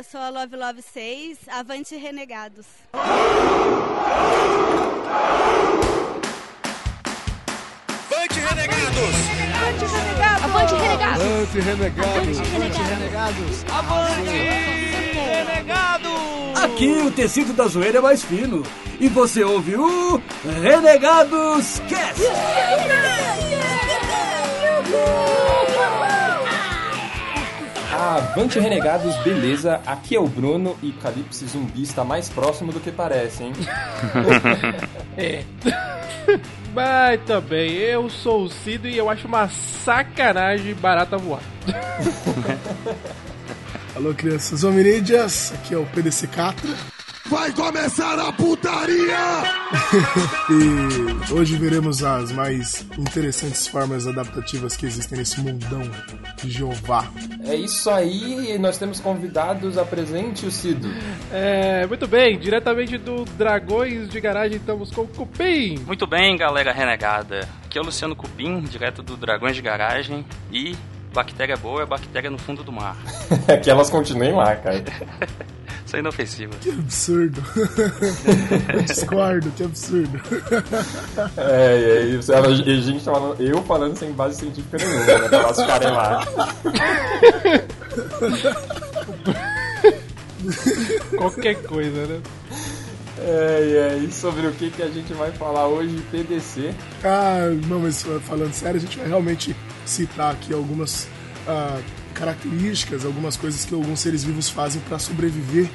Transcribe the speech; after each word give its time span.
eu 0.00 0.04
sou 0.04 0.18
a 0.18 0.30
Love 0.30 0.56
Love 0.56 0.80
6, 0.80 1.40
Avante 1.48 1.94
Renegados. 1.94 2.64
Avante 8.10 8.40
Renegados! 8.40 9.10
Avante 10.42 10.74
Renegados! 10.74 11.22
Avante 11.22 11.60
Renegados! 11.60 12.38
Avante 12.40 12.80
Renegados! 12.80 13.64
Avante 13.68 14.30
Renegados! 15.18 16.62
Aqui 16.62 16.92
o 16.92 17.10
tecido 17.10 17.52
da 17.52 17.66
zoeira 17.66 17.98
é 17.98 18.00
mais 18.00 18.24
fino. 18.24 18.62
E 18.98 19.06
você 19.06 19.44
ouve 19.44 19.76
o 19.76 20.22
Renegados 20.62 21.78
Cast! 21.90 22.22
Avante 28.00 28.58
Renegados, 28.58 29.14
beleza? 29.18 29.78
Aqui 29.84 30.16
é 30.16 30.18
o 30.18 30.26
Bruno 30.26 30.74
e 30.82 30.90
Calypso 30.90 31.46
Zumbi 31.46 31.82
está 31.82 32.02
mais 32.02 32.30
próximo 32.30 32.72
do 32.72 32.80
que 32.80 32.90
parece, 32.90 33.44
hein? 33.44 33.52
É. 35.18 35.44
Mas 36.72 37.20
também, 37.26 37.72
eu 37.72 38.08
sou 38.08 38.44
o 38.44 38.48
Cido 38.48 38.88
e 38.88 38.96
eu 38.96 39.10
acho 39.10 39.28
uma 39.28 39.50
sacanagem 39.50 40.74
barata 40.76 41.18
voar. 41.18 41.42
Alô, 43.94 44.14
crianças 44.14 44.64
hominídeas, 44.64 45.52
aqui 45.52 45.74
é 45.74 45.76
o 45.76 45.84
PDC 45.84 46.28
Catra. 46.28 46.70
Vai 47.30 47.52
começar 47.52 48.18
a 48.18 48.32
putaria! 48.32 49.16
e 50.50 51.32
hoje 51.32 51.56
veremos 51.56 52.02
as 52.02 52.32
mais 52.32 52.84
interessantes 52.98 53.68
formas 53.68 54.04
adaptativas 54.08 54.76
que 54.76 54.84
existem 54.84 55.16
nesse 55.16 55.40
mundão 55.40 55.88
de 56.42 56.50
Jeová. 56.50 57.08
É 57.44 57.54
isso 57.54 57.88
aí, 57.88 58.58
nós 58.58 58.78
temos 58.78 58.98
convidados, 58.98 59.78
apresente 59.78 60.44
o 60.44 60.50
Cido. 60.50 60.88
É, 61.32 61.86
muito 61.86 62.08
bem, 62.08 62.36
diretamente 62.36 62.98
do 62.98 63.24
Dragões 63.24 64.08
de 64.08 64.20
Garagem 64.20 64.56
estamos 64.56 64.90
com 64.90 65.02
o 65.02 65.06
Cupim. 65.06 65.78
Muito 65.86 66.08
bem, 66.08 66.36
galera 66.36 66.72
renegada. 66.72 67.48
Aqui 67.64 67.78
é 67.78 67.80
o 67.80 67.84
Luciano 67.84 68.16
Cupim, 68.16 68.60
direto 68.62 69.04
do 69.04 69.16
Dragões 69.16 69.54
de 69.54 69.62
Garagem 69.62 70.26
e 70.50 70.74
bactéria 71.14 71.56
boa 71.56 71.82
é 71.82 71.86
bactéria 71.86 72.28
no 72.28 72.38
fundo 72.38 72.64
do 72.64 72.72
mar. 72.72 72.96
que 73.62 73.70
elas 73.70 73.88
continuem 73.88 74.32
lá, 74.32 74.56
cara. 74.56 74.82
Isso 75.90 75.96
é 75.96 75.98
inofensivo. 75.98 76.52
Que 76.60 76.70
absurdo. 76.70 77.42
Discordo, 78.86 79.50
que 79.50 79.64
absurdo. 79.64 80.20
É, 81.36 81.74
é 81.74 82.02
isso. 82.04 82.32
A 82.32 82.54
gente 82.54 83.02
falando, 83.02 83.40
eu 83.40 83.60
falando 83.64 83.96
sem 83.96 84.12
base 84.12 84.38
científica 84.38 84.78
nenhuma, 84.78 85.04
né? 85.04 85.28
Pra 85.28 85.38
elas 85.38 85.60
ficarem 85.60 85.90
lá. 85.90 86.24
Qualquer 91.18 91.56
coisa, 91.64 92.06
né? 92.06 92.20
É, 93.18 93.90
é, 93.90 93.98
e 93.98 94.12
sobre 94.12 94.46
o 94.46 94.52
que, 94.52 94.70
que 94.70 94.84
a 94.84 94.88
gente 94.88 95.12
vai 95.14 95.32
falar 95.32 95.66
hoje, 95.66 96.00
PDC. 96.12 96.72
Ah, 97.02 97.48
não, 97.66 97.80
mas 97.80 98.06
falando 98.28 98.52
sério, 98.52 98.76
a 98.76 98.80
gente 98.80 98.96
vai 98.96 99.08
realmente 99.08 99.56
citar 99.84 100.34
aqui 100.34 100.54
algumas 100.54 101.08
ah, 101.48 101.80
características, 102.14 103.04
algumas 103.04 103.36
coisas 103.36 103.64
que 103.64 103.74
alguns 103.74 104.00
seres 104.00 104.24
vivos 104.24 104.48
fazem 104.48 104.80
para 104.82 104.98
sobreviver 104.98 105.68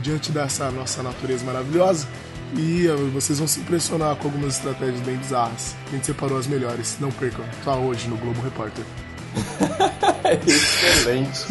diante 0.00 0.30
dessa 0.30 0.70
nossa 0.70 1.02
natureza 1.02 1.44
maravilhosa. 1.44 2.06
E 2.56 2.86
vocês 3.12 3.38
vão 3.38 3.48
se 3.48 3.60
impressionar 3.60 4.14
com 4.16 4.28
algumas 4.28 4.56
estratégias 4.56 5.00
bem 5.00 5.16
bizarras. 5.16 5.74
A 5.88 5.90
gente 5.90 6.06
separou 6.06 6.38
as 6.38 6.46
melhores. 6.46 6.96
Não 7.00 7.10
percam. 7.10 7.44
Tá 7.64 7.74
hoje 7.74 8.08
no 8.08 8.16
Globo 8.16 8.40
Repórter. 8.40 8.84
excelente. 10.46 11.46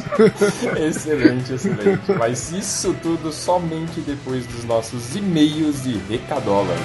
excelente, 0.80 1.54
excelente. 1.54 2.12
Mas 2.18 2.52
isso 2.52 2.96
tudo 3.02 3.32
somente 3.32 4.00
depois 4.02 4.46
dos 4.48 4.64
nossos 4.64 5.16
e-mails 5.16 5.86
e 5.86 5.98
recadolas. 6.10 6.80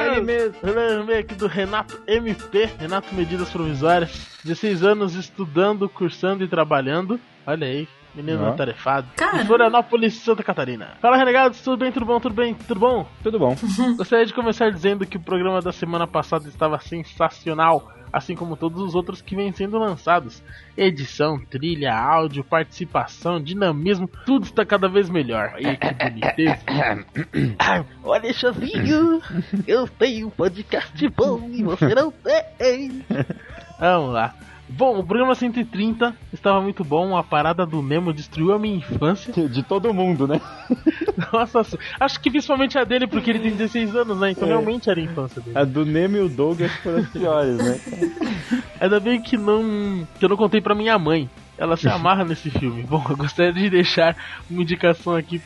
Ele 0.07 0.21
mesmo, 0.21 0.55
ele 0.63 0.79
é 0.79 0.99
o 0.99 1.03
e-mail 1.03 1.21
aqui 1.21 1.35
do 1.35 1.47
Renato 1.47 1.99
MP, 2.07 2.69
Renato 2.79 3.15
Medidas 3.15 3.49
Provisórias, 3.51 4.11
16 4.45 4.83
anos 4.83 5.15
estudando, 5.15 5.89
cursando 5.89 6.45
e 6.45 6.49
trabalhando. 6.49 7.19
Olha 7.47 7.67
aí, 7.67 7.89
menino 8.17 8.45
Ó. 8.45 8.49
atarefado. 8.49 9.07
Cara. 9.17 9.45
Florianópolis, 9.45 10.15
Santa 10.15 10.43
Catarina. 10.43 10.95
Fala, 11.01 11.17
renegados, 11.17 11.61
tudo 11.61 11.77
bem, 11.77 11.93
tudo 11.93 12.07
bom, 12.07 12.19
tudo 12.19 12.35
bem, 12.35 12.55
tudo 12.55 12.81
bom? 12.81 13.07
Tudo 13.23 13.39
bom. 13.39 13.55
Gostaria 13.97 14.25
de 14.27 14.33
começar 14.35 14.71
dizendo 14.71 15.07
que 15.07 15.17
o 15.17 15.21
programa 15.21 15.61
da 15.61 15.73
semana 15.73 16.07
passada 16.07 16.49
estava 16.49 16.79
sensacional, 16.81 17.93
assim 18.13 18.35
como 18.35 18.57
todos 18.57 18.81
os 18.83 18.95
outros 18.95 19.21
que 19.21 19.37
vêm 19.37 19.53
sendo 19.53 19.79
lançados. 19.79 20.43
Edição, 20.77 21.39
trilha, 21.39 21.95
áudio, 21.95 22.43
participação, 22.43 23.41
dinamismo, 23.41 24.09
tudo 24.25 24.45
está 24.45 24.65
cada 24.65 24.89
vez 24.89 25.11
melhor. 25.11 25.53
Aí, 25.55 25.77
que 25.77 25.93
boniteza. 25.93 26.63
Ah, 27.59 27.85
Olha, 28.03 28.33
Chazinho, 28.33 29.21
eu 29.67 29.87
tenho 29.87 30.29
um 30.29 30.31
podcast 30.31 31.09
bom 31.11 31.49
e 31.53 31.63
você 31.63 31.95
não 31.95 32.11
tem. 32.11 33.05
Vamos 33.79 34.15
lá. 34.15 34.35
Bom, 34.69 34.99
o 34.99 35.05
programa 35.07 35.35
130 35.35 36.15
estava 36.33 36.61
muito 36.61 36.83
bom, 36.85 37.17
a 37.17 37.23
parada 37.23 37.65
do 37.65 37.81
Nemo 37.83 38.13
destruiu 38.13 38.53
a 38.53 38.59
minha 38.59 38.77
infância. 38.77 39.33
De 39.49 39.63
todo 39.63 39.95
mundo, 39.95 40.27
né? 40.27 40.41
Nossa, 41.33 41.79
acho 42.01 42.21
que 42.21 42.31
principalmente 42.31 42.77
a 42.77 42.83
dele, 42.85 43.07
porque 43.07 43.31
ele 43.31 43.39
tem 43.39 43.53
16 43.53 43.95
anos, 43.95 44.19
né? 44.19 44.33
Então 44.33 44.45
É. 44.45 44.49
realmente 44.49 44.91
era 44.91 44.99
a 45.01 45.03
infância 45.03 45.41
dele. 45.41 45.57
A 45.57 45.65
do 45.65 45.87
Nemo 45.87 46.17
e 46.17 46.21
o 46.21 46.29
Douglas 46.29 46.73
foram 46.83 46.99
as 46.99 47.09
piores, 47.09 47.57
né? 47.59 47.81
Ainda 48.81 48.99
bem 49.01 49.21
que 49.23 49.37
não. 49.37 50.07
que 50.19 50.25
eu 50.25 50.29
não 50.29 50.37
contei 50.37 50.61
pra 50.61 50.75
minha 50.75 50.99
mãe. 50.99 51.31
Ela 51.57 51.77
se 51.77 51.89
amarra 51.89 52.23
nesse 52.25 52.51
filme. 52.51 52.83
Bom, 52.83 53.03
eu 53.09 53.17
gostaria 53.17 53.53
de 53.53 53.71
deixar 53.71 54.15
uma 54.51 54.63
indicação 54.63 55.15
aqui 55.15 55.41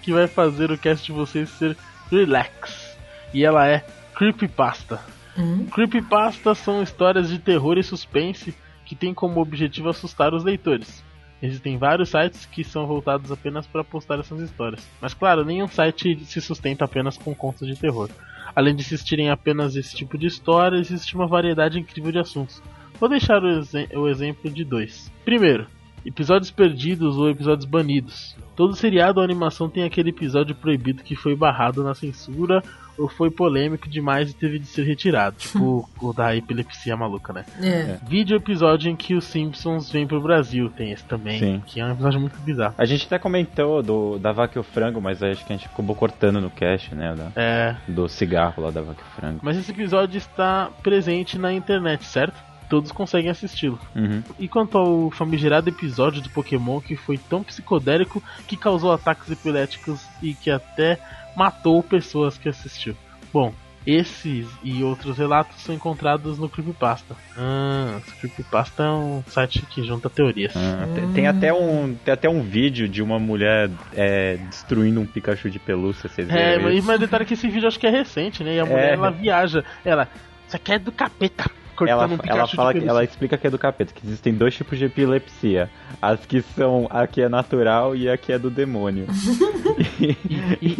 que 0.00 0.10
vai 0.12 0.26
fazer 0.26 0.70
o 0.70 0.78
cast 0.78 1.04
de 1.04 1.12
vocês 1.12 1.50
ser 1.50 1.76
relax. 2.10 2.96
E 3.34 3.44
ela 3.44 3.68
é 3.68 3.84
Creepypasta. 4.14 5.00
Hum? 5.38 5.66
Creepypasta 5.66 6.54
são 6.54 6.82
histórias 6.82 7.28
de 7.28 7.38
terror 7.38 7.78
e 7.78 7.82
suspense 7.82 8.54
que 8.84 8.94
têm 8.96 9.14
como 9.14 9.40
objetivo 9.40 9.88
assustar 9.88 10.34
os 10.34 10.42
leitores. 10.44 11.02
Existem 11.42 11.78
vários 11.78 12.10
sites 12.10 12.44
que 12.44 12.62
são 12.62 12.86
voltados 12.86 13.32
apenas 13.32 13.66
para 13.66 13.82
postar 13.82 14.18
essas 14.18 14.40
histórias. 14.40 14.86
Mas 15.00 15.14
claro, 15.14 15.44
nenhum 15.44 15.68
site 15.68 16.18
se 16.26 16.40
sustenta 16.40 16.84
apenas 16.84 17.16
com 17.16 17.34
contos 17.34 17.66
de 17.66 17.76
terror. 17.78 18.10
Além 18.54 18.74
de 18.74 18.82
existirem 18.82 19.30
apenas 19.30 19.74
esse 19.76 19.96
tipo 19.96 20.18
de 20.18 20.26
história, 20.26 20.76
existe 20.76 21.14
uma 21.14 21.26
variedade 21.26 21.78
incrível 21.78 22.12
de 22.12 22.18
assuntos. 22.18 22.62
Vou 22.98 23.08
deixar 23.08 23.42
o, 23.42 23.48
exe- 23.60 23.88
o 23.94 24.06
exemplo 24.08 24.50
de 24.50 24.64
dois. 24.64 25.10
Primeiro, 25.24 25.66
episódios 26.04 26.50
perdidos 26.50 27.16
ou 27.16 27.30
episódios 27.30 27.64
banidos. 27.64 28.36
Todo 28.54 28.74
seriado 28.76 29.20
ou 29.20 29.24
animação 29.24 29.70
tem 29.70 29.84
aquele 29.84 30.10
episódio 30.10 30.54
proibido 30.54 31.02
que 31.02 31.16
foi 31.16 31.34
barrado 31.34 31.82
na 31.82 31.94
censura 31.94 32.62
foi 33.08 33.30
polêmico 33.30 33.88
demais 33.88 34.30
e 34.30 34.34
teve 34.34 34.58
de 34.58 34.66
ser 34.66 34.84
retirado. 34.84 35.36
Tipo 35.38 35.88
o 36.00 36.12
da 36.12 36.34
epilepsia 36.36 36.96
maluca, 36.96 37.32
né? 37.32 37.44
É. 37.60 37.98
Vídeo 38.06 38.36
episódio 38.36 38.90
em 38.90 38.96
que 38.96 39.14
os 39.14 39.24
Simpsons 39.24 39.90
vêm 39.90 40.06
pro 40.06 40.20
Brasil, 40.20 40.70
tem 40.70 40.92
esse 40.92 41.04
também, 41.04 41.38
Sim. 41.38 41.62
que 41.66 41.80
é 41.80 41.84
um 41.84 41.92
episódio 41.92 42.20
muito 42.20 42.38
bizarro. 42.40 42.74
A 42.76 42.84
gente 42.84 43.06
até 43.06 43.18
comentou 43.18 43.82
do, 43.82 44.18
da 44.18 44.32
vaca 44.32 44.58
e 44.58 44.60
o 44.60 44.64
frango, 44.64 45.00
mas 45.00 45.22
acho 45.22 45.44
que 45.44 45.52
a 45.52 45.56
gente 45.56 45.66
acabou 45.66 45.94
cortando 45.96 46.40
no 46.40 46.50
cast, 46.50 46.94
né? 46.94 47.14
Da, 47.14 47.32
É, 47.40 47.76
do 47.88 48.08
cigarro 48.08 48.62
lá 48.62 48.70
da 48.70 48.82
vaca 48.82 49.00
e 49.00 49.04
o 49.04 49.20
frango. 49.20 49.40
mas 49.42 49.56
esse 49.56 49.70
episódio 49.70 50.18
está 50.18 50.70
presente 50.82 51.38
na 51.38 51.52
internet, 51.52 52.04
certo? 52.04 52.34
Todos 52.68 52.92
conseguem 52.92 53.30
assisti-lo. 53.30 53.80
Uhum. 53.96 54.22
E 54.38 54.46
quanto 54.46 54.78
ao 54.78 55.10
famigerado 55.10 55.68
episódio 55.68 56.22
do 56.22 56.30
Pokémon 56.30 56.80
que 56.80 56.94
foi 56.94 57.18
tão 57.18 57.42
psicodélico 57.42 58.22
que 58.46 58.56
causou 58.56 58.92
ataques 58.92 59.28
epiléticos 59.28 60.00
e 60.22 60.34
que 60.34 60.50
até 60.50 60.98
matou 61.36 61.82
pessoas 61.82 62.36
que 62.38 62.48
assistiu. 62.48 62.96
Bom, 63.32 63.52
esses 63.86 64.46
e 64.62 64.82
outros 64.84 65.16
relatos 65.16 65.56
são 65.62 65.74
encontrados 65.74 66.38
no 66.38 66.48
Creepypasta. 66.48 67.16
Ah, 67.36 67.98
Creepypasta 68.20 68.82
é 68.82 68.90
um 68.90 69.22
site 69.26 69.62
que 69.70 69.82
junta 69.82 70.10
teorias. 70.10 70.52
Ah, 70.54 70.86
tem, 70.94 71.12
tem 71.12 71.26
até 71.26 71.52
um, 71.52 71.94
tem 72.04 72.12
até 72.12 72.28
um 72.28 72.42
vídeo 72.42 72.86
de 72.88 73.02
uma 73.02 73.18
mulher 73.18 73.70
é, 73.94 74.36
destruindo 74.50 75.00
um 75.00 75.06
Pikachu 75.06 75.48
de 75.48 75.58
pelúcia, 75.58 76.08
vocês 76.10 76.28
É, 76.28 76.58
viram 76.58 76.70
mas, 76.70 76.84
mas 76.84 77.00
detalhe 77.00 77.24
que 77.24 77.34
esse 77.34 77.48
vídeo 77.48 77.66
acho 77.68 77.78
que 77.80 77.86
é 77.86 77.90
recente, 77.90 78.44
né? 78.44 78.56
E 78.56 78.60
a 78.60 78.66
mulher 78.66 78.90
É. 78.90 78.92
ela 78.94 79.10
viaja. 79.10 79.64
Ela, 79.84 80.08
isso 80.46 80.56
aqui 80.56 80.72
é 80.72 80.78
do 80.78 80.92
capeta. 80.92 81.50
Cortando 81.86 81.98
ela, 82.02 82.06
um 82.06 82.18
Pikachu 82.18 82.38
ela 82.38 82.48
fala 82.48 82.74
que 82.74 82.88
ela 82.88 83.04
explica 83.04 83.36
que 83.38 83.46
é 83.46 83.50
do 83.50 83.58
capeta, 83.58 83.92
que 83.94 84.06
existem 84.06 84.32
dois 84.34 84.54
tipos 84.54 84.78
de 84.78 84.84
epilepsia. 84.84 85.68
As 86.00 86.24
que 86.26 86.40
são 86.42 86.86
a 86.90 87.06
que 87.06 87.20
é 87.22 87.28
natural 87.28 87.94
e 87.96 88.08
a 88.08 88.16
que 88.16 88.32
é 88.32 88.38
do 88.38 88.50
demônio. 88.50 89.06
e, 90.00 90.16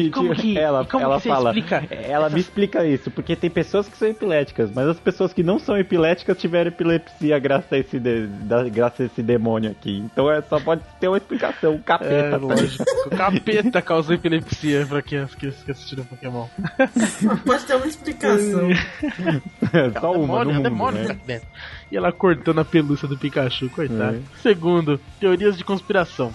e, 0.06 0.10
como 0.10 0.30
tipo, 0.34 0.42
que- 0.42 0.58
ela, 0.58 0.82
e 0.82 0.86
como 0.86 1.04
ela 1.04 1.20
que 1.20 1.28
fala, 1.28 1.50
explica 1.50 1.82
ela 1.90 2.28
me 2.30 2.40
explica 2.40 2.86
isso, 2.86 3.10
porque 3.10 3.34
tem 3.36 3.50
pessoas 3.50 3.88
que 3.88 3.96
são 3.96 4.08
epiléticas, 4.08 4.70
mas 4.74 4.86
as 4.88 4.98
pessoas 5.00 5.32
que 5.32 5.42
não 5.42 5.58
são 5.58 5.76
epiléticas 5.76 6.38
tiveram 6.38 6.68
epilepsia 6.68 7.38
graças 7.38 7.72
a 7.72 7.78
esse, 7.78 7.98
de- 7.98 8.26
da- 8.26 8.68
graças 8.68 9.00
a 9.00 9.04
esse 9.04 9.22
demônio 9.22 9.70
aqui. 9.70 9.98
Então 9.98 10.30
é, 10.30 10.40
só 10.42 10.58
pode 10.60 10.82
ter 11.00 11.08
uma 11.08 11.16
explicação, 11.16 11.74
o 11.74 11.78
capeta. 11.82 12.10
É, 12.14 12.30
tá? 12.30 12.36
lógico. 12.36 12.84
O 13.06 13.16
capeta 13.16 13.80
causa 13.82 14.14
epilepsia 14.14 14.86
pra 14.86 15.00
quem 15.02 15.26
que, 15.26 15.50
que 15.50 15.70
assistiram 15.70 16.04
Pokémon. 16.04 16.46
Pode 17.44 17.64
ter 17.64 17.74
uma 17.74 17.86
explicação. 17.86 18.68
Só 20.00 20.12
uma 20.12 20.44
no 20.44 20.52
Demônio, 20.52 20.54
mundo, 20.54 20.62
demônio 20.62 20.89
né? 20.90 21.18
dentro. 21.26 21.48
E 21.90 21.96
ela 21.96 22.12
cortando 22.12 22.60
a 22.60 22.64
pelúcia 22.64 23.08
do 23.08 23.16
Pikachu, 23.16 23.68
coitado. 23.70 24.16
É. 24.16 24.40
Segundo, 24.42 25.00
teorias 25.18 25.56
de 25.56 25.64
conspiração. 25.64 26.32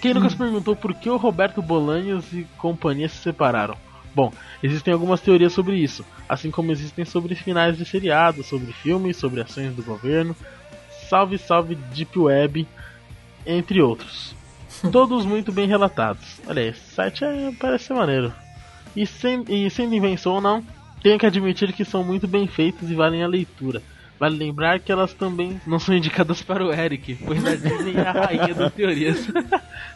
Quem 0.00 0.14
nunca 0.14 0.28
se 0.28 0.36
perguntou 0.36 0.74
por 0.74 0.94
que 0.94 1.08
o 1.08 1.16
Roberto 1.16 1.62
Bolanhos 1.62 2.32
e 2.32 2.44
companhia 2.58 3.08
se 3.08 3.16
separaram? 3.16 3.76
Bom, 4.14 4.32
existem 4.62 4.92
algumas 4.92 5.20
teorias 5.20 5.52
sobre 5.52 5.76
isso, 5.76 6.04
assim 6.28 6.50
como 6.50 6.72
existem 6.72 7.04
sobre 7.04 7.34
finais 7.34 7.78
de 7.78 7.84
seriados, 7.84 8.46
sobre 8.46 8.72
filmes, 8.72 9.16
sobre 9.16 9.40
ações 9.40 9.74
do 9.74 9.82
governo, 9.82 10.36
salve 11.08 11.38
salve 11.38 11.74
Deep 11.74 12.18
Web, 12.18 12.66
entre 13.46 13.80
outros. 13.80 14.34
Todos 14.90 15.24
muito 15.24 15.52
bem 15.52 15.68
relatados. 15.68 16.40
Olha 16.46 16.62
aí, 16.62 16.68
esse 16.68 16.94
site 16.94 17.24
é, 17.24 17.52
parece 17.58 17.84
ser 17.84 17.94
maneiro. 17.94 18.32
E, 18.94 19.06
sem, 19.06 19.44
e 19.48 19.70
sendo 19.70 19.94
invenção 19.94 20.34
ou 20.34 20.40
não, 20.40 20.64
tenho 21.02 21.18
que 21.18 21.26
admitir 21.26 21.72
que 21.72 21.84
são 21.84 22.04
muito 22.04 22.28
bem 22.28 22.46
feitos 22.46 22.90
e 22.90 22.94
valem 22.94 23.22
a 23.22 23.28
leitura. 23.28 23.82
Vale 24.18 24.36
lembrar 24.36 24.78
que 24.78 24.92
elas 24.92 25.12
também 25.12 25.60
não 25.66 25.80
são 25.80 25.96
indicadas 25.96 26.40
para 26.40 26.64
o 26.64 26.72
Eric, 26.72 27.16
pois 27.26 27.44
a 27.44 27.56
Disney 27.56 27.96
é 27.96 28.06
a 28.06 28.12
rainha 28.12 28.54
das 28.54 28.72
teorias. 28.72 29.26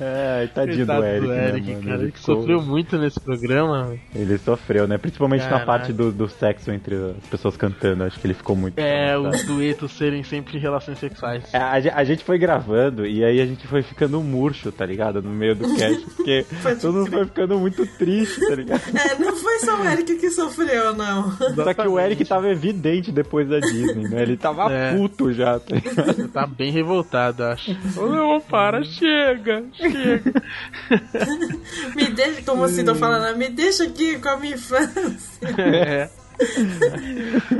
É, 0.00 0.46
tadinho 0.54 0.86
Coitado 0.86 1.00
do 1.20 1.32
Eric, 1.32 1.66
né, 1.66 1.74
mano? 1.74 1.82
cara, 1.84 1.94
Ele 1.96 2.02
ele 2.04 2.12
ficou- 2.12 2.36
sofreu 2.36 2.62
muito 2.62 2.98
nesse 2.98 3.20
programa. 3.20 3.94
Ele 4.14 4.38
sofreu, 4.38 4.86
né? 4.88 4.98
Principalmente 4.98 5.42
na 5.42 5.48
Caraca. 5.50 5.66
parte 5.66 5.92
do, 5.92 6.10
do 6.12 6.28
sexo 6.28 6.70
entre 6.70 6.94
as 6.94 7.26
pessoas 7.30 7.56
cantando. 7.56 8.04
Acho 8.04 8.18
que 8.18 8.26
ele 8.26 8.34
ficou 8.34 8.56
muito. 8.56 8.78
É, 8.78 9.16
os 9.18 9.44
duetos 9.44 9.92
serem 9.92 10.22
sempre 10.22 10.58
relações 10.58 10.98
sexuais. 10.98 11.44
É, 11.52 11.58
A, 11.58 11.72
a 11.96 12.04
gente 12.04 12.24
foi 12.24 12.38
gravando 12.38 13.06
e 13.06 13.24
aí 13.24 13.40
a 13.40 13.46
gente 13.46 13.66
foi 13.66 13.82
ficando 13.82 14.20
murcho, 14.20 14.70
tá 14.72 14.84
ligado? 14.86 15.22
No 15.22 15.30
meio 15.30 15.54
do 15.54 15.74
cast, 15.76 16.00
porque 16.16 16.44
todo 16.80 16.94
mundo 16.98 17.10
foi 17.10 17.24
ficando 17.26 17.58
muito 17.58 17.86
triste, 17.98 18.40
tá 18.46 18.54
ligado? 18.54 18.82
É, 18.96 19.18
não 19.18 19.36
foi 19.36 19.58
só 19.60 19.80
o 19.80 19.84
Eric 19.88 20.14
que 20.16 20.30
sofreu, 20.30 20.94
não. 20.94 21.30
Só 21.54 21.74
que 21.74 21.88
o 21.88 21.98
Eric 21.98 22.24
tava 22.24 22.48
evidente 22.50 23.10
depois 23.12 23.48
da 23.48 23.58
Disney, 23.60 24.08
né? 24.08 24.22
Ele 24.22 24.36
tava 24.36 24.62
É. 24.72 24.94
puto 24.96 25.32
já, 25.32 25.58
tá 25.58 25.74
ligado? 25.74 26.28
Tá 26.28 26.46
bem 26.46 26.70
revoltado, 26.70 27.44
acho. 27.44 27.72
Ô, 27.96 28.06
não, 28.06 28.40
para, 28.40 28.82
chega, 28.84 29.21
chega. 29.22 29.64
Me 31.94 32.10
deixa, 32.10 32.42
como 32.42 32.64
assim, 32.64 32.84
tô 32.84 32.94
falando, 32.94 33.36
me 33.36 33.48
deixa 33.48 33.84
aqui 33.84 34.18
com 34.18 34.28
a 34.28 34.36
minha 34.36 34.54
infância. 34.54 35.48
É. 35.58 36.10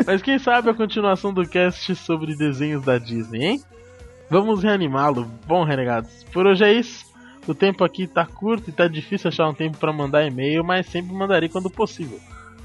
Mas 0.06 0.22
quem 0.22 0.38
sabe 0.38 0.70
a 0.70 0.74
continuação 0.74 1.32
do 1.32 1.46
cast 1.46 1.94
sobre 1.94 2.34
desenhos 2.34 2.84
da 2.84 2.98
Disney, 2.98 3.44
hein? 3.44 3.62
Vamos 4.28 4.62
reanimá-lo. 4.62 5.30
Bom, 5.46 5.64
renegados, 5.64 6.24
por 6.32 6.46
hoje 6.46 6.64
é 6.64 6.72
isso. 6.72 7.04
O 7.46 7.54
tempo 7.54 7.84
aqui 7.84 8.06
tá 8.06 8.24
curto 8.24 8.70
e 8.70 8.72
tá 8.72 8.86
difícil 8.86 9.28
achar 9.28 9.48
um 9.48 9.54
tempo 9.54 9.76
pra 9.76 9.92
mandar 9.92 10.24
e-mail, 10.24 10.64
mas 10.64 10.86
sempre 10.86 11.12
mandarei 11.12 11.48
quando 11.48 11.68
possível. 11.68 12.20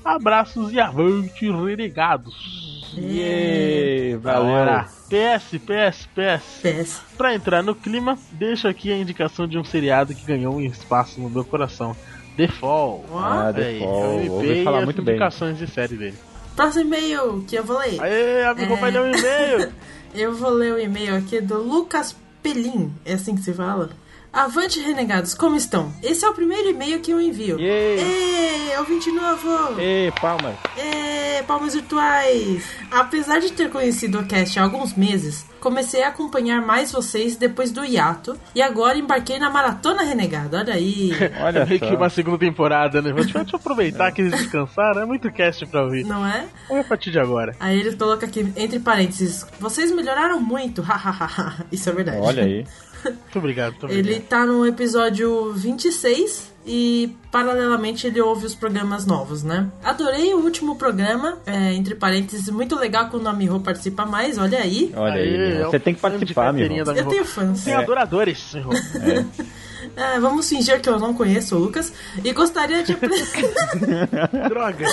Abraços 0.06 0.72
e 0.72 0.80
avante, 0.80 1.52
renegados! 1.52 2.67
Yeah, 2.98 4.18
Galera, 4.20 4.86
PS, 5.10 5.58
PS, 5.60 6.08
PS. 6.16 6.62
PS. 6.62 7.02
Pra 7.18 7.34
entrar 7.36 7.62
no 7.64 7.76
clima, 7.76 8.18
deixo 8.32 8.68
aqui 8.68 8.92
a 8.92 8.98
indicação 8.98 9.48
de 9.48 9.58
um 9.58 9.64
seriado 9.64 10.14
que 10.16 10.26
ganhou 10.26 10.56
um 10.56 10.62
espaço 10.62 11.20
no 11.22 11.30
meu 11.30 11.44
coração. 11.46 11.96
The 12.36 12.48
Fall. 12.48 13.06
Ah, 13.14 13.52
The 13.56 13.66
Aí, 13.66 13.80
Fall. 13.80 14.22
eu 14.24 14.34
Ouvi 14.34 14.64
falar 14.64 14.80
as 14.80 14.86
muito 14.86 15.02
bem. 15.02 15.16
indicações 15.16 15.58
de 15.58 15.68
série 15.68 15.96
dele. 15.96 16.18
Próximo 16.56 16.86
e-mail 16.86 17.44
que 17.48 17.56
eu 17.56 17.64
vou 17.64 17.78
ler. 17.78 18.02
Aê, 18.02 18.44
amigo, 18.46 18.76
vai 18.78 18.92
ler 18.92 19.02
um 19.02 19.12
e-mail. 19.16 19.72
Eu 20.16 20.34
vou 20.34 20.50
ler 20.50 20.74
o 20.74 20.80
e-mail 20.80 21.16
aqui 21.18 21.40
do 21.42 21.62
Lucas 21.62 22.16
Pelim. 22.42 22.92
É 23.06 23.14
assim 23.14 23.36
que 23.36 23.42
se 23.44 23.54
fala? 23.54 23.90
Avante, 24.38 24.80
renegados, 24.80 25.34
como 25.34 25.56
estão? 25.56 25.92
Esse 26.04 26.24
é 26.24 26.30
o 26.30 26.34
primeiro 26.34 26.70
e-mail 26.70 27.00
que 27.00 27.10
eu 27.10 27.20
envio. 27.20 27.58
Ê, 27.60 28.78
ouvinte 28.78 29.10
novo! 29.12 29.82
Ê, 29.82 30.14
palmas! 30.22 30.56
Ê, 30.78 31.42
palmas 31.42 31.74
virtuais! 31.74 32.64
Apesar 32.92 33.40
de 33.40 33.52
ter 33.52 33.72
conhecido 33.72 34.20
o 34.20 34.28
cast 34.28 34.60
há 34.60 34.62
alguns 34.62 34.94
meses, 34.94 35.44
comecei 35.60 36.04
a 36.04 36.10
acompanhar 36.10 36.62
mais 36.62 36.92
vocês 36.92 37.36
depois 37.36 37.72
do 37.72 37.84
hiato 37.84 38.40
e 38.54 38.62
agora 38.62 39.00
embarquei 39.00 39.40
na 39.40 39.50
Maratona 39.50 40.04
Renegada. 40.04 40.60
Olha 40.60 40.76
aí! 40.76 41.12
é 41.18 41.66
meio 41.66 41.80
que 41.80 41.96
uma 41.96 42.10
segunda 42.10 42.38
temporada, 42.38 43.02
né? 43.02 43.12
Deixa 43.12 43.40
eu 43.40 43.46
aproveitar 43.54 44.12
que 44.12 44.22
eles 44.22 44.40
descansaram. 44.40 45.02
É 45.02 45.06
muito 45.06 45.32
cast 45.32 45.66
pra 45.66 45.84
ouvir. 45.84 46.06
Não 46.06 46.24
é? 46.24 46.46
Vamos 46.70 46.86
a 46.86 46.88
partir 46.88 47.10
de 47.10 47.18
agora. 47.18 47.56
Aí 47.60 47.80
ele 47.80 47.96
coloca 47.96 48.28
aqui, 48.28 48.54
entre 48.56 48.80
parênteses, 48.80 49.48
vocês 49.60 49.92
melhoraram 49.92 50.40
muito, 50.40 50.84
hahaha. 50.86 51.66
Isso 51.72 51.90
é 51.90 51.94
verdade. 51.94 52.20
Olha 52.22 52.44
aí. 52.44 52.66
Muito 53.04 53.38
obrigado, 53.40 53.72
muito 53.72 53.86
obrigado. 53.86 54.08
Ele 54.08 54.20
tá 54.20 54.46
no 54.46 54.66
episódio 54.66 55.54
26 55.54 56.54
e, 56.66 57.16
paralelamente, 57.32 58.08
ele 58.08 58.20
ouve 58.20 58.46
os 58.46 58.54
programas 58.54 59.06
novos, 59.06 59.44
né? 59.44 59.70
Adorei 59.84 60.34
o 60.34 60.40
último 60.40 60.76
programa, 60.76 61.38
é, 61.46 61.74
entre 61.74 61.96
parênteses, 61.96 62.50
muito 62.50 62.76
legal 62.76 63.10
quando 63.10 63.28
a 63.28 63.34
Miho 63.34 63.60
participa 63.60 64.06
mais, 64.06 64.38
olha 64.38 64.60
aí. 64.60 64.92
Olha 64.96 65.14
aí, 65.14 65.36
é 65.36 65.64
você 65.64 65.80
tem 65.80 65.96
que 65.96 66.02
participar, 66.02 66.52
Miho. 66.52 66.72
Eu 66.74 67.08
tenho 67.08 67.26
fãs. 67.26 67.64
Tem 67.64 67.74
adoradores, 67.74 68.54
Miho. 68.54 68.70
É, 69.96 70.20
vamos 70.20 70.48
fingir 70.48 70.80
que 70.80 70.90
eu 70.90 71.00
não 71.00 71.14
conheço 71.14 71.56
o 71.56 71.60
Lucas 71.60 71.92
e 72.24 72.32
gostaria 72.32 72.84
de 72.84 72.94
Droga. 74.48 74.86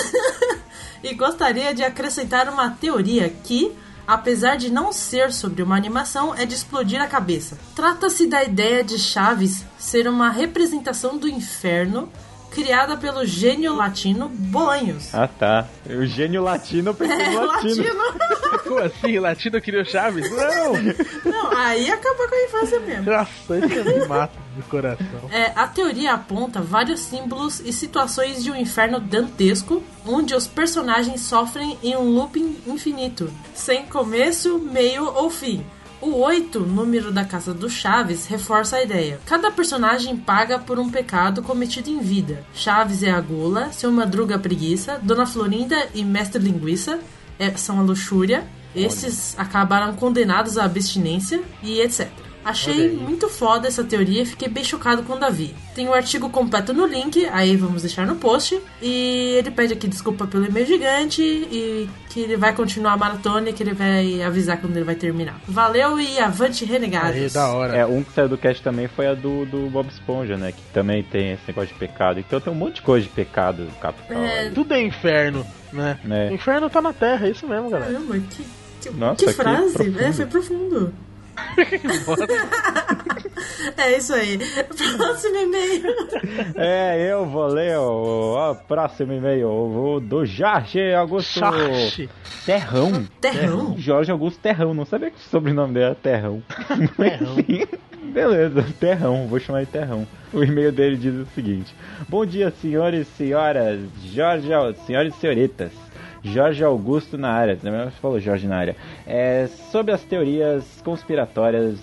e 1.03 1.13
gostaria 1.13 1.73
de 1.73 1.83
acrescentar 1.83 2.49
uma 2.49 2.71
teoria 2.71 3.29
que, 3.29 3.71
apesar 4.07 4.55
de 4.55 4.71
não 4.71 4.91
ser 4.91 5.31
sobre 5.31 5.61
uma 5.61 5.75
animação, 5.75 6.33
é 6.35 6.45
de 6.45 6.55
explodir 6.55 7.01
a 7.01 7.07
cabeça. 7.07 7.57
Trata-se 7.75 8.27
da 8.27 8.43
ideia 8.43 8.83
de 8.83 8.97
Chaves 8.97 9.65
ser 9.77 10.07
uma 10.07 10.29
representação 10.29 11.17
do 11.17 11.27
inferno 11.27 12.09
criada 12.55 12.95
pelo 12.97 13.25
gênio 13.25 13.75
latino 13.75 14.29
Bolanhos. 14.29 15.13
Ah, 15.13 15.27
tá. 15.27 15.67
O 15.87 16.05
gênio 16.05 16.41
latino 16.41 16.89
eu 16.91 16.93
pensei 16.95 17.15
É, 17.25 17.29
no 17.31 17.45
latino. 17.45 17.83
latino. 17.83 18.25
Como 18.65 18.79
assim? 18.79 19.19
Latino 19.19 19.61
criou 19.61 19.85
Chaves? 19.85 20.27
Não! 20.31 20.73
Não, 21.31 21.51
aí 21.57 21.91
acaba 21.91 22.27
com 22.27 22.33
a 22.35 22.43
infância 22.45 22.79
mesmo. 22.79 23.03
Nossa, 23.11 23.57
isso 23.59 23.83
me 23.99 24.07
mata 24.07 24.33
do 24.55 24.63
coração. 24.63 25.29
É, 25.31 25.51
a 25.55 25.67
teoria 25.67 26.13
aponta 26.13 26.61
vários 26.61 27.01
símbolos 27.01 27.59
e 27.59 27.71
situações 27.71 28.43
de 28.43 28.49
um 28.49 28.55
inferno 28.55 28.99
dantesco, 28.99 29.83
onde 30.05 30.33
os 30.33 30.47
personagens 30.47 31.21
sofrem 31.21 31.77
em 31.83 31.95
um 31.95 32.09
looping 32.09 32.57
infinito, 32.65 33.31
sem 33.53 33.85
começo, 33.85 34.57
meio 34.57 35.05
ou 35.13 35.29
fim. 35.29 35.63
O 36.05 36.19
8, 36.19 36.59
número 36.59 37.11
da 37.11 37.25
Casa 37.25 37.51
do 37.51 37.67
Chaves, 37.67 38.27
reforça 38.27 38.75
a 38.75 38.83
ideia. 38.83 39.19
Cada 39.25 39.49
personagem 39.49 40.15
paga 40.15 40.59
por 40.59 40.77
um 40.77 40.87
pecado 40.87 41.41
cometido 41.41 41.89
em 41.89 41.97
vida. 41.99 42.45
Chaves 42.53 43.01
é 43.01 43.09
a 43.09 43.19
gula, 43.19 43.71
seu 43.71 43.91
Madruga 43.91 44.35
a 44.35 44.39
preguiça, 44.39 44.99
Dona 45.01 45.25
Florinda 45.25 45.75
e 45.95 46.03
Mestre 46.03 46.39
Linguiça 46.39 46.99
é- 47.39 47.49
são 47.57 47.79
a 47.79 47.81
luxúria. 47.81 48.45
Esses 48.75 49.33
acabaram 49.35 49.95
condenados 49.95 50.59
à 50.59 50.65
abstinência 50.65 51.41
e 51.63 51.81
etc. 51.81 52.07
Achei 52.45 52.91
muito 52.91 53.27
foda 53.27 53.67
essa 53.67 53.83
teoria 53.83 54.21
e 54.21 54.25
fiquei 54.25 54.47
bem 54.47 54.63
chocado 54.63 55.01
quando 55.01 55.23
a 55.23 55.29
vi. 55.31 55.55
Tem 55.73 55.87
o 55.89 55.93
artigo 55.93 56.29
completo 56.29 56.73
no 56.75 56.85
link, 56.85 57.25
aí 57.25 57.55
vamos 57.55 57.81
deixar 57.81 58.05
no 58.05 58.15
post. 58.15 58.61
E 58.79 59.35
ele 59.39 59.49
pede 59.49 59.73
aqui 59.73 59.87
desculpa 59.87 60.27
pelo 60.27 60.45
e-mail 60.45 60.65
gigante 60.67 61.23
e 61.23 61.89
que 62.09 62.19
ele 62.19 62.37
vai 62.37 62.53
continuar 62.53 62.93
a 62.93 62.97
maratona 62.97 63.49
e 63.49 63.53
que 63.53 63.63
ele 63.63 63.73
vai 63.73 64.21
avisar 64.21 64.61
quando 64.61 64.75
ele 64.77 64.85
vai 64.85 64.93
terminar. 64.93 65.41
Valeu 65.47 65.99
e 65.99 66.19
avante, 66.19 66.63
renegados! 66.65 67.19
Aí, 67.19 67.29
da 67.29 67.47
hora. 67.47 67.75
É, 67.75 67.85
um 67.85 68.03
que 68.03 68.13
saiu 68.13 68.29
do 68.29 68.37
cast 68.37 68.61
também 68.61 68.87
foi 68.87 69.07
a 69.07 69.15
do, 69.15 69.45
do 69.45 69.67
Bob 69.69 69.89
Esponja, 69.89 70.37
né? 70.37 70.51
Que 70.51 70.61
também 70.71 71.01
tem 71.01 71.31
esse 71.31 71.43
negócio 71.47 71.73
de 71.73 71.79
pecado. 71.79 72.19
Então 72.19 72.39
tem 72.39 72.53
um 72.53 72.55
monte 72.55 72.75
de 72.75 72.81
coisa 72.83 73.07
de 73.07 73.11
pecado 73.11 73.67
capital. 73.81 74.21
aí, 74.21 74.51
Tudo 74.51 74.73
é 74.75 74.81
inferno, 74.81 75.45
né? 75.73 75.99
né? 76.03 76.31
Inferno 76.31 76.69
tá 76.69 76.79
na 76.79 76.93
terra, 76.93 77.25
é 77.25 77.31
isso 77.31 77.47
mesmo, 77.47 77.71
galera. 77.71 77.91
Caramba, 77.91 78.19
que, 78.19 78.45
que, 78.81 78.89
Nossa, 78.91 79.15
que 79.15 79.25
que 79.25 79.33
frase! 79.33 79.73
profundo. 79.73 79.99
é, 79.99 80.13
foi 80.13 80.25
profundo. 80.27 80.93
É 83.77 83.97
isso 83.97 84.13
aí. 84.13 84.39
Próximo 84.97 85.37
e-mail. 85.37 85.83
É, 86.55 87.11
eu 87.11 87.25
vou 87.25 87.47
ler 87.47 87.77
o, 87.77 88.51
o 88.51 88.55
próximo 88.55 89.13
e-mail 89.13 89.49
o 89.49 89.99
do 89.99 90.25
Jorge 90.25 90.93
Augusto 90.93 91.39
Jorge. 91.39 92.09
Terrão. 92.45 93.05
Terrão? 93.19 93.75
Jorge 93.77 94.11
Augusto 94.11 94.39
Terrão. 94.39 94.73
Não 94.73 94.85
sabia 94.85 95.11
que 95.11 95.17
o 95.17 95.29
sobrenome 95.29 95.73
dele 95.73 95.85
era 95.85 95.95
Terrão. 95.95 96.41
Terrão. 96.97 97.35
Beleza, 98.13 98.65
Terrão, 98.79 99.27
vou 99.27 99.39
chamar 99.39 99.65
de 99.65 99.71
Terrão. 99.71 100.07
O 100.31 100.43
e-mail 100.43 100.71
dele 100.71 100.95
diz 100.95 101.13
o 101.15 101.25
seguinte: 101.33 101.75
Bom 102.07 102.25
dia, 102.25 102.51
senhores 102.61 103.07
e 103.07 103.11
senhoras, 103.11 103.79
Jorge, 104.13 104.49
senhores 104.85 105.15
e 105.15 105.19
senhoritas. 105.19 105.84
Jorge 106.25 106.63
Augusto 106.63 107.17
na 107.17 107.31
área. 107.31 107.55
Você 107.55 107.69
falou 108.01 108.19
Jorge 108.19 108.47
na 108.47 108.57
área. 108.57 108.75
É, 109.05 109.47
sobre 109.71 109.93
as 109.93 110.01
teorias 110.01 110.65
conspiratórias 110.83 111.77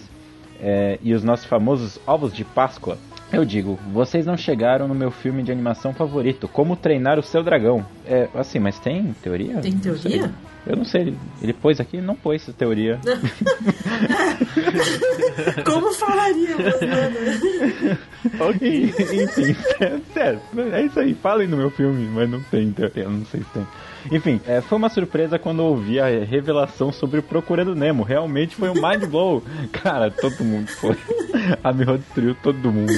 é, 0.61 0.99
e 1.03 1.15
os 1.15 1.23
nossos 1.23 1.47
famosos 1.47 2.01
ovos 2.07 2.35
de 2.35 2.45
Páscoa. 2.45 2.99
Eu 3.33 3.47
digo, 3.47 3.79
vocês 3.93 4.27
não 4.27 4.37
chegaram 4.37 4.87
no 4.87 4.95
meu 4.95 5.11
filme 5.11 5.43
de 5.43 5.51
animação 5.51 5.95
favorito, 5.95 6.47
Como 6.47 6.77
Treinar 6.77 7.19
o 7.19 7.23
Seu 7.23 7.43
Dragão. 7.43 7.87
É, 8.07 8.29
assim, 8.35 8.59
mas 8.59 8.79
tem 8.79 9.15
teoria? 9.23 9.59
Tem 9.61 9.73
teoria? 9.73 10.31
Eu 10.67 10.77
não 10.77 10.85
sei, 10.85 11.01
ele, 11.01 11.19
ele 11.41 11.53
pôs 11.53 11.81
aqui? 11.81 12.01
Não 12.01 12.15
pôs 12.15 12.43
essa 12.43 12.53
teoria. 12.53 13.01
Como 15.65 15.93
falaria, 15.93 16.57
mano? 16.57 17.99
ok, 18.49 18.85
enfim, 18.85 19.57
sério, 20.13 20.41
é 20.73 20.83
isso 20.83 21.01
aí, 21.01 21.15
falem 21.15 21.49
no 21.49 21.57
meu 21.57 21.71
filme, 21.71 22.07
mas 22.09 22.31
não 22.31 22.41
tem 22.43 22.71
teoria, 22.71 23.09
não 23.09 23.25
sei 23.27 23.41
se 23.41 23.47
tem. 23.47 23.67
Enfim, 24.11 24.41
é, 24.47 24.61
foi 24.61 24.79
uma 24.79 24.89
surpresa 24.89 25.39
quando 25.39 25.61
ouvi 25.61 26.01
a 26.01 26.07
revelação 26.25 26.93
sobre 26.93 27.21
o 27.21 27.23
Procurando 27.23 27.75
Nemo. 27.75 28.03
Realmente 28.03 28.57
foi 28.57 28.69
um 28.69 28.75
mind 28.75 29.05
blow. 29.07 29.43
Cara, 29.73 30.11
todo 30.11 30.45
mundo 30.45 30.69
foi. 30.69 30.97
A 31.63 31.73
Miho 31.73 31.99
destruiu 31.99 32.35
todo 32.35 32.73
mundo. 32.73 32.93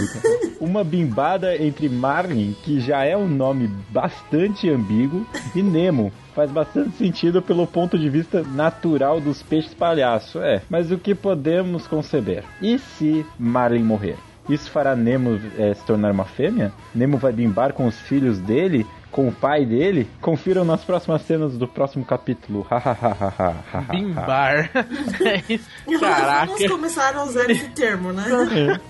Uma 0.61 0.85
bimbada 0.85 1.57
entre 1.63 1.89
Marlin, 1.89 2.57
que 2.63 2.81
já 2.81 3.05
é 3.05 3.17
um 3.17 3.29
nome 3.29 3.69
bastante 3.91 4.69
ambíguo, 4.69 5.27
e 5.55 5.63
Nemo. 5.63 6.13
Faz 6.35 6.51
bastante 6.51 6.97
sentido 6.97 7.41
pelo 7.41 7.67
ponto 7.67 7.97
de 7.97 8.09
vista 8.09 8.43
natural 8.43 9.21
dos 9.21 9.43
peixes 9.43 9.73
palhaço, 9.73 10.41
é. 10.41 10.63
Mas 10.69 10.91
o 10.91 10.99
que 10.99 11.15
podemos 11.15 11.87
conceber? 11.87 12.43
E 12.61 12.79
se 12.79 13.25
Marlin 13.39 13.85
morrer? 13.85 14.17
Isso 14.49 14.71
fará 14.71 14.95
Nemo 14.95 15.41
é, 15.57 15.73
se 15.73 15.85
tornar 15.87 16.13
uma 16.13 16.25
fêmea? 16.25 16.73
Nemo 16.95 17.17
vai 17.17 17.33
bimbar 17.33 17.73
com 17.73 17.87
os 17.87 17.99
filhos 18.01 18.39
dele? 18.39 18.87
Com 19.15 19.29
o 19.29 19.33
pai 19.33 19.65
dele? 19.65 20.09
Confiram 20.21 20.65
nas 20.65 20.83
próximas 20.83 21.23
cenas 21.23 21.57
do 21.57 21.69
próximo 21.69 22.05
capítulo. 22.05 22.67
Bimbar. 23.89 24.69
é 25.25 25.41
isso. 25.49 25.71
Caraca. 26.01 26.47
Vamos 26.47 26.67
começar 26.67 27.15
a 27.15 27.23
usar 27.23 27.49
esse 27.49 27.69
termo, 27.69 28.13
né? 28.13 28.25
É. 28.53 28.81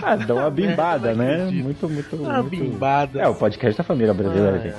Ah, 0.00 0.14
dá 0.14 0.32
uma 0.32 0.50
bimbada, 0.50 1.10
é, 1.10 1.14
né? 1.16 1.50
Muito, 1.50 1.88
muito. 1.88 2.14
Uma 2.14 2.40
muito... 2.40 2.50
bimbada. 2.50 3.20
É, 3.20 3.26
o 3.26 3.34
podcast 3.34 3.76
da 3.76 3.82
família 3.82 4.14
brasileira, 4.14 4.60
gente. 4.60 4.76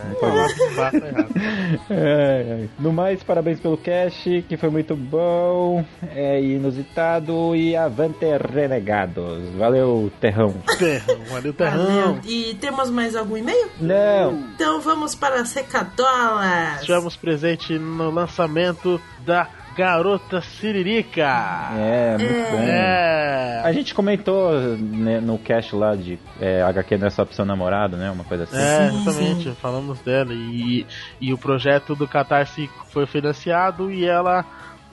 É, 1.89 2.65
no 2.79 2.93
mais, 2.93 3.21
parabéns 3.21 3.59
pelo 3.59 3.75
cast, 3.75 4.45
que 4.47 4.55
foi 4.55 4.69
muito 4.69 4.95
bom, 4.95 5.83
é 6.15 6.41
inusitado 6.41 7.53
e 7.53 7.75
avante 7.75 8.25
renegados. 8.53 9.49
Valeu, 9.57 10.09
Terrão. 10.21 10.53
Terrão, 10.79 11.17
valeu, 11.29 11.53
Terrão. 11.53 11.85
Valeu. 11.85 12.19
E 12.23 12.55
temos 12.61 12.89
mais 12.89 13.13
algum 13.13 13.35
e-mail? 13.35 13.69
Não. 13.81 14.31
Então 14.55 14.84
vamos 14.85 15.15
para 15.15 15.41
as 15.41 15.51
recadolas. 15.51 16.81
Estivemos 16.81 17.15
presente 17.15 17.77
no 17.79 18.11
lançamento 18.11 19.01
da 19.25 19.49
Garota 19.75 20.41
Siririca. 20.41 21.27
É, 21.75 22.17
muito 22.17 22.51
bom. 22.51 22.57
É. 22.57 23.61
A 23.65 23.73
gente 23.73 23.93
comentou 23.93 24.53
né, 24.77 25.19
no 25.19 25.37
cast 25.39 25.75
lá 25.75 25.95
de 25.95 26.19
é, 26.39 26.61
HQ 26.61 26.97
não 26.97 27.07
é 27.07 27.09
só 27.09 27.25
pro 27.25 27.35
seu 27.35 27.43
namorado, 27.43 27.97
né? 27.97 28.09
Uma 28.11 28.23
coisa 28.23 28.43
assim. 28.43 28.57
É, 28.57 28.87
exatamente. 28.87 29.51
Falamos 29.59 29.99
dela. 29.99 30.33
E, 30.33 30.85
e 31.19 31.33
o 31.33 31.37
projeto 31.37 31.95
do 31.95 32.07
Catarse 32.07 32.69
foi 32.91 33.07
financiado 33.07 33.91
e 33.91 34.05
ela 34.05 34.45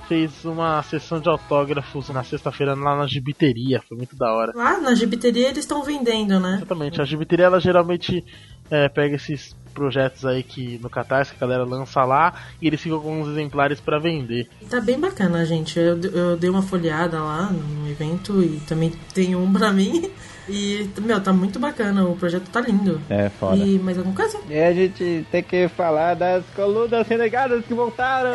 fez 0.08 0.44
uma 0.44 0.82
sessão 0.82 1.20
de 1.20 1.28
autógrafos 1.28 2.08
na 2.08 2.24
sexta-feira 2.24 2.74
lá 2.74 2.96
na 2.96 3.06
gibiteria. 3.06 3.80
Foi 3.88 3.96
muito 3.96 4.16
da 4.16 4.32
hora. 4.32 4.52
Lá 4.54 4.78
na 4.78 4.94
gibiteria 4.94 5.48
eles 5.48 5.60
estão 5.60 5.82
vendendo, 5.82 6.40
né? 6.40 6.56
Exatamente. 6.56 7.00
A 7.00 7.04
gibiteria 7.04 7.46
ela 7.46 7.60
geralmente 7.60 8.24
é, 8.70 8.88
pega 8.88 9.16
esses 9.16 9.54
projetos 9.72 10.24
aí 10.24 10.42
que 10.42 10.78
no 10.82 10.90
Catarse 10.90 11.32
que 11.32 11.42
a 11.42 11.46
galera 11.46 11.64
lança 11.64 12.04
lá 12.04 12.34
e 12.60 12.66
eles 12.66 12.80
ficam 12.80 13.00
com 13.00 13.22
uns 13.22 13.28
exemplares 13.28 13.80
para 13.80 13.98
vender. 13.98 14.48
Tá 14.68 14.80
bem 14.80 15.00
bacana, 15.00 15.44
gente. 15.44 15.78
Eu, 15.78 16.00
eu 16.00 16.36
dei 16.36 16.50
uma 16.50 16.62
folhada 16.62 17.18
lá 17.18 17.50
no 17.50 17.88
evento 17.90 18.42
e 18.42 18.60
também 18.60 18.92
tem 19.14 19.34
um 19.34 19.50
pra 19.52 19.72
mim. 19.72 20.10
E, 20.48 20.90
meu, 21.00 21.20
tá 21.20 21.32
muito 21.32 21.58
bacana, 21.60 22.04
o 22.04 22.16
projeto 22.16 22.50
tá 22.50 22.60
lindo. 22.60 23.00
É, 23.08 23.28
foda. 23.28 23.56
E 23.56 23.78
mais 23.78 23.96
alguma 23.96 24.14
coisa? 24.14 24.38
E 24.50 24.58
a 24.58 24.72
gente 24.72 25.24
tem 25.30 25.42
que 25.42 25.68
falar 25.68 26.14
das 26.14 26.44
colunas 26.54 27.06
renegadas 27.06 27.64
que 27.64 27.72
voltaram! 27.72 28.32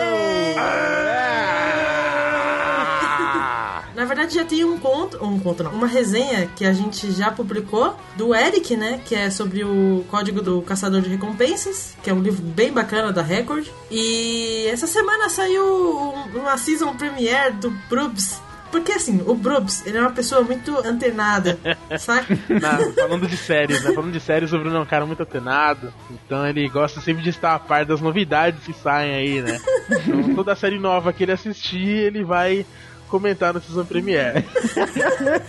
Na 3.97 4.05
verdade 4.05 4.35
já 4.35 4.45
tem 4.45 4.63
um 4.63 4.77
conto, 4.77 5.17
um 5.25 5.39
conto 5.39 5.63
não, 5.63 5.71
uma 5.71 5.87
resenha 5.87 6.47
que 6.55 6.63
a 6.63 6.71
gente 6.71 7.11
já 7.11 7.31
publicou 7.31 7.97
do 8.15 8.33
Eric, 8.33 8.77
né, 8.77 9.01
que 9.03 9.15
é 9.15 9.31
sobre 9.31 9.63
o 9.63 10.05
Código 10.07 10.39
do 10.39 10.61
Caçador 10.61 11.01
de 11.01 11.09
Recompensas, 11.09 11.97
que 12.03 12.11
é 12.11 12.13
um 12.13 12.21
livro 12.21 12.43
bem 12.43 12.71
bacana 12.71 13.11
da 13.11 13.23
Record. 13.23 13.67
E 13.89 14.67
essa 14.67 14.85
semana 14.85 15.29
saiu 15.29 16.13
uma 16.35 16.55
season 16.59 16.93
premiere 16.93 17.55
do 17.55 17.71
Brubs, 17.89 18.39
porque 18.71 18.91
assim, 18.91 19.23
o 19.25 19.33
Brubs, 19.33 19.83
ele 19.83 19.97
é 19.97 20.01
uma 20.01 20.11
pessoa 20.11 20.41
muito 20.41 20.77
antenada, 20.85 21.57
saca? 21.97 22.37
Não, 22.49 22.93
falando 22.93 23.25
de 23.25 23.35
séries, 23.35 23.83
né? 23.83 23.93
Falando 23.93 24.11
de 24.11 24.19
séries, 24.19 24.53
o 24.53 24.59
Bruno 24.59 24.75
é 24.75 24.79
um 24.79 24.85
cara 24.85 25.07
muito 25.07 25.23
antenado. 25.23 25.91
Então 26.11 26.47
ele 26.47 26.69
gosta 26.69 27.01
sempre 27.01 27.23
de 27.23 27.29
estar 27.29 27.55
a 27.55 27.59
par 27.59 27.83
das 27.83 27.99
novidades 27.99 28.63
que 28.63 28.73
saem 28.73 29.15
aí, 29.15 29.41
né? 29.41 29.59
Então 29.89 30.35
toda 30.35 30.55
série 30.55 30.77
nova 30.77 31.11
que 31.11 31.23
ele 31.23 31.31
assistir, 31.31 31.87
ele 31.87 32.23
vai 32.23 32.63
comentar 33.07 33.53
no 33.53 33.61
Season 33.61 33.85
Premiere. 33.85 34.45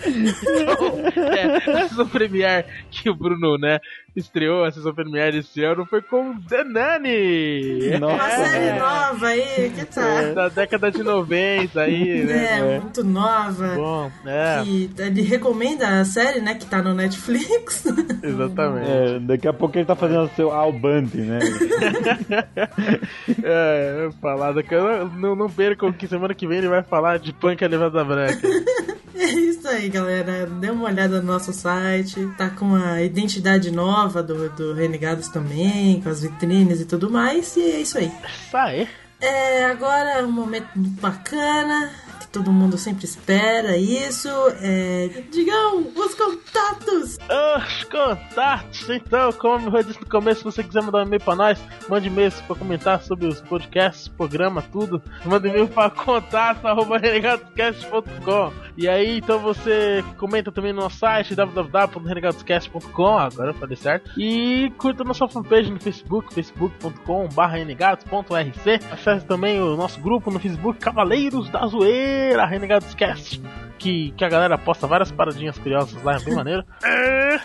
então, 0.05 1.23
é, 1.33 1.57
a 1.57 1.87
Season 1.87 2.07
Premiere 2.07 2.65
que 2.89 3.09
o 3.09 3.15
Bruno, 3.15 3.57
né, 3.57 3.79
estreou 4.15 4.63
a 4.63 4.71
Season 4.71 4.93
Premiere 4.93 5.39
esse 5.39 5.63
ano 5.63 5.85
foi 5.85 6.01
com 6.01 6.39
The 6.41 6.63
Nanny! 6.63 7.97
Nossa, 7.99 8.15
uma 8.15 8.29
série 8.29 8.79
nova 8.79 9.27
aí, 9.27 9.71
que 9.75 9.85
tal? 9.85 10.03
É, 10.03 10.33
da 10.33 10.49
década 10.49 10.91
de 10.91 11.03
90 11.03 11.81
aí, 11.81 12.23
né? 12.23 12.75
É, 12.75 12.79
muito 12.79 13.03
nova. 13.03 13.75
Bom, 13.75 14.11
é. 14.25 14.63
E 14.65 14.89
ele 14.97 15.21
recomenda 15.21 15.99
a 15.99 16.05
série, 16.05 16.41
né, 16.41 16.55
que 16.55 16.65
tá 16.65 16.81
no 16.81 16.93
Netflix. 16.93 17.85
Exatamente. 18.23 18.89
É, 18.89 19.19
daqui 19.19 19.47
a 19.47 19.53
pouco 19.53 19.77
ele 19.77 19.85
tá 19.85 19.95
fazendo 19.95 20.23
o 20.23 20.35
seu 20.35 20.51
Alband, 20.51 21.09
né? 21.13 21.39
é, 23.43 24.05
eu 24.05 24.11
falar 24.13 24.53
daqui, 24.53 24.75
não, 25.17 25.35
não 25.35 25.49
percam 25.49 25.91
que 25.91 26.07
semana 26.07 26.33
que 26.33 26.47
vem 26.47 26.59
ele 26.59 26.67
vai 26.67 26.83
falar 26.83 27.19
de 27.19 27.33
Punk 27.33 27.65
Levada 27.65 28.03
Branca. 28.03 28.47
É 29.21 29.25
isso 29.25 29.67
aí, 29.67 29.89
galera. 29.89 30.45
Dê 30.45 30.69
uma 30.69 30.85
olhada 30.85 31.21
no 31.21 31.27
nosso 31.27 31.51
site. 31.51 32.25
Tá 32.37 32.49
com 32.49 32.73
a 32.73 33.01
identidade 33.01 33.69
nova 33.69 34.23
do, 34.23 34.49
do 34.51 34.73
Renegados 34.73 35.27
também, 35.27 36.01
com 36.01 36.07
as 36.07 36.21
vitrines 36.21 36.79
e 36.79 36.85
tudo 36.85 37.09
mais. 37.09 37.57
E 37.57 37.61
é 37.61 37.81
isso 37.81 37.97
aí. 37.97 38.09
Isso 38.47 38.57
aí. 38.57 38.87
É, 39.19 39.65
agora 39.65 40.19
é 40.19 40.23
um 40.23 40.31
momento 40.31 40.69
muito 40.73 41.01
bacana 41.01 41.91
todo 42.31 42.51
mundo 42.51 42.77
sempre 42.77 43.05
espera 43.05 43.75
isso. 43.77 44.29
É... 44.61 45.09
Digam 45.31 45.87
os 45.95 46.13
contatos! 46.15 47.17
Os 47.17 47.83
contatos! 47.85 48.89
Então, 48.89 49.31
como 49.33 49.75
eu 49.75 49.83
disse 49.83 49.99
no 49.99 50.07
começo, 50.07 50.39
se 50.39 50.45
você 50.45 50.63
quiser 50.63 50.83
mandar 50.83 50.99
um 50.99 51.03
e-mail 51.03 51.21
pra 51.21 51.35
nós, 51.35 51.59
mande 51.87 52.07
e-mail 52.07 52.31
pra 52.47 52.55
comentar 52.55 53.01
sobre 53.01 53.25
os 53.27 53.41
podcasts, 53.41 54.07
programa, 54.07 54.61
tudo. 54.61 55.01
Manda 55.25 55.47
e-mail 55.47 55.67
pra 55.67 55.89
contato.renegadoscast.com 55.89 58.53
E 58.77 58.87
aí, 58.87 59.17
então 59.17 59.39
você 59.39 60.03
comenta 60.17 60.51
também 60.51 60.71
no 60.73 60.81
nosso 60.81 60.99
site 60.99 61.33
www.renegadoscast.com 61.35 63.17
Agora 63.17 63.49
eu 63.51 63.55
falei 63.55 63.75
certo. 63.75 64.11
E 64.19 64.71
curta 64.77 65.03
nossa 65.03 65.27
fanpage 65.27 65.71
no 65.71 65.79
Facebook, 65.79 66.31
facebook.com.br 66.33 67.41
renegados.rc. 67.51 68.79
Acesse 68.91 69.25
também 69.25 69.59
o 69.61 69.75
nosso 69.75 69.99
grupo 69.99 70.31
no 70.31 70.39
Facebook, 70.39 70.79
Cavaleiros 70.79 71.49
da 71.49 71.65
Zoeira 71.65 72.18
a 72.37 72.45
Renegados 72.45 72.93
Cast, 72.93 73.41
que, 73.77 74.11
que 74.11 74.25
a 74.25 74.29
galera 74.29 74.57
posta 74.57 74.87
várias 74.87 75.11
paradinhas 75.11 75.57
curiosas 75.57 76.01
lá, 76.03 76.15
é 76.15 76.19
bem 76.19 76.35
maneiro. 76.35 76.63
É 76.83 77.39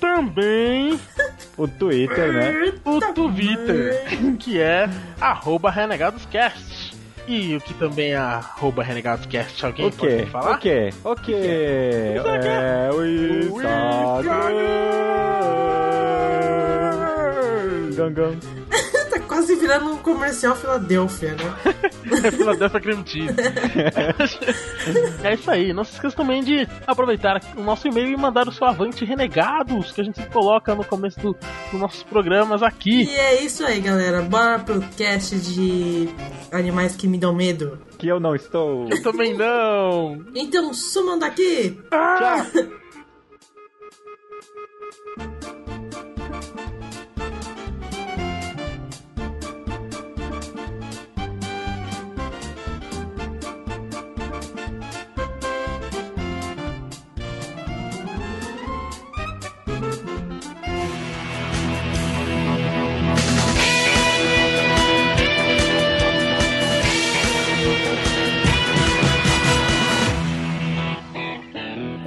também 0.00 0.98
o 1.56 1.68
Twitter, 1.68 2.32
né? 2.32 2.72
O 2.84 3.00
Twitter, 3.12 4.36
que 4.38 4.58
é 4.60 4.88
arroba 5.20 5.70
renegadoscast. 5.70 6.98
E 7.28 7.54
o 7.54 7.60
que 7.60 7.74
também 7.74 8.12
é 8.12 8.16
arroba 8.16 8.82
renegadoscast, 8.82 9.64
alguém 9.64 9.86
o 9.86 9.92
quê? 9.92 10.16
pode 10.16 10.30
falar? 10.30 10.56
O 10.56 10.58
quê? 10.58 10.88
O 11.04 11.14
quê? 11.14 12.14
É 12.16 12.90
o 12.92 13.04
Instagram. 13.04 14.40
Gangan 17.94 18.36
tá 18.38 18.89
quase 19.30 19.54
virando 19.54 19.92
um 19.92 19.96
comercial 19.98 20.56
Filadélfia, 20.56 21.36
né? 21.36 21.54
é 22.26 22.30
Filadélfia 22.32 22.80
Cream 22.80 23.06
Cheese. 23.06 23.36
é 25.22 25.34
isso 25.34 25.48
aí. 25.48 25.72
Não 25.72 25.84
se 25.84 25.92
esqueça 25.92 26.16
também 26.16 26.42
de 26.42 26.66
aproveitar 26.84 27.40
o 27.56 27.62
nosso 27.62 27.86
e-mail 27.86 28.08
e 28.08 28.16
mandar 28.16 28.48
o 28.48 28.52
seu 28.52 28.66
avante 28.66 29.04
renegados, 29.04 29.92
que 29.92 30.00
a 30.00 30.04
gente 30.04 30.20
coloca 30.30 30.74
no 30.74 30.84
começo 30.84 31.20
do, 31.20 31.36
dos 31.70 31.80
nossos 31.80 32.02
programas 32.02 32.60
aqui. 32.60 33.04
E 33.04 33.14
é 33.14 33.44
isso 33.44 33.64
aí, 33.64 33.80
galera. 33.80 34.20
Bora 34.20 34.58
pro 34.58 34.80
cast 34.96 35.36
de 35.36 36.08
animais 36.50 36.96
que 36.96 37.06
me 37.06 37.16
dão 37.16 37.32
medo. 37.32 37.78
Que 37.98 38.08
eu 38.08 38.18
não 38.18 38.34
estou. 38.34 38.88
Eu 38.90 39.00
também 39.00 39.36
não. 39.36 40.24
Então 40.34 40.74
sumam 40.74 41.16
daqui. 41.16 41.78
Ah! 41.92 42.44
Tchau. 42.52 42.80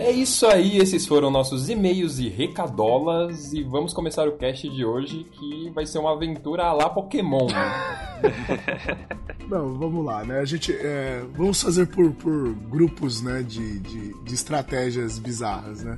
É 0.03 0.11
isso 0.11 0.45
aí, 0.45 0.79
esses 0.79 1.07
foram 1.07 1.31
nossos 1.31 1.69
e-mails 1.69 2.19
e 2.19 2.27
recadolas 2.27 3.53
e 3.53 3.63
vamos 3.63 3.93
começar 3.93 4.27
o 4.27 4.33
cast 4.33 4.67
de 4.67 4.83
hoje 4.83 5.25
que 5.31 5.69
vai 5.69 5.85
ser 5.85 5.99
uma 5.99 6.11
aventura 6.11 6.73
lá 6.73 6.89
Pokémon. 6.89 7.47
Né? 7.47 8.27
Não, 9.49 9.73
vamos 9.75 10.03
lá, 10.03 10.25
né? 10.25 10.39
A 10.39 10.45
gente 10.45 10.73
é, 10.73 11.23
vamos 11.33 11.61
fazer 11.61 11.85
por, 11.87 12.11
por 12.15 12.53
grupos, 12.53 13.21
né, 13.21 13.43
de, 13.43 13.79
de, 13.79 14.23
de 14.23 14.33
estratégias 14.33 15.17
bizarras, 15.17 15.85
né? 15.85 15.97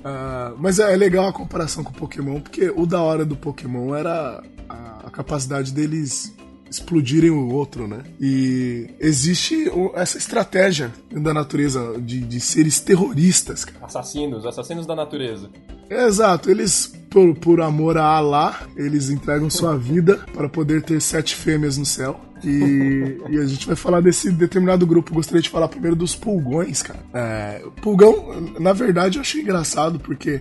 Uh, 0.00 0.56
mas 0.58 0.78
é 0.78 0.94
legal 0.94 1.26
a 1.26 1.32
comparação 1.32 1.82
com 1.82 1.92
o 1.92 1.94
Pokémon, 1.94 2.42
porque 2.42 2.70
o 2.76 2.84
da 2.84 3.00
hora 3.00 3.24
do 3.24 3.36
Pokémon 3.36 3.94
era 3.94 4.44
a, 4.68 5.06
a 5.06 5.10
capacidade 5.10 5.72
deles 5.72 6.36
explodirem 6.70 7.30
o 7.30 7.52
outro, 7.52 7.88
né? 7.88 8.04
E 8.20 8.88
existe 9.00 9.70
essa 9.94 10.16
estratégia 10.16 10.92
da 11.10 11.34
natureza 11.34 12.00
de, 12.00 12.20
de 12.20 12.40
seres 12.40 12.78
terroristas, 12.80 13.64
cara. 13.64 13.84
Assassinos, 13.84 14.46
assassinos 14.46 14.86
da 14.86 14.94
natureza. 14.94 15.50
Exato, 15.90 16.48
eles, 16.48 16.86
por, 17.10 17.34
por 17.34 17.60
amor 17.60 17.98
a 17.98 18.04
Allah, 18.04 18.60
eles 18.76 19.10
entregam 19.10 19.50
sua 19.50 19.76
vida 19.76 20.24
para 20.32 20.48
poder 20.48 20.82
ter 20.82 21.00
sete 21.00 21.34
fêmeas 21.34 21.76
no 21.76 21.84
céu. 21.84 22.20
E, 22.42 23.18
e, 23.28 23.38
a 23.38 23.44
gente 23.44 23.66
vai 23.66 23.76
falar 23.76 24.00
desse 24.00 24.30
determinado 24.30 24.86
grupo. 24.86 25.12
Gostaria 25.12 25.42
de 25.42 25.50
falar 25.50 25.68
primeiro 25.68 25.94
dos 25.94 26.14
pulgões, 26.14 26.80
cara. 26.80 27.00
É, 27.12 27.62
pulgão, 27.82 28.54
na 28.58 28.72
verdade, 28.72 29.18
eu 29.18 29.20
achei 29.20 29.42
engraçado 29.42 30.00
porque 30.00 30.40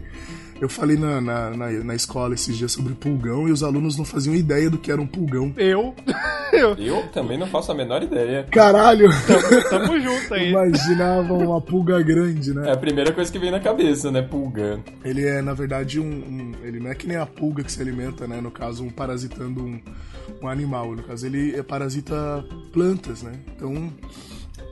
eu 0.62 0.68
falei 0.68 0.98
na, 0.98 1.22
na, 1.22 1.50
na, 1.52 1.72
na, 1.72 1.96
escola 1.96 2.34
esses 2.34 2.58
dias 2.58 2.72
sobre 2.72 2.94
pulgão 2.94 3.48
e 3.48 3.52
os 3.52 3.64
alunos 3.64 3.98
não 3.98 4.04
faziam 4.04 4.36
ideia 4.36 4.70
do 4.70 4.78
que 4.78 4.92
era 4.92 5.02
um 5.02 5.08
pulgão. 5.08 5.54
Eu? 5.56 5.96
eu, 6.52 6.76
eu 6.76 7.08
também 7.10 7.38
não 7.38 7.48
faço 7.48 7.72
a 7.72 7.76
menor 7.76 8.04
ideia. 8.04 8.46
Caralho! 8.52 9.10
Tamo, 9.26 9.70
tamo 9.70 10.00
junto 10.00 10.34
aí. 10.34 10.50
Imaginavam 10.50 11.38
uma 11.38 11.62
pulga 11.62 12.02
grande, 12.02 12.54
né? 12.54 12.70
É 12.70 12.74
a 12.74 12.78
primeira 12.78 13.14
coisa 13.14 13.32
que 13.32 13.40
vem 13.40 13.52
na 13.52 13.60
cabeça, 13.60 14.12
né? 14.12 14.22
Pulga. 14.22 14.80
Ele 15.04 15.26
é, 15.26 15.42
na 15.42 15.54
verdade, 15.54 16.00
um, 16.00 16.06
um, 16.06 16.54
Ele 16.64 16.80
não 16.80 16.92
é 16.92 16.96
que 16.96 17.08
nem 17.08 17.18
a 17.18 17.26
pulga 17.26 17.64
que 17.64 17.72
se 17.72 17.82
alimenta, 17.82 18.28
né? 18.28 18.42
No 18.42 18.52
caso, 18.52 18.84
um 18.84 18.90
parasitando 18.90 19.62
um, 19.62 19.80
um 20.42 20.48
animal. 20.48 20.94
No 20.94 21.04
caso, 21.04 21.26
ele 21.26 21.56
é 21.56 21.64
parasita 21.64 22.44
plantas, 22.74 23.24
né? 23.24 23.34
Então, 23.56 23.92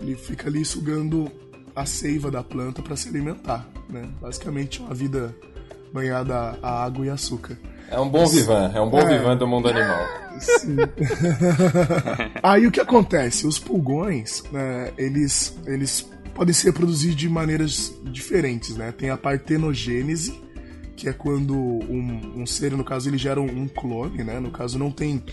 ele 0.01 0.15
fica 0.15 0.49
ali 0.49 0.65
sugando 0.65 1.31
a 1.73 1.85
seiva 1.85 2.29
da 2.29 2.43
planta 2.43 2.81
para 2.81 2.95
se 2.95 3.07
alimentar, 3.07 3.67
né? 3.89 4.09
Basicamente, 4.19 4.81
uma 4.81 4.93
vida 4.93 5.33
banhada 5.93 6.57
a 6.61 6.83
água 6.83 7.05
e 7.05 7.09
açúcar. 7.09 7.57
É 7.89 7.99
um 7.99 8.09
bom 8.09 8.25
vivan, 8.27 8.71
é 8.73 8.81
um 8.81 8.89
bom 8.89 8.99
é, 8.99 9.17
vivan 9.17 9.37
do 9.37 9.47
mundo 9.47 9.69
animal. 9.69 10.05
Sim. 10.39 10.75
Aí 12.43 12.67
o 12.67 12.71
que 12.71 12.79
acontece? 12.79 13.47
Os 13.47 13.57
pulgões, 13.57 14.43
né, 14.51 14.91
eles, 14.97 15.57
eles 15.65 16.09
podem 16.35 16.53
se 16.53 16.65
reproduzir 16.65 17.15
de 17.15 17.27
maneiras 17.29 17.93
diferentes, 18.03 18.75
né? 18.75 18.91
Tem 18.91 19.09
a 19.09 19.17
partenogênese, 19.17 20.39
que 20.95 21.07
é 21.07 21.13
quando 21.13 21.55
um, 21.55 22.41
um 22.41 22.45
ser, 22.45 22.71
no 22.73 22.83
caso, 22.83 23.09
ele 23.09 23.17
gera 23.17 23.41
um, 23.41 23.45
um 23.45 23.67
clone, 23.67 24.23
né? 24.23 24.39
No 24.39 24.51
caso, 24.51 24.77
não 24.77 24.91
tem 24.91 25.23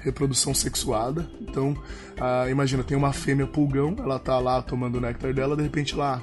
reprodução 0.00 0.54
sexuada. 0.54 1.28
Então, 1.40 1.76
ah, 2.20 2.46
imagina, 2.50 2.84
tem 2.84 2.96
uma 2.96 3.12
fêmea 3.12 3.46
pulgão, 3.46 3.96
ela 3.98 4.18
tá 4.18 4.38
lá 4.38 4.60
tomando 4.62 4.98
o 4.98 5.00
néctar 5.00 5.32
dela, 5.32 5.56
de 5.56 5.62
repente 5.62 5.96
lá, 5.96 6.22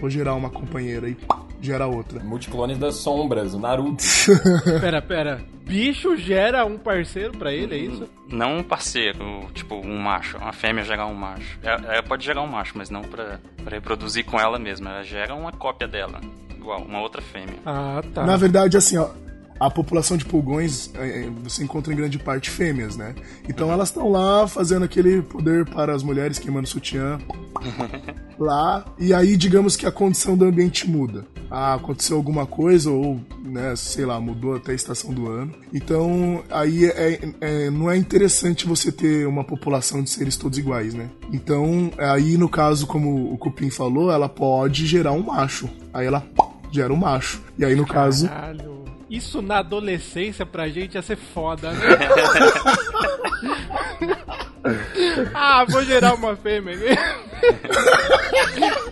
vou 0.00 0.08
gerar 0.08 0.34
uma 0.34 0.50
companheira 0.50 1.08
e 1.08 1.16
gera 1.60 1.86
outra. 1.86 2.20
Multiclones 2.20 2.78
das 2.78 2.96
sombras, 2.96 3.54
o 3.54 3.58
Naruto. 3.58 4.02
pera, 4.80 5.02
pera. 5.02 5.40
Bicho 5.64 6.16
gera 6.16 6.64
um 6.64 6.76
parceiro 6.76 7.32
para 7.32 7.52
ele, 7.52 7.74
é 7.74 7.78
isso? 7.78 8.08
Não 8.28 8.58
um 8.58 8.62
parceiro, 8.62 9.46
tipo 9.54 9.74
um 9.76 9.98
macho. 9.98 10.36
Uma 10.38 10.52
fêmea 10.52 10.84
gerar 10.84 11.06
um 11.06 11.14
macho. 11.14 11.58
Ela, 11.62 11.94
ela 11.94 12.02
pode 12.02 12.24
gerar 12.24 12.42
um 12.42 12.46
macho, 12.48 12.72
mas 12.76 12.90
não 12.90 13.02
para 13.02 13.38
reproduzir 13.68 14.24
com 14.24 14.38
ela 14.38 14.58
mesma. 14.58 14.90
Ela 14.90 15.04
gera 15.04 15.34
uma 15.34 15.52
cópia 15.52 15.86
dela. 15.86 16.20
Igual, 16.56 16.82
uma 16.82 17.00
outra 17.00 17.22
fêmea. 17.22 17.56
Ah, 17.64 18.02
tá. 18.12 18.24
Na 18.26 18.36
verdade, 18.36 18.76
assim, 18.76 18.98
ó, 18.98 19.10
a 19.60 19.70
população 19.70 20.16
de 20.16 20.24
pulgões 20.24 20.90
é, 20.94 21.24
é, 21.24 21.30
você 21.42 21.62
encontra 21.62 21.92
em 21.92 21.96
grande 21.96 22.18
parte 22.18 22.48
fêmeas, 22.48 22.96
né? 22.96 23.14
Então 23.46 23.70
elas 23.70 23.90
estão 23.90 24.10
lá 24.10 24.48
fazendo 24.48 24.86
aquele 24.86 25.20
poder 25.20 25.66
para 25.66 25.94
as 25.94 26.02
mulheres 26.02 26.38
queimando 26.38 26.66
sutiã 26.66 27.18
lá 28.44 28.84
e 28.98 29.12
aí 29.12 29.36
digamos 29.36 29.76
que 29.76 29.86
a 29.86 29.92
condição 29.92 30.36
do 30.36 30.44
ambiente 30.44 30.88
muda. 30.88 31.26
Ah, 31.50 31.74
aconteceu 31.74 32.16
alguma 32.16 32.46
coisa 32.46 32.90
ou, 32.90 33.20
né, 33.44 33.74
sei 33.74 34.06
lá, 34.06 34.20
mudou 34.20 34.54
até 34.54 34.70
a 34.70 34.74
estação 34.74 35.12
do 35.12 35.28
ano. 35.28 35.52
Então 35.72 36.44
aí 36.50 36.86
é, 36.86 37.20
é, 37.40 37.70
não 37.70 37.90
é 37.90 37.96
interessante 37.96 38.66
você 38.66 38.92
ter 38.92 39.26
uma 39.26 39.42
população 39.42 40.02
de 40.02 40.10
seres 40.10 40.36
todos 40.36 40.58
iguais, 40.58 40.94
né? 40.94 41.08
Então 41.32 41.90
aí 41.98 42.36
no 42.36 42.48
caso 42.48 42.86
como 42.86 43.32
o 43.32 43.38
Cupim 43.38 43.70
falou, 43.70 44.12
ela 44.12 44.28
pode 44.28 44.86
gerar 44.86 45.12
um 45.12 45.24
macho. 45.24 45.68
Aí 45.92 46.06
ela 46.06 46.24
gera 46.70 46.92
um 46.92 46.96
macho. 46.96 47.42
E 47.58 47.64
aí 47.64 47.74
no 47.74 47.86
Caralho. 47.86 48.26
caso 48.26 48.70
isso 49.10 49.42
na 49.42 49.58
adolescência 49.58 50.46
pra 50.46 50.68
gente 50.68 50.94
ia 50.94 51.02
ser 51.02 51.16
foda, 51.16 51.72
né? 51.72 51.80
ah, 55.34 55.64
vou 55.68 55.82
gerar 55.84 56.14
uma 56.14 56.36
fêmea. 56.36 56.74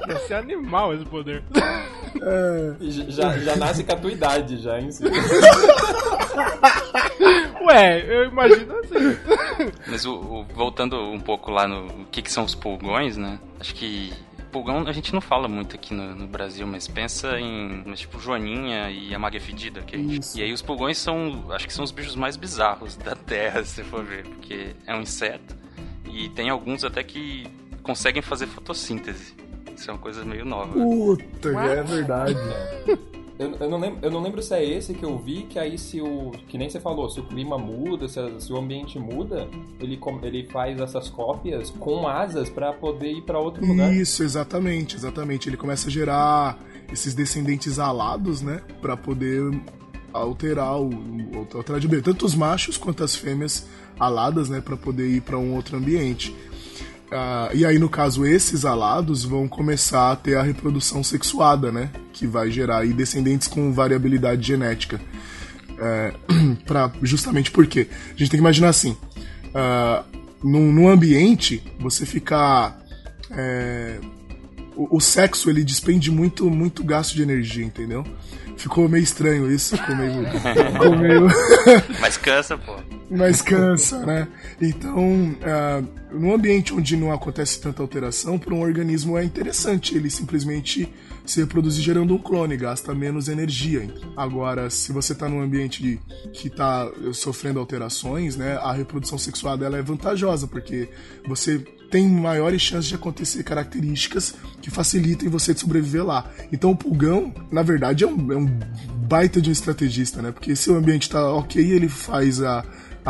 ia 0.08 0.18
ser 0.26 0.34
animal 0.34 0.94
esse 0.94 1.04
poder. 1.04 1.42
É. 2.20 2.74
Já, 3.08 3.38
já 3.38 3.56
nasce 3.56 3.84
com 3.84 3.92
a 3.92 3.96
tua 3.96 4.12
idade, 4.12 4.56
já 4.58 4.80
si. 4.90 5.04
Ué, 7.62 8.04
eu 8.08 8.24
imagino 8.24 8.76
assim. 8.78 9.16
Mas 9.86 10.06
o, 10.06 10.14
o, 10.14 10.44
voltando 10.54 10.96
um 10.96 11.20
pouco 11.20 11.50
lá 11.50 11.68
no 11.68 12.06
que, 12.06 12.22
que 12.22 12.32
são 12.32 12.44
os 12.44 12.54
pulgões, 12.54 13.16
né? 13.16 13.38
Acho 13.60 13.74
que 13.74 14.12
pulgão 14.48 14.86
a 14.86 14.92
gente 14.92 15.12
não 15.12 15.20
fala 15.20 15.48
muito 15.48 15.74
aqui 15.76 15.94
no, 15.94 16.14
no 16.14 16.26
Brasil, 16.26 16.66
mas 16.66 16.88
pensa 16.88 17.38
em 17.38 17.82
tipo 17.94 18.20
Joaninha 18.20 18.90
e 18.90 19.14
a 19.14 19.18
Maga 19.18 19.40
Fedida. 19.40 19.82
Que 19.82 19.96
e 20.36 20.42
aí 20.42 20.52
os 20.52 20.62
pulgões 20.62 20.98
são, 20.98 21.44
acho 21.50 21.66
que 21.66 21.72
são 21.72 21.84
os 21.84 21.90
bichos 21.90 22.16
mais 22.16 22.36
bizarros 22.36 22.96
da 22.96 23.14
Terra, 23.14 23.62
se 23.66 23.82
for 23.84 24.04
ver, 24.04 24.24
porque 24.24 24.74
é 24.86 24.94
um 24.94 25.02
inseto 25.02 25.56
e 26.10 26.28
tem 26.30 26.48
alguns 26.48 26.84
até 26.84 27.02
que 27.02 27.46
conseguem 27.82 28.22
fazer 28.22 28.46
fotossíntese. 28.46 29.34
Isso 29.76 29.90
é 29.90 29.94
uma 29.94 30.00
coisa 30.00 30.24
meio 30.24 30.44
nova. 30.44 30.72
Puta, 30.72 31.48
é 31.50 31.82
verdade. 31.82 32.36
Eu, 33.38 33.54
eu, 33.54 33.70
não 33.70 33.78
lembro, 33.78 33.98
eu 34.02 34.10
não 34.10 34.20
lembro 34.20 34.42
se 34.42 34.52
é 34.52 34.64
esse 34.64 34.92
que 34.92 35.04
eu 35.04 35.16
vi, 35.16 35.44
que 35.44 35.58
aí 35.58 35.78
se 35.78 36.00
o. 36.00 36.32
Que 36.48 36.58
nem 36.58 36.68
você 36.68 36.80
falou, 36.80 37.08
se 37.08 37.20
o 37.20 37.22
clima 37.22 37.56
muda, 37.56 38.08
se, 38.08 38.18
se 38.40 38.52
o 38.52 38.56
ambiente 38.56 38.98
muda, 38.98 39.48
ele, 39.80 39.98
ele 40.24 40.48
faz 40.48 40.80
essas 40.80 41.08
cópias 41.08 41.70
com 41.70 42.08
asas 42.08 42.50
para 42.50 42.72
poder 42.72 43.12
ir 43.12 43.22
para 43.22 43.38
outro 43.38 43.64
lugar. 43.64 43.94
Isso, 43.94 44.24
exatamente, 44.24 44.96
exatamente. 44.96 45.48
Ele 45.48 45.56
começa 45.56 45.88
a 45.88 45.90
gerar 45.90 46.58
esses 46.92 47.14
descendentes 47.14 47.78
alados, 47.78 48.42
né? 48.42 48.60
para 48.80 48.96
poder 48.96 49.42
alterar 50.12 50.80
o, 50.80 50.90
alterar 51.54 51.80
de. 51.80 52.02
Tanto 52.02 52.26
os 52.26 52.34
machos 52.34 52.76
quanto 52.76 53.04
as 53.04 53.14
fêmeas 53.14 53.68
aladas, 54.00 54.48
né? 54.48 54.60
para 54.60 54.76
poder 54.76 55.08
ir 55.08 55.20
para 55.20 55.38
um 55.38 55.54
outro 55.54 55.76
ambiente. 55.76 56.34
Uh, 57.08 57.56
e 57.56 57.64
aí, 57.64 57.78
no 57.78 57.88
caso, 57.88 58.26
esses 58.26 58.66
alados 58.66 59.24
vão 59.24 59.48
começar 59.48 60.12
a 60.12 60.16
ter 60.16 60.36
a 60.36 60.42
reprodução 60.42 61.02
sexuada, 61.02 61.72
né? 61.72 61.90
Que 62.12 62.26
vai 62.26 62.50
gerar 62.50 62.80
aí 62.80 62.92
descendentes 62.92 63.48
com 63.48 63.72
variabilidade 63.72 64.46
genética. 64.46 65.00
É, 65.78 66.12
pra, 66.66 66.92
justamente 67.02 67.50
porque 67.50 67.88
a 68.08 68.10
gente 68.10 68.30
tem 68.30 68.38
que 68.38 68.38
imaginar 68.38 68.68
assim: 68.68 68.90
uh, 68.90 70.04
num, 70.42 70.70
num, 70.70 70.88
ambiente, 70.88 71.62
você 71.78 72.04
ficar. 72.04 72.78
É, 73.30 73.98
o, 74.76 74.96
o, 74.96 75.00
sexo 75.00 75.48
ele 75.48 75.64
despende 75.64 76.10
muito, 76.10 76.50
muito 76.50 76.84
gasto 76.84 77.14
de 77.14 77.22
energia, 77.22 77.64
entendeu? 77.64 78.04
Ficou 78.56 78.88
meio 78.88 79.02
estranho 79.02 79.50
isso, 79.50 79.76
ficou 79.76 79.96
meio. 79.96 80.24
ficou 80.72 80.96
meio... 80.96 81.28
Mas 82.00 82.16
cansa, 82.16 82.58
pô. 82.58 82.74
Mas 83.10 83.40
cansa, 83.40 84.04
né? 84.04 84.28
Então, 84.60 85.00
uh, 85.02 85.88
num 86.12 86.32
ambiente 86.32 86.74
onde 86.74 86.96
não 86.96 87.12
acontece 87.12 87.60
tanta 87.60 87.82
alteração, 87.82 88.38
para 88.38 88.54
um 88.54 88.60
organismo 88.60 89.16
é 89.16 89.24
interessante 89.24 89.96
ele 89.96 90.10
simplesmente 90.10 90.92
se 91.24 91.40
reproduzir 91.40 91.82
gerando 91.82 92.14
um 92.14 92.18
clone, 92.18 92.56
gasta 92.56 92.94
menos 92.94 93.28
energia. 93.28 93.88
Agora, 94.16 94.70
se 94.70 94.92
você 94.92 95.12
está 95.12 95.28
num 95.28 95.40
ambiente 95.40 96.00
que 96.32 96.48
está 96.48 96.90
sofrendo 97.12 97.58
alterações, 97.58 98.36
né, 98.36 98.56
a 98.56 98.72
reprodução 98.72 99.18
sexual 99.18 99.56
dela 99.56 99.78
é 99.78 99.82
vantajosa, 99.82 100.46
porque 100.46 100.88
você 101.26 101.58
tem 101.90 102.08
maiores 102.08 102.60
chances 102.60 102.88
de 102.88 102.94
acontecer 102.94 103.42
características 103.42 104.34
que 104.60 104.70
facilitem 104.70 105.28
você 105.28 105.54
de 105.54 105.60
sobreviver 105.60 106.04
lá. 106.04 106.30
Então 106.52 106.70
o 106.70 106.76
pulgão, 106.76 107.32
na 107.50 107.62
verdade, 107.62 108.04
é 108.04 108.06
um, 108.06 108.32
é 108.32 108.36
um 108.36 108.46
baita 109.08 109.40
de 109.40 109.48
um 109.48 109.52
estrategista, 109.52 110.20
né? 110.20 110.30
Porque 110.30 110.54
se 110.54 110.70
o 110.70 110.76
ambiente 110.76 111.02
está 111.02 111.32
ok, 111.32 111.62
ele 111.62 111.88
faz 111.88 112.42
a, 112.42 112.64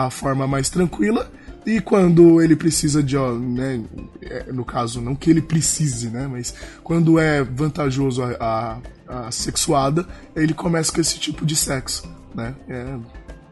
a 0.07 0.11
forma 0.11 0.47
mais 0.47 0.71
tranquila. 0.71 1.31
E 1.67 1.81
quando 1.81 2.41
ele 2.41 2.57
precisa 2.57 3.03
de, 3.03 3.17
ó, 3.17 3.33
né, 3.33 3.83
é, 4.23 4.53
no 4.53 4.65
caso, 4.65 5.01
não 5.01 5.15
que 5.15 5.29
ele 5.29 5.43
precise, 5.43 6.09
né, 6.09 6.27
mas 6.27 6.55
quando 6.83 7.19
é 7.19 7.43
vantajoso 7.43 8.23
a, 8.23 8.81
a, 9.09 9.27
a 9.27 9.31
sexuada, 9.31 10.07
ele 10.35 10.55
começa 10.55 10.91
com 10.91 11.01
esse 11.01 11.19
tipo 11.19 11.45
de 11.45 11.55
sexo, 11.55 12.09
né, 12.35 12.55
é 12.69 12.97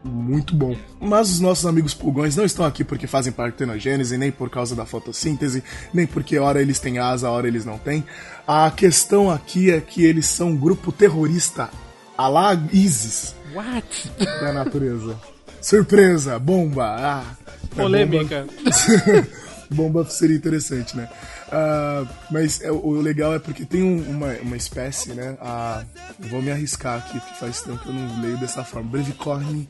muito 0.03 0.55
bom. 0.55 0.75
Mas 0.99 1.29
os 1.29 1.39
nossos 1.39 1.65
amigos 1.65 1.93
pulgões 1.93 2.35
não 2.35 2.45
estão 2.45 2.65
aqui 2.65 2.83
porque 2.83 3.05
fazem 3.05 3.31
partenogênese, 3.31 4.17
nem 4.17 4.31
por 4.31 4.49
causa 4.49 4.75
da 4.75 4.85
fotossíntese, 4.85 5.63
nem 5.93 6.07
porque 6.07 6.39
hora 6.39 6.61
eles 6.61 6.79
têm 6.79 6.97
asa, 6.97 7.29
hora 7.29 7.47
eles 7.47 7.65
não 7.65 7.77
têm. 7.77 8.03
A 8.47 8.71
questão 8.71 9.29
aqui 9.29 9.69
é 9.69 9.81
que 9.81 10.03
eles 10.03 10.25
são 10.25 10.49
um 10.49 10.57
grupo 10.57 10.91
terrorista 10.91 11.69
a 12.17 12.27
la 12.27 12.53
ISIS. 12.71 13.35
What? 13.53 14.11
Da 14.17 14.53
natureza. 14.53 15.19
Surpresa, 15.61 16.39
bomba. 16.39 16.85
Ah, 16.85 17.35
Polêmica. 17.75 18.45
Bomba, 18.45 19.27
bomba 19.71 20.09
seria 20.09 20.35
interessante, 20.35 20.95
né? 20.95 21.09
Uh, 21.47 22.07
mas 22.29 22.61
é, 22.61 22.71
o 22.71 22.91
legal 22.99 23.33
é 23.33 23.39
porque 23.39 23.63
tem 23.63 23.81
um, 23.81 24.01
uma, 24.09 24.33
uma 24.41 24.57
espécie, 24.57 25.13
né? 25.13 25.37
A, 25.39 25.83
vou 26.19 26.41
me 26.41 26.51
arriscar 26.51 26.97
aqui, 26.97 27.19
porque 27.19 27.35
faz 27.35 27.61
tempo 27.61 27.79
que 27.79 27.87
eu 27.87 27.93
não 27.93 28.21
leio 28.21 28.37
dessa 28.37 28.63
forma. 28.63 28.89
Brevicorne 28.89 29.67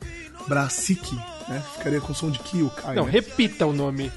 brassici, 0.47 1.15
né? 1.47 1.61
Ficaria 1.77 2.01
com 2.01 2.13
som 2.13 2.31
de 2.31 2.39
ki 2.39 2.63
o 2.63 2.69
Kai, 2.69 2.95
Não, 2.95 3.05
né? 3.05 3.11
repita 3.11 3.65
o 3.65 3.73
nome. 3.73 4.11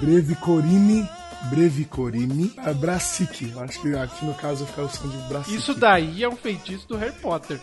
Brevicorine 0.00 1.08
Brevicorine 1.44 2.52
uh, 2.58 2.74
brassici. 2.74 3.52
Acho 3.58 3.80
que 3.80 3.94
aqui 3.94 4.24
no 4.24 4.34
caso 4.34 4.64
vai 4.64 4.72
ficar 4.72 4.82
o 4.82 4.88
som 4.88 5.08
de 5.08 5.28
brassici. 5.28 5.56
Isso 5.56 5.74
daí 5.74 6.22
é 6.22 6.28
um 6.28 6.36
feitiço 6.36 6.86
do 6.88 6.96
Harry 6.96 7.12
Potter. 7.12 7.60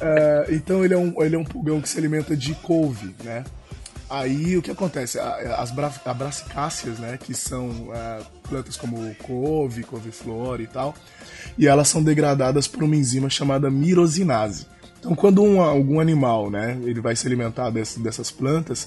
Uh, 0.00 0.52
então 0.52 0.84
ele 0.84 0.94
é, 0.94 0.98
um, 0.98 1.22
ele 1.22 1.36
é 1.36 1.38
um 1.38 1.44
pulgão 1.44 1.80
que 1.80 1.88
se 1.88 1.98
alimenta 1.98 2.36
de 2.36 2.54
couve, 2.56 3.14
né? 3.22 3.44
Aí 4.10 4.56
o 4.56 4.62
que 4.62 4.72
acontece? 4.72 5.20
As 5.20 5.70
bra 5.70 5.92
abracicáceas, 6.04 6.98
né? 6.98 7.16
Que 7.16 7.32
são 7.32 7.68
uh, 7.68 8.24
plantas 8.48 8.76
como 8.76 9.14
couve, 9.22 9.84
couve-flor 9.84 10.60
e 10.60 10.66
tal, 10.66 10.96
e 11.56 11.68
elas 11.68 11.86
são 11.86 12.02
degradadas 12.02 12.66
por 12.66 12.82
uma 12.82 12.96
enzima 12.96 13.30
chamada 13.30 13.70
mirosinase. 13.70 14.66
Então, 14.98 15.14
quando 15.14 15.42
um, 15.42 15.62
algum 15.62 15.98
animal, 15.98 16.50
né, 16.50 16.78
ele 16.82 17.00
vai 17.00 17.16
se 17.16 17.26
alimentar 17.26 17.70
desse, 17.70 17.98
dessas 18.00 18.30
plantas, 18.30 18.86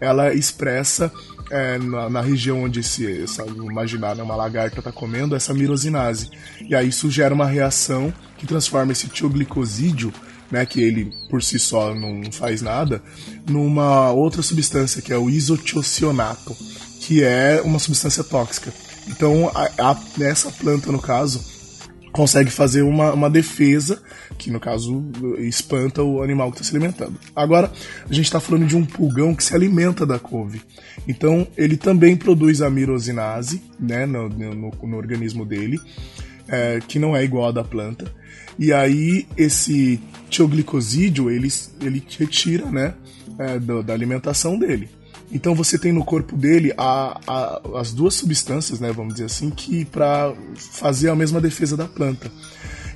ela 0.00 0.32
expressa 0.32 1.12
é, 1.50 1.78
na, 1.78 2.08
na, 2.08 2.20
região 2.20 2.62
onde 2.62 2.82
se 2.82 3.22
essa, 3.22 3.44
imaginar 3.44 4.14
né, 4.14 4.22
uma 4.22 4.36
lagarta 4.36 4.78
está 4.78 4.92
comendo 4.92 5.34
essa 5.34 5.52
mirosinase. 5.52 6.30
E 6.68 6.74
aí 6.74 6.88
isso 6.88 7.10
gera 7.10 7.34
uma 7.34 7.46
reação 7.46 8.12
que 8.38 8.46
transforma 8.46 8.92
esse 8.92 9.08
tioglicosídeo 9.08 10.12
né, 10.50 10.66
que 10.66 10.80
ele 10.80 11.12
por 11.28 11.42
si 11.42 11.58
só 11.58 11.94
não 11.94 12.30
faz 12.32 12.60
nada, 12.60 13.02
numa 13.48 14.10
outra 14.10 14.42
substância 14.42 15.00
que 15.00 15.12
é 15.12 15.16
o 15.16 15.30
isotionato, 15.30 16.56
que 17.00 17.22
é 17.22 17.60
uma 17.64 17.78
substância 17.78 18.24
tóxica. 18.24 18.72
Então, 19.08 19.50
a, 19.54 19.90
a, 19.90 19.96
essa 20.20 20.50
planta, 20.50 20.92
no 20.92 21.00
caso, 21.00 21.40
consegue 22.12 22.50
fazer 22.50 22.82
uma, 22.82 23.12
uma 23.12 23.30
defesa 23.30 24.02
que, 24.36 24.50
no 24.50 24.60
caso, 24.60 25.04
espanta 25.38 26.02
o 26.02 26.22
animal 26.22 26.50
que 26.50 26.58
está 26.58 26.68
se 26.68 26.76
alimentando. 26.76 27.18
Agora, 27.34 27.70
a 28.08 28.12
gente 28.12 28.26
está 28.26 28.40
falando 28.40 28.66
de 28.66 28.76
um 28.76 28.84
pulgão 28.84 29.34
que 29.34 29.44
se 29.44 29.54
alimenta 29.54 30.06
da 30.06 30.18
couve. 30.18 30.62
Então, 31.08 31.46
ele 31.56 31.76
também 31.76 32.16
produz 32.16 32.62
a 32.62 32.70
mirosinase 32.70 33.62
né, 33.78 34.06
no, 34.06 34.28
no, 34.28 34.70
no 34.70 34.96
organismo 34.96 35.44
dele, 35.44 35.80
é, 36.48 36.80
que 36.86 36.98
não 36.98 37.16
é 37.16 37.24
igual 37.24 37.48
à 37.48 37.52
da 37.52 37.64
planta. 37.64 38.12
E 38.58 38.72
aí 38.72 39.26
esse 39.36 40.00
tioglicosídeo 40.28 41.30
ele, 41.30 41.48
ele 41.80 42.04
retira 42.18 42.66
né, 42.66 42.94
é, 43.38 43.58
do, 43.58 43.82
da 43.82 43.94
alimentação 43.94 44.58
dele. 44.58 44.88
Então 45.32 45.54
você 45.54 45.78
tem 45.78 45.92
no 45.92 46.04
corpo 46.04 46.36
dele 46.36 46.74
a, 46.76 47.20
a, 47.26 47.60
as 47.78 47.92
duas 47.92 48.14
substâncias, 48.14 48.80
né, 48.80 48.92
vamos 48.92 49.14
dizer 49.14 49.26
assim, 49.26 49.48
que 49.48 49.84
para 49.84 50.34
fazer 50.56 51.08
a 51.08 51.16
mesma 51.16 51.40
defesa 51.40 51.76
da 51.76 51.86
planta. 51.86 52.30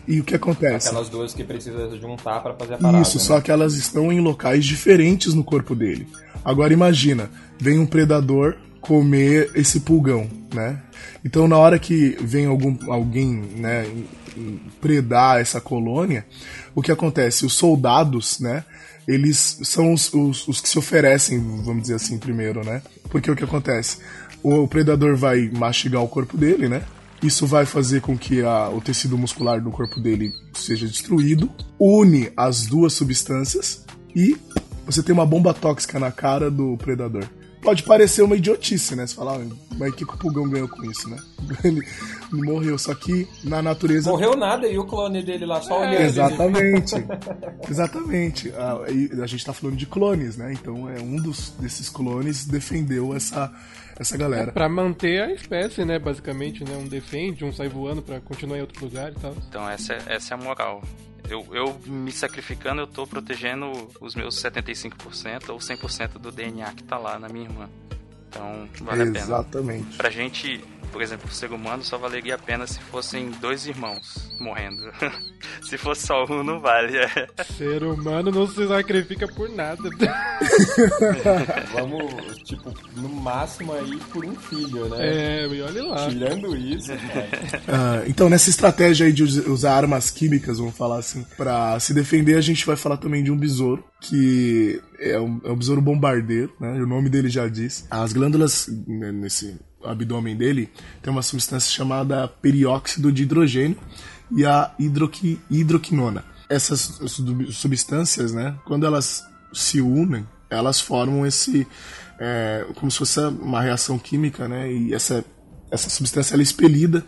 E 0.07 0.21
o 0.21 0.25
que 0.25 0.35
acontece? 0.35 0.89
Aquelas 0.89 1.09
duas 1.09 1.33
que 1.33 1.43
precisa 1.43 1.97
juntar 1.97 2.41
para 2.41 2.53
fazer 2.55 2.75
a 2.75 2.79
parada. 2.79 3.01
Isso, 3.01 3.17
né? 3.17 3.25
só 3.25 3.41
que 3.41 3.51
elas 3.51 3.75
estão 3.75 4.13
em 4.13 4.21
locais 4.21 4.65
diferentes 4.65 5.33
no 5.33 5.43
corpo 5.43 5.75
dele. 5.75 6.07
Agora 6.45 6.73
imagina, 6.73 7.31
vem 7.59 7.79
um 7.79 7.87
predador 7.87 8.57
comer 8.81 9.51
esse 9.55 9.81
pulgão, 9.81 10.29
né? 10.53 10.83
Então 11.25 11.49
na 11.49 11.57
hora 11.57 11.79
que 11.79 12.17
vem 12.21 12.45
algum, 12.45 12.77
alguém, 12.93 13.35
né, 13.57 13.87
predar 14.81 15.41
essa 15.41 15.61
colônia, 15.61 16.27
o 16.75 16.83
que 16.83 16.93
acontece? 16.93 17.47
Os 17.47 17.55
soldados, 17.55 18.41
né? 18.41 18.65
Eles 19.09 19.59
são 19.63 19.93
os, 19.93 20.13
os, 20.13 20.49
os, 20.49 20.61
que 20.61 20.69
se 20.69 20.79
oferecem, 20.79 21.39
vamos 21.63 21.83
dizer 21.83 21.95
assim, 21.95 22.19
primeiro, 22.19 22.65
né? 22.65 22.83
Porque 23.11 23.31
o 23.31 23.37
que 23.37 23.45
acontece? 23.45 23.99
O, 24.43 24.63
o 24.63 24.69
predador 24.69 25.17
vai 25.17 25.51
mastigar 25.51 26.03
o 26.03 26.09
corpo 26.09 26.37
dele, 26.37 26.69
né? 26.69 26.83
Isso 27.23 27.47
vai 27.47 27.65
fazer 27.65 28.03
com 28.03 28.19
que 28.19 28.43
a, 28.43 28.69
o 28.69 28.81
tecido 28.81 29.17
muscular 29.17 29.63
do 29.63 29.71
corpo 29.71 29.99
dele 29.99 30.31
seja 30.53 30.87
destruído, 30.87 31.51
une 31.79 32.31
as 32.37 32.67
duas 32.67 32.93
substâncias 32.93 33.85
e 34.15 34.37
você 34.85 35.03
tem 35.03 35.13
uma 35.13 35.27
bomba 35.27 35.53
tóxica 35.55 35.99
na 35.99 36.11
cara 36.11 36.51
do 36.51 36.77
predador 36.77 37.25
pode 37.65 37.83
parecer 37.83 38.23
uma 38.23 38.37
idiotice, 38.37 38.95
né? 38.95 39.07
Você 39.07 39.15
falar, 39.15 39.41
mas 39.77 39.91
o 39.91 39.97
que, 39.97 40.05
que 40.05 40.15
o 40.15 40.19
Pulgão 40.19 40.49
ganhou 40.49 40.69
com 40.69 40.85
isso, 40.85 41.09
né? 41.09 41.17
Ele, 41.65 41.83
morreu, 42.31 42.79
só 42.79 42.95
que 42.95 43.27
na 43.43 43.63
natureza. 43.63 44.11
Morreu 44.11 44.37
nada 44.37 44.69
e 44.69 44.79
o 44.79 44.85
clone 44.85 45.23
dele 45.23 45.47
lá 45.47 45.61
só 45.63 45.81
olhando. 45.81 46.03
Exatamente. 46.03 46.95
Exatamente. 47.69 48.53
A, 48.53 49.23
a, 49.23 49.27
gente 49.27 49.45
tá 49.45 49.53
falando 49.53 49.77
de 49.77 49.87
clones, 49.87 50.37
né? 50.37 50.53
Então 50.53 50.89
é 50.89 51.01
um 51.01 51.17
dos, 51.17 51.51
desses 51.59 51.89
clones 51.89 52.45
defendeu 52.45 53.17
essa, 53.17 53.51
essa 53.99 54.17
galera. 54.17 54.51
É 54.51 54.53
pra 54.53 54.69
manter 54.69 55.23
a 55.23 55.33
espécie, 55.33 55.85
né? 55.85 55.99
Basicamente, 55.99 56.65
né? 56.65 56.77
Um 56.77 56.87
defende, 56.87 57.45
um 57.45 57.53
sai 57.53 57.69
voando 57.69 58.03
pra 58.03 58.21
continuar 58.21 58.59
em 58.59 58.61
outro 58.61 58.85
lugar 58.85 59.13
e 59.13 59.15
tal. 59.15 59.35
Então 59.49 59.69
essa, 59.69 59.95
essa 60.07 60.35
é 60.35 60.37
a 60.37 60.41
moral. 60.41 60.83
Eu, 61.29 61.47
eu 61.53 61.81
me 61.87 62.13
sacrificando, 62.13 62.83
eu 62.83 62.87
tô 62.87 63.07
protegendo 63.07 63.73
os 64.01 64.15
meus 64.15 64.35
75% 64.37 65.49
ou 65.49 65.59
100% 65.59 66.19
do 66.19 66.31
DNA 66.31 66.71
que 66.73 66.85
tá 66.85 66.99
lá 66.99 67.19
na 67.19 67.29
minha 67.29 67.47
irmã. 67.47 67.69
Então, 68.29 68.69
vale 68.83 69.03
Exatamente. 69.03 69.09
a 69.09 69.13
pena. 69.13 69.23
Exatamente. 69.23 69.97
Pra 69.97 70.11
gente, 70.11 70.65
por 70.95 71.03
exemplo, 71.03 71.29
o 71.29 71.35
ser 71.35 71.51
humano 71.51 71.83
só 71.83 71.99
valeria 71.99 72.37
a 72.37 72.39
pena 72.39 72.69
se 72.69 72.79
fossem 72.79 73.33
dois 73.41 73.67
irmãos 73.67 74.31
morrendo. 74.39 74.81
se 75.69 75.77
fosse 75.77 76.07
só 76.07 76.25
um, 76.25 76.45
não 76.45 76.61
vale. 76.61 76.93
Ser 77.59 77.83
humano 77.83 78.31
não 78.31 78.47
se 78.47 78.65
sacrifica 78.69 79.27
por 79.27 79.51
nada. 79.51 79.83
Vamos, 81.75 82.39
tipo, 82.45 82.73
no 82.97 83.09
máximo 83.09 83.75
aí 83.75 83.99
por 84.13 84.25
um 84.25 84.37
filho, 84.37 84.89
né? 84.89 84.99
É, 85.01 85.49
e 85.49 85.63
olha 85.63 85.85
lá. 85.85 86.09
Tirando 86.09 86.55
isso, 86.55 86.93
cara. 87.13 87.29
Ah, 87.67 88.05
então, 88.07 88.31
nessa 88.31 88.49
estratégia 88.49 89.07
aí 89.07 89.13
de 89.13 89.25
usar 89.25 89.75
armas 89.75 90.13
químicas, 90.13 90.59
vamos 90.59 90.77
falar 90.77 90.99
assim, 90.99 91.27
pra 91.37 91.81
se 91.81 91.93
defender, 91.93 92.37
a 92.37 92.41
gente 92.41 92.65
vai 92.65 92.77
falar 92.77 92.99
também 92.99 93.25
de 93.25 93.33
um 93.33 93.37
besouro, 93.37 93.83
que 94.01 94.81
é 95.01 95.19
um, 95.19 95.41
é 95.45 95.51
um 95.51 95.57
besouro 95.57 95.83
bombardeiro, 95.83 96.55
né? 96.61 96.71
O 96.81 96.87
nome 96.87 97.11
dele 97.11 97.29
já 97.29 97.49
diz. 97.49 97.85
As 97.91 98.13
glândulas 98.13 98.69
né, 98.87 99.11
nesse 99.11 99.59
abdômen 99.87 100.37
dele 100.37 100.71
tem 101.03 101.13
uma 101.13 101.23
substância 101.23 101.71
chamada 101.71 102.27
perióxido 102.29 103.13
de 103.13 103.23
hidrogênio 103.23 103.79
e 104.31 104.45
a 104.45 104.75
hidroqui, 104.79 105.41
hidroquinona. 105.51 106.25
Essas 106.49 107.01
substâncias, 107.53 108.33
né, 108.33 108.55
quando 108.65 108.87
elas 108.87 109.23
se 109.53 109.81
unem, 109.81 110.27
elas 110.51 110.81
formam 110.81 111.27
esse 111.27 111.67
é, 112.19 112.67
como 112.77 112.91
se 112.91 112.99
fosse 112.99 113.21
uma 113.21 113.61
reação 113.61 113.99
química, 113.99 114.47
né, 114.47 114.73
e 114.73 114.95
essa 114.95 115.25
essa 115.71 115.91
substância 115.91 116.35
ela 116.35 116.43
é 116.43 116.45
expelida 116.45 117.05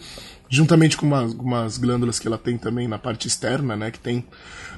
juntamente 0.49 0.97
com 0.97 1.07
umas, 1.07 1.33
umas 1.33 1.79
glândulas 1.79 2.19
que 2.19 2.27
ela 2.27 2.39
tem 2.39 2.57
também 2.57 2.89
na 2.89 2.99
parte 2.99 3.27
externa, 3.27 3.77
né, 3.77 3.91
que 3.91 3.99
tem 3.99 4.25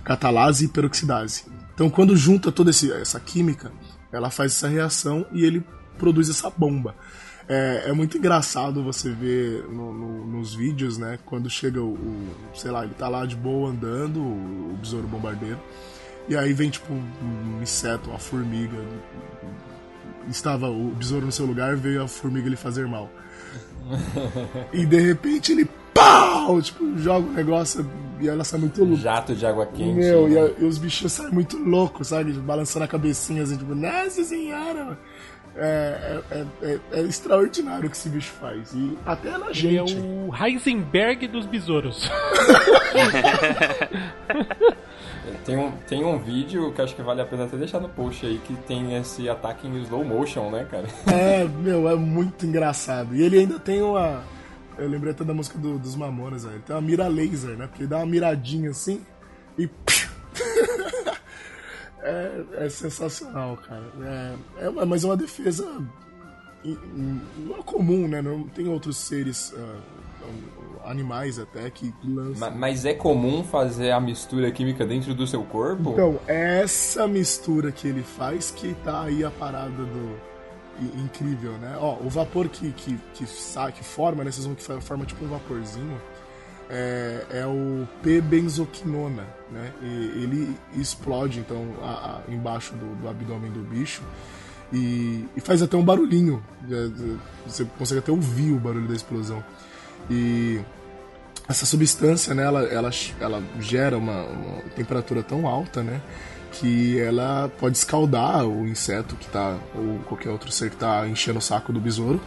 catalase 0.05 0.65
e 0.65 0.69
peroxidase. 0.69 1.45
Então, 1.75 1.91
quando 1.91 2.17
junta 2.17 2.51
toda 2.51 2.71
esse, 2.71 2.91
essa 2.93 3.21
química, 3.21 3.71
ela 4.13 4.31
faz 4.31 4.53
essa 4.53 4.69
reação 4.69 5.27
e 5.33 5.45
ele 5.45 5.63
produz 5.99 6.31
essa 6.31 6.51
bomba. 6.51 6.95
É, 7.49 7.85
é 7.87 7.93
muito 7.93 8.19
engraçado 8.19 8.83
você 8.83 9.11
ver 9.11 9.65
no, 9.71 9.93
no, 9.93 10.27
nos 10.27 10.55
vídeos, 10.55 10.99
né? 10.99 11.19
Quando 11.25 11.49
chega 11.49 11.81
o, 11.81 11.95
o, 11.95 12.29
Sei 12.55 12.71
lá, 12.71 12.85
ele 12.85 12.95
tá 12.95 13.09
lá 13.09 13.25
de 13.25 13.35
boa 13.35 13.71
andando, 13.71 14.21
o, 14.21 14.73
o 14.73 14.77
besouro 14.81 15.07
bombardeiro. 15.07 15.59
E 16.29 16.37
aí 16.37 16.53
vem, 16.53 16.69
tipo, 16.69 16.93
um 16.93 17.63
inseto, 17.63 18.11
uma 18.11 18.19
formiga. 18.19 18.77
Estava 20.29 20.69
o 20.69 20.91
besouro 20.91 21.25
no 21.25 21.33
seu 21.33 21.47
lugar, 21.47 21.75
veio 21.75 22.03
a 22.03 22.09
formiga 22.09 22.51
lhe 22.51 22.57
fazer 22.57 22.87
mal. 22.87 23.11
e 24.73 24.85
de 24.85 25.01
repente 25.01 25.53
ele 25.53 25.67
pau! 25.95 26.61
Tipo, 26.61 26.99
joga 26.99 27.29
o 27.29 27.33
negócio 27.33 27.91
e 28.21 28.29
ela 28.29 28.45
sai 28.45 28.61
muito 28.61 28.85
louco. 28.85 28.97
Jato 28.97 29.35
de 29.35 29.47
água 29.47 29.65
quente. 29.67 29.95
Meu, 29.95 30.29
e, 30.29 30.39
a, 30.39 30.51
e, 30.59 30.65
os 30.65 30.77
bichos 30.77 31.11
saem 31.13 31.33
muito 31.33 31.57
loucos, 31.57 32.09
sabe? 32.09 32.33
Balançando 32.33 32.85
a 32.85 32.89
cabecinha 32.89 33.43
assim, 33.43 33.57
tipo, 33.57 33.75
nossa 33.75 34.23
senhora, 34.23 34.85
mano. 34.85 34.99
É, 35.61 36.21
é, 36.31 36.45
é, 36.63 36.79
é, 36.93 37.01
extraordinário 37.01 37.89
o 37.89 37.91
que 37.91 37.97
esse 37.97 38.09
bicho 38.09 38.31
faz. 38.31 38.73
E 38.73 38.97
até 39.05 39.37
na 39.37 39.53
gente. 39.53 39.67
Ele 39.67 39.79
é 39.79 39.83
o 39.83 40.31
Heisenberg 40.33 41.27
dos 41.27 41.47
besouros. 41.47 42.09
tem, 45.45 45.57
um, 45.57 45.73
tem 45.89 46.05
um 46.05 46.17
vídeo 46.17 46.73
que 46.73 46.81
acho 46.81 46.95
que 46.95 47.03
vale 47.03 47.21
a 47.21 47.25
pena 47.25 47.43
até 47.45 47.57
deixar 47.57 47.81
no 47.81 47.89
post 47.89 48.25
aí, 48.25 48.39
que 48.39 48.55
tem 48.55 48.97
esse 48.97 49.29
ataque 49.29 49.67
em 49.67 49.83
slow 49.83 50.05
motion, 50.05 50.49
né, 50.49 50.65
cara? 50.71 50.87
É, 51.13 51.45
meu, 51.45 51.89
é 51.89 51.97
muito 51.97 52.47
engraçado. 52.47 53.17
E 53.17 53.23
ele 53.23 53.41
ainda 53.41 53.59
tem 53.59 53.83
uma. 53.83 54.23
Eu 54.79 54.89
lembrei 54.89 55.13
até 55.13 55.25
da 55.25 55.35
música 55.35 55.59
do, 55.59 55.77
dos 55.77 55.97
Mamonas, 55.97 56.45
velho. 56.45 56.61
Tem 56.61 56.77
uma 56.77 56.83
mira 56.83 57.09
laser, 57.09 57.57
né? 57.57 57.67
Porque 57.67 57.83
ele 57.83 57.91
dá 57.91 57.97
uma 57.97 58.07
miradinha 58.07 58.71
assim 58.71 59.05
e. 59.59 59.69
é, 62.09 62.65
é 62.65 62.69
sensacional, 62.69 63.57
cara. 63.57 63.85
É, 64.59 64.67
é, 64.67 64.85
mas 64.85 65.05
é 65.05 65.07
uma 65.07 65.17
defesa 65.17 65.65
não 66.65 67.57
é 67.57 67.63
comum, 67.63 68.09
né? 68.09 68.21
Não 68.21 68.43
tem 68.49 68.69
outros 68.69 68.97
seres, 68.97 69.53
uh, 69.53 69.81
animais 70.85 71.39
até, 71.39 71.71
que 71.71 71.93
lançam. 72.05 72.51
Mas 72.57 72.85
é 72.85 72.95
comum 72.95 73.45
fazer 73.45 73.91
a 73.91 74.01
mistura 74.01 74.51
química 74.51 74.87
dentro 74.87 75.15
do 75.15 75.27
seu 75.27 75.43
corpo? 75.45 75.91
Então, 75.93 76.19
é 76.27 76.63
essa 76.63 77.07
mistura 77.07 77.71
que 77.71 77.87
ele 77.87 78.03
faz 78.03 78.51
que 78.51 78.75
tá 78.85 79.03
aí 79.03 79.25
a 79.25 79.31
parada 79.31 79.85
do. 79.85 80.29
Incrível, 81.05 81.53
né? 81.55 81.77
Ó, 81.81 81.97
o 81.97 82.09
vapor 82.09 82.49
que, 82.49 82.71
que, 82.71 82.97
que, 83.13 83.27
sai, 83.27 83.73
que 83.73 83.83
forma, 83.83 84.23
né? 84.23 84.31
Vocês 84.31 84.47
vão 84.47 84.55
que 84.55 84.63
forma 84.63 85.05
tipo 85.05 85.25
um 85.25 85.29
vaporzinho. 85.29 86.01
É, 86.71 87.25
é, 87.31 87.47
o 87.47 87.89
P-benzoquinona, 88.03 89.25
né? 89.51 89.73
E 89.81 90.23
ele 90.23 90.57
explode 90.77 91.39
então 91.39 91.65
a, 91.81 91.87
a, 92.29 92.33
embaixo 92.33 92.75
do, 92.75 92.95
do, 92.97 93.09
abdômen 93.09 93.51
do 93.51 93.61
bicho 93.61 94.03
e, 94.71 95.27
e, 95.35 95.41
faz 95.41 95.63
até 95.63 95.79
um 95.79 95.85
barulhinho. 95.85 96.43
Você 97.47 97.65
consegue 97.79 98.01
até 98.01 98.13
ouvir 98.13 98.53
o 98.53 98.59
barulho 98.59 98.87
da 98.87 98.95
explosão. 98.95 99.43
E 100.11 100.61
essa 101.49 101.65
substância, 101.65 102.35
né, 102.35 102.45
ela, 102.45 102.63
ela, 102.65 102.91
ela 103.19 103.43
gera 103.59 103.97
uma, 103.97 104.25
uma 104.25 104.63
temperatura 104.77 105.23
tão 105.23 105.47
alta, 105.47 105.83
né, 105.83 106.03
que 106.53 107.01
ela 107.01 107.51
pode 107.59 107.79
escaldar 107.79 108.47
o 108.47 108.67
inseto 108.67 109.17
que 109.17 109.27
tá, 109.29 109.57
ou 109.75 109.99
qualquer 110.01 110.29
outro 110.29 110.53
ser 110.53 110.69
que 110.69 110.77
está 110.77 111.09
enchendo 111.09 111.39
o 111.39 111.43
saco 111.43 111.73
do 111.73 111.81
besouro, 111.81 112.21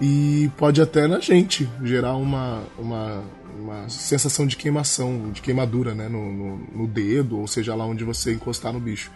e 0.00 0.50
pode 0.56 0.80
até 0.80 1.06
na 1.06 1.18
gente 1.18 1.68
gerar 1.82 2.14
uma, 2.14 2.62
uma, 2.78 3.22
uma 3.60 3.88
sensação 3.88 4.46
de 4.46 4.56
queimação, 4.56 5.30
de 5.30 5.40
queimadura, 5.40 5.94
né, 5.94 6.08
no, 6.08 6.32
no, 6.32 6.56
no 6.72 6.86
dedo, 6.86 7.38
ou 7.38 7.46
seja, 7.46 7.74
lá 7.74 7.84
onde 7.84 8.04
você 8.04 8.32
encostar 8.32 8.72
no 8.72 8.80
bicho. 8.80 9.10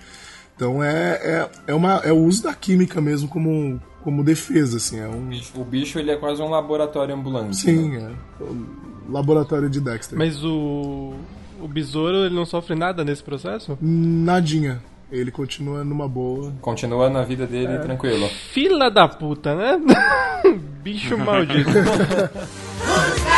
Então 0.56 0.82
é, 0.82 1.12
é, 1.14 1.50
é, 1.68 1.74
uma, 1.74 1.96
é 2.04 2.12
o 2.12 2.18
uso 2.18 2.44
da 2.44 2.54
química 2.54 3.00
mesmo 3.00 3.28
como, 3.28 3.80
como 4.02 4.22
defesa, 4.22 4.76
assim. 4.76 5.00
É 5.00 5.08
um... 5.08 5.30
O 5.56 5.64
bicho 5.64 5.98
ele 5.98 6.10
é 6.10 6.16
quase 6.16 6.40
um 6.40 6.48
laboratório 6.48 7.14
ambulante. 7.14 7.56
Sim, 7.56 7.90
né? 7.90 8.14
é. 8.40 8.44
O 8.44 8.66
laboratório 9.10 9.68
de 9.68 9.80
Dexter. 9.80 10.16
Mas 10.16 10.42
o, 10.44 11.14
o 11.60 11.68
besouro 11.68 12.24
ele 12.24 12.34
não 12.34 12.46
sofre 12.46 12.74
nada 12.74 13.04
nesse 13.04 13.22
processo? 13.22 13.76
Nadinha. 13.80 14.80
Ele 15.10 15.30
continua 15.30 15.84
numa 15.84 16.08
boa. 16.08 16.52
Continua 16.60 17.10
na 17.10 17.22
vida 17.22 17.46
dele 17.46 17.74
é. 17.74 17.78
tranquilo. 17.78 18.28
Fila 18.52 18.90
da 18.90 19.06
puta, 19.06 19.54
né? 19.54 19.80
bicho 20.82 21.16
maldito. 21.18 21.70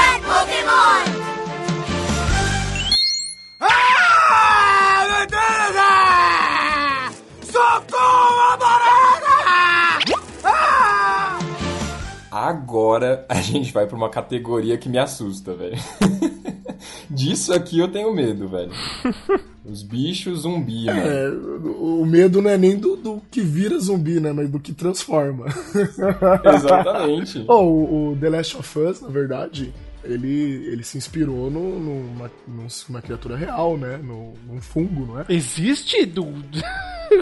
Agora 12.47 13.27
a 13.29 13.41
gente 13.41 13.73
vai 13.73 13.89
pra 13.89 13.97
uma 13.97 14.09
categoria 14.09 14.79
que 14.79 14.89
me 14.89 14.99
assusta, 14.99 15.53
velho. 15.53 15.77
Disso 17.11 17.53
aqui 17.53 17.81
eu 17.81 17.89
tenho 17.89 18.15
medo, 18.15 18.49
velho. 18.49 18.71
Os 19.67 19.83
bichos 19.83 20.43
zumbi, 20.43 20.85
né? 20.85 21.25
É, 21.25 21.29
o 21.29 22.07
medo 22.07 22.41
não 22.41 22.49
é 22.49 22.57
nem 22.57 22.77
do, 22.77 22.95
do, 22.95 23.21
que 23.33 23.41
vira 23.41 23.77
zumbi, 23.81 24.21
né? 24.21 24.33
Mas 24.33 24.49
do 24.49 24.61
que 24.61 24.73
transforma. 24.73 25.47
Exatamente. 26.55 27.45
oh, 27.51 27.65
o, 27.65 28.13
o 28.13 28.17
The 28.17 28.31
Last 28.31 28.57
of 28.59 28.79
Us, 28.79 29.01
na 29.01 29.09
verdade, 29.09 29.75
ele, 30.09 30.69
ele 30.73 30.83
se 30.83 30.99
inspirou 30.99 31.51
no, 31.51 31.79
numa, 31.79 32.31
numa 32.89 33.03
criatura 33.03 33.37
real, 33.37 33.77
né? 33.77 33.97
No, 33.97 34.35
num 34.47 34.61
fungo, 34.61 35.07
não 35.07 35.21
é? 35.21 35.25
Existe, 35.29 36.05
do 36.07 36.27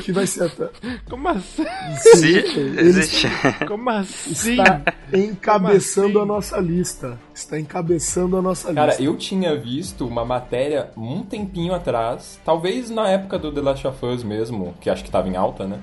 Que 0.02 0.12
vai 0.12 0.26
ser 0.26 0.44
até. 0.44 0.68
Como 1.08 1.28
assim? 1.28 1.64
Sim, 1.98 2.36
existe. 2.78 3.26
Como 3.66 3.90
assim? 3.90 4.52
Está 4.52 4.82
encabeçando 5.12 6.18
assim? 6.18 6.22
a 6.22 6.24
nossa 6.24 6.58
lista. 6.58 7.18
Está 7.34 7.58
encabeçando 7.58 8.36
a 8.36 8.42
nossa 8.42 8.72
Cara, 8.72 8.86
lista. 8.86 9.02
Cara, 9.02 9.10
eu 9.10 9.16
tinha 9.16 9.56
visto 9.56 10.06
uma 10.06 10.24
matéria 10.24 10.90
um 10.96 11.22
tempinho 11.22 11.74
atrás, 11.74 12.40
talvez 12.44 12.90
na 12.90 13.08
época 13.08 13.38
do 13.38 13.52
The 13.52 13.60
Last 13.60 13.86
of 13.86 14.06
Us 14.06 14.22
mesmo, 14.22 14.74
que 14.80 14.88
acho 14.88 15.02
que 15.02 15.08
estava 15.08 15.28
em 15.28 15.36
alta, 15.36 15.66
né? 15.66 15.78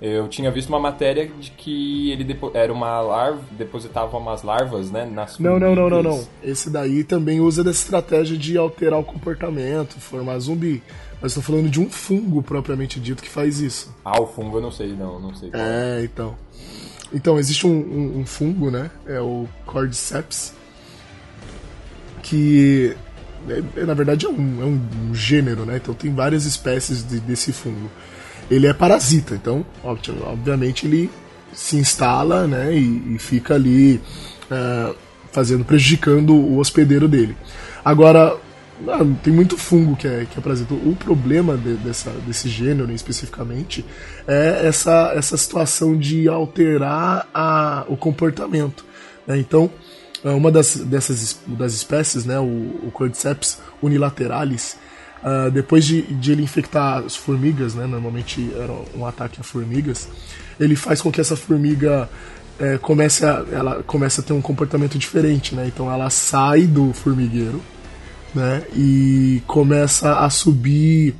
Eu 0.00 0.28
tinha 0.28 0.50
visto 0.50 0.70
uma 0.70 0.78
matéria 0.78 1.28
de 1.28 1.50
que 1.50 2.10
ele 2.10 2.38
era 2.54 2.72
uma 2.72 3.00
larva, 3.02 3.42
depositava 3.52 4.16
umas 4.16 4.42
larvas, 4.42 4.90
né, 4.90 5.04
nas 5.04 5.38
Não, 5.38 5.58
não, 5.58 5.74
não, 5.74 5.90
não, 5.90 6.02
não. 6.02 6.28
Esse 6.42 6.70
daí 6.70 7.04
também 7.04 7.40
usa 7.40 7.62
dessa 7.62 7.82
estratégia 7.82 8.36
de 8.36 8.56
alterar 8.56 8.98
o 8.98 9.04
comportamento, 9.04 10.00
formar 10.00 10.38
zumbi. 10.38 10.82
Mas 11.20 11.32
estou 11.32 11.42
falando 11.42 11.68
de 11.68 11.78
um 11.78 11.90
fungo 11.90 12.42
propriamente 12.42 12.98
dito 12.98 13.22
que 13.22 13.28
faz 13.28 13.60
isso. 13.60 13.94
Ah, 14.02 14.18
o 14.18 14.26
fungo 14.26 14.56
eu 14.56 14.62
não 14.62 14.72
sei, 14.72 14.94
não, 14.94 15.20
não 15.20 15.34
sei. 15.34 15.50
É, 15.52 16.00
então. 16.02 16.34
Então, 17.12 17.38
existe 17.38 17.66
um, 17.66 17.70
um, 17.70 18.20
um 18.20 18.26
fungo, 18.26 18.70
né? 18.70 18.90
É 19.06 19.20
o 19.20 19.46
Cordyceps, 19.66 20.54
que 22.22 22.96
é, 23.76 23.84
na 23.84 23.94
verdade 23.94 24.26
é, 24.26 24.28
um, 24.28 24.62
é 24.62 24.64
um, 24.64 25.14
gênero, 25.14 25.64
né? 25.64 25.76
Então 25.76 25.92
tem 25.92 26.12
várias 26.14 26.44
espécies 26.44 27.06
de, 27.06 27.20
desse 27.20 27.52
fungo 27.52 27.90
ele 28.50 28.66
é 28.66 28.74
parasita, 28.74 29.34
então, 29.34 29.64
obviamente, 29.84 30.86
ele 30.86 31.10
se 31.52 31.76
instala 31.76 32.46
né, 32.46 32.74
e, 32.76 33.14
e 33.14 33.18
fica 33.18 33.54
ali 33.54 34.00
uh, 34.50 34.94
fazendo, 35.32 35.64
prejudicando 35.64 36.34
o 36.34 36.58
hospedeiro 36.58 37.06
dele. 37.06 37.36
Agora, 37.84 38.36
não, 38.80 39.14
tem 39.14 39.32
muito 39.32 39.56
fungo 39.56 39.94
que 39.94 40.06
é, 40.06 40.26
que 40.30 40.38
é 40.38 40.42
parasita. 40.42 40.74
O 40.74 40.96
problema 40.96 41.56
de, 41.56 41.74
dessa, 41.74 42.10
desse 42.26 42.48
gênero 42.48 42.90
especificamente 42.92 43.84
é 44.26 44.66
essa, 44.66 45.12
essa 45.14 45.36
situação 45.36 45.96
de 45.96 46.28
alterar 46.28 47.28
a, 47.32 47.84
o 47.88 47.96
comportamento. 47.96 48.84
Né? 49.26 49.38
Então, 49.38 49.70
uma 50.24 50.50
das, 50.50 50.76
dessas 50.76 51.40
das 51.46 51.72
espécies, 51.74 52.24
né, 52.24 52.38
o, 52.38 52.44
o 52.44 52.90
Cordyceps 52.92 53.58
unilateralis, 53.82 54.76
Uh, 55.22 55.50
depois 55.50 55.84
de, 55.84 56.00
de, 56.02 56.32
ele 56.32 56.42
infectar 56.42 57.04
as 57.04 57.14
formigas, 57.14 57.74
né, 57.74 57.86
normalmente 57.86 58.50
era 58.56 58.72
um 58.96 59.04
ataque 59.04 59.38
a 59.38 59.42
formigas, 59.42 60.08
ele 60.58 60.74
faz 60.74 61.02
com 61.02 61.12
que 61.12 61.20
essa 61.20 61.36
formiga 61.36 62.08
é, 62.60 62.78
comece, 62.78 63.24
a, 63.24 63.44
ela 63.50 63.82
comece 63.82 64.20
a 64.20 64.22
ter 64.22 64.34
um 64.34 64.40
comportamento 64.42 64.98
diferente, 64.98 65.54
né? 65.54 65.66
Então 65.66 65.90
ela 65.90 66.10
sai 66.10 66.62
do 66.66 66.92
formigueiro, 66.92 67.60
né? 68.34 68.62
E 68.74 69.42
começa 69.46 70.18
a 70.18 70.28
subir 70.28 71.14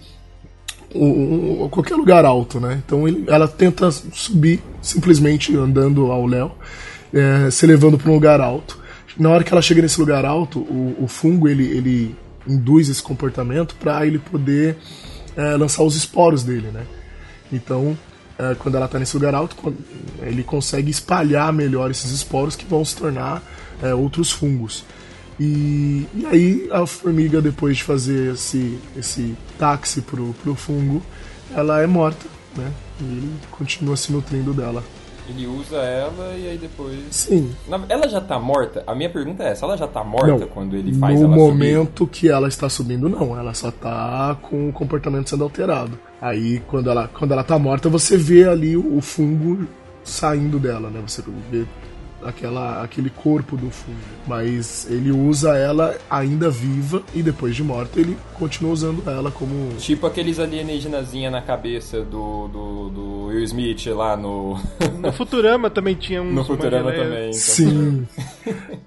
um, 0.95 1.65
um, 1.65 1.69
qualquer 1.69 1.95
lugar 1.95 2.25
alto, 2.25 2.61
né? 2.61 2.83
Então 2.85 3.09
ele, 3.09 3.25
ela 3.27 3.49
tenta 3.49 3.91
subir 3.91 4.63
simplesmente 4.83 5.57
andando 5.57 6.13
ao 6.13 6.27
léu, 6.27 6.53
é, 7.13 7.51
se 7.51 7.67
levando 7.67 7.97
para 7.97 8.11
um 8.11 8.15
lugar 8.15 8.41
alto. 8.41 8.79
Na 9.19 9.31
hora 9.31 9.43
que 9.43 9.53
ela 9.53 9.63
chega 9.63 9.83
nesse 9.83 9.99
lugar 9.99 10.25
alto, 10.25 10.61
o, 10.61 10.97
o 11.01 11.09
fungo 11.09 11.49
ele, 11.49 11.65
ele 11.65 12.17
induz 12.47 12.89
esse 12.89 13.03
comportamento 13.03 13.75
para 13.77 14.07
ele 14.07 14.19
poder 14.19 14.77
é, 15.37 15.57
lançar 15.57 15.83
os 15.83 15.95
esporos 15.97 16.43
dele, 16.43 16.69
né? 16.69 16.85
Então, 17.53 17.97
é, 18.39 18.55
quando 18.55 18.77
ela 18.77 18.87
está 18.87 18.99
nesse 18.99 19.15
lugar 19.17 19.35
alto, 19.35 19.57
ele 20.23 20.43
consegue 20.43 20.91
espalhar 20.91 21.53
melhor 21.53 21.91
esses 21.91 22.11
esporos 22.11 22.57
que 22.57 22.65
vão 22.65 22.85
se 22.85 22.97
tornar 22.97 23.43
é, 23.83 23.95
outros 23.95 24.31
fungos. 24.31 24.85
E, 25.39 26.07
e, 26.15 26.27
aí 26.27 26.69
a 26.71 26.87
formiga, 26.87 27.41
depois 27.41 27.79
de 27.79 27.85
fazer 27.85 28.35
esse, 28.35 28.79
esse 28.97 29.35
táxi 29.59 30.03
pro, 30.03 30.35
pro 30.43 30.55
fungo, 30.55 31.03
ela 31.55 31.81
é 31.83 31.87
morta, 31.87 32.27
né? 32.57 32.71
E 33.01 33.05
ele 33.05 33.33
continua 33.51 33.97
se 33.97 34.13
nutrindo 34.13 34.53
dela. 34.53 34.85
Ele 35.29 35.47
usa 35.47 35.77
ela 35.77 36.35
e 36.37 36.49
aí 36.49 36.59
depois. 36.59 36.99
Sim. 37.11 37.53
Ela 37.89 38.09
já 38.09 38.21
tá 38.21 38.39
morta? 38.39 38.83
A 38.87 38.95
minha 38.95 39.11
pergunta 39.11 39.43
é 39.43 39.51
essa: 39.51 39.65
ela 39.65 39.77
já 39.77 39.87
tá 39.87 40.03
morta 40.03 40.39
não, 40.39 40.49
quando 40.49 40.77
ele 40.77 40.93
faz 40.95 41.19
no 41.21 41.27
ela 41.27 41.37
No 41.37 41.43
momento 41.43 41.99
subir? 42.05 42.11
que 42.11 42.29
ela 42.29 42.49
está 42.49 42.69
subindo, 42.69 43.09
não. 43.09 43.39
Ela 43.39 43.55
só 43.55 43.71
tá 43.71 44.37
com 44.43 44.69
o 44.69 44.73
comportamento 44.73 45.31
sendo 45.31 45.45
alterado. 45.45 45.99
Aí 46.21 46.61
quando 46.67 46.91
ela, 46.91 47.09
quando 47.09 47.33
ela 47.33 47.45
tá 47.45 47.59
morta, 47.59 47.89
você 47.89 48.17
vê 48.17 48.49
ali 48.49 48.77
o, 48.77 48.97
o 48.97 49.01
fungo 49.01 49.67
saindo 50.03 50.59
dela, 50.59 50.91
né? 50.91 51.01
Você 51.07 51.23
vê 51.51 51.65
aquela, 52.25 52.83
aquele 52.83 53.11
corpo 53.11 53.57
do 53.57 53.71
fungo. 53.71 53.99
Mas 54.27 54.87
ele 54.91 55.11
usa 55.11 55.57
ela 55.57 55.97
ainda 56.09 56.51
viva 56.51 57.03
e 57.15 57.23
depois 57.23 57.55
de 57.55 57.63
morta 57.63 58.01
ele 58.01 58.17
continua 58.35 58.73
usando 58.73 59.09
ela 59.09 59.31
como. 59.31 59.75
Tipo 59.77 60.07
aqueles 60.07 60.39
alienígenazinha 60.39 61.31
na 61.31 61.43
cabeça 61.43 62.03
do, 62.03 62.49
do, 62.49 62.89
do 62.91 63.25
Will 63.27 63.43
Smith 63.45 63.87
lá 63.87 64.17
no. 64.17 64.59
No 64.99 65.13
Futurama 65.13 65.71
também 65.71 65.95
tinha 65.95 66.23
um. 66.23 66.33
No 66.33 66.45
Futurama 66.45 66.93
também. 66.93 67.31
Então. 67.31 67.33
Sim. 67.33 68.07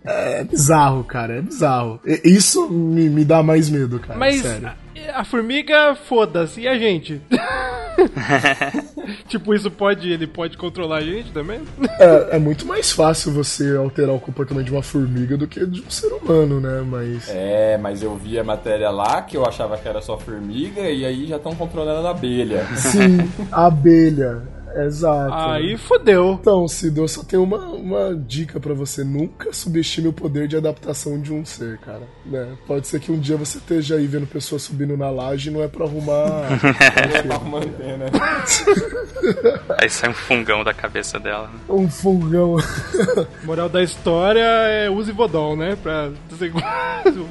é 0.03 0.43
bizarro, 0.43 1.03
cara, 1.03 1.37
é 1.37 1.41
bizarro. 1.41 1.99
Isso 2.23 2.69
me, 2.69 3.09
me 3.09 3.25
dá 3.25 3.41
mais 3.41 3.69
medo, 3.69 3.99
cara. 3.99 4.17
Mas 4.19 4.41
sério. 4.41 4.71
A, 5.13 5.23
formiga, 5.23 5.95
foda-se, 5.95 6.61
e 6.61 6.67
a 6.67 6.77
gente? 6.77 7.21
tipo, 9.27 9.53
isso 9.53 9.69
pode. 9.69 10.11
Ele 10.11 10.27
pode 10.27 10.57
controlar 10.57 10.97
a 10.97 11.01
gente 11.01 11.31
também? 11.31 11.61
É, 11.99 12.35
é, 12.35 12.39
muito 12.39 12.65
mais 12.65 12.91
fácil 12.91 13.31
você 13.31 13.75
alterar 13.75 14.15
o 14.15 14.19
comportamento 14.19 14.65
de 14.65 14.71
uma 14.71 14.83
formiga 14.83 15.37
do 15.37 15.47
que 15.47 15.65
de 15.65 15.81
um 15.81 15.89
ser 15.89 16.11
humano, 16.13 16.59
né? 16.59 16.83
Mas. 16.85 17.29
É, 17.29 17.77
mas 17.77 18.01
eu 18.01 18.15
vi 18.15 18.39
a 18.39 18.43
matéria 18.43 18.89
lá 18.89 19.21
que 19.21 19.37
eu 19.37 19.45
achava 19.45 19.77
que 19.77 19.87
era 19.87 20.01
só 20.01 20.17
formiga 20.17 20.81
e 20.81 21.05
aí 21.05 21.27
já 21.27 21.37
estão 21.37 21.55
controlando 21.55 22.07
a 22.07 22.11
abelha. 22.11 22.65
Sim, 22.75 23.17
a 23.51 23.67
abelha. 23.67 24.41
Exato. 24.75 25.33
Aí 25.33 25.77
fodeu. 25.77 26.37
Então, 26.39 26.67
Cido, 26.67 27.01
eu 27.01 27.07
só 27.07 27.23
tenho 27.23 27.43
uma, 27.43 27.65
uma 27.67 28.15
dica 28.15 28.59
para 28.59 28.73
você. 28.73 29.03
Nunca 29.03 29.53
subestime 29.53 30.07
o 30.07 30.13
poder 30.13 30.47
de 30.47 30.57
adaptação 30.57 31.19
de 31.19 31.33
um 31.33 31.45
ser, 31.45 31.77
cara. 31.79 32.03
Né? 32.25 32.55
Pode 32.65 32.87
ser 32.87 32.99
que 32.99 33.11
um 33.11 33.19
dia 33.19 33.37
você 33.37 33.57
esteja 33.57 33.95
aí 33.95 34.07
vendo 34.07 34.27
pessoas 34.27 34.63
subindo 34.63 34.97
na 34.97 35.09
laje 35.09 35.49
e 35.49 35.51
não 35.51 35.61
é 35.61 35.67
pra 35.67 35.85
arrumar. 35.85 36.49
não 37.09 37.15
é 37.15 37.23
pra 37.23 37.35
arrumar 37.35 37.59
antena. 37.59 38.05
Aí 39.79 39.89
sai 39.89 40.09
um 40.09 40.13
fungão 40.13 40.63
da 40.63 40.73
cabeça 40.73 41.19
dela. 41.19 41.47
Né? 41.47 41.59
Um 41.69 41.89
fungão. 41.89 42.57
Moral 43.43 43.69
da 43.69 43.81
história 43.81 44.41
é 44.41 44.89
use 44.89 45.11
Vodol, 45.11 45.55
né? 45.55 45.77
Pra. 45.81 46.11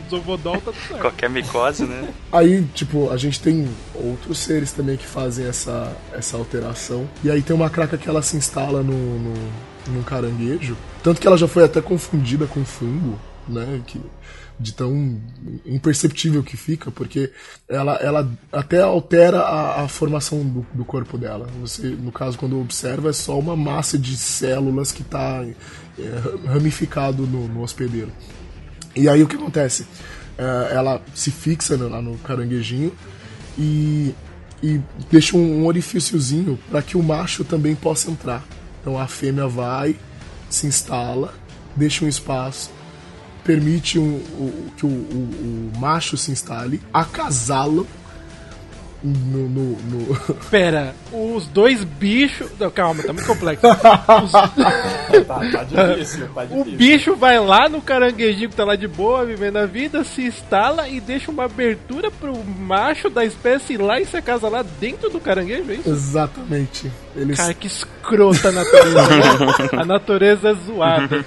Usou 0.06 0.20
Vodol, 0.20 0.54
tá 0.54 0.72
tudo 0.72 0.76
certo. 0.88 1.00
Qualquer 1.00 1.30
micose, 1.30 1.84
né? 1.84 2.08
Aí, 2.30 2.62
tipo, 2.74 3.10
a 3.10 3.16
gente 3.16 3.40
tem 3.40 3.68
outros 3.94 4.38
seres 4.38 4.72
também 4.72 4.96
que 4.96 5.06
fazem 5.06 5.46
essa, 5.46 5.92
essa 6.12 6.36
alteração. 6.36 7.08
E 7.24 7.30
aí 7.32 7.42
tem 7.42 7.54
uma 7.54 7.70
craca 7.70 7.98
que 7.98 8.08
ela 8.08 8.22
se 8.22 8.36
instala 8.36 8.82
no, 8.82 9.18
no, 9.88 10.04
caranguejo. 10.04 10.76
Tanto 11.02 11.20
que 11.20 11.26
ela 11.26 11.36
já 11.36 11.48
foi 11.48 11.64
até 11.64 11.80
confundida 11.80 12.46
com 12.46 12.64
fungo, 12.64 13.18
né? 13.48 13.80
Que, 13.86 14.00
de 14.58 14.72
tão 14.72 15.20
imperceptível 15.66 16.42
que 16.42 16.56
fica, 16.56 16.90
porque 16.90 17.32
ela, 17.68 17.94
ela 17.96 18.30
até 18.52 18.80
altera 18.80 19.40
a, 19.40 19.82
a 19.82 19.88
formação 19.88 20.44
do, 20.44 20.66
do, 20.72 20.84
corpo 20.84 21.18
dela. 21.18 21.48
Você, 21.60 21.88
no 21.88 22.12
caso, 22.12 22.38
quando 22.38 22.60
observa, 22.60 23.10
é 23.10 23.12
só 23.12 23.38
uma 23.38 23.56
massa 23.56 23.98
de 23.98 24.16
células 24.16 24.92
que 24.92 25.02
está 25.02 25.44
é, 25.98 26.48
ramificado 26.48 27.26
no, 27.26 27.48
no, 27.48 27.62
hospedeiro. 27.62 28.12
E 28.94 29.08
aí 29.08 29.22
o 29.22 29.26
que 29.26 29.36
acontece? 29.36 29.86
É, 30.38 30.74
ela 30.74 31.02
se 31.14 31.30
fixa 31.30 31.76
lá 31.76 32.00
no 32.00 32.16
caranguejinho 32.18 32.92
e 33.58 34.14
e 34.62 34.80
deixa 35.10 35.36
um, 35.36 35.66
orifíciozinho 35.66 36.58
para 36.70 36.80
que 36.82 36.96
o 36.96 37.02
macho 37.02 37.44
também 37.44 37.74
possa 37.74 38.10
entrar. 38.10 38.44
Então 38.80 38.98
a 38.98 39.06
fêmea 39.06 39.48
vai, 39.48 39.96
se 40.48 40.66
instala, 40.66 41.34
deixa 41.74 42.04
um 42.04 42.08
espaço, 42.08 42.70
permite 43.42 43.98
um, 43.98 44.20
que 44.76 44.86
o, 44.86 44.88
o, 44.88 45.70
o, 45.74 45.78
macho 45.78 46.16
se 46.16 46.30
instale, 46.30 46.80
acasala 46.92 47.84
no, 49.02 49.48
no, 49.48 49.76
no... 49.82 50.14
Pera, 50.50 50.94
os 51.12 51.46
dois 51.46 51.82
bichos. 51.82 52.48
Não, 52.58 52.70
calma, 52.70 53.02
tá 53.02 53.12
muito 53.12 53.26
complexo. 53.26 53.66
Os... 54.24 54.32
tá, 54.32 54.48
tá, 55.26 55.64
difícil, 55.64 56.28
tá 56.28 56.44
difícil. 56.44 56.74
O 56.74 56.76
bicho 56.76 57.16
vai 57.16 57.40
lá 57.40 57.68
no 57.68 57.80
caranguejinho 57.80 58.50
que 58.50 58.56
tá 58.56 58.64
lá 58.64 58.76
de 58.76 58.86
boa, 58.86 59.24
vivendo 59.24 59.56
a 59.56 59.66
vida, 59.66 60.04
se 60.04 60.22
instala 60.22 60.88
e 60.88 61.00
deixa 61.00 61.30
uma 61.30 61.44
abertura 61.44 62.10
pro 62.10 62.32
macho 62.44 63.10
da 63.10 63.24
espécie 63.24 63.74
ir 63.74 63.78
lá 63.78 64.00
e 64.00 64.06
se 64.06 64.22
casa 64.22 64.48
lá 64.48 64.62
dentro 64.62 65.10
do 65.10 65.18
caranguejo, 65.18 65.70
é 65.70 65.74
isso? 65.74 65.90
Exatamente. 65.90 66.90
Eles... 67.16 67.36
Cara, 67.36 67.54
que 67.54 67.66
escrota 67.66 68.48
a 68.48 68.52
natureza. 68.52 69.08
né? 69.08 69.42
A 69.82 69.84
natureza 69.84 70.50
é 70.50 70.54
zoada. 70.54 71.24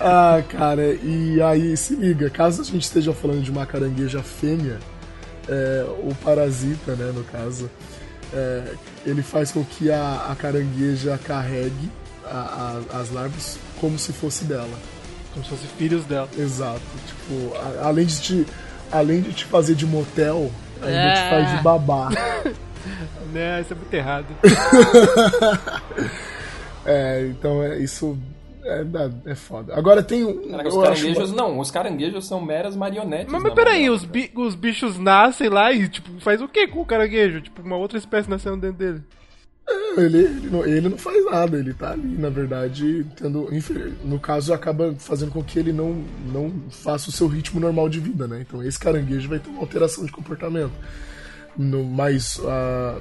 ah, 0.00 0.42
cara, 0.48 0.94
e 1.02 1.40
aí 1.42 1.76
se 1.76 1.94
liga, 1.94 2.30
caso 2.30 2.62
a 2.62 2.64
gente 2.64 2.82
esteja 2.82 3.12
falando 3.12 3.42
de 3.42 3.50
uma 3.50 3.66
carangueja 3.66 4.22
fêmea 4.22 4.78
é, 5.48 5.84
o 5.84 6.14
parasita, 6.22 6.94
né, 6.94 7.12
no 7.14 7.24
caso, 7.24 7.70
é, 8.32 8.74
ele 9.06 9.22
faz 9.22 9.52
com 9.52 9.64
que 9.64 9.90
a, 9.90 10.28
a 10.30 10.36
carangueja 10.36 11.18
carregue 11.22 11.90
a, 12.24 12.80
a, 12.92 13.00
as 13.00 13.10
larvas 13.10 13.58
como 13.80 13.98
se 13.98 14.12
fosse 14.12 14.44
dela. 14.44 14.78
Como 15.32 15.44
se 15.44 15.50
fossem 15.50 15.68
filhos 15.76 16.04
dela. 16.04 16.28
Exato. 16.36 16.80
Tipo, 17.06 17.52
além 17.82 18.06
de 18.06 18.20
te, 18.20 18.46
além 18.90 19.20
de 19.20 19.32
te 19.32 19.44
fazer 19.44 19.74
de 19.74 19.86
motel, 19.86 20.50
ainda 20.80 20.96
é. 20.96 21.14
te 21.14 21.30
faz 21.30 21.56
de 21.56 21.62
babá. 21.62 22.08
né, 23.32 23.60
isso 23.60 23.72
é 23.72 23.76
muito 23.76 23.94
errado. 23.94 24.26
é, 26.86 27.26
então 27.28 27.62
é, 27.62 27.78
isso 27.78 28.18
é, 28.64 29.30
é 29.32 29.34
foda. 29.34 29.74
Agora 29.76 30.02
tem 30.02 30.24
um. 30.24 30.48
Caraca, 30.48 30.68
os 30.68 30.82
caranguejos. 30.82 31.18
Acho... 31.24 31.36
Não, 31.36 31.58
os 31.58 31.70
caranguejos 31.70 32.26
são 32.26 32.40
meras 32.40 32.74
marionetes. 32.74 33.32
Mas, 33.32 33.42
mas 33.42 33.54
peraí, 33.54 33.90
os, 33.90 34.04
bi 34.04 34.30
os 34.34 34.54
bichos 34.54 34.98
nascem 34.98 35.48
lá 35.48 35.72
e, 35.72 35.88
tipo, 35.88 36.20
faz 36.20 36.40
o 36.40 36.48
que 36.48 36.66
com 36.68 36.80
o 36.80 36.86
caranguejo? 36.86 37.42
Tipo, 37.42 37.62
uma 37.62 37.76
outra 37.76 37.98
espécie 37.98 38.28
nascendo 38.28 38.56
dentro 38.56 38.78
dele. 38.78 39.02
É, 39.68 40.00
ele, 40.00 40.18
ele, 40.18 40.50
não, 40.50 40.66
ele 40.66 40.88
não 40.88 40.98
faz 40.98 41.24
nada, 41.24 41.58
ele 41.58 41.72
tá 41.72 41.92
ali, 41.92 42.18
na 42.18 42.28
verdade, 42.28 43.06
tendo. 43.16 43.48
No 44.04 44.18
caso, 44.18 44.52
acaba 44.52 44.94
fazendo 44.98 45.32
com 45.32 45.42
que 45.42 45.58
ele 45.58 45.72
não, 45.72 46.02
não 46.32 46.52
faça 46.70 47.08
o 47.08 47.12
seu 47.12 47.26
ritmo 47.26 47.60
normal 47.60 47.88
de 47.88 48.00
vida, 48.00 48.26
né? 48.26 48.40
Então 48.46 48.62
esse 48.62 48.78
caranguejo 48.78 49.28
vai 49.28 49.38
ter 49.38 49.50
uma 49.50 49.60
alteração 49.60 50.04
de 50.04 50.12
comportamento. 50.12 50.72
No, 51.56 51.84
mas 51.84 52.38
uh, 52.38 53.00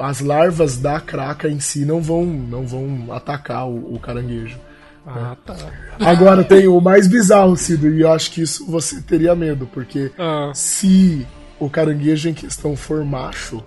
as 0.00 0.20
larvas 0.20 0.76
da 0.76 1.00
craca 1.00 1.48
em 1.48 1.60
si 1.60 1.84
não 1.84 2.00
vão, 2.00 2.24
não 2.24 2.66
vão 2.66 3.12
atacar 3.12 3.68
o, 3.68 3.94
o 3.94 4.00
caranguejo. 4.00 4.58
Ah, 5.06 5.36
tá. 5.44 5.54
Agora 6.00 6.42
tem 6.42 6.66
o 6.66 6.80
mais 6.80 7.06
bizarro, 7.06 7.56
Cido, 7.56 7.88
e 7.88 8.00
eu 8.00 8.12
acho 8.12 8.30
que 8.30 8.42
isso 8.42 8.64
você 8.66 9.02
teria 9.02 9.34
medo, 9.34 9.68
porque 9.72 10.10
ah. 10.18 10.50
se 10.54 11.26
o 11.58 11.68
caranguejo 11.68 12.28
em 12.28 12.34
questão 12.34 12.76
for 12.76 13.04
macho, 13.04 13.62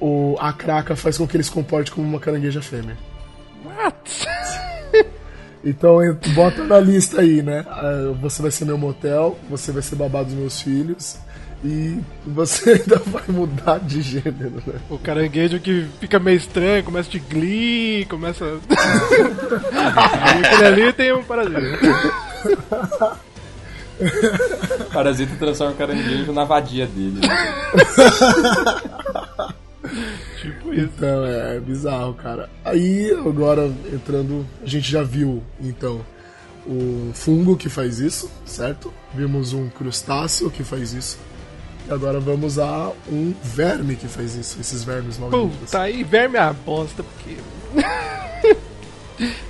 o, 0.00 0.36
a 0.38 0.52
craca 0.52 0.94
faz 0.94 1.16
com 1.16 1.26
que 1.26 1.36
ele 1.36 1.44
se 1.44 1.50
comporte 1.50 1.90
como 1.90 2.06
uma 2.06 2.20
carangueja 2.20 2.60
fêmea. 2.60 2.96
What? 3.64 4.26
Então 5.66 5.96
bota 6.34 6.62
na 6.62 6.78
lista 6.78 7.22
aí, 7.22 7.42
né? 7.42 7.64
Ah, 7.66 8.12
você 8.20 8.42
vai 8.42 8.50
ser 8.50 8.66
meu 8.66 8.76
motel, 8.76 9.38
você 9.48 9.72
vai 9.72 9.80
ser 9.80 9.96
babado 9.96 10.26
dos 10.26 10.34
meus 10.34 10.60
filhos, 10.60 11.16
e 11.64 11.98
você 12.26 12.72
ainda 12.84 12.98
vai 12.98 13.22
mudar 13.28 13.80
de 13.80 14.02
gênero, 14.02 14.62
né? 14.66 14.74
O 14.90 14.98
caranguejo 14.98 15.58
que 15.58 15.86
fica 15.98 16.18
meio 16.18 16.36
estranho, 16.36 16.84
começa 16.84 17.08
de 17.10 17.18
glee, 17.18 18.04
começa. 18.04 18.44
Aquele 20.44 20.64
ali 20.66 20.92
tem 20.92 21.14
um 21.14 21.24
parasita. 21.24 21.60
parasita 24.92 25.36
transforma 25.36 25.72
o 25.72 25.76
caranguejo 25.76 26.32
na 26.32 26.44
vadia 26.44 26.86
dele. 26.86 27.20
tipo 30.42 30.74
isso. 30.74 30.90
Então, 30.96 31.24
é, 31.24 31.56
é 31.56 31.60
bizarro, 31.60 32.12
cara. 32.12 32.50
Aí, 32.62 33.10
agora, 33.12 33.72
entrando, 33.90 34.46
a 34.62 34.66
gente 34.66 34.90
já 34.90 35.02
viu, 35.02 35.42
então, 35.58 36.04
o 36.66 37.10
fungo 37.14 37.56
que 37.56 37.70
faz 37.70 38.00
isso, 38.00 38.30
certo? 38.44 38.92
Vimos 39.14 39.54
um 39.54 39.70
crustáceo 39.70 40.50
que 40.50 40.62
faz 40.62 40.92
isso. 40.92 41.18
E 41.86 41.92
agora 41.92 42.18
vamos 42.18 42.58
a 42.58 42.92
um 43.10 43.34
verme 43.42 43.96
que 43.96 44.08
faz 44.08 44.34
isso, 44.34 44.60
esses 44.60 44.82
vermes 44.84 45.18
malditos. 45.18 45.56
Puta, 45.58 45.80
aí 45.80 46.02
verme 46.02 46.38
é 46.38 46.40
a 46.40 46.52
bosta, 46.52 47.02
porque. 47.02 47.36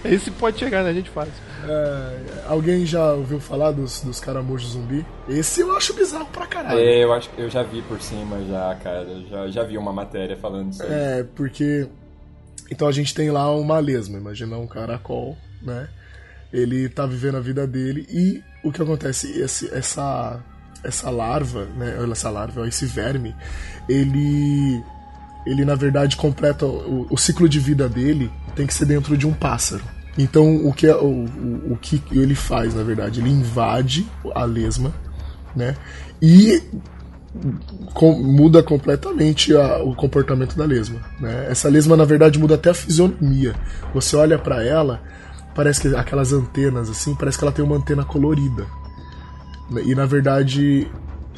Esse 0.05 0.31
pode 0.31 0.59
chegar 0.59 0.83
na 0.83 0.93
gente 0.93 1.09
fácil. 1.09 1.33
É, 1.67 2.45
alguém 2.47 2.85
já 2.85 3.13
ouviu 3.13 3.41
falar 3.41 3.71
dos, 3.71 4.03
dos 4.03 4.21
caramujos 4.21 4.73
zumbi? 4.73 5.05
Esse 5.27 5.63
eu 5.63 5.75
acho 5.75 5.95
bizarro 5.95 6.27
pra 6.27 6.47
caralho. 6.47 6.79
É, 6.79 7.03
eu 7.03 7.13
acho 7.13 7.31
eu 7.39 7.49
já 7.49 7.63
vi 7.63 7.81
por 7.83 8.01
cima 8.01 8.45
já, 8.45 8.75
cara. 8.83 9.07
Já, 9.31 9.49
já 9.49 9.65
vi 9.65 9.79
uma 9.79 9.93
matéria 9.93 10.37
falando 10.37 10.73
isso 10.73 10.83
aí. 10.83 10.89
É, 10.91 11.27
porque. 11.35 11.89
Então 12.71 12.89
a 12.89 12.93
gente 12.93 13.15
tem 13.15 13.31
lá 13.31 13.51
uma 13.55 13.79
lesma, 13.79 14.19
imagina 14.19 14.59
um 14.59 14.67
caracol, 14.67 15.37
né? 15.63 15.89
Ele 16.53 16.89
tá 16.89 17.07
vivendo 17.07 17.37
a 17.37 17.41
vida 17.41 17.67
dele 17.67 18.07
e 18.11 18.43
o 18.63 18.73
que 18.73 18.81
acontece? 18.81 19.39
Esse, 19.39 19.73
essa 19.75 20.43
essa 20.85 21.11
larva, 21.11 21.67
né, 21.77 21.97
essa 22.11 22.31
larva, 22.31 22.67
esse 22.69 22.87
verme, 22.87 23.35
ele 23.89 24.83
ele 25.47 25.65
na 25.65 25.75
verdade 25.75 26.17
completa 26.17 26.65
o, 26.65 27.07
o, 27.11 27.19
ciclo 27.19 27.47
de 27.47 27.61
vida 27.61 27.87
dele 27.87 28.31
tem 28.57 28.67
que 28.67 28.73
ser 28.73 28.87
dentro 28.87 29.17
de 29.17 29.27
um 29.27 29.33
pássaro. 29.33 29.85
Então 30.17 30.67
o 30.67 30.73
que 30.73 30.87
é, 30.87 30.97
o, 30.97 31.27
o, 31.27 31.73
o 31.73 31.77
que 31.77 32.03
ele 32.13 32.35
faz 32.35 32.75
na 32.75 32.83
verdade, 32.83 33.21
ele 33.21 33.31
invade 33.31 34.07
a 34.35 34.45
lesma, 34.45 34.95
né? 35.55 35.77
E 36.23 36.63
com, 37.93 38.13
muda 38.13 38.63
completamente 38.63 39.55
a, 39.57 39.83
o 39.83 39.95
comportamento 39.95 40.57
da 40.57 40.65
lesma. 40.65 41.01
Né? 41.21 41.49
Essa 41.51 41.69
lesma, 41.69 41.97
na 41.97 42.05
verdade, 42.05 42.39
muda 42.39 42.55
até 42.55 42.71
a 42.71 42.75
fisionomia. 42.75 43.55
Você 43.93 44.17
olha 44.17 44.39
para 44.39 44.63
ela, 44.65 45.03
parece 45.55 45.81
que 45.81 45.97
aquelas 45.97 46.33
antenas 46.33 46.89
assim, 46.89 47.15
parece 47.15 47.39
que 47.39 47.45
ela 47.45 47.53
tem 47.53 47.65
uma 47.65 47.77
antena 47.77 48.05
colorida. 48.05 48.67
E 49.85 49.95
na 49.95 50.07
verdade 50.07 50.87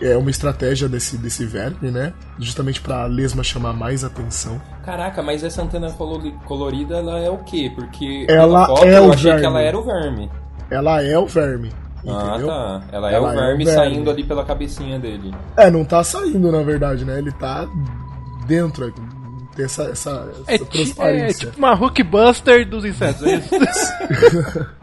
é 0.01 0.17
uma 0.17 0.31
estratégia 0.31 0.89
desse, 0.89 1.17
desse 1.17 1.45
verme, 1.47 1.91
né? 1.91 2.13
Justamente 2.39 2.81
pra 2.81 3.07
lesma 3.07 3.43
chamar 3.43 3.73
mais 3.73 4.05
atenção. 4.05 4.61
Caraca, 4.85 5.23
mas 5.23 5.43
essa 5.43 5.63
antena 5.63 5.91
colorida, 6.45 6.97
ela 6.99 7.19
é 7.19 7.31
o 7.31 7.39
quê? 7.39 7.73
Porque 7.75 8.27
ela 8.29 8.67
foto, 8.67 8.85
é 8.85 8.99
eu 8.99 9.07
o 9.07 9.13
achei 9.13 9.25
verme. 9.25 9.41
que 9.41 9.47
ela 9.47 9.61
era 9.63 9.79
o 9.79 9.83
verme. 9.85 10.31
Ela 10.71 11.03
é 11.03 11.19
o 11.19 11.27
verme. 11.27 11.73
Ah, 12.09 12.29
entendeu? 12.31 12.47
tá. 12.49 12.83
Ela 12.93 13.11
é, 13.11 13.15
ela 13.15 13.27
o, 13.29 13.31
verme 13.33 13.41
é 13.41 13.55
o 13.55 13.57
verme 13.57 13.67
saindo 13.67 14.11
ali 14.11 14.23
pela 14.25 14.45
cabecinha 14.45 14.99
dele. 14.99 15.35
É, 15.57 15.71
não 15.71 15.85
tá 15.85 16.05
saindo, 16.05 16.53
na 16.53 16.63
verdade, 16.63 17.05
né? 17.05 17.19
Ele 17.19 17.33
tá 17.33 17.67
dentro, 18.47 18.93
Tem 19.57 19.65
essa, 19.65 19.85
essa, 19.85 20.11
essa 20.31 20.43
É, 20.53 20.59
ti- 20.59 20.63
é 20.65 20.67
transparência. 20.67 21.47
tipo 21.49 21.59
uma 21.59 21.73
Hulkbuster 21.75 22.69
dos 22.69 22.85
insetos, 22.85 23.23
é 23.23 23.37
isso? 23.37 23.55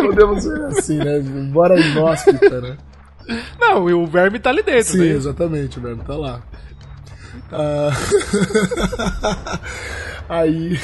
Podemos 0.00 0.44
ver 0.44 0.64
assim, 0.66 0.98
né? 0.98 1.20
Bora 1.52 1.78
inóspita, 1.78 2.60
né? 2.60 2.76
Não, 3.58 3.88
e 3.88 3.94
o 3.94 4.06
verme 4.06 4.38
tá 4.38 4.50
ali 4.50 4.62
dentro, 4.62 4.92
Sim, 4.92 5.00
né? 5.00 5.10
exatamente, 5.10 5.78
o 5.78 5.82
verbo 5.82 6.04
tá 6.04 6.16
lá. 6.16 6.42
Ah, 7.52 7.90
Aí, 10.28 10.78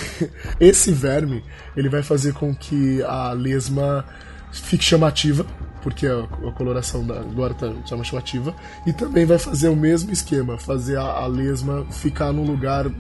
esse 0.59 0.93
verme, 0.93 1.45
ele 1.77 1.89
vai 1.89 2.03
fazer 2.03 2.35
com 2.35 2.53
que 2.53 3.01
a 3.05 3.33
lesma 3.33 4.05
fique 4.51 4.83
chamativa, 4.83 5.47
porque 5.83 6.05
a, 6.07 6.25
a 6.49 6.53
coloração 6.53 7.07
da, 7.07 7.21
agora 7.21 7.55
tá 7.55 7.73
chama 7.87 8.03
chamativa, 8.03 8.53
e 8.85 8.93
também 8.93 9.25
vai 9.25 9.39
fazer 9.39 9.69
o 9.69 9.77
mesmo 9.77 10.13
esquema, 10.13 10.59
fazer 10.59 10.99
a, 10.99 11.03
a 11.03 11.27
lesma 11.29 11.87
ficar 11.93 12.33
num 12.33 12.45
lugar 12.45 12.91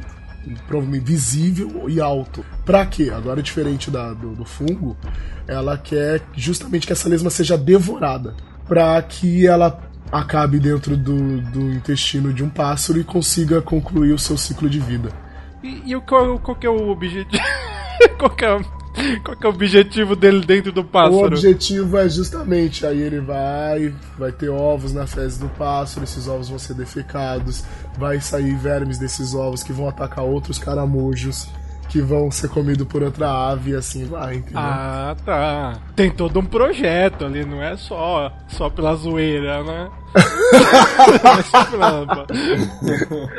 provavelmente 0.66 1.05
visível 1.05 1.88
e 1.88 2.01
alto. 2.01 2.44
Pra 2.64 2.84
quê? 2.86 3.12
Agora, 3.14 3.42
diferente 3.42 3.90
da, 3.90 4.12
do, 4.12 4.34
do 4.34 4.44
fungo, 4.44 4.97
ela 5.47 5.76
quer 5.76 6.22
justamente 6.34 6.86
que 6.86 6.92
essa 6.92 7.09
lesma 7.09 7.30
seja 7.30 7.57
devorada, 7.57 8.34
pra 8.66 9.01
que 9.03 9.47
ela 9.47 9.80
acabe 10.11 10.59
dentro 10.59 10.97
do, 10.97 11.40
do 11.40 11.72
intestino 11.72 12.32
de 12.32 12.44
um 12.44 12.49
pássaro 12.49 12.99
e 12.99 13.05
consiga 13.05 13.61
concluir 13.61 14.12
o 14.12 14.18
seu 14.18 14.36
ciclo 14.36 14.68
de 14.68 14.78
vida. 14.78 15.11
E, 15.62 15.90
e 15.90 15.97
o 15.97 16.03
qual, 16.03 16.38
qual 16.38 16.57
que 16.57 16.66
é 16.66 16.70
o 16.70 16.88
objetivo? 16.88 17.42
qual, 18.18 18.30
que 18.30 18.44
é, 18.44 18.59
qual 19.22 19.36
é 19.40 19.47
o 19.47 19.51
objetivo 19.51 20.16
dele 20.16 20.44
dentro 20.44 20.72
do 20.72 20.82
pássaro? 20.82 21.14
O 21.16 21.26
objetivo 21.26 21.99
é 21.99 22.09
justamente, 22.09 22.86
aí 22.86 23.01
ele 23.01 23.20
vai, 23.20 23.94
vai 24.18 24.32
ter 24.32 24.49
ovos 24.49 24.92
na 24.92 25.07
fezes 25.07 25.38
do 25.38 25.49
pássaro, 25.51 26.05
esses 26.05 26.26
ovos 26.26 26.49
vão 26.49 26.59
ser 26.59 26.74
defecados, 26.74 27.64
vai 27.99 28.20
sair 28.20 28.57
vermes 28.57 28.99
desses 28.99 29.34
ovos 29.34 29.62
que 29.62 29.72
vão 29.72 29.88
atacar 29.88 30.24
outros 30.24 30.59
caramujos, 30.59 31.49
que 31.89 32.01
vão 32.01 32.30
ser 32.30 32.49
comidos 32.49 32.87
por 32.87 33.03
outra 33.03 33.30
ave 33.51 33.72
e 33.72 33.76
assim 33.76 34.05
vai, 34.07 34.37
entendeu? 34.37 34.59
Ah, 34.61 35.16
tá. 35.24 35.78
Tem 35.95 36.11
todo 36.11 36.39
um 36.41 36.45
projeto 36.45 37.24
ali, 37.24 37.45
não 37.45 37.62
é 37.62 37.76
só, 37.76 38.32
só 38.49 38.68
pela 38.70 38.95
zoeira, 38.95 39.62
né? 39.62 39.89
não 41.22 41.32
é 41.39 41.43
só 41.43 41.64
pela... 41.64 42.07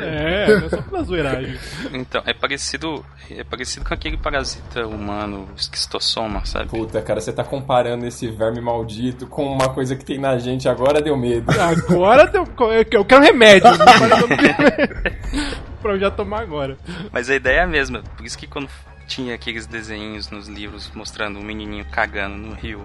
É, 0.00 0.46
não 0.58 0.66
é 0.66 0.68
só 0.70 0.82
pela 0.82 1.02
zoeiragem. 1.02 1.58
Então, 1.92 2.22
é 2.24 2.32
parecido, 2.32 3.04
é 3.30 3.42
parecido 3.44 3.84
com 3.84 3.94
aquele 3.94 4.16
parasita 4.16 4.86
humano, 4.86 5.48
esquistossoma, 5.56 6.44
sabe? 6.44 6.68
Puta, 6.68 7.02
cara, 7.02 7.20
você 7.20 7.32
tá 7.32 7.42
comparando 7.44 8.06
esse 8.06 8.28
verme 8.28 8.60
maldito 8.60 9.26
com 9.26 9.44
uma 9.46 9.68
coisa 9.70 9.96
que 9.96 10.04
tem 10.04 10.18
na 10.18 10.38
gente, 10.38 10.68
agora 10.68 11.00
deu 11.02 11.16
medo. 11.16 11.50
Agora 11.60 12.26
deu- 12.26 12.46
eu 12.92 13.04
quero 13.04 13.22
remédio. 13.22 13.68
pra 15.80 15.92
eu 15.92 15.98
já 16.00 16.10
tomar 16.10 16.40
agora. 16.40 16.76
Mas 17.12 17.28
a 17.30 17.34
ideia 17.34 17.60
é 17.60 17.62
a 17.62 17.66
mesma. 17.66 18.02
Por 18.16 18.24
isso 18.26 18.36
que 18.38 18.46
quando 18.46 18.68
tinha 19.06 19.34
aqueles 19.34 19.66
desenhos 19.66 20.30
nos 20.30 20.48
livros 20.48 20.90
mostrando 20.94 21.38
um 21.38 21.42
menininho 21.42 21.84
cagando 21.86 22.36
no 22.36 22.54
rio, 22.54 22.84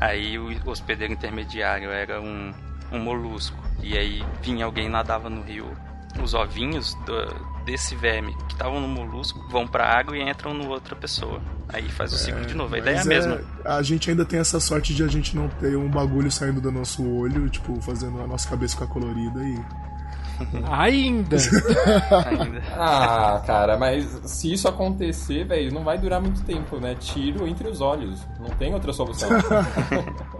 aí 0.00 0.38
o 0.38 0.50
hospedeiro 0.68 1.12
intermediário 1.12 1.90
era 1.90 2.20
um, 2.20 2.52
um 2.92 2.98
molusco. 2.98 3.56
E 3.82 3.96
aí 3.96 4.22
vinha 4.42 4.64
alguém 4.64 4.88
nadava 4.88 5.30
no 5.30 5.42
rio. 5.42 5.70
Os 6.22 6.34
ovinhos 6.34 6.94
do- 7.06 7.50
desse 7.64 7.94
verme 7.94 8.34
que 8.48 8.52
estavam 8.54 8.80
no 8.80 8.88
molusco 8.88 9.46
vão 9.48 9.66
pra 9.66 9.86
água 9.86 10.16
e 10.16 10.28
entram 10.28 10.52
no 10.52 10.68
outra 10.68 10.96
pessoa. 10.96 11.40
Aí 11.68 11.88
faz 11.88 12.12
o 12.12 12.18
ciclo 12.18 12.44
de 12.44 12.54
novo. 12.54 12.74
A 12.74 12.78
ideia 12.78 12.96
é 12.96 13.00
a 13.00 13.04
Mas 13.04 13.06
mesma. 13.06 13.40
a 13.64 13.80
gente 13.80 14.10
ainda 14.10 14.24
tem 14.24 14.40
essa 14.40 14.58
sorte 14.58 14.92
de 14.92 15.04
a 15.04 15.06
gente 15.06 15.36
não 15.36 15.48
ter 15.48 15.76
um 15.76 15.88
bagulho 15.88 16.30
saindo 16.32 16.60
do 16.60 16.72
nosso 16.72 17.06
olho, 17.08 17.48
tipo, 17.48 17.80
fazendo 17.80 18.20
a 18.20 18.26
nossa 18.26 18.48
cabeça 18.48 18.74
ficar 18.74 18.88
colorida 18.88 19.40
e. 19.44 19.56
Ainda. 20.70 21.36
Ah, 22.82 23.42
cara, 23.46 23.76
mas 23.76 24.04
se 24.24 24.52
isso 24.52 24.66
acontecer, 24.66 25.44
velho, 25.44 25.72
não 25.72 25.84
vai 25.84 25.98
durar 25.98 26.20
muito 26.20 26.42
tempo, 26.42 26.78
né? 26.78 26.94
Tiro 26.98 27.46
entre 27.46 27.68
os 27.68 27.80
olhos. 27.80 28.20
Não 28.38 28.48
tem 28.50 28.72
outra 28.74 28.92
solução. 28.92 29.28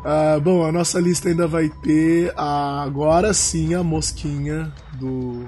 Ah, 0.03 0.41
bom, 0.43 0.65
a 0.65 0.73
nossa 0.73 0.99
lista 0.99 1.29
ainda 1.29 1.47
vai 1.47 1.69
ter 1.69 2.33
a- 2.35 2.83
agora 2.83 3.35
sim 3.35 3.75
a 3.75 3.83
mosquinha 3.83 4.73
do, 4.95 5.47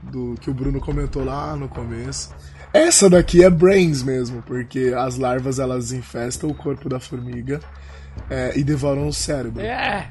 do 0.00 0.36
que 0.40 0.48
o 0.48 0.54
Bruno 0.54 0.78
comentou 0.80 1.24
lá 1.24 1.56
no 1.56 1.68
começo. 1.68 2.32
Essa 2.72 3.10
daqui 3.10 3.42
é 3.42 3.50
brains 3.50 4.00
mesmo, 4.04 4.42
porque 4.42 4.94
as 4.96 5.18
larvas 5.18 5.58
elas 5.58 5.90
infestam 5.90 6.48
o 6.48 6.54
corpo 6.54 6.88
da 6.88 7.00
formiga 7.00 7.58
é, 8.30 8.52
e 8.56 8.62
devoram 8.62 9.08
o 9.08 9.12
cérebro. 9.12 9.60
É. 9.60 10.08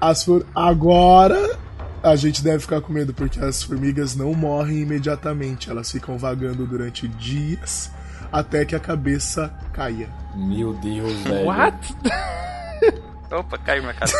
As 0.00 0.22
for... 0.22 0.46
Agora 0.54 1.58
a 2.02 2.16
gente 2.16 2.42
deve 2.42 2.58
ficar 2.60 2.80
com 2.80 2.92
medo, 2.92 3.14
porque 3.14 3.38
as 3.40 3.62
formigas 3.62 4.14
não 4.16 4.34
morrem 4.34 4.80
imediatamente, 4.80 5.70
elas 5.70 5.90
ficam 5.90 6.18
vagando 6.18 6.66
durante 6.66 7.06
dias 7.08 7.90
até 8.30 8.64
que 8.64 8.74
a 8.76 8.80
cabeça 8.80 9.52
caia. 9.72 10.08
Meu 10.34 10.74
Deus, 10.74 11.12
velho. 11.22 11.46
What? 11.46 11.76
Opa, 13.30 13.58
caiu 13.58 13.82
minha 13.82 13.92
casa. 13.92 14.14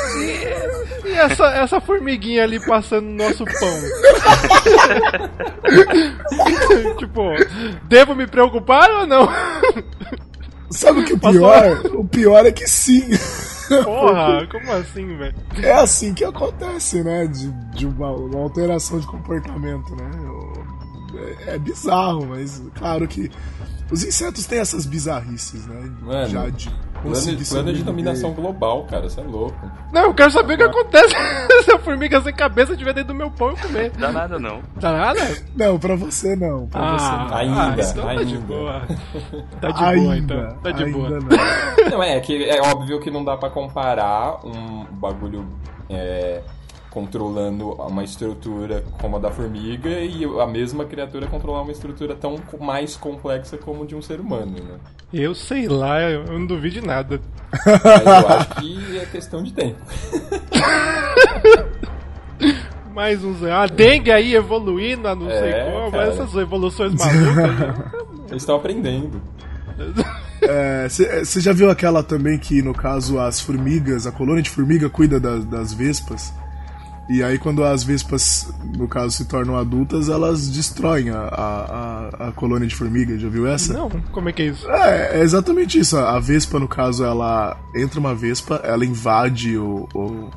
E 1.04 1.12
essa, 1.12 1.46
essa 1.54 1.80
formiguinha 1.80 2.42
ali 2.44 2.60
passando 2.66 3.06
no 3.06 3.16
nosso 3.16 3.42
pão? 3.44 3.80
tipo, 6.98 7.22
devo 7.84 8.14
me 8.14 8.26
preocupar 8.26 8.90
ou 8.90 9.06
não? 9.06 9.26
Sabe 10.70 11.00
o 11.00 11.04
que 11.04 11.12
é 11.12 11.16
o 11.16 11.18
Passou- 11.18 11.40
pior? 11.40 11.86
O 11.96 12.04
pior 12.06 12.46
é 12.46 12.52
que 12.52 12.66
sim. 12.68 13.02
Porra, 13.84 14.46
como 14.50 14.72
assim, 14.72 15.16
velho? 15.16 15.34
É 15.62 15.72
assim 15.72 16.14
que 16.14 16.24
acontece, 16.24 17.02
né? 17.02 17.26
De, 17.26 17.50
de 17.76 17.86
uma, 17.86 18.10
uma 18.10 18.40
alteração 18.40 18.98
de 18.98 19.06
comportamento, 19.06 19.94
né? 19.96 20.10
É, 21.46 21.54
é 21.54 21.58
bizarro, 21.58 22.26
mas 22.26 22.62
claro 22.74 23.06
que 23.08 23.30
os 23.90 24.04
insetos 24.04 24.46
têm 24.46 24.58
essas 24.58 24.84
bizarrices, 24.86 25.66
né? 25.66 25.90
Mano, 26.02 26.28
Já 26.28 26.48
de 26.50 26.70
Plano, 26.98 27.14
conseguir 27.14 27.44
plano 27.48 27.72
de 27.72 27.82
dominação 27.84 28.32
global, 28.32 28.84
cara, 28.86 29.08
você 29.08 29.20
é 29.20 29.24
louco. 29.24 29.56
Não, 29.92 30.02
eu 30.02 30.14
quero 30.14 30.32
saber 30.32 30.54
o 30.54 30.56
que 30.56 30.62
acontece 30.64 31.14
se 31.64 31.70
a 31.72 31.78
formiga 31.78 32.20
sem 32.20 32.34
cabeça 32.34 32.72
estiver 32.72 32.92
dentro 32.92 33.08
do 33.08 33.14
meu 33.14 33.30
pão 33.30 33.52
e 33.52 33.56
comer. 33.56 33.90
Dá 33.92 34.10
nada 34.10 34.36
não. 34.38 34.60
Dá 34.76 34.92
nada? 34.92 35.20
Não, 35.54 35.78
pra 35.78 35.94
você 35.94 36.34
não. 36.34 36.66
Pra 36.66 36.80
Ah, 36.80 36.98
você 36.98 37.12
não. 37.12 37.36
Ainda, 37.36 37.82
então 37.82 38.02
tá 38.04 38.14
de 38.14 38.34
ainda. 38.34 38.46
boa. 38.46 38.82
Tá 39.60 39.70
de 39.70 39.84
ainda, 39.84 40.02
boa, 40.02 40.16
então. 40.18 40.56
Tá 40.62 40.70
de 40.72 40.84
ainda 40.84 40.98
boa. 40.98 41.08
Não. 41.20 41.90
Não, 41.90 42.02
é 42.02 42.18
que 42.20 42.44
é 42.50 42.60
óbvio 42.60 42.98
que 43.00 43.10
não 43.10 43.24
dá 43.24 43.36
pra 43.36 43.48
comparar 43.48 44.44
um 44.44 44.84
bagulho 44.92 45.46
é, 45.88 46.42
controlando 46.98 47.70
uma 47.74 48.02
estrutura 48.02 48.82
como 49.00 49.16
a 49.16 49.20
da 49.20 49.30
formiga 49.30 49.88
e 49.88 50.24
a 50.24 50.46
mesma 50.46 50.84
criatura 50.84 51.26
controlar 51.28 51.62
uma 51.62 51.70
estrutura 51.70 52.14
tão 52.16 52.36
mais 52.60 52.96
complexa 52.96 53.56
como 53.56 53.86
de 53.86 53.94
um 53.94 54.02
ser 54.02 54.18
humano, 54.20 54.52
né? 54.52 54.78
Eu 55.12 55.32
sei 55.34 55.68
lá, 55.68 56.00
eu 56.02 56.24
não 56.24 56.44
duvido 56.44 56.80
de 56.80 56.86
nada. 56.86 57.20
Mas 57.64 58.06
eu 58.06 58.28
acho 58.28 58.48
que 58.56 58.98
é 58.98 59.06
questão 59.06 59.42
de 59.42 59.52
tempo. 59.52 59.78
Mais 62.92 63.22
uns. 63.22 63.44
A 63.44 63.66
dengue 63.66 64.10
aí 64.10 64.34
evoluindo, 64.34 65.06
a 65.06 65.14
não 65.14 65.28
sei 65.28 65.50
É, 65.52 65.70
como, 65.70 65.92
cara. 65.92 66.08
essas 66.08 66.34
evoluções 66.34 66.92
malucas. 66.94 67.92
Eles 68.28 68.42
estão 68.42 68.56
aprendendo. 68.56 69.22
Você 71.24 71.40
já 71.40 71.52
viu 71.52 71.70
aquela 71.70 72.02
também 72.02 72.36
que, 72.38 72.60
no 72.62 72.74
caso, 72.74 73.18
as 73.20 73.40
formigas, 73.40 74.06
a 74.06 74.12
colônia 74.12 74.42
de 74.42 74.50
formiga 74.50 74.88
cuida 74.90 75.20
da- 75.20 75.38
das 75.38 75.72
vespas? 75.72 76.32
E 77.08 77.22
aí, 77.22 77.38
quando 77.38 77.64
as 77.64 77.82
vespas, 77.82 78.52
no 78.76 78.86
caso, 78.86 79.12
se 79.16 79.24
tornam 79.24 79.56
adultas, 79.56 80.10
elas 80.10 80.46
destroem 80.50 81.08
a, 81.08 81.18
a, 81.20 82.28
a- 82.28 82.32
colônia 82.32 82.68
de 82.68 82.74
formiga. 82.74 83.18
Já 83.18 83.28
viu 83.30 83.46
essa? 83.46 83.72
não, 83.72 83.88
como 84.12 84.28
é 84.28 84.32
que 84.32 84.42
é 84.42 84.46
isso? 84.48 84.70
É, 84.70 85.18
é 85.18 85.22
exatamente 85.22 85.78
isso. 85.78 85.96
A 85.96 86.18
vespa, 86.20 86.58
no 86.58 86.68
caso, 86.68 87.02
ela 87.04 87.56
entra 87.74 87.98
uma 87.98 88.14
vespa, 88.14 88.60
ela 88.62 88.84
invade 88.84 89.56
o, 89.56 89.88
o, 89.94 90.28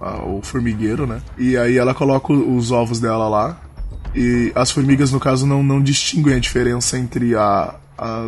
a- 0.00 0.24
o 0.24 0.40
formigueiro, 0.42 1.08
né? 1.08 1.20
E 1.36 1.56
aí 1.56 1.76
ela 1.76 1.92
coloca 1.92 2.32
os 2.32 2.70
ovos 2.70 3.00
dela 3.00 3.28
lá. 3.28 3.60
E 4.14 4.52
as 4.54 4.70
formigas, 4.70 5.10
no 5.10 5.18
caso, 5.18 5.44
não, 5.44 5.60
não 5.62 5.82
distinguem 5.82 6.34
a 6.34 6.38
diferença 6.38 6.96
entre 6.96 7.34
a, 7.34 7.74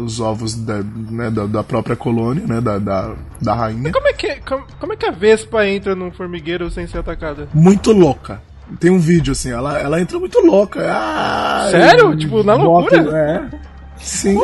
os 0.02 0.18
ovos 0.20 0.54
da, 0.54 0.82
né, 0.82 1.30
da, 1.30 1.46
da 1.46 1.62
própria 1.62 1.94
colônia, 1.96 2.46
né? 2.46 2.60
Da, 2.60 2.78
da, 2.78 3.14
da 3.40 3.54
rainha. 3.54 3.92
Como 3.92 4.08
é, 4.08 4.12
que, 4.12 4.36
como, 4.40 4.64
como 4.80 4.92
é 4.92 4.96
que 4.96 5.06
a 5.06 5.10
Vespa 5.10 5.66
entra 5.66 5.94
num 5.94 6.10
formigueiro 6.10 6.70
sem 6.70 6.86
ser 6.86 6.98
atacada? 6.98 7.48
Muito 7.52 7.92
louca. 7.92 8.40
Tem 8.80 8.90
um 8.90 8.98
vídeo 8.98 9.32
assim, 9.32 9.50
ela, 9.50 9.78
ela 9.78 10.00
entra 10.00 10.18
muito 10.18 10.38
louca. 10.40 10.80
Ah, 10.92 11.68
Sério? 11.70 12.14
Tipo, 12.16 12.42
na 12.42 12.56
bota- 12.56 12.96
loucura? 12.96 13.18
É. 13.54 13.67
Sim. 14.00 14.38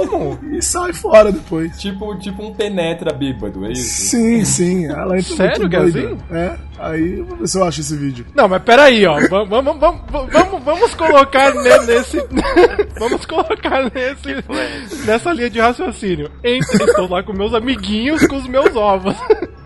E 0.53 0.63
sai 0.63 0.93
fora 0.93 1.31
depois. 1.33 1.77
Tipo, 1.79 2.17
tipo 2.19 2.43
um 2.45 2.55
penetra 2.55 3.13
bêbado, 3.13 3.65
é 3.67 3.73
isso? 3.73 4.11
Sim, 4.11 4.45
sim. 4.45 4.87
Ela 4.87 5.19
entra 5.19 5.37
Sério 5.37 5.61
muito 5.61 5.71
que 5.71 5.77
é 5.77 5.81
doida. 6.03 6.59
Aí, 6.79 7.17
vamos 7.23 7.39
ver 7.39 7.47
se 7.49 7.59
eu 7.59 7.65
acho 7.65 7.81
esse 7.81 7.97
vídeo. 7.97 8.27
Não, 8.35 8.49
mas 8.49 8.63
peraí, 8.63 9.07
ó. 9.07 9.19
Vamos, 9.29 9.49
vamos, 9.49 9.79
vamos, 9.79 10.01
vamos, 10.11 10.65
vamos 10.65 10.95
colocar 10.95 11.55
ne- 11.55 11.79
nesse. 11.87 12.19
vamos 12.99 13.25
colocar 13.27 13.91
nesse. 13.95 15.07
Nessa 15.07 15.33
linha 15.33 15.51
de 15.51 15.61
raciocínio. 15.61 16.31
Entre, 16.43 16.85
estou 16.85 17.09
lá 17.09 17.23
com 17.23 17.33
meus 17.33 17.55
amiguinhos 17.55 18.27
com 18.27 18.37
os 18.37 18.47
meus 18.49 18.75
ovos. 18.75 19.15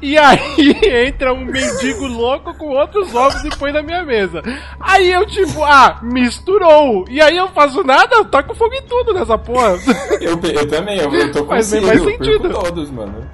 E 0.00 0.16
aí 0.18 1.06
entra 1.08 1.32
um 1.32 1.44
mendigo 1.44 2.06
louco 2.06 2.54
com 2.54 2.66
outros 2.66 3.14
ovos 3.14 3.44
e 3.44 3.50
põe 3.56 3.72
na 3.72 3.82
minha 3.82 4.04
mesa. 4.04 4.42
Aí 4.78 5.10
eu, 5.10 5.26
tipo, 5.26 5.64
ah, 5.64 5.98
misturou. 6.02 7.04
E 7.08 7.20
aí 7.20 7.36
eu 7.36 7.48
faço 7.48 7.82
nada, 7.82 8.16
eu 8.16 8.24
taco 8.24 8.54
fogo 8.54 8.74
em 8.74 8.82
tudo 8.82 9.14
nessa 9.14 9.38
porra. 9.38 9.76
Eu, 10.20 10.38
eu 10.42 10.68
também, 10.68 10.98
eu, 10.98 11.12
eu 11.12 11.32
tô 11.32 11.44
com 11.44 11.50
Faz 11.50 11.70
bem 11.70 11.80
mais 11.80 12.02
sentido. 12.02 12.50
todos, 12.50 12.90
mano. 12.90 13.26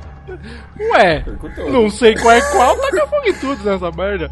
Ué, 0.92 1.24
não 1.70 1.90
sei 1.90 2.14
qual 2.14 2.34
é 2.34 2.40
qual, 2.52 2.76
taca 2.78 3.06
fogo 3.06 3.26
em 3.26 3.34
tudo 3.34 3.64
nessa 3.64 3.90
merda. 3.90 4.30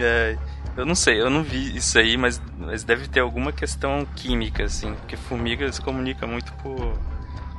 É, 0.00 0.36
eu 0.76 0.86
não 0.86 0.94
sei, 0.94 1.20
eu 1.20 1.28
não 1.28 1.42
vi 1.42 1.76
isso 1.76 1.98
aí, 1.98 2.16
mas, 2.16 2.40
mas 2.58 2.82
deve 2.82 3.06
ter 3.06 3.20
alguma 3.20 3.52
questão 3.52 4.06
química, 4.16 4.64
assim, 4.64 4.94
porque 4.94 5.16
formiga 5.16 5.70
se 5.70 5.80
comunica 5.80 6.26
muito 6.26 6.52
por 6.54 6.94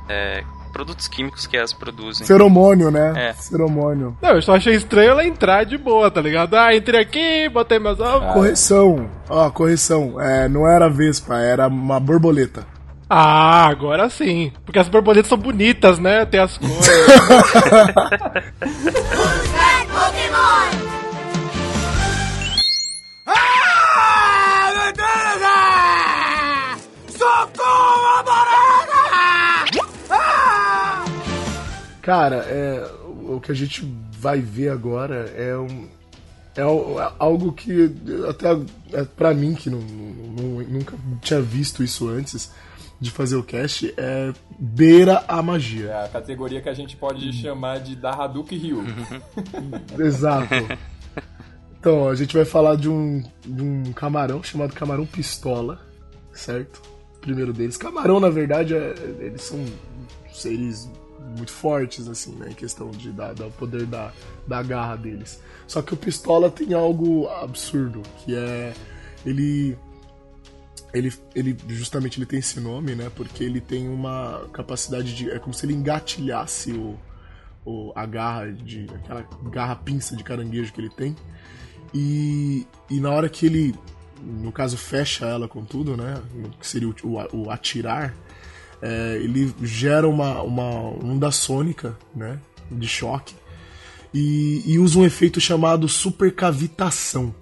é, 0.08 0.42
produtos 0.74 1.06
químicos 1.06 1.46
que 1.46 1.56
elas 1.56 1.72
produzem. 1.72 2.26
Feromônio, 2.26 2.90
né? 2.90 3.30
É. 3.30 3.32
Feromônio. 3.32 4.18
Não, 4.20 4.30
eu 4.30 4.42
só 4.42 4.56
achei 4.56 4.74
estranho 4.74 5.12
ela 5.12 5.24
entrar 5.24 5.62
de 5.64 5.78
boa, 5.78 6.10
tá 6.10 6.20
ligado? 6.20 6.54
Ah, 6.54 6.74
entrei 6.74 7.00
aqui, 7.00 7.48
botei 7.48 7.78
meus 7.78 8.00
ovos. 8.00 8.32
Correção. 8.32 9.08
Ó, 9.28 9.48
correção. 9.50 10.20
É, 10.20 10.48
não 10.48 10.68
era 10.68 10.90
vespa, 10.90 11.38
era 11.38 11.68
uma 11.68 12.00
borboleta. 12.00 12.66
Ah, 13.08 13.68
agora 13.68 14.10
sim. 14.10 14.50
Porque 14.64 14.80
as 14.80 14.88
borboletas 14.88 15.28
são 15.28 15.38
bonitas, 15.38 16.00
né? 16.00 16.26
Tem 16.26 16.40
as 16.40 16.58
cores. 16.58 16.74
Cara, 32.04 32.36
é, 32.36 32.86
o 33.26 33.40
que 33.40 33.50
a 33.50 33.54
gente 33.54 33.82
vai 34.12 34.38
ver 34.38 34.68
agora 34.68 35.32
é 35.34 35.56
um. 35.56 35.88
É 36.54 36.62
algo 37.18 37.50
que 37.50 37.90
até 38.28 38.52
é 38.92 39.04
para 39.04 39.32
mim 39.32 39.54
que 39.54 39.70
não, 39.70 39.80
não, 39.80 40.60
nunca 40.68 40.96
tinha 41.22 41.40
visto 41.40 41.82
isso 41.82 42.06
antes 42.06 42.52
de 43.00 43.10
fazer 43.10 43.36
o 43.36 43.42
cast 43.42 43.92
é 43.96 44.32
beira 44.58 45.24
a 45.26 45.42
magia. 45.42 45.88
É 45.88 46.04
a 46.04 46.08
categoria 46.08 46.60
que 46.60 46.68
a 46.68 46.74
gente 46.74 46.94
pode 46.94 47.32
chamar 47.32 47.80
de 47.80 47.96
da 47.96 48.10
Hadouken 48.10 48.58
Ryu. 48.58 48.84
Exato. 49.98 50.54
Então, 51.80 52.08
a 52.08 52.14
gente 52.14 52.36
vai 52.36 52.44
falar 52.44 52.76
de 52.76 52.88
um, 52.88 53.22
de 53.44 53.62
um 53.62 53.92
camarão 53.94 54.42
chamado 54.42 54.74
camarão 54.74 55.06
pistola, 55.06 55.80
certo? 56.32 56.82
O 57.16 57.20
primeiro 57.20 57.52
deles. 57.52 57.78
Camarão, 57.78 58.20
na 58.20 58.28
verdade, 58.28 58.74
é, 58.74 58.94
eles 59.20 59.42
são 59.42 59.64
seres 60.32 60.88
muito 61.36 61.52
fortes, 61.52 62.08
assim, 62.08 62.32
né? 62.36 62.50
Em 62.50 62.54
questão 62.54 62.90
de 62.90 63.10
dar, 63.10 63.34
dar 63.34 63.46
o 63.46 63.52
poder 63.52 63.86
da, 63.86 64.12
da 64.46 64.62
garra 64.62 64.96
deles. 64.96 65.40
Só 65.66 65.82
que 65.82 65.94
o 65.94 65.96
pistola 65.96 66.50
tem 66.50 66.74
algo 66.74 67.28
absurdo, 67.28 68.02
que 68.18 68.34
é. 68.34 68.74
Ele 69.24 69.76
ele, 70.92 71.12
ele 71.34 71.56
justamente 71.68 72.18
ele 72.18 72.26
tem 72.26 72.38
esse 72.38 72.60
nome, 72.60 72.94
né? 72.94 73.10
Porque 73.14 73.42
ele 73.42 73.60
tem 73.60 73.88
uma 73.88 74.48
capacidade 74.52 75.14
de 75.14 75.30
é 75.30 75.38
como 75.38 75.52
se 75.52 75.66
ele 75.66 75.74
engatilhasse 75.74 76.72
o, 76.72 76.96
o 77.64 77.92
a 77.96 78.06
garra 78.06 78.52
de 78.52 78.86
aquela 78.94 79.26
garra 79.50 79.74
pinça 79.74 80.14
de 80.14 80.22
caranguejo 80.22 80.72
que 80.72 80.80
ele 80.80 80.90
tem. 80.90 81.16
E, 81.92 82.66
e 82.90 83.00
na 83.00 83.10
hora 83.10 83.28
que 83.28 83.46
ele, 83.46 83.74
no 84.22 84.50
caso, 84.50 84.76
fecha 84.76 85.26
ela 85.26 85.48
com 85.48 85.64
tudo, 85.64 85.96
né? 85.96 86.20
Que 86.60 86.66
seria 86.66 86.88
o, 86.88 86.94
o, 87.04 87.44
o 87.44 87.50
atirar, 87.50 88.14
é, 88.84 89.16
ele 89.16 89.54
gera 89.62 90.06
uma, 90.06 90.42
uma 90.42 90.64
onda 91.02 91.30
sônica, 91.30 91.96
né? 92.14 92.38
De 92.70 92.86
choque. 92.86 93.34
E, 94.12 94.62
e 94.66 94.78
usa 94.78 94.98
um 94.98 95.06
efeito 95.06 95.40
chamado 95.40 95.88
supercavitação. 95.88 97.34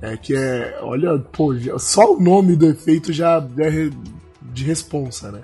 É, 0.00 0.16
que 0.16 0.36
é, 0.36 0.78
olha, 0.80 1.18
pô, 1.18 1.52
só 1.80 2.14
o 2.14 2.20
nome 2.20 2.54
do 2.54 2.68
efeito 2.68 3.12
já 3.12 3.44
é 3.58 3.90
de 4.40 4.64
responsa, 4.64 5.32
né? 5.32 5.42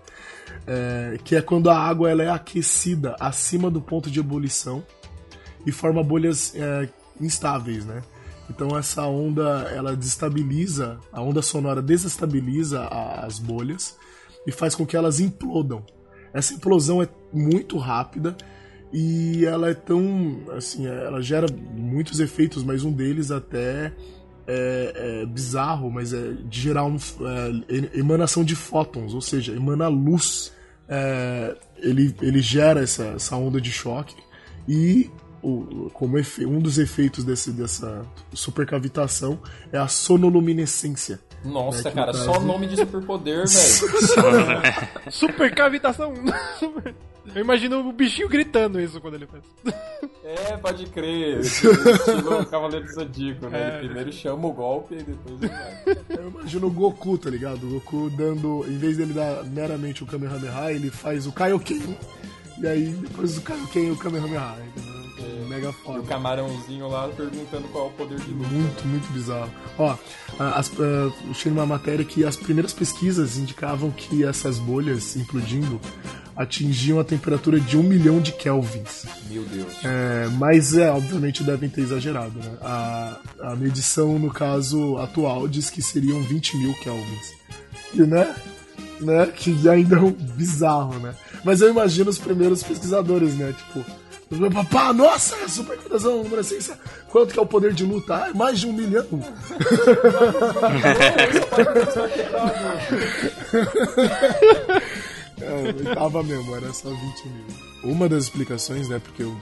É, 0.68 1.18
que 1.24 1.34
é 1.34 1.42
quando 1.42 1.68
a 1.68 1.76
água 1.76 2.08
ela 2.08 2.22
é 2.22 2.30
aquecida 2.30 3.16
acima 3.18 3.68
do 3.68 3.80
ponto 3.80 4.08
de 4.08 4.20
ebulição 4.20 4.84
e 5.66 5.72
forma 5.72 6.02
bolhas 6.02 6.54
é, 6.54 6.88
instáveis, 7.20 7.84
né? 7.84 8.04
Então 8.48 8.78
essa 8.78 9.02
onda 9.02 9.68
ela 9.74 9.96
desestabiliza, 9.96 10.96
a 11.12 11.20
onda 11.20 11.42
sonora 11.42 11.82
desestabiliza 11.82 12.86
as 12.86 13.40
bolhas 13.40 13.96
e 14.46 14.52
faz 14.52 14.74
com 14.74 14.86
que 14.86 14.96
elas 14.96 15.20
implodam. 15.20 15.84
Essa 16.32 16.54
implosão 16.54 17.02
é 17.02 17.08
muito 17.32 17.78
rápida 17.78 18.36
e 18.92 19.44
ela 19.44 19.70
é 19.70 19.74
tão 19.74 20.42
assim, 20.56 20.86
ela 20.86 21.20
gera 21.20 21.46
muitos 21.72 22.20
efeitos, 22.20 22.62
mas 22.62 22.84
um 22.84 22.92
deles 22.92 23.30
até 23.30 23.92
é, 24.46 25.22
é 25.22 25.26
bizarro, 25.26 25.90
mas 25.90 26.12
é 26.12 26.32
de 26.32 26.60
gerar 26.60 26.84
um, 26.84 26.96
é, 26.96 27.98
emanação 27.98 28.44
de 28.44 28.54
fótons, 28.54 29.14
ou 29.14 29.20
seja, 29.20 29.52
emana 29.52 29.88
luz. 29.88 30.52
É, 30.86 31.56
ele, 31.78 32.14
ele 32.20 32.42
gera 32.42 32.82
essa, 32.82 33.04
essa 33.16 33.36
onda 33.36 33.58
de 33.58 33.72
choque 33.72 34.14
e 34.68 35.10
o, 35.42 35.90
como 35.92 36.18
efe, 36.18 36.44
um 36.46 36.58
dos 36.58 36.78
efeitos 36.78 37.24
desse, 37.24 37.52
dessa 37.52 38.04
supercavitação 38.32 39.38
é 39.72 39.78
a 39.78 39.86
sonoluminescência. 39.86 41.20
Nossa, 41.44 41.90
cara, 41.90 42.12
só 42.14 42.40
nome 42.40 42.66
de 42.66 42.76
superpoder, 42.76 43.44
velho. 43.48 45.10
supercavitação. 45.10 46.14
Eu 47.34 47.40
imagino 47.42 47.86
o 47.86 47.92
bichinho 47.92 48.28
gritando 48.28 48.80
isso 48.80 49.00
quando 49.00 49.14
ele 49.14 49.26
faz. 49.26 49.42
É, 50.24 50.56
pode 50.56 50.86
crer. 50.86 51.40
Estilo 51.40 52.46
Cavaleiro 52.46 52.86
do 52.86 52.92
Zodíaco, 52.92 53.46
né? 53.48 53.58
É. 53.60 53.78
Ele 53.78 53.86
primeiro 53.86 54.12
chama 54.12 54.46
o 54.48 54.52
golpe 54.52 54.94
e 54.94 55.02
depois 55.02 55.42
ele 55.42 55.52
vai. 55.52 56.18
Eu 56.18 56.28
imagino 56.28 56.66
o 56.66 56.70
Goku, 56.70 57.18
tá 57.18 57.30
ligado? 57.30 57.64
O 57.66 57.70
Goku 57.74 58.10
dando, 58.10 58.64
em 58.68 58.78
vez 58.78 58.96
dele 58.96 59.12
dar 59.12 59.44
meramente 59.44 60.02
o 60.02 60.06
Kamehameha, 60.06 60.72
ele 60.72 60.90
faz 60.90 61.26
o 61.26 61.32
Kaioken. 61.32 61.96
E 62.58 62.66
aí, 62.66 62.84
depois 62.84 63.34
do 63.34 63.40
Kaioken, 63.42 63.90
o 63.90 63.96
Kamehameha, 63.96 64.56
entendeu? 64.68 64.93
É, 65.24 65.48
mega 65.48 65.72
foda. 65.72 65.98
E 65.98 66.00
o 66.00 66.04
camarãozinho 66.04 66.88
lá 66.88 67.08
perguntando 67.08 67.66
qual 67.68 67.86
é 67.86 67.88
o 67.88 67.92
poder 67.92 68.20
de 68.20 68.30
luz. 68.30 68.48
Muito, 68.50 68.86
muito 68.86 69.12
bizarro. 69.12 69.50
Ó, 69.78 69.96
as, 70.38 70.68
uh, 70.68 71.12
achei 71.30 71.50
uma 71.50 71.64
matéria 71.64 72.04
que 72.04 72.24
as 72.24 72.36
primeiras 72.36 72.72
pesquisas 72.72 73.38
indicavam 73.38 73.90
que 73.90 74.24
essas 74.24 74.58
bolhas 74.58 75.16
implodindo 75.16 75.80
atingiam 76.36 76.98
a 76.98 77.04
temperatura 77.04 77.60
de 77.60 77.76
um 77.76 77.82
milhão 77.82 78.20
de 78.20 78.32
kelvins. 78.32 79.06
Meu 79.30 79.44
Deus. 79.44 79.72
É, 79.84 80.28
mas 80.32 80.74
é, 80.76 80.90
obviamente 80.90 81.44
devem 81.44 81.68
ter 81.68 81.82
exagerado, 81.82 82.38
né? 82.38 82.58
A, 82.60 83.20
a 83.40 83.56
medição, 83.56 84.18
no 84.18 84.32
caso 84.32 84.98
atual, 84.98 85.46
diz 85.46 85.70
que 85.70 85.80
seriam 85.80 86.20
20 86.22 86.56
mil 86.56 86.74
kelvins. 86.74 87.34
E, 87.94 88.02
né? 88.02 88.34
né? 89.00 89.26
Que 89.26 89.68
ainda 89.68 89.96
é 89.96 90.00
um 90.00 90.10
bizarro, 90.10 90.98
né? 90.98 91.14
Mas 91.44 91.60
eu 91.60 91.70
imagino 91.70 92.10
os 92.10 92.18
primeiros 92.18 92.62
pesquisadores, 92.62 93.34
né? 93.34 93.52
Tipo, 93.52 93.84
Papá, 94.52 94.92
nossa, 94.92 95.48
super 95.48 95.78
cotação, 95.78 96.22
número 96.22 96.44
ciência. 96.44 96.78
Quanto 97.10 97.32
que 97.32 97.38
é 97.38 97.42
o 97.42 97.46
poder 97.46 97.72
de 97.72 97.84
luta? 97.84 98.14
Ah, 98.14 98.30
mais 98.34 98.60
de 98.60 98.66
um 98.66 98.72
milhão. 98.72 99.06
é, 105.40 105.94
tava 105.94 106.22
mesmo, 106.22 106.56
era 106.56 106.72
só 106.72 106.88
20 106.88 106.98
mil. 107.28 107.46
Uma 107.84 108.08
das 108.08 108.24
explicações, 108.24 108.88
né, 108.88 108.98
porque 108.98 109.22
eu 109.22 109.36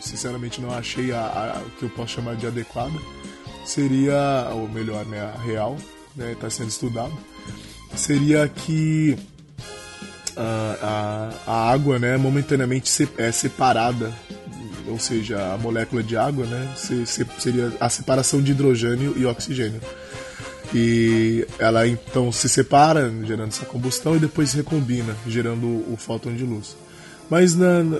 sinceramente 0.00 0.60
não 0.60 0.70
achei 0.70 1.12
a, 1.12 1.24
a 1.24 1.62
que 1.78 1.84
eu 1.84 1.90
posso 1.90 2.14
chamar 2.14 2.36
de 2.36 2.46
adequada, 2.46 2.94
seria, 3.64 4.48
ou 4.52 4.68
melhor, 4.68 5.04
né, 5.06 5.20
a 5.20 5.38
real, 5.40 5.76
né, 6.14 6.36
tá 6.38 6.50
sendo 6.50 6.68
estudado, 6.68 7.12
seria 7.96 8.46
que 8.48 9.18
a, 10.36 11.32
a, 11.46 11.52
a 11.52 11.72
água, 11.72 11.98
né, 11.98 12.16
momentaneamente 12.16 12.88
se, 12.88 13.08
é 13.16 13.30
separada, 13.32 14.12
ou 14.86 14.98
seja, 14.98 15.54
a 15.54 15.58
molécula 15.58 16.02
de 16.02 16.16
água, 16.16 16.46
né, 16.46 16.72
se, 16.76 17.06
se, 17.06 17.26
seria 17.38 17.72
a 17.80 17.88
separação 17.88 18.42
de 18.42 18.52
hidrogênio 18.52 19.14
e 19.16 19.24
oxigênio. 19.24 19.80
E 20.74 21.46
ela 21.58 21.86
então 21.86 22.32
se 22.32 22.48
separa, 22.48 23.12
gerando 23.24 23.48
essa 23.48 23.64
combustão, 23.64 24.16
e 24.16 24.18
depois 24.18 24.52
recombina, 24.52 25.14
gerando 25.26 25.66
o 25.92 25.96
fóton 25.96 26.34
de 26.34 26.44
luz. 26.44 26.76
Mas 27.30 27.54
na, 27.54 27.82
na, 27.82 27.98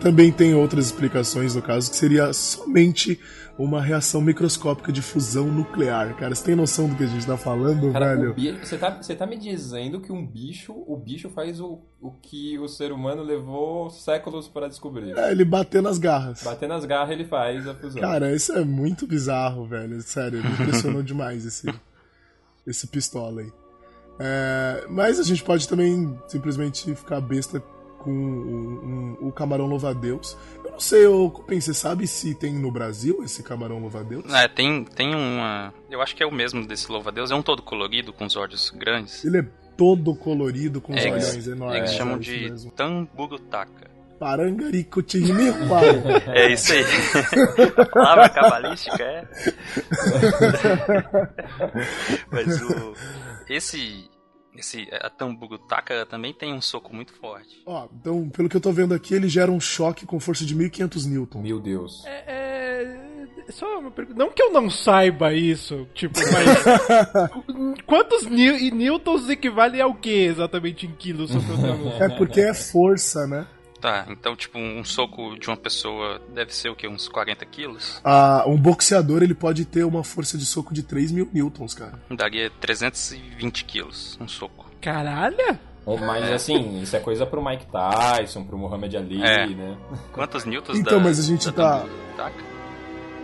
também 0.00 0.32
tem 0.32 0.54
outras 0.54 0.86
explicações 0.86 1.54
no 1.54 1.62
caso, 1.62 1.90
que 1.90 1.96
seria 1.96 2.32
somente 2.32 3.20
uma 3.56 3.80
reação 3.80 4.20
microscópica 4.20 4.90
de 4.90 5.00
fusão 5.00 5.46
nuclear. 5.46 6.16
Cara, 6.16 6.34
você 6.34 6.44
tem 6.44 6.56
noção 6.56 6.88
do 6.88 6.96
que 6.96 7.04
a 7.04 7.06
gente 7.06 7.24
tá 7.24 7.36
falando, 7.36 7.92
Cara, 7.92 8.16
velho? 8.16 8.58
Você 8.60 8.76
tá, 8.76 8.90
você 8.90 9.14
tá 9.14 9.26
me 9.26 9.36
dizendo 9.36 10.00
que 10.00 10.10
um 10.10 10.26
bicho, 10.26 10.72
o 10.72 10.96
bicho 10.96 11.30
faz 11.30 11.60
o, 11.60 11.80
o 12.00 12.10
que 12.10 12.58
o 12.58 12.66
ser 12.66 12.90
humano 12.90 13.22
levou 13.22 13.90
séculos 13.90 14.48
para 14.48 14.68
descobrir. 14.68 15.16
É, 15.16 15.30
ele 15.30 15.44
bater 15.44 15.80
nas 15.80 15.98
garras. 15.98 16.42
Bater 16.42 16.68
nas 16.68 16.84
garras 16.84 17.10
ele 17.10 17.24
faz 17.24 17.66
a 17.68 17.74
fusão. 17.74 18.02
Cara, 18.02 18.34
isso 18.34 18.52
é 18.52 18.64
muito 18.64 19.06
bizarro, 19.06 19.66
velho. 19.66 20.00
Sério, 20.02 20.42
me 20.42 20.50
impressionou 20.50 21.02
demais 21.04 21.46
esse, 21.46 21.72
esse 22.66 22.88
pistola 22.88 23.40
aí. 23.40 23.52
É, 24.18 24.84
mas 24.88 25.18
a 25.18 25.24
gente 25.24 25.42
pode 25.42 25.68
também 25.68 26.18
simplesmente 26.28 26.94
ficar 26.94 27.20
besta 27.20 27.62
com 28.04 28.10
o, 28.10 29.18
um, 29.22 29.28
o 29.28 29.32
camarão 29.32 29.66
louva-a-Deus. 29.66 30.36
Eu 30.64 30.72
não 30.72 30.80
sei, 30.80 31.04
Cupim, 31.32 31.60
você 31.60 31.72
sabe 31.74 32.06
se 32.06 32.34
tem 32.34 32.52
no 32.54 32.70
Brasil 32.70 33.22
esse 33.24 33.42
camarão 33.42 33.78
louva-a-Deus? 33.80 34.32
É, 34.32 34.46
tem, 34.46 34.84
tem 34.84 35.14
uma. 35.14 35.72
Eu 35.90 36.00
acho 36.02 36.14
que 36.14 36.22
é 36.22 36.26
o 36.26 36.32
mesmo 36.32 36.66
desse 36.66 36.90
louva-a-Deus. 36.92 37.30
É 37.30 37.34
um 37.34 37.42
todo 37.42 37.62
colorido, 37.62 38.12
com 38.12 38.26
os 38.26 38.36
olhos 38.36 38.70
grandes. 38.70 39.24
Ele 39.24 39.38
é 39.38 39.46
todo 39.76 40.14
colorido, 40.14 40.80
com 40.80 40.94
os 40.94 41.04
É, 41.04 41.08
olhões 41.10 41.32
eles, 41.32 41.46
enormes. 41.48 41.78
eles 41.78 41.92
chamam 41.94 42.16
é 42.16 42.18
de 42.18 42.50
mesmo. 42.50 42.70
tamburutaka. 42.72 43.90
Parangaricutirimipau. 44.18 45.82
É 46.28 46.52
isso 46.52 46.72
aí. 46.72 46.84
A 47.78 47.86
palavra 47.86 48.28
cabalística 48.28 49.02
é. 49.02 49.24
Mas 52.30 52.62
o. 52.62 52.94
Esse. 53.48 54.08
Esse, 54.56 54.88
a 54.92 55.10
Tamburutaka 55.10 56.06
também 56.06 56.32
tem 56.32 56.52
um 56.52 56.60
soco 56.60 56.94
muito 56.94 57.12
forte. 57.14 57.62
Ó, 57.66 57.88
então, 57.92 58.28
pelo 58.28 58.48
que 58.48 58.56
eu 58.56 58.60
tô 58.60 58.72
vendo 58.72 58.94
aqui, 58.94 59.14
ele 59.14 59.28
gera 59.28 59.50
um 59.50 59.60
choque 59.60 60.06
com 60.06 60.20
força 60.20 60.44
de 60.44 60.54
1500 60.54 61.06
newton. 61.06 61.42
Meu 61.42 61.58
Deus. 61.60 62.04
É, 62.06 62.24
só 63.50 63.78
uma 63.78 63.90
pergunta. 63.90 64.18
Não 64.18 64.30
que 64.30 64.42
eu 64.42 64.52
não 64.52 64.70
saiba 64.70 65.32
isso, 65.34 65.86
tipo, 65.94 66.18
mas. 66.32 67.82
quantos 67.86 68.26
ni 68.26 68.70
newtons 68.70 69.28
equivale 69.28 69.80
ao 69.80 69.94
que 69.94 70.10
exatamente 70.10 70.86
em 70.86 70.92
quilos? 70.92 71.30
É 72.00 72.08
porque 72.16 72.40
é 72.40 72.54
força, 72.54 73.26
né? 73.26 73.46
Tá, 73.84 74.06
então, 74.08 74.34
tipo, 74.34 74.58
um 74.58 74.82
soco 74.82 75.38
de 75.38 75.46
uma 75.46 75.58
pessoa 75.58 76.18
deve 76.34 76.54
ser 76.56 76.70
o 76.70 76.74
quê? 76.74 76.88
Uns 76.88 77.06
40 77.06 77.44
quilos? 77.44 78.00
Ah, 78.02 78.42
um 78.46 78.56
boxeador 78.56 79.22
ele 79.22 79.34
pode 79.34 79.66
ter 79.66 79.84
uma 79.84 80.02
força 80.02 80.38
de 80.38 80.46
soco 80.46 80.72
de 80.72 80.82
3 80.82 81.12
mil 81.12 81.28
newtons, 81.30 81.74
cara. 81.74 81.92
Daria 82.10 82.48
320 82.62 83.62
quilos, 83.66 84.16
um 84.18 84.26
soco. 84.26 84.70
Caralho! 84.80 85.36
Mas 86.00 86.30
assim, 86.32 86.80
isso 86.80 86.96
é 86.96 86.98
coisa 87.00 87.26
pro 87.26 87.44
Mike 87.44 87.66
Tyson, 87.66 88.42
pro 88.44 88.56
Muhammad 88.56 88.94
Ali, 88.94 89.22
É. 89.22 89.46
né? 89.48 89.76
Quantos 90.14 90.46
newtons 90.46 90.78
Então, 90.78 90.96
da, 90.96 91.04
mas 91.04 91.18
a 91.18 91.22
gente 91.22 91.44
da 91.44 91.52
tá- 91.52 91.80
Tamburutaka? 91.80 92.44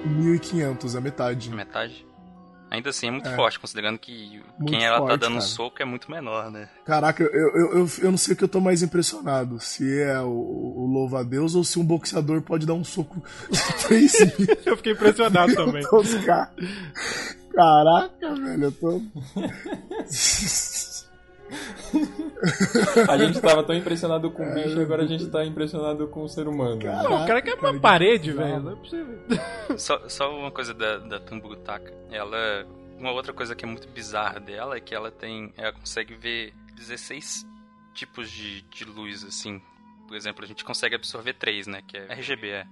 1500, 0.04 0.94
a 0.94 1.00
metade. 1.00 1.48
Metade? 1.50 2.06
Ainda 2.70 2.90
assim 2.90 3.08
é 3.08 3.10
muito 3.10 3.28
É. 3.28 3.34
forte, 3.34 3.58
considerando 3.58 3.98
que 3.98 4.40
Muito 4.58 4.70
quem 4.70 4.84
ela 4.84 4.98
tá 5.00 5.06
forte, 5.08 5.20
dando 5.20 5.32
cara. 5.34 5.40
soco 5.44 5.82
é 5.82 5.84
muito 5.84 6.08
menor, 6.10 6.50
né? 6.52 6.68
Caraca, 6.86 7.22
eu, 7.24 7.28
eu, 7.30 7.78
eu, 7.78 7.90
eu 8.02 8.10
não 8.12 8.16
sei 8.18 8.34
o 8.34 8.36
que 8.36 8.44
eu 8.44 8.48
tô 8.48 8.60
mais 8.60 8.80
impressionado. 8.82 9.58
Se 9.58 10.00
é 10.00 10.20
o, 10.20 10.28
o 10.28 10.86
louva-a-Deus 10.86 11.56
ou 11.56 11.64
se 11.64 11.78
um 11.80 11.84
boxeador 11.84 12.40
pode 12.42 12.64
dar 12.66 12.74
um 12.74 12.84
soco 12.84 13.20
de 13.50 13.58
3 13.88 14.38
mil 14.38 14.48
Eu 14.64 14.76
fiquei 14.76 14.92
impressionado 14.92 15.52
também. 15.56 15.82
Caraca, 17.52 18.34
velho, 18.36 18.64
eu 18.64 18.72
tô... 18.72 19.02
A 23.09 23.18
gente 23.18 23.40
tava 23.40 23.62
tão 23.62 23.74
impressionado 23.74 24.30
com 24.30 24.42
o 24.48 24.55
bicho, 24.55 24.80
agora 24.80 25.03
a 25.03 25.07
gente 25.07 25.26
tá 25.28 25.44
impressionado 25.44 26.07
com 26.09 26.22
o 26.22 26.28
ser 26.28 26.48
humano. 26.48 26.76
né? 26.76 27.03
Não, 27.03 27.24
o 27.24 27.26
cara 27.26 27.42
quer 27.42 27.55
uma 27.55 27.78
parede, 27.78 28.32
velho. 28.32 28.61
Não 28.61 28.72
é 28.72 28.76
possível. 28.76 29.18
Só, 29.76 30.09
só 30.09 30.36
uma 30.36 30.51
coisa 30.51 30.72
da, 30.74 30.98
da 30.98 31.20
Tamburutaka. 31.20 31.92
Ela. 32.11 32.66
Uma 32.98 33.12
outra 33.12 33.32
coisa 33.32 33.55
que 33.55 33.64
é 33.64 33.68
muito 33.68 33.88
bizarra 33.88 34.38
dela 34.40 34.76
é 34.76 34.80
que 34.80 34.94
ela 34.94 35.11
tem. 35.11 35.53
Ela 35.57 35.72
consegue 35.72 36.14
ver 36.14 36.53
16 36.74 37.46
tipos 37.94 38.30
de, 38.30 38.62
de 38.62 38.84
luz, 38.84 39.24
assim. 39.24 39.61
Por 40.07 40.16
exemplo, 40.16 40.44
a 40.44 40.46
gente 40.46 40.64
consegue 40.64 40.94
absorver 40.96 41.34
3, 41.34 41.66
né? 41.66 41.82
Que 41.86 41.96
é 41.96 42.12
RGB, 42.12 42.48
é. 42.51 42.66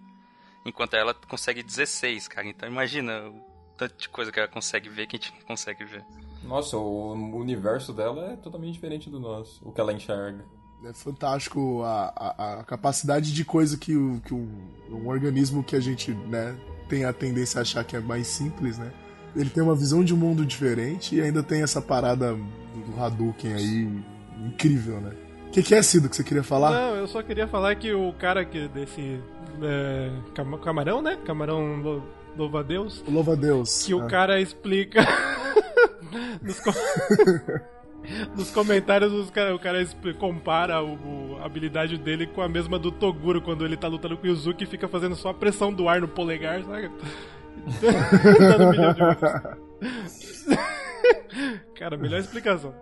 Enquanto 0.67 0.95
ela 0.95 1.15
consegue 1.15 1.63
16, 1.63 2.29
cara. 2.29 2.47
Então 2.47 2.69
imagina 2.69 3.29
o 3.29 3.41
tanto 3.77 3.97
de 3.97 4.09
coisa 4.09 4.31
que 4.33 4.39
ela 4.39 4.49
consegue 4.49 4.89
ver 4.89 5.07
que 5.07 5.17
a 5.17 5.19
gente 5.19 5.33
não 5.33 5.47
consegue 5.47 5.85
ver. 5.85 6.05
Nossa, 6.45 6.77
o 6.77 7.13
universo 7.37 7.93
dela 7.93 8.33
é 8.33 8.37
totalmente 8.37 8.73
diferente 8.75 9.11
do 9.11 9.19
nosso, 9.21 9.61
o 9.67 9.73
que 9.73 9.81
ela 9.81 9.93
enxerga. 9.93 10.45
É 10.85 10.93
fantástico 10.93 11.83
a, 11.83 12.13
a, 12.17 12.61
a 12.61 12.65
capacidade 12.65 13.35
de 13.35 13.45
coisa 13.45 13.77
que, 13.77 13.97
o, 13.97 14.21
que 14.25 14.33
o, 14.33 14.49
um 14.91 15.09
organismo 15.09 15.63
que 15.65 15.75
a 15.75 15.81
gente 15.81 16.13
né, 16.13 16.57
tem 16.89 17.05
a 17.05 17.13
tendência 17.13 17.59
a 17.59 17.63
achar 17.63 17.83
que 17.85 17.97
é 17.97 18.01
mais 18.01 18.29
simples, 18.29 18.79
né? 18.79 18.93
Ele 19.35 19.51
tem 19.51 19.63
uma 19.63 19.75
visão 19.75 20.05
de 20.05 20.15
mundo 20.15 20.47
diferente 20.47 21.17
e 21.17 21.21
ainda 21.21 21.43
tem 21.43 21.63
essa 21.63 21.83
parada 21.83 22.35
do 22.35 23.03
Hadouken 23.03 23.53
aí 23.55 23.89
incrível, 24.47 25.01
né? 25.01 25.13
O 25.49 25.51
que, 25.51 25.63
que 25.63 25.75
é, 25.75 25.83
Cido, 25.83 26.09
que 26.09 26.15
você 26.17 26.23
queria 26.23 26.43
falar? 26.45 26.71
Não, 26.71 26.97
eu 26.97 27.09
só 27.09 27.23
queria 27.23 27.49
falar 27.49 27.75
que 27.75 27.93
o 27.93 28.13
cara 28.13 28.45
que 28.45 28.69
desse 28.69 29.21
é, 29.61 30.13
cam- 30.35 30.59
camarão, 30.59 31.03
né? 31.03 31.19
Camarão 31.27 31.77
lou- 31.83 32.03
louva-a-Deus. 32.37 33.03
O 33.07 33.11
louva-a-Deus. 33.11 33.85
Que 33.85 33.95
o 33.95 34.03
Ah. 34.03 34.07
cara 34.07 34.41
explica. 34.41 35.01
nos, 36.43 36.61
co- 36.61 36.73
nos 38.37 38.51
comentários 38.51 39.13
os 39.13 39.31
cara- 39.31 39.55
o 39.55 39.59
cara 39.59 39.85
compara 40.19 40.83
o- 40.83 40.95
o- 40.95 41.39
a 41.41 41.47
habilidade 41.47 41.97
dele 41.99 42.27
com 42.27 42.41
a 42.43 42.49
mesma 42.49 42.79
do 42.79 42.91
Toguro 42.93 43.41
quando 43.43 43.65
ele 43.65 43.77
tá 43.77 43.89
lutando 43.89 44.17
com 44.17 44.25
o 44.25 44.27
Yuzuki 44.31 44.65
e 44.65 44.67
fica 44.67 44.89
fazendo 44.89 45.15
só 45.17 45.31
a 45.31 45.35
pressão 45.35 45.73
do 45.73 45.89
ar 45.89 46.01
no 46.01 46.09
polegar, 46.09 46.63
sabe? 46.65 46.91
Cara, 51.75 51.97
melhor 51.97 52.21
explicação. 52.21 52.75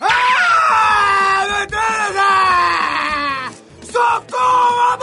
Ah, 0.00 1.44
meu 1.48 1.66
Deus! 3.84 3.92
Socorro, 3.92 4.96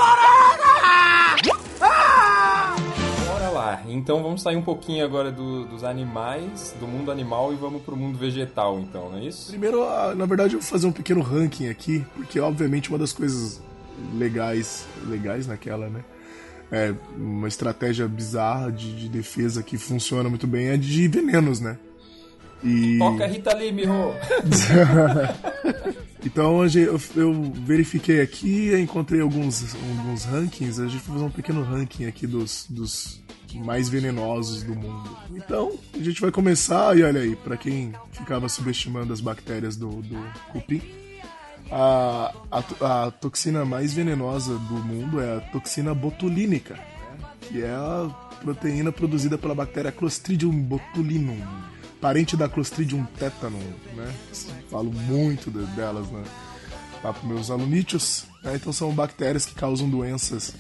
Então 4.08 4.24
vamos 4.24 4.42
sair 4.42 4.56
um 4.56 4.62
pouquinho 4.62 5.04
agora 5.04 5.30
do- 5.30 5.66
dos 5.66 5.84
animais, 5.84 6.74
do 6.80 6.88
mundo 6.88 7.12
animal 7.12 7.52
e 7.52 7.58
vamos 7.58 7.82
pro 7.82 7.98
mundo 7.98 8.18
vegetal, 8.18 8.80
então, 8.80 9.10
não 9.12 9.18
é 9.18 9.26
isso? 9.26 9.50
Primeiro, 9.50 9.84
ah, 9.84 10.16
na 10.16 10.26
verdade, 10.26 10.54
eu 10.54 10.62
vou 10.62 10.70
fazer 10.70 10.88
um 10.88 10.94
pequeno 10.94 11.20
ranking 11.20 11.68
aqui, 11.68 12.06
porque 12.16 12.40
obviamente 12.40 12.88
uma 12.88 12.98
das 12.98 13.12
coisas 13.12 13.62
legais, 14.18 14.86
legais 15.10 15.46
naquela, 15.46 15.90
né? 15.90 16.06
É 16.72 16.94
uma 17.18 17.50
estratégia 17.50 18.08
bizarra 18.08 18.72
de, 18.72 18.96
de 18.96 19.10
defesa 19.10 19.62
que 19.62 19.78
funciona 19.78 20.30
muito 20.30 20.48
bem 20.48 20.68
é 20.68 20.78
de 20.78 21.06
venenos, 21.10 21.60
né? 21.60 21.78
E... 22.64 22.98
Toca 23.00 23.28
Rita 23.28 23.54
Lee, 23.58 23.74
Miho! 23.74 24.14
Então 26.26 26.58
hoje 26.58 26.82
eu, 26.82 27.00
eu 27.16 27.34
verifiquei 27.54 28.20
aqui, 28.22 28.74
encontrei 28.76 29.22
alguns, 29.22 29.76
alguns 29.76 30.26
rankings, 30.26 30.82
a 30.82 30.88
gente 30.88 30.98
vai 31.04 31.14
fazer 31.16 31.26
um 31.26 31.30
pequeno 31.30 31.64
ranking 31.64 32.06
aqui 32.06 32.26
dos, 32.28 32.66
dos 32.70 33.22
mais 33.56 33.88
venenosos 33.90 34.64
do 34.64 34.76
mundo. 34.76 35.10
Então, 35.32 35.78
a 35.94 36.00
gente 36.04 36.20
vai 36.22 36.32
começar, 36.32 36.98
e 36.98 37.04
olha 37.04 37.22
aí, 37.22 37.36
pra 37.36 37.56
quem 37.58 37.94
ficava 38.12 38.48
subestimando 38.50 39.14
as 39.14 39.22
bactérias 39.22 39.76
do, 39.76 39.90
do 40.02 40.18
cupim, 40.52 40.82
a, 41.72 42.34
a, 42.52 43.06
a 43.08 43.12
toxina 43.12 43.66
mais 43.66 43.94
venenosa 43.94 44.54
do 44.58 44.74
mundo 44.76 45.20
é 45.22 45.38
a 45.38 45.42
toxina 45.42 45.94
botulínica, 45.94 46.76
né? 46.76 47.28
que 47.42 47.62
é 47.64 47.70
a 47.70 48.10
proteína 48.42 48.92
produzida 48.92 49.38
pela 49.38 49.54
bactéria 49.56 49.92
Clostridium 49.92 50.52
botulinum, 50.52 51.42
parente 52.00 52.38
da 52.38 52.48
Clostridium 52.48 53.04
tetanum, 53.18 53.60
né? 53.96 54.14
Falo 54.70 54.92
muito 54.94 55.50
de- 55.52 55.66
delas, 55.76 56.08
né? 56.10 56.24
Para 57.02 57.16
meus 57.24 57.50
alunítios. 57.52 58.26
né? 58.44 58.56
Então 58.56 58.72
são 58.72 58.92
bactérias 58.94 59.46
que 59.46 59.54
causam 59.56 59.90
doenças 59.90 60.54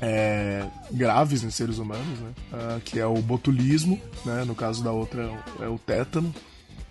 é, 0.00 0.64
graves 0.90 1.42
em 1.42 1.50
seres 1.50 1.78
humanos, 1.78 2.18
né? 2.20 2.30
Ah, 2.52 2.78
que 2.84 2.98
é 2.98 3.06
o 3.06 3.14
botulismo, 3.20 4.00
né? 4.24 4.44
No 4.44 4.54
caso 4.54 4.82
da 4.82 4.92
outra 4.92 5.30
é 5.60 5.66
o 5.66 5.78
tétano, 5.78 6.32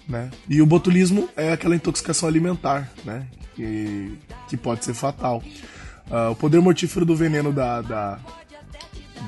né? 0.07 0.29
E 0.49 0.61
o 0.61 0.65
botulismo 0.65 1.29
é 1.35 1.51
aquela 1.53 1.75
intoxicação 1.75 2.27
alimentar, 2.27 2.91
né? 3.05 3.27
Que, 3.55 4.17
que 4.49 4.57
pode 4.57 4.83
ser 4.85 4.93
fatal. 4.93 5.41
Ah, 6.11 6.29
o 6.31 6.35
poder 6.35 6.59
mortífero 6.61 7.05
do 7.05 7.15
veneno 7.15 7.51
da, 7.53 7.81
da- 7.81 8.19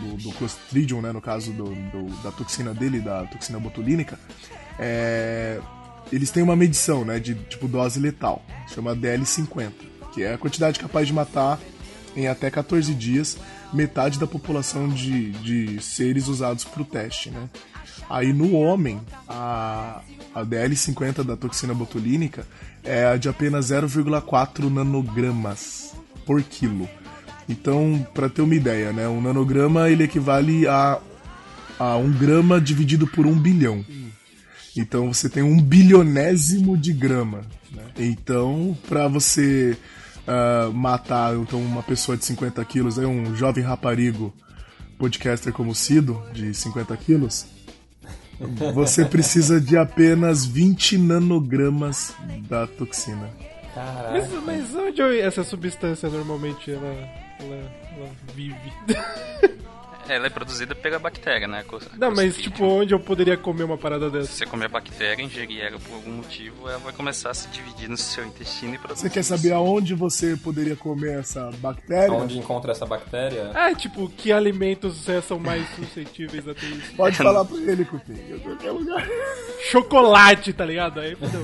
do, 0.01 0.17
do 0.17 0.31
Clostridium, 0.33 1.01
né? 1.01 1.11
No 1.11 1.21
caso 1.21 1.51
do, 1.51 1.65
do- 1.73 2.21
da 2.23 2.31
toxina 2.31 2.73
dele, 2.73 2.99
da 2.99 3.23
toxina 3.25 3.59
botulínica, 3.59 4.19
é, 4.77 5.59
eles 6.11 6.31
têm 6.31 6.43
uma 6.43 6.55
medição, 6.55 7.03
né? 7.05 7.19
De 7.19 7.33
tipo 7.35 7.67
dose 7.67 7.99
letal, 7.99 8.43
chama 8.73 8.95
DL50, 8.95 9.71
que 10.13 10.23
é 10.23 10.33
a 10.33 10.37
quantidade 10.37 10.79
capaz 10.79 11.07
de 11.07 11.13
matar 11.13 11.59
em 12.15 12.27
até 12.27 12.49
14 12.49 12.93
dias 12.93 13.37
metade 13.73 14.19
da 14.19 14.27
população 14.27 14.87
de, 14.89 15.31
de 15.31 15.81
seres 15.81 16.27
usados 16.27 16.63
para 16.63 16.81
o 16.81 16.85
teste, 16.85 17.29
né? 17.29 17.49
Aí 18.09 18.33
no 18.33 18.53
homem, 18.55 18.99
a, 19.27 20.01
a 20.33 20.43
DL50 20.43 21.23
da 21.23 21.37
toxina 21.37 21.73
botulínica 21.73 22.47
é 22.83 23.17
de 23.17 23.29
apenas 23.29 23.67
0,4 23.67 24.69
nanogramas 24.69 25.93
por 26.25 26.41
quilo. 26.41 26.89
Então, 27.47 28.07
para 28.13 28.29
ter 28.29 28.41
uma 28.41 28.55
ideia, 28.55 28.91
né, 28.93 29.07
um 29.07 29.21
nanograma 29.21 29.89
ele 29.89 30.03
equivale 30.03 30.67
a, 30.67 30.99
a 31.77 31.97
um 31.97 32.11
grama 32.11 32.59
dividido 32.59 33.07
por 33.07 33.25
um 33.25 33.37
bilhão. 33.37 33.85
Então 34.75 35.11
você 35.11 35.27
tem 35.27 35.43
um 35.43 35.59
bilionésimo 35.59 36.77
de 36.77 36.93
grama. 36.93 37.41
né? 37.71 37.83
Então, 37.97 38.77
para 38.87 39.07
você 39.07 39.77
ah, 40.29 40.69
matar 40.71 41.35
então, 41.35 41.59
uma 41.59 41.81
pessoa 41.81 42.15
de 42.15 42.23
50 42.23 42.63
quilos, 42.65 42.99
aí 42.99 43.05
um 43.05 43.35
jovem 43.35 43.63
raparigo 43.63 44.31
podcaster 44.99 45.51
como 45.51 45.71
o 45.71 45.75
Cido, 45.75 46.21
de 46.31 46.53
50 46.53 46.95
quilos, 46.97 47.47
Você 48.73 49.03
precisa 49.05 49.59
de 49.59 49.75
apenas 49.77 50.45
20 50.45 50.97
nanogramas 50.97 52.13
da 52.47 52.67
toxina. 52.67 53.29
Caraca. 53.73 54.11
Mas, 54.11 54.43
mas 54.45 54.75
onde 54.75 55.19
essa 55.19 55.43
substância 55.43 56.09
normalmente 56.09 56.71
ela, 56.71 56.95
ela, 57.39 57.71
ela 57.97 58.09
vive? 58.33 58.71
Ela 60.09 60.27
é 60.27 60.29
produzida 60.29 60.73
pela 60.73 60.97
bactéria, 60.99 61.47
né? 61.47 61.63
Co- 61.67 61.79
Não, 61.97 62.11
mas 62.11 62.35
tipo, 62.35 62.65
onde 62.65 62.93
eu 62.93 62.99
poderia 62.99 63.37
comer 63.37 63.63
uma 63.63 63.77
parada 63.77 64.07
Se 64.07 64.11
dessa? 64.11 64.27
você 64.33 64.45
comer 64.45 64.65
a 64.65 64.69
bactéria, 64.69 65.21
ingerir 65.23 65.61
ela 65.61 65.77
por 65.79 65.93
algum 65.93 66.11
motivo, 66.11 66.67
ela 66.67 66.79
vai 66.79 66.91
começar 66.93 67.29
a 67.29 67.33
se 67.33 67.47
dividir 67.49 67.87
no 67.89 67.95
seu 67.97 68.25
intestino 68.25 68.73
e 68.75 68.77
produzir. 68.77 69.01
Você 69.03 69.09
quer 69.09 69.23
saber 69.23 69.53
aonde 69.53 69.93
você 69.93 70.35
poderia 70.35 70.75
comer 70.75 71.19
essa 71.19 71.51
bactéria? 71.57 72.11
Onde 72.13 72.37
encontra 72.39 72.71
essa 72.71 72.85
bactéria? 72.85 73.51
Ah, 73.53 73.73
tipo, 73.75 74.09
que 74.09 74.31
alimentos 74.31 75.07
é, 75.07 75.21
são 75.21 75.37
mais 75.39 75.63
suscetíveis 75.75 76.47
a 76.47 76.53
ter 76.55 76.65
isso? 76.67 76.93
Pode 76.95 77.15
falar 77.15 77.45
pra 77.45 77.57
ele, 77.57 77.85
Cupim. 77.85 78.13
Em 78.13 78.39
qualquer 78.39 78.71
lugar. 78.71 79.07
Chocolate, 79.69 80.53
tá 80.53 80.65
ligado? 80.65 80.99
Aí, 80.99 81.15
fudeu. 81.19 81.41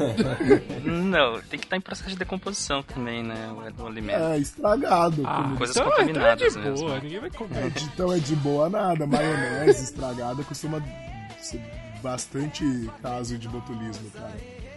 Não, 0.83 1.39
tem 1.41 1.59
que 1.59 1.65
estar 1.65 1.77
em 1.77 1.81
processo 1.81 2.09
de 2.09 2.15
decomposição 2.17 2.81
também, 2.81 3.21
né? 3.23 3.35
o- 3.51 3.65
Do 3.75 3.87
alimento. 3.87 4.19
É, 4.23 4.37
estragado. 4.37 5.21
Ah. 5.25 5.53
Coisas 5.57 5.75
então, 5.75 5.87
então 5.87 5.99
é 5.99 6.35
de 6.35 6.45
contaminadas 6.45 6.55
boa, 6.55 6.69
mesmo. 6.93 7.03
ninguém 7.03 7.19
vai 7.19 7.29
É, 7.29 7.31
comer. 7.31 7.69
de- 7.71 7.83
então 7.85 8.13
é 8.13 8.17
de 8.19 8.35
boa 8.35 8.54
nada. 8.69 9.05
Maionese 9.05 9.83
estragada 9.83 10.43
costuma 10.43 10.81
ser 11.41 11.61
bastante 12.01 12.63
caso 13.01 13.37
de 13.37 13.47
botulismo, 13.47 14.09
cara. 14.11 14.33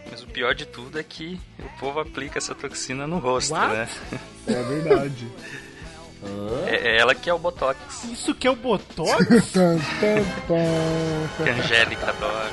Mas 0.09 0.23
o 0.23 0.27
pior 0.27 0.55
de 0.55 0.65
tudo 0.65 0.99
é 0.99 1.03
que 1.03 1.39
o 1.59 1.79
povo 1.79 1.99
aplica 1.99 2.39
essa 2.39 2.55
toxina 2.55 3.05
no 3.05 3.19
rosto, 3.19 3.53
What? 3.53 3.73
né? 3.73 3.89
É 4.47 4.63
verdade. 4.63 5.27
É, 6.67 6.89
é 6.89 6.97
ela 6.97 7.15
que 7.15 7.29
é 7.29 7.33
o 7.33 7.39
Botox. 7.39 8.03
Isso 8.05 8.35
que 8.35 8.47
é 8.47 8.51
o 8.51 8.55
Botox? 8.55 9.25
Que 11.37 11.49
a 11.49 11.53
Angélica 11.53 12.09
adora. 12.09 12.49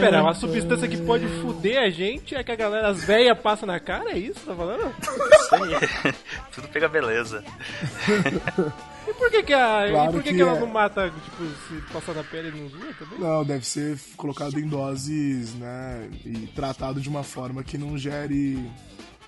Pera, 0.00 0.22
uma 0.22 0.34
substância 0.34 0.88
que 0.88 0.96
pode 0.96 1.28
fuder 1.40 1.80
a 1.80 1.90
gente 1.90 2.34
é 2.34 2.42
que 2.42 2.50
a 2.50 2.56
galera, 2.56 2.88
as 2.88 3.04
velhas 3.04 3.38
passam 3.38 3.66
na 3.66 3.78
cara? 3.78 4.10
É 4.10 4.18
isso 4.18 4.40
tá 4.40 4.54
falando? 4.54 4.92
Isso 5.00 5.54
aí. 5.54 6.14
Tudo 6.52 6.68
pega 6.68 6.88
beleza. 6.88 7.44
E 9.22 9.30
por 9.30 9.30
que 9.30 9.42
que, 9.44 9.54
a, 9.54 9.86
e 9.86 9.90
Claro 9.90 10.12
por 10.12 10.22
que, 10.22 10.30
que 10.30 10.36
que 10.36 10.42
ela 10.42 10.56
é. 10.56 10.60
não 10.60 10.66
mata, 10.66 11.10
tipo, 11.10 11.44
se 11.68 11.92
passar 11.92 12.14
na 12.14 12.24
pele 12.24 12.50
não 12.50 12.68
zoa 12.68 12.92
também? 12.94 13.18
Não, 13.18 13.44
deve 13.44 13.66
ser 13.66 13.98
colocado 14.16 14.58
em 14.58 14.66
doses, 14.66 15.54
né? 15.54 16.10
E 16.24 16.48
tratado 16.54 17.00
de 17.00 17.08
uma 17.08 17.22
forma 17.22 17.62
que 17.62 17.78
não 17.78 17.96
gere 17.96 18.58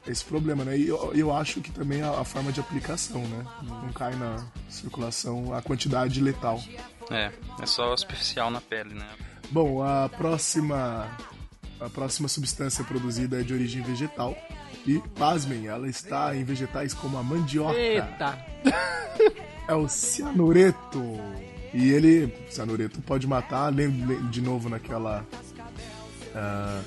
esse 0.07 0.25
problema, 0.25 0.65
né? 0.65 0.77
E 0.77 0.89
eu, 0.89 1.13
eu 1.15 1.33
acho 1.33 1.61
que 1.61 1.71
também 1.71 2.03
a, 2.03 2.11
a 2.11 2.25
forma 2.25 2.51
de 2.51 2.61
aplicação, 2.61 3.23
né? 3.23 3.47
Não 3.63 3.93
cai 3.93 4.15
na 4.17 4.45
circulação 4.69 5.55
a 5.55 5.63
quantidade 5.63 6.21
letal. 6.21 6.61
É, 7.11 7.31
é 7.61 7.67
só 7.67 7.97
superficial 7.97 8.51
na 8.51 8.61
pele, 8.61 8.95
né? 8.95 9.09
Bom, 9.51 9.83
a 9.83 10.09
próxima 10.09 11.09
a 11.81 11.89
próxima 11.91 12.29
substância 12.29 12.83
produzida 12.83 13.41
é 13.41 13.43
de 13.43 13.53
origem 13.53 13.83
vegetal 13.83 14.37
e, 14.87 14.99
pasmem, 15.19 15.67
ela 15.67 15.89
está 15.89 16.35
em 16.35 16.45
vegetais 16.45 16.93
como 16.95 17.17
a 17.17 17.23
mandioca. 17.23 17.79
Eita! 17.79 18.39
É 19.69 19.75
o 19.75 19.89
cianureto. 19.89 21.03
E 21.73 21.91
ele, 21.91 22.33
cianureto 22.51 23.01
pode 23.03 23.27
matar, 23.27 23.73
lem- 23.75 24.07
lem- 24.07 24.27
de 24.29 24.41
novo 24.41 24.69
naquela 24.69 25.25
ah, 26.35 26.81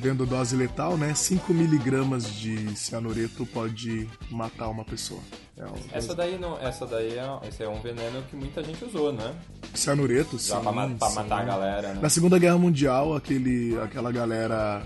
vendo 0.00 0.26
dose 0.26 0.56
letal, 0.56 0.96
né? 0.96 1.14
5 1.14 1.52
miligramas 1.54 2.32
de 2.34 2.76
cianureto 2.76 3.46
pode 3.46 4.08
matar 4.30 4.68
uma 4.68 4.84
pessoa. 4.84 5.20
É 5.56 5.64
um, 5.64 5.74
Essa 5.92 6.14
daí 6.14 6.38
não. 6.38 6.58
Essa 6.58 6.86
daí 6.86 7.18
é, 7.18 7.48
esse 7.48 7.62
é 7.62 7.68
um 7.68 7.80
veneno 7.80 8.22
que 8.30 8.36
muita 8.36 8.62
gente 8.64 8.84
usou, 8.84 9.12
né? 9.12 9.34
cianureto, 9.74 10.38
sim. 10.38 10.58
Pra, 10.58 10.72
ma- 10.72 10.88
pra 10.88 11.08
sim. 11.08 11.14
matar 11.16 11.40
a 11.40 11.44
galera, 11.44 11.88
né? 11.94 11.98
Na 12.02 12.08
Segunda 12.08 12.38
Guerra 12.38 12.58
Mundial, 12.58 13.14
aquele, 13.14 13.78
aquela 13.80 14.10
galera 14.10 14.82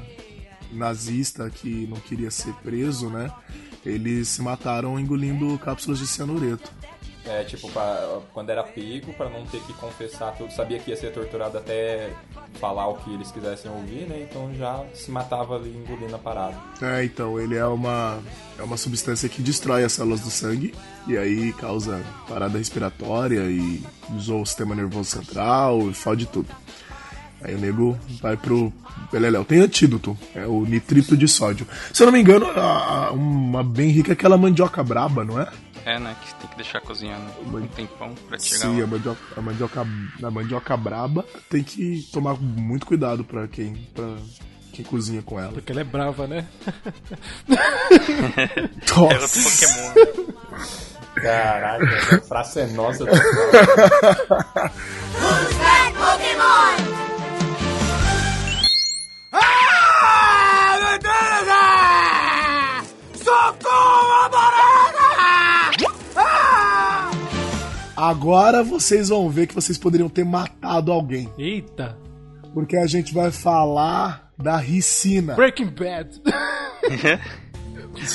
nazista 0.70 1.48
que 1.48 1.86
não 1.86 1.98
queria 1.98 2.30
ser 2.30 2.52
preso, 2.56 3.08
né? 3.08 3.30
Eles 3.84 4.28
se 4.28 4.42
mataram 4.42 4.98
engolindo 4.98 5.58
cápsulas 5.58 5.98
de 5.98 6.06
cianureto. 6.06 6.70
É, 7.24 7.44
tipo, 7.44 7.70
pra, 7.70 8.20
quando 8.32 8.50
era 8.50 8.64
pego, 8.64 9.12
pra 9.12 9.28
não 9.28 9.46
ter 9.46 9.60
que 9.62 9.72
confessar 9.74 10.32
tudo, 10.36 10.52
sabia 10.52 10.80
que 10.80 10.90
ia 10.90 10.96
ser 10.96 11.12
torturado 11.12 11.56
até 11.56 12.10
falar 12.54 12.88
o 12.88 12.96
que 12.96 13.14
eles 13.14 13.30
quisessem 13.30 13.70
ouvir, 13.70 14.08
né? 14.08 14.26
Então 14.28 14.52
já 14.54 14.84
se 14.92 15.08
matava 15.10 15.54
ali 15.54 15.70
engolindo 15.70 16.14
a 16.16 16.18
parada. 16.18 16.56
É, 16.80 17.04
então, 17.04 17.38
ele 17.38 17.56
é 17.56 17.64
uma, 17.64 18.18
é 18.58 18.62
uma 18.62 18.76
substância 18.76 19.28
que 19.28 19.40
destrói 19.40 19.84
as 19.84 19.92
células 19.92 20.20
do 20.20 20.30
sangue 20.30 20.74
e 21.06 21.16
aí 21.16 21.52
causa 21.52 22.02
parada 22.28 22.58
respiratória 22.58 23.42
e 23.42 23.80
zoa 24.18 24.42
o 24.42 24.46
sistema 24.46 24.74
nervoso 24.74 25.10
central 25.10 25.90
e 25.90 25.94
fode 25.94 26.26
tudo. 26.26 26.48
Aí 27.44 27.54
o 27.54 27.58
nego 27.58 27.98
vai 28.20 28.36
pro 28.36 28.72
Beleléu. 29.10 29.44
Tem 29.44 29.60
antídoto, 29.60 30.16
é 30.34 30.46
o 30.46 30.64
nitrito 30.64 31.16
de 31.16 31.26
sódio. 31.26 31.66
Se 31.92 32.02
eu 32.02 32.06
não 32.06 32.12
me 32.12 32.20
engano, 32.20 32.46
a- 32.46 33.08
a- 33.08 33.12
uma 33.12 33.62
bem 33.64 33.90
rica 33.90 34.12
é 34.12 34.14
aquela 34.14 34.36
mandioca 34.38 34.82
braba, 34.82 35.24
não 35.24 35.40
é? 35.40 35.48
É, 35.84 35.98
né? 35.98 36.14
Que 36.24 36.34
tem 36.36 36.48
que 36.50 36.56
deixar 36.56 36.80
cozinhando 36.80 37.24
um 37.44 37.66
tempão 37.66 38.14
pra 38.28 38.38
chegar 38.38 38.58
Sim, 38.60 38.78
lá. 38.78 38.84
a 38.84 38.86
mandioca, 38.86 39.20
a 39.36 39.40
mandioca, 39.40 39.86
a 40.22 40.30
mandioca 40.30 40.76
braba 40.76 41.24
tem 41.50 41.64
que 41.64 42.06
tomar 42.12 42.34
muito 42.40 42.86
cuidado 42.86 43.24
pra 43.24 43.48
quem, 43.48 43.74
pra 43.92 44.14
quem 44.72 44.84
cozinha 44.84 45.22
com 45.22 45.40
ela. 45.40 45.50
Porque 45.52 45.72
ela 45.72 45.80
é 45.80 45.84
brava, 45.84 46.28
né? 46.28 46.46
É 47.48 49.00
outro 49.00 49.28
Pokémon. 49.42 49.92
Caraca, 51.16 52.16
a 52.16 52.20
frase 52.20 52.60
é 52.60 52.66
nossa. 52.68 53.04
Ah, 55.24 57.21
Socorro, 63.32 64.28
barata! 64.28 65.72
Ah! 66.16 67.10
Agora 67.96 68.62
vocês 68.62 69.08
vão 69.08 69.30
ver 69.30 69.46
que 69.46 69.54
vocês 69.54 69.78
poderiam 69.78 70.08
ter 70.10 70.22
matado 70.24 70.92
alguém. 70.92 71.32
Eita! 71.38 71.96
Porque 72.52 72.76
a 72.76 72.86
gente 72.86 73.14
vai 73.14 73.30
falar 73.30 74.30
da 74.36 74.58
ricina. 74.58 75.34
Breaking 75.34 75.70
Bad! 75.70 76.20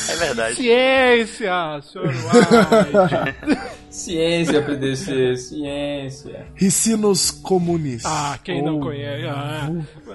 É 0.09 0.15
verdade. 0.15 0.55
Ciência, 0.55 1.81
senhor 1.83 2.07
White! 2.07 3.67
Ciência, 3.97 4.61
PDC, 4.61 5.37
ciência. 5.37 6.45
Ricinos 6.53 7.31
comunis. 7.31 8.03
Ah, 8.05 8.37
quem 8.43 8.61
não 8.61 8.79
conhece? 8.79 9.25
Ah, 9.25 9.71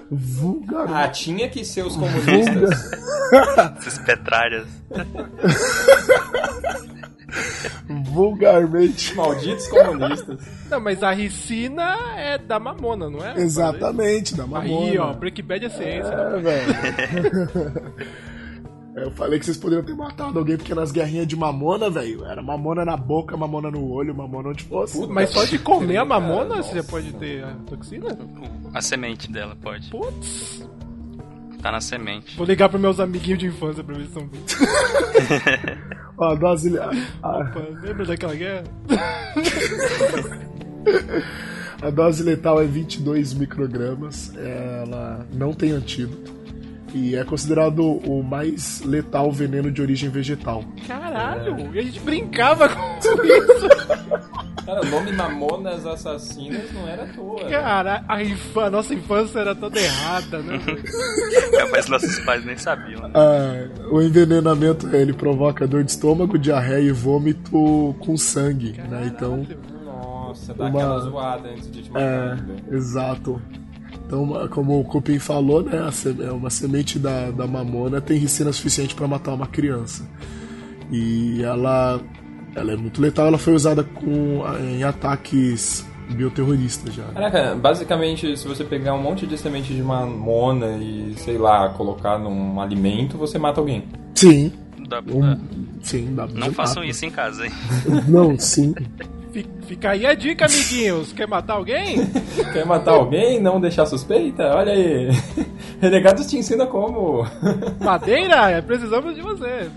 Vulgar. 0.09 0.87
Ah, 0.89 1.09
tinha 1.09 1.49
que 1.49 1.65
ser 1.65 1.85
os 1.85 1.97
comunistas. 1.97 2.93
Essas 3.79 3.99
petralhas. 3.99 4.69
Vulgarmente. 7.89 9.17
Malditos 9.17 9.67
comunistas. 9.67 10.39
não, 10.71 10.81
mas 10.81 11.03
a 11.03 11.11
ricina 11.11 11.97
é 12.17 12.39
da 12.39 12.61
mamona, 12.61 13.11
não 13.11 13.27
é? 13.27 13.35
Exatamente, 13.37 14.37
da 14.37 14.47
mamona. 14.47 14.91
Aí, 14.91 14.97
ó, 14.97 15.13
Breaking 15.13 15.43
Bad 15.43 15.67
é 15.67 15.69
ciência. 15.69 16.13
É, 16.13 16.39
velho. 16.39 17.73
Eu 18.95 19.11
falei 19.13 19.39
que 19.39 19.47
vocês 19.47 19.57
poderiam 19.57 19.85
ter 19.85 19.95
matado 19.95 20.39
alguém 20.39 20.57
porque 20.57 20.75
nas 20.75 20.93
guerrinhas 20.93 21.27
de 21.27 21.35
mamona, 21.35 21.89
velho, 21.89 22.25
era 22.27 22.43
mamona 22.43 22.85
na 22.85 22.97
boca, 22.97 23.35
mamona 23.37 23.71
no 23.71 23.91
olho, 23.91 24.15
mamona 24.15 24.51
onde 24.51 24.65
fosse. 24.65 25.07
Mas 25.07 25.31
só 25.31 25.45
de 25.45 25.59
comer 25.59 25.97
a 25.97 26.05
mamona 26.05 26.51
Cara, 26.51 26.63
você 26.63 26.75
já 26.75 26.85
pode 26.85 27.13
ter 27.15 27.43
a 27.43 27.55
toxina? 27.67 28.19
A 28.75 28.83
semente 28.83 29.33
dela 29.33 29.57
pode. 29.57 29.89
Putz! 29.89 30.69
Tá 31.63 31.73
na 31.73 31.81
semente. 31.81 32.37
Vou 32.37 32.45
ligar 32.45 32.69
pros 32.69 32.83
meus 32.83 33.01
amiguinhos 33.01 33.39
de 33.39 33.47
infância 33.47 33.83
pra 33.83 33.95
ver 33.95 34.07
se 34.07 34.13
são. 34.13 34.29
Ó, 36.19 36.31
a 36.31 36.35
dose. 36.35 36.77
A, 36.77 36.91
a, 37.23 37.39
Opa, 37.39 37.61
lembra 37.83 38.05
daquela 38.05 38.35
guerra? 38.35 38.65
a 41.81 41.89
dose 41.89 42.23
letal 42.25 42.61
é 42.61 42.65
22 42.65 43.33
microgramas. 43.35 44.35
Ela 44.37 45.25
não 45.33 45.55
tem 45.55 45.71
antídoto. 45.71 46.42
E 46.95 47.17
é 47.17 47.25
considerado 47.25 47.81
o 47.83 48.23
mais 48.23 48.83
letal 48.83 49.33
veneno 49.33 49.71
de 49.71 49.81
origem 49.81 50.11
vegetal. 50.11 50.63
Caralho! 50.87 51.75
E 51.75 51.79
a 51.79 51.83
gente 51.83 52.01
brincava 52.01 52.69
com 52.69 52.99
isso! 53.25 53.69
Cara, 54.67 54.81
o 54.83 54.87
nome 54.91 55.11
Mamonas 55.13 55.85
Assassinas 55.87 56.71
não 56.73 56.87
era 56.87 57.03
à 57.05 57.07
toa. 57.09 57.43
né? 57.45 57.51
Cara, 57.51 58.05
a, 58.07 58.23
infa- 58.23 58.71
nossa 58.71 58.95
infância 58.95 59.41
era 59.41 59.55
toda 59.55 59.81
errada, 59.81 60.39
né? 60.39 60.61
Mas 61.73 61.89
nossos 61.89 62.19
pais 62.21 62.45
nem 62.45 62.57
sabiam. 62.57 63.01
né? 63.09 63.11
Ah, 63.15 63.69
o 63.91 64.01
envenenamento 64.01 64.95
ele 64.95 65.13
provoca 65.13 65.67
dor 65.67 65.83
de 65.83 65.91
estômago, 65.91 66.39
diarreia 66.39 66.89
e 66.89 66.93
vômito 66.93 67.97
com 68.01 68.17
sangue, 68.17 68.73
né? 68.89 69.11
Então, 69.13 69.45
Nossa, 69.85 70.55
dá 70.55 70.67
Uma- 70.67 70.79
aquela 70.79 70.99
zoada 71.01 71.49
antes 71.49 71.71
de 71.73 71.83
te 71.83 71.91
matar. 71.91 72.05
é, 72.05 72.35
né? 72.37 72.57
exato. 72.71 73.43
Então, 74.13 74.25
uma- 74.25 74.47
como 74.47 74.79
o 74.79 74.85
Cupim 74.85 75.19
falou, 75.19 75.63
né, 75.63 75.91
seme- 75.91 76.25
uma 76.29 76.51
semente 76.51 76.99
da, 76.99 77.31
da 77.31 77.47
mamona 77.47 77.99
tem 77.99 78.19
ricina 78.19 78.53
suficiente 78.53 78.95
para 78.95 79.09
matar 79.09 79.33
uma 79.33 79.47
criança. 79.47 80.07
E 80.91 81.43
ela, 81.43 81.99
ela 82.55 82.73
é 82.73 82.77
muito 82.77 83.01
letal. 83.01 83.29
Ela 83.29 83.39
foi 83.39 83.55
usada 83.55 83.83
com, 83.83 84.43
em 84.61 84.85
ataques 84.85 85.87
bioterrorista 86.11 86.91
já. 86.93 87.05
Caraca, 87.05 87.55
basicamente, 87.55 88.37
se 88.37 88.47
você 88.47 88.63
pegar 88.65 88.93
um 88.93 89.01
monte 89.01 89.27
de 89.27 89.39
semente 89.39 89.73
de 89.73 89.83
mamona 89.83 90.77
e, 90.77 91.15
sei 91.17 91.39
lá, 91.39 91.71
colocar 91.71 92.19
num 92.19 92.61
alimento, 92.61 93.17
você 93.17 93.39
mata 93.39 93.61
alguém. 93.63 93.85
Sim. 94.15 94.53
Dá- 94.91 95.01
Um- 95.11 95.39
sim, 95.83 96.15
dá 96.15 96.27
pra 96.29 96.39
Não 96.39 96.53
façam 96.53 96.85
isso 96.85 97.03
em 97.07 97.11
casa, 97.11 97.47
hein? 97.47 97.53
Não, 98.07 98.39
sim. 98.39 98.75
Fi- 99.33 99.47
Fica 99.67 99.91
aí 99.91 100.05
a 100.07 100.15
dica, 100.15 100.45
amiguinhos. 100.47 101.13
Quer 101.13 101.27
matar 101.27 101.55
alguém? 101.55 101.97
Quer 102.53 102.67
matar 102.67 102.93
alguém, 102.93 103.41
não 103.41 103.61
deixar 103.61 103.87
suspeita? 103.87 104.45
Olha 104.55 104.73
aí. 104.73 105.09
Renegados 105.81 106.27
te 106.27 106.37
ensina 106.37 106.67
como. 106.67 107.27
Madeira? 107.81 108.63
Precisamos 108.63 109.15
de 109.15 109.23
você. 109.23 109.69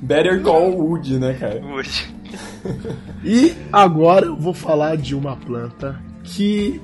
Better 0.00 0.42
Call 0.42 0.70
Wood, 0.76 1.18
né, 1.18 1.34
cara? 1.34 1.62
Hoje. 1.64 2.14
E 3.24 3.54
agora 3.72 4.26
eu 4.26 4.36
vou 4.36 4.52
falar 4.54 4.96
de 4.96 5.14
uma 5.14 5.36
planta 5.36 6.00
que 6.24 6.80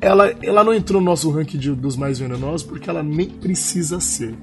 ela, 0.00 0.32
ela 0.42 0.64
não 0.64 0.72
entrou 0.74 1.00
no 1.00 1.06
nosso 1.06 1.30
ranking 1.30 1.58
de- 1.58 1.74
dos 1.74 1.96
mais 1.96 2.18
venenosos 2.18 2.62
porque 2.66 2.88
ela 2.88 3.02
nem 3.02 3.28
precisa 3.28 4.00
ser. 4.00 4.34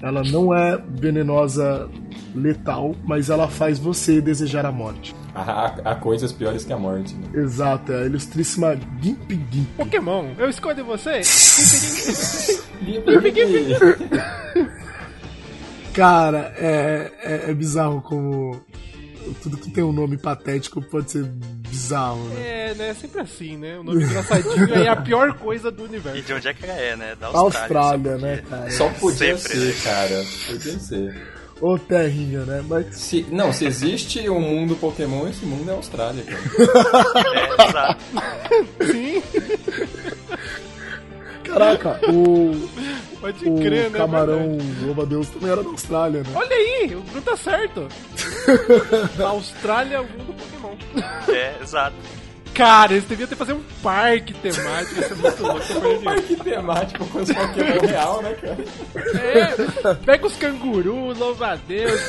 Ela 0.00 0.22
não 0.22 0.54
é 0.54 0.78
venenosa 0.88 1.88
letal, 2.34 2.94
mas 3.04 3.30
ela 3.30 3.48
faz 3.48 3.78
você 3.78 4.20
desejar 4.20 4.66
a 4.66 4.72
morte. 4.72 5.14
Há, 5.34 5.66
há 5.84 5.94
coisas 5.94 6.32
piores 6.32 6.64
que 6.64 6.72
a 6.72 6.78
morte, 6.78 7.14
né? 7.14 7.42
Exato, 7.42 7.92
é 7.92 8.02
a 8.02 8.06
ilustríssima 8.06 8.76
Gimp 9.00 9.30
Gimp. 9.30 9.68
Pokémon, 9.76 10.32
eu 10.38 10.48
escolho 10.48 10.84
você. 10.84 11.20
Cara, 15.94 16.54
é, 16.56 17.10
é, 17.22 17.50
é 17.50 17.54
bizarro 17.54 18.00
como 18.02 18.60
tudo 19.42 19.56
que 19.56 19.70
tem 19.70 19.82
um 19.84 19.92
nome 19.92 20.16
patético 20.16 20.80
pode 20.80 21.10
ser 21.10 21.24
bizarro, 21.24 22.22
né? 22.28 22.70
É, 22.70 22.74
né? 22.74 22.94
Sempre 22.94 23.20
assim, 23.20 23.56
né? 23.56 23.78
O 23.78 23.82
nome 23.82 24.04
engraçadinho 24.04 24.74
é 24.74 24.88
a 24.88 24.96
pior 24.96 25.34
coisa 25.34 25.70
do 25.70 25.82
E 25.82 25.86
universo. 25.86 26.22
de 26.22 26.32
onde 26.32 26.48
é 26.48 26.54
que 26.54 26.64
ela 26.64 26.74
é, 26.80 26.96
né? 26.96 27.16
Da 27.16 27.26
Austrália. 27.28 27.78
Austrália, 27.78 28.18
só 28.18 28.26
né, 28.26 28.42
cara? 28.48 28.70
Só 28.70 28.88
podia 28.90 29.36
Sempre, 29.36 29.58
ser, 29.58 29.66
né? 29.66 29.74
cara. 29.84 30.24
Podia 30.46 30.78
ser. 30.78 31.37
Ô 31.60 31.76
terrinha, 31.78 32.44
né? 32.44 32.64
Mas 32.68 32.96
Se, 32.96 33.26
não, 33.30 33.52
se 33.52 33.66
existe 33.66 34.28
um 34.30 34.40
mundo 34.40 34.76
Pokémon, 34.76 35.26
esse 35.28 35.44
mundo 35.44 35.68
é 35.68 35.72
a 35.72 35.76
Austrália, 35.76 36.22
cara. 36.22 36.40
É, 37.34 37.68
exato. 37.68 38.04
Sim, 38.92 39.22
Caraca, 41.44 41.98
o, 42.12 42.68
pode 43.20 43.48
o 43.48 43.56
crer, 43.56 43.90
né? 43.90 43.98
camarão 43.98 44.50
verdade. 44.50 44.84
louva-a-Deus 44.84 45.28
também 45.30 45.50
era 45.50 45.62
da 45.62 45.70
Austrália, 45.70 46.20
né? 46.22 46.30
Olha 46.34 46.54
aí, 46.54 46.94
o 46.94 47.00
Bruno 47.00 47.22
tá 47.22 47.36
certo. 47.36 47.88
A 49.18 49.28
Austrália 49.28 49.96
é 49.96 50.00
o 50.00 50.04
mundo 50.04 50.34
Pokémon. 50.34 50.76
É, 51.28 51.62
exato. 51.62 51.96
Cara, 52.58 52.92
eles 52.92 53.04
deviam 53.04 53.28
ter 53.28 53.36
fazer 53.36 53.52
um 53.52 53.62
parque 53.80 54.34
temático, 54.34 55.00
isso 55.00 55.12
é 55.12 55.16
muito 55.16 55.42
louco. 55.44 55.60
perdi. 55.80 56.04
Parque 56.04 56.36
temático 56.36 57.06
com 57.06 57.18
os 57.20 57.28
Pokémon 57.30 57.86
real, 57.86 58.20
né, 58.20 58.34
cara? 58.34 58.58
É, 59.16 59.94
pega 60.04 60.26
os 60.26 60.34
cangurus, 60.34 61.16
louva-a-Deus. 61.16 62.00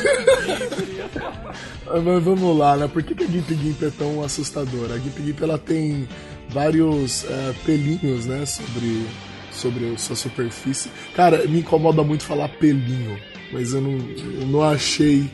Ah, 1.86 2.02
Mas 2.04 2.24
vamos 2.24 2.58
lá, 2.58 2.76
né? 2.76 2.88
Por 2.88 3.04
que, 3.04 3.14
que 3.14 3.26
a 3.26 3.28
Gimp 3.28 3.48
Gimp 3.48 3.84
é 3.84 3.92
tão 3.92 4.24
assustadora? 4.24 4.96
A 4.96 4.98
Gimp 4.98 5.20
Gimp 5.20 5.40
ela 5.40 5.60
tem 5.60 6.10
vários 6.50 7.26
eh, 7.26 7.54
pelinhos, 7.64 8.26
né? 8.26 8.44
Sobre, 8.48 9.06
sobre 9.52 9.94
a 9.94 9.98
sua 10.00 10.16
superfície. 10.16 10.90
Cara, 11.16 11.46
me 11.48 11.60
incomoda 11.60 12.04
muito 12.04 12.24
falar 12.24 12.50
pelinho, 12.50 13.20
mas 13.54 13.74
eu 13.74 13.82
não, 13.82 13.92
eu 13.92 14.48
não 14.48 14.64
achei 14.64 15.30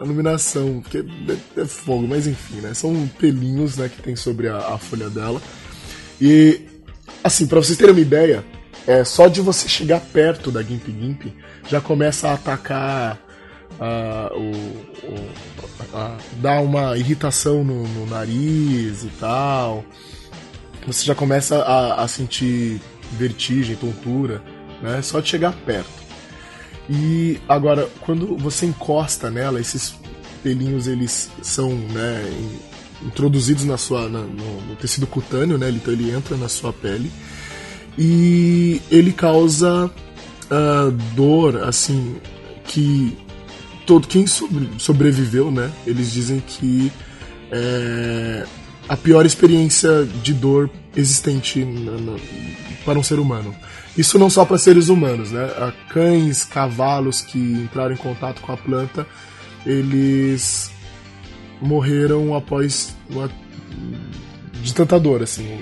a 0.00 0.04
nominação, 0.06 0.80
porque 0.80 1.04
é, 1.56 1.60
é 1.60 1.64
fogo, 1.66 2.06
mas 2.08 2.26
enfim, 2.26 2.56
né? 2.56 2.72
São 2.74 3.06
pelinhos, 3.18 3.76
né, 3.76 3.88
que 3.88 4.02
tem 4.02 4.16
sobre 4.16 4.48
a, 4.48 4.56
a 4.56 4.78
folha 4.78 5.08
dela. 5.10 5.40
E, 6.20 6.60
assim, 7.22 7.46
pra 7.46 7.58
vocês 7.58 7.76
terem 7.78 7.92
uma 7.94 8.00
ideia, 8.00 8.44
é, 8.86 9.04
só 9.04 9.28
de 9.28 9.40
você 9.40 9.68
chegar 9.68 10.00
perto 10.00 10.50
da 10.50 10.62
Gimp 10.62 10.86
Gimp 10.86 11.22
já 11.68 11.80
começa 11.80 12.28
a 12.28 12.34
atacar 12.34 13.18
ah, 13.78 14.30
o, 14.34 14.50
o- 15.06 15.30
a- 15.94 16.16
dá 16.40 16.60
uma 16.60 16.96
irritação 16.98 17.62
no, 17.64 17.86
no 17.88 18.06
nariz 18.06 19.04
e 19.04 19.10
tal. 19.18 19.84
Você 20.86 21.04
já 21.04 21.14
começa 21.14 21.58
a, 21.62 22.02
a 22.02 22.08
sentir 22.08 22.80
vertigem, 23.12 23.76
tontura, 23.76 24.42
né? 24.82 25.00
Só 25.02 25.20
de 25.20 25.28
chegar 25.28 25.52
perto. 25.66 25.90
E 26.92 27.38
agora, 27.48 27.88
quando 28.00 28.36
você 28.36 28.66
encosta 28.66 29.30
nela, 29.30 29.60
esses 29.60 29.94
pelinhos 30.42 30.88
eles 30.88 31.30
são 31.40 31.70
né, 31.72 32.28
in- 32.28 33.06
introduzidos 33.06 33.64
na 33.64 33.76
sua, 33.78 34.08
na- 34.08 34.22
no, 34.22 34.60
no 34.62 34.74
tecido 34.76 35.06
cutâneo, 35.06 35.56
né? 35.56 35.70
Então 35.70 35.92
ele 35.94 36.10
entra 36.10 36.36
na 36.36 36.48
sua 36.48 36.72
pele 36.72 37.10
e 37.96 38.80
ele 38.90 39.12
causa 39.12 39.88
ah, 40.50 40.90
dor, 41.14 41.62
assim, 41.62 42.16
que 42.64 43.16
todo 43.86 44.08
quem 44.08 44.26
sobre- 44.26 44.68
sobreviveu, 44.78 45.50
né? 45.52 45.70
Eles 45.86 46.10
dizem 46.12 46.40
que 46.40 46.90
é 47.52 48.44
a 48.88 48.96
pior 48.96 49.24
experiência 49.24 50.04
de 50.24 50.32
dor 50.34 50.68
existente 50.96 51.64
na- 51.64 51.92
na- 51.92 52.18
para 52.84 52.98
um 52.98 53.02
ser 53.04 53.20
humano. 53.20 53.54
Isso 53.96 54.18
não 54.18 54.30
só 54.30 54.44
para 54.44 54.56
seres 54.58 54.88
humanos, 54.88 55.32
né? 55.32 55.48
Cães, 55.90 56.44
cavalos 56.44 57.20
que 57.20 57.38
entraram 57.38 57.92
em 57.92 57.96
contato 57.98 58.40
com 58.40 58.52
a 58.52 58.56
planta, 58.56 59.06
eles 59.66 60.70
morreram 61.60 62.34
após 62.34 62.94
uma 63.08 63.30
de 64.62 64.74
tanta 64.74 64.98
dor, 64.98 65.22
assim. 65.22 65.44
O, 65.46 65.54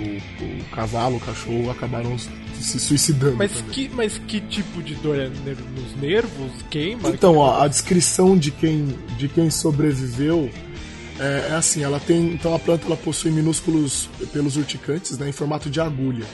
o- 0.00 0.58
o 0.60 0.64
cavalo, 0.74 1.16
o 1.16 1.20
cachorro 1.20 1.70
acabaram 1.70 2.16
se 2.18 2.78
suicidando. 2.78 3.36
Mas 3.36 3.52
também. 3.52 3.70
que, 3.70 3.88
mas 3.94 4.18
que 4.18 4.40
tipo 4.40 4.82
de 4.82 4.94
dor 4.96 5.18
é 5.18 5.28
nos 5.28 5.96
nervos? 6.00 6.50
Queima? 6.70 7.08
Então, 7.10 7.36
ó, 7.36 7.62
a 7.62 7.68
descrição 7.68 8.36
de 8.36 8.50
quem, 8.50 8.86
de 9.16 9.28
quem 9.28 9.50
sobreviveu 9.50 10.50
é, 11.18 11.48
é 11.50 11.54
assim, 11.54 11.82
ela 11.82 11.98
tem, 12.00 12.32
então 12.32 12.54
a 12.54 12.58
planta 12.58 12.86
ela 12.86 12.96
possui 12.96 13.30
minúsculos 13.30 14.08
pelos 14.32 14.56
urticantes, 14.56 15.16
né, 15.18 15.28
em 15.28 15.32
formato 15.32 15.68
de 15.70 15.80
agulha. 15.80 16.24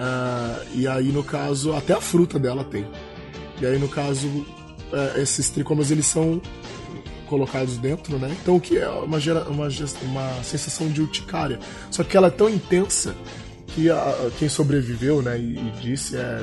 Ah, 0.00 0.60
e 0.74 0.86
aí 0.86 1.10
no 1.10 1.24
caso, 1.24 1.74
até 1.74 1.92
a 1.92 2.00
fruta 2.00 2.38
dela 2.38 2.62
tem. 2.64 2.86
E 3.60 3.66
aí 3.66 3.78
no 3.78 3.88
caso, 3.88 4.46
é, 4.92 5.20
esses 5.20 5.48
tricomas 5.48 5.90
eles 5.90 6.06
são 6.06 6.40
colocados 7.26 7.76
dentro, 7.78 8.18
né? 8.18 8.34
Então 8.40 8.56
o 8.56 8.60
que 8.60 8.78
é 8.78 8.88
uma, 8.88 9.18
gera, 9.20 9.42
uma, 9.48 9.66
uma 10.02 10.42
sensação 10.44 10.88
de 10.88 11.00
urticária. 11.02 11.58
Só 11.90 12.02
que 12.04 12.16
ela 12.16 12.28
é 12.28 12.30
tão 12.30 12.48
intensa 12.48 13.14
que 13.74 13.90
a- 13.90 14.30
quem 14.38 14.48
sobreviveu, 14.48 15.20
né, 15.20 15.38
e, 15.38 15.58
e 15.58 15.72
disse 15.80 16.16
é 16.16 16.42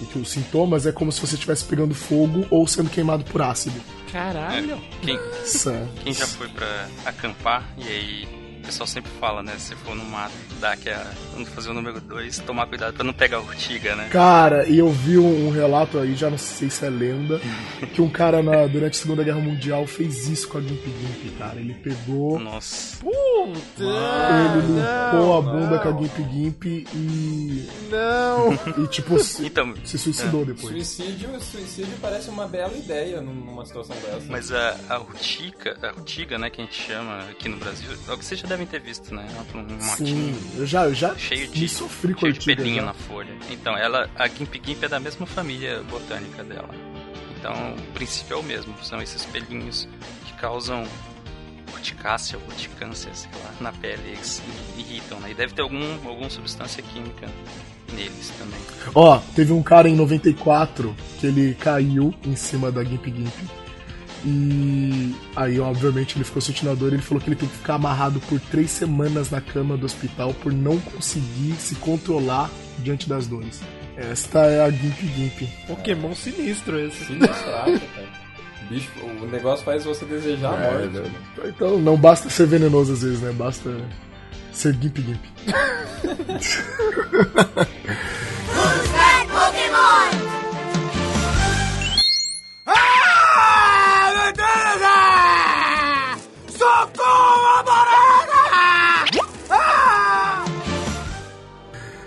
o- 0.00 0.06
que 0.06 0.18
os 0.18 0.30
sintomas 0.30 0.86
é 0.86 0.92
como 0.92 1.10
se 1.12 1.20
você 1.20 1.34
estivesse 1.34 1.64
pegando 1.64 1.94
fogo 1.94 2.46
ou 2.48 2.66
sendo 2.66 2.88
queimado 2.88 3.24
por 3.24 3.42
ácido. 3.42 3.78
Caralho. 4.10 4.78
Quem, 5.02 5.18
Certo. 5.44 5.88
quem 6.04 6.14
já 6.14 6.26
foi 6.26 6.48
pra 6.48 6.88
acampar 7.04 7.68
e 7.76 7.82
aí 7.88 8.28
o 8.64 8.66
pessoal 8.66 8.86
sempre 8.86 9.10
fala, 9.20 9.42
né? 9.42 9.52
Se 9.58 9.74
for 9.76 9.94
no 9.94 10.04
mato, 10.04 10.32
dá 10.60 10.74
que 10.76 10.88
a. 10.88 11.06
Vamos 11.34 11.48
fazer 11.50 11.70
o 11.70 11.74
número 11.74 12.00
2, 12.00 12.38
tomar 12.40 12.66
cuidado 12.66 12.94
pra 12.94 13.04
não 13.04 13.12
pegar 13.12 13.40
urtiga, 13.40 13.94
né? 13.94 14.08
Cara, 14.10 14.66
e 14.66 14.78
eu 14.78 14.90
vi 14.90 15.18
um, 15.18 15.48
um 15.48 15.50
relato 15.50 15.98
aí, 15.98 16.14
já 16.14 16.30
não 16.30 16.38
sei 16.38 16.70
se 16.70 16.84
é 16.86 16.88
lenda, 16.90 17.40
que 17.92 18.00
um 18.00 18.08
cara 18.08 18.42
na- 18.42 18.66
durante 18.66 18.96
a 18.98 19.02
Segunda 19.02 19.22
Guerra 19.22 19.40
Mundial 19.40 19.86
fez 19.86 20.28
isso 20.28 20.48
com 20.48 20.58
a 20.58 20.60
Gimp 20.62 20.82
Gimp, 20.84 21.38
cara. 21.38 21.60
Ele 21.60 21.74
pegou, 21.74 22.38
Nossa. 22.40 22.96
Puta! 22.98 23.84
ele 23.84 24.66
limpou 24.66 25.20
não, 25.20 25.36
a 25.38 25.42
bunda 25.42 25.70
não. 25.76 25.78
com 25.82 25.88
a 25.88 26.00
Gimp 26.02 26.32
Gimp 26.32 26.64
e. 26.64 27.68
Não! 27.90 28.84
E 28.84 28.88
tipo, 28.88 29.18
se, 29.22 29.46
Então, 29.46 29.74
se 29.84 29.98
suicidou 29.98 30.44
depois. 30.44 30.72
Suicídio, 30.86 31.28
suicídio 31.40 31.94
parece 32.00 32.30
uma 32.30 32.46
bela 32.46 32.72
ideia 32.76 33.20
numa 33.20 33.64
situação 33.66 33.94
dessa. 33.96 34.26
Mas 34.28 34.50
a, 34.52 34.76
a 34.88 34.98
urtiga, 35.00 35.76
a 35.82 35.88
urtiga, 35.98 36.38
né, 36.38 36.48
que 36.50 36.60
a 36.60 36.64
gente 36.64 36.80
chama 36.80 37.20
aqui 37.30 37.48
no 37.48 37.56
Brasil, 37.56 37.90
é 38.08 38.12
o 38.12 38.18
que 38.18 38.24
já 38.36 38.46
devem 38.54 38.66
ter 38.66 38.80
visto, 38.80 39.12
né? 39.14 39.26
Um 39.54 39.80
Sim, 39.80 40.34
eu 40.56 40.66
já, 40.66 40.84
eu 40.84 40.94
já 40.94 41.16
cheio 41.16 41.48
de, 41.48 41.68
sofri 41.68 42.14
com 42.14 42.20
cheio 42.20 42.32
de 42.32 42.46
pelinho 42.46 42.76
já. 42.76 42.86
na 42.86 42.94
folha. 42.94 43.34
Então, 43.50 43.76
ela, 43.76 44.08
a 44.14 44.28
Gimp 44.28 44.54
Gimp 44.64 44.82
é 44.82 44.88
da 44.88 45.00
mesma 45.00 45.26
família 45.26 45.82
botânica 45.90 46.44
dela. 46.44 46.70
Então, 47.36 47.74
o 47.74 47.92
princípio 47.92 48.34
é 48.34 48.36
o 48.38 48.42
mesmo, 48.42 48.74
são 48.82 49.02
esses 49.02 49.24
pelinhos 49.26 49.88
que 50.24 50.32
causam 50.34 50.86
urticácia 51.72 52.38
ou 52.38 52.44
urticância, 52.46 53.12
sei 53.12 53.30
lá, 53.42 53.52
na 53.60 53.72
pele, 53.72 54.02
eles 54.06 54.40
irritam, 54.78 55.18
né? 55.20 55.32
E 55.32 55.34
deve 55.34 55.52
ter 55.52 55.62
algum, 55.62 55.94
alguma 56.08 56.30
substância 56.30 56.82
química 56.82 57.28
neles 57.92 58.32
também. 58.38 58.60
Ó, 58.94 59.18
teve 59.34 59.52
um 59.52 59.62
cara 59.62 59.88
em 59.88 59.96
94 59.96 60.94
que 61.18 61.26
ele 61.26 61.54
caiu 61.54 62.14
em 62.24 62.36
cima 62.36 62.70
da 62.70 62.82
Gimp 62.84 63.04
Gimp. 63.06 63.63
E 64.26 65.14
aí, 65.36 65.60
obviamente, 65.60 66.16
ele 66.16 66.24
ficou 66.24 66.40
sentindo 66.40 66.70
a 66.70 66.74
dor 66.74 66.92
e 66.92 66.94
ele 66.96 67.02
falou 67.02 67.22
que 67.22 67.28
ele 67.28 67.36
tem 67.36 67.48
que 67.48 67.56
ficar 67.56 67.74
amarrado 67.74 68.18
por 68.20 68.40
três 68.40 68.70
semanas 68.70 69.30
na 69.30 69.40
cama 69.40 69.76
do 69.76 69.84
hospital 69.84 70.32
por 70.34 70.50
não 70.52 70.78
conseguir 70.80 71.52
se 71.58 71.74
controlar 71.74 72.50
diante 72.78 73.06
das 73.08 73.26
dores. 73.26 73.60
Esta 73.96 74.40
é 74.46 74.64
a 74.64 74.70
Gimp 74.70 74.98
Gimp. 74.98 75.48
Pokémon 75.66 76.14
sinistro 76.14 76.80
esse. 76.80 77.04
Sinistraça, 77.04 77.64
cara. 77.94 78.24
Bicho, 78.70 78.88
o 79.22 79.26
negócio 79.26 79.62
faz 79.64 79.84
você 79.84 80.06
desejar 80.06 80.54
a 80.54 80.64
É, 80.64 80.72
morte. 80.86 80.98
né? 80.98 81.10
Então 81.44 81.78
não 81.78 81.96
basta 81.98 82.30
ser 82.30 82.46
venenoso 82.46 82.94
às 82.94 83.02
vezes, 83.02 83.20
né? 83.20 83.30
Basta 83.32 83.70
ser 84.54 84.74
gimp 84.80 84.96
gimp. 84.96 85.20
Ah, 88.56 90.23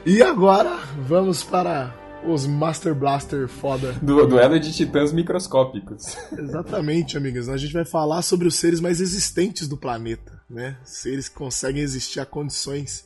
E 0.08 0.22
agora 0.22 0.78
vamos 1.05 1.43
para 1.43 1.93
os 2.26 2.47
Master 2.47 2.95
Blaster 2.95 3.45
foda. 3.49 3.91
Du 4.01 4.26
duelo 4.26 4.58
de 4.58 4.72
titãs 4.72 5.12
microscópicos. 5.12 6.16
Exatamente, 6.32 7.18
amigas. 7.18 7.49
A 7.49 7.58
gente 7.58 7.74
vai 7.74 7.84
falar 7.84 8.22
sobre 8.22 8.47
os 8.47 8.55
seres 8.55 8.80
mais 8.80 9.01
existentes 9.01 9.68
do 9.68 9.76
planeta, 9.76 10.41
né? 10.49 10.78
Seres 10.86 11.28
que 11.28 11.36
conseguem 11.36 11.84
existir 11.84 12.22
a 12.22 12.26
condições 12.26 13.05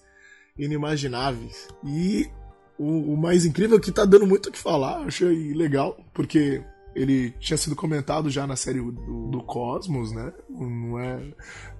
inimagináveis. 0.55 1.67
E 1.83 2.29
o, 2.77 3.13
o 3.13 3.17
mais 3.17 3.47
incrível 3.47 3.77
é 3.79 3.81
que 3.81 3.91
tá 3.91 4.05
dando 4.05 4.27
muito 4.27 4.49
o 4.49 4.51
que 4.51 4.59
falar, 4.59 4.99
achei 4.99 5.55
legal, 5.55 5.97
porque 6.13 6.63
ele 6.93 7.31
tinha 7.39 7.57
sido 7.57 7.75
comentado 7.75 8.29
já 8.29 8.45
na 8.45 8.55
série 8.55 8.79
do, 8.79 9.31
do 9.31 9.43
Cosmos, 9.43 10.11
né? 10.11 10.31
Não 10.47 10.99
é? 10.99 11.19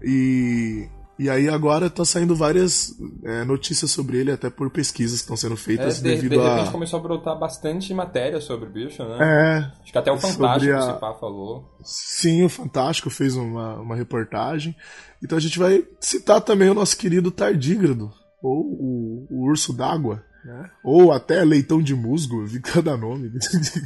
E, 0.01 0.89
e 1.23 1.29
aí 1.29 1.47
agora 1.47 1.89
tá 1.89 2.03
saindo 2.03 2.35
várias 2.35 2.93
é, 3.23 3.43
notícias 3.43 3.91
sobre 3.91 4.17
ele, 4.17 4.31
até 4.31 4.49
por 4.49 4.69
pesquisas 4.71 5.19
que 5.19 5.23
estão 5.23 5.37
sendo 5.37 5.53
É, 5.53 5.57
feitas 5.57 5.97
de, 5.97 6.03
de 6.03 6.09
devido 6.15 6.41
repente 6.41 6.69
a. 6.69 6.71
começou 6.71 6.99
a 6.99 7.03
brotar 7.03 7.37
bastante 7.37 7.93
matéria 7.93 8.41
sobre 8.41 8.67
o 8.67 8.71
bicho, 8.71 9.03
né? 9.03 9.17
É. 9.19 9.81
Acho 9.83 9.91
que 9.91 9.97
até 9.97 10.11
o 10.11 10.17
Fantástico, 10.17 10.73
a- 10.73 10.81
se 10.93 10.99
pá, 10.99 11.13
falou. 11.13 11.77
Sim, 11.83 12.43
o 12.43 12.49
Fantástico 12.49 13.09
fez 13.09 13.35
uma, 13.35 13.75
uma 13.75 13.95
reportagem. 13.95 14.75
Então 15.23 15.37
a 15.37 15.41
gente 15.41 15.59
vai 15.59 15.83
citar 15.99 16.41
também 16.41 16.69
o 16.69 16.73
nosso 16.73 16.97
querido 16.97 17.29
tardígrado, 17.29 18.11
ou 18.41 18.61
o, 18.65 19.27
o 19.29 19.43
urso 19.49 19.71
d'água, 19.71 20.23
né? 20.43 20.69
ou 20.83 21.11
até 21.11 21.43
leitão 21.43 21.81
de 21.83 21.93
musgo, 21.93 22.43
vi 22.47 22.59
cada 22.59 22.97
nome. 22.97 23.31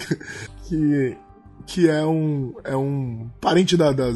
que, 0.63 1.17
que 1.67 1.89
é 1.89 2.05
um, 2.05 2.53
é 2.63 2.75
um 2.77 3.29
parente 3.41 3.75
da. 3.75 3.91
da 3.91 4.13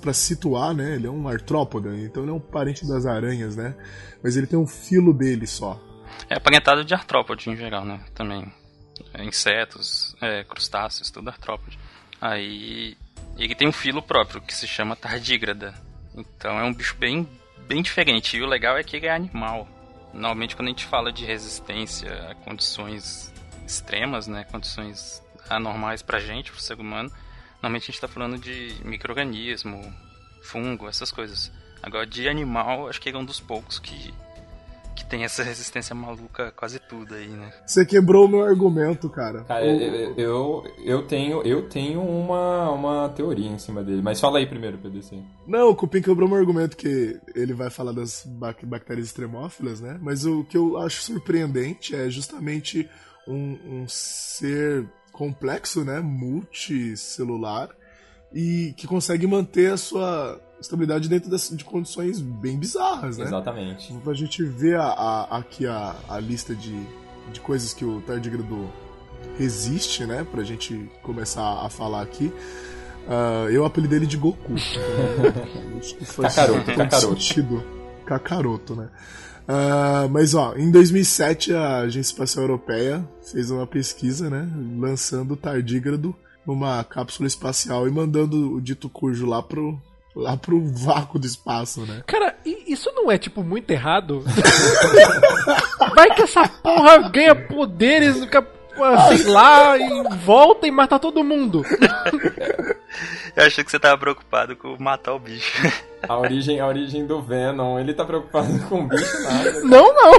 para 0.00 0.12
situar, 0.12 0.74
né? 0.74 0.96
Ele 0.96 1.06
é 1.06 1.10
um 1.10 1.28
artrópoda, 1.28 1.96
então 1.96 2.22
ele 2.22 2.32
é 2.32 2.34
um 2.34 2.40
parente 2.40 2.86
das 2.86 3.06
aranhas, 3.06 3.56
né? 3.56 3.74
Mas 4.22 4.36
ele 4.36 4.46
tem 4.46 4.58
um 4.58 4.66
filo 4.66 5.12
dele 5.12 5.46
só. 5.46 5.80
É 6.28 6.36
aparentado 6.36 6.84
de 6.84 6.94
artrópode 6.94 7.48
em 7.50 7.56
geral, 7.56 7.84
né? 7.84 8.00
Também. 8.14 8.52
É, 9.14 9.24
insetos, 9.24 10.14
é, 10.20 10.44
crustáceos, 10.44 11.10
tudo 11.10 11.28
artrópode. 11.28 11.78
Aí. 12.20 12.96
Ele 13.38 13.54
tem 13.54 13.66
um 13.66 13.72
filo 13.72 14.02
próprio 14.02 14.42
que 14.42 14.54
se 14.54 14.66
chama 14.66 14.94
tardígrada. 14.94 15.74
Então 16.14 16.58
é 16.58 16.64
um 16.64 16.74
bicho 16.74 16.96
bem, 16.98 17.26
bem 17.66 17.82
diferente. 17.82 18.36
E 18.36 18.42
o 18.42 18.46
legal 18.46 18.76
é 18.76 18.84
que 18.84 18.96
ele 18.96 19.06
é 19.06 19.14
animal. 19.14 19.66
Normalmente 20.12 20.54
quando 20.54 20.68
a 20.68 20.70
gente 20.70 20.84
fala 20.84 21.10
de 21.10 21.24
resistência 21.24 22.12
a 22.30 22.34
condições 22.34 23.32
extremas, 23.66 24.26
né? 24.26 24.44
Condições 24.44 25.22
anormais 25.48 26.02
pra 26.02 26.20
gente, 26.20 26.52
pro 26.52 26.60
ser 26.60 26.78
humano, 26.78 27.10
normalmente 27.62 27.84
a 27.84 27.92
gente 27.92 28.00
tá 28.00 28.08
falando 28.08 28.38
de 28.38 28.74
micro-organismo, 28.84 29.80
fungo, 30.42 30.88
essas 30.88 31.10
coisas. 31.12 31.52
Agora 31.82 32.06
de 32.06 32.28
animal, 32.28 32.88
acho 32.88 33.00
que 33.00 33.08
ele 33.08 33.16
é 33.16 33.20
um 33.20 33.24
dos 33.24 33.40
poucos 33.40 33.78
que, 33.78 34.12
que 34.94 35.04
tem 35.06 35.24
essa 35.24 35.42
resistência 35.42 35.94
maluca 35.94 36.48
a 36.48 36.50
quase 36.52 36.78
tudo 36.78 37.14
aí, 37.14 37.28
né? 37.28 37.52
Você 37.66 37.84
quebrou 37.84 38.26
o 38.26 38.28
meu 38.28 38.44
argumento, 38.44 39.08
cara. 39.10 39.42
Cara, 39.44 39.64
eu, 39.64 40.14
eu, 40.16 40.64
eu 40.84 41.02
tenho, 41.06 41.42
eu 41.42 41.68
tenho 41.68 42.00
uma, 42.02 42.70
uma 42.70 43.08
teoria 43.10 43.48
em 43.48 43.58
cima 43.58 43.82
dele. 43.82 44.00
Mas 44.02 44.20
fala 44.20 44.38
aí 44.38 44.46
primeiro, 44.46 44.78
PDC. 44.78 45.20
Não, 45.46 45.70
o 45.70 45.76
Cupim 45.76 46.02
quebrou 46.02 46.28
meu 46.28 46.38
argumento 46.38 46.76
que 46.76 47.18
ele 47.34 47.52
vai 47.52 47.68
falar 47.70 47.92
das 47.92 48.24
bac- 48.26 48.64
bactérias 48.64 49.06
extremófilas, 49.06 49.80
né? 49.80 49.98
Mas 50.00 50.24
o 50.24 50.44
que 50.44 50.56
eu 50.56 50.78
acho 50.78 51.02
surpreendente 51.02 51.96
é 51.96 52.08
justamente 52.08 52.88
um, 53.26 53.58
um 53.64 53.88
ser 53.88 54.86
complexo, 55.12 55.84
né? 55.84 56.00
Multicelular 56.00 57.68
e 58.34 58.72
que 58.76 58.86
consegue 58.86 59.26
manter 59.26 59.72
a 59.72 59.76
sua 59.76 60.40
estabilidade 60.60 61.08
dentro 61.08 61.30
das, 61.30 61.50
de 61.50 61.64
condições 61.64 62.20
bem 62.20 62.58
bizarras, 62.58 63.18
né? 63.18 63.24
Exatamente. 63.24 63.92
A 64.06 64.14
gente 64.14 64.42
vê 64.44 64.74
a, 64.74 64.84
a- 64.84 65.38
aqui 65.38 65.66
a, 65.66 65.94
a 66.08 66.18
lista 66.18 66.54
de, 66.54 66.74
de 67.32 67.40
coisas 67.40 67.74
que 67.74 67.84
o 67.84 68.00
tardígrado 68.02 68.70
resiste, 69.38 70.06
né? 70.06 70.24
Pra 70.30 70.42
gente 70.44 70.90
começar 71.02 71.64
a 71.64 71.68
falar 71.68 72.02
aqui. 72.02 72.32
Ah, 73.08 73.46
eu 73.50 73.64
apelidei 73.64 73.98
ele 73.98 74.06
de 74.06 74.16
Goku. 74.16 74.52
Então, 74.54 75.78
acho 75.78 75.94
que 75.96 76.04
faz 76.04 76.34
Kakaroto, 76.36 76.64
todo 76.64 76.76
Kakaroto. 76.76 77.22
sentido. 77.22 77.64
Kakaroto, 78.06 78.76
né? 78.76 78.88
Ah, 79.46 80.06
mas 80.10 80.34
ó, 80.34 80.54
em 80.56 80.70
2007 80.70 81.54
a 81.54 81.78
Agência 81.78 82.12
Espacial 82.12 82.44
Europeia 82.44 83.06
fez 83.30 83.50
uma 83.50 83.66
pesquisa, 83.66 84.30
né? 84.30 84.48
Lançando 84.78 85.34
o 85.34 85.36
tardígrado 85.36 86.14
numa 86.46 86.82
cápsula 86.84 87.26
espacial 87.26 87.86
e 87.86 87.90
mandando 87.90 88.54
o 88.54 88.60
dito 88.60 88.88
cujo 88.88 89.26
lá 89.26 89.42
pro, 89.42 89.80
lá 90.14 90.36
pro 90.36 90.64
vácuo 90.66 91.18
do 91.18 91.26
espaço, 91.26 91.82
né? 91.82 92.02
Cara, 92.06 92.36
isso 92.66 92.90
não 92.94 93.10
é, 93.10 93.18
tipo, 93.18 93.42
muito 93.42 93.70
errado? 93.70 94.24
Vai 95.94 96.14
que 96.14 96.22
essa 96.22 96.48
porra 96.48 97.08
ganha 97.10 97.34
poderes, 97.34 98.16
sei 98.16 99.24
lá, 99.24 99.78
e 99.78 100.16
volta 100.24 100.66
e 100.66 100.70
mata 100.70 100.98
todo 100.98 101.24
mundo. 101.24 101.64
Eu 103.36 103.46
achei 103.46 103.64
que 103.64 103.70
você 103.70 103.78
tava 103.78 103.98
preocupado 103.98 104.56
com 104.56 104.76
matar 104.78 105.14
o 105.14 105.18
bicho. 105.18 105.62
A 106.08 106.18
origem, 106.18 106.58
a 106.58 106.66
origem 106.66 107.06
do 107.06 107.22
Venom, 107.22 107.78
ele 107.78 107.94
tá 107.94 108.04
preocupado 108.04 108.58
com 108.68 108.80
o 108.80 108.88
bicho 108.88 109.22
nada. 109.22 109.60
Não, 109.60 109.94
não. 109.94 110.12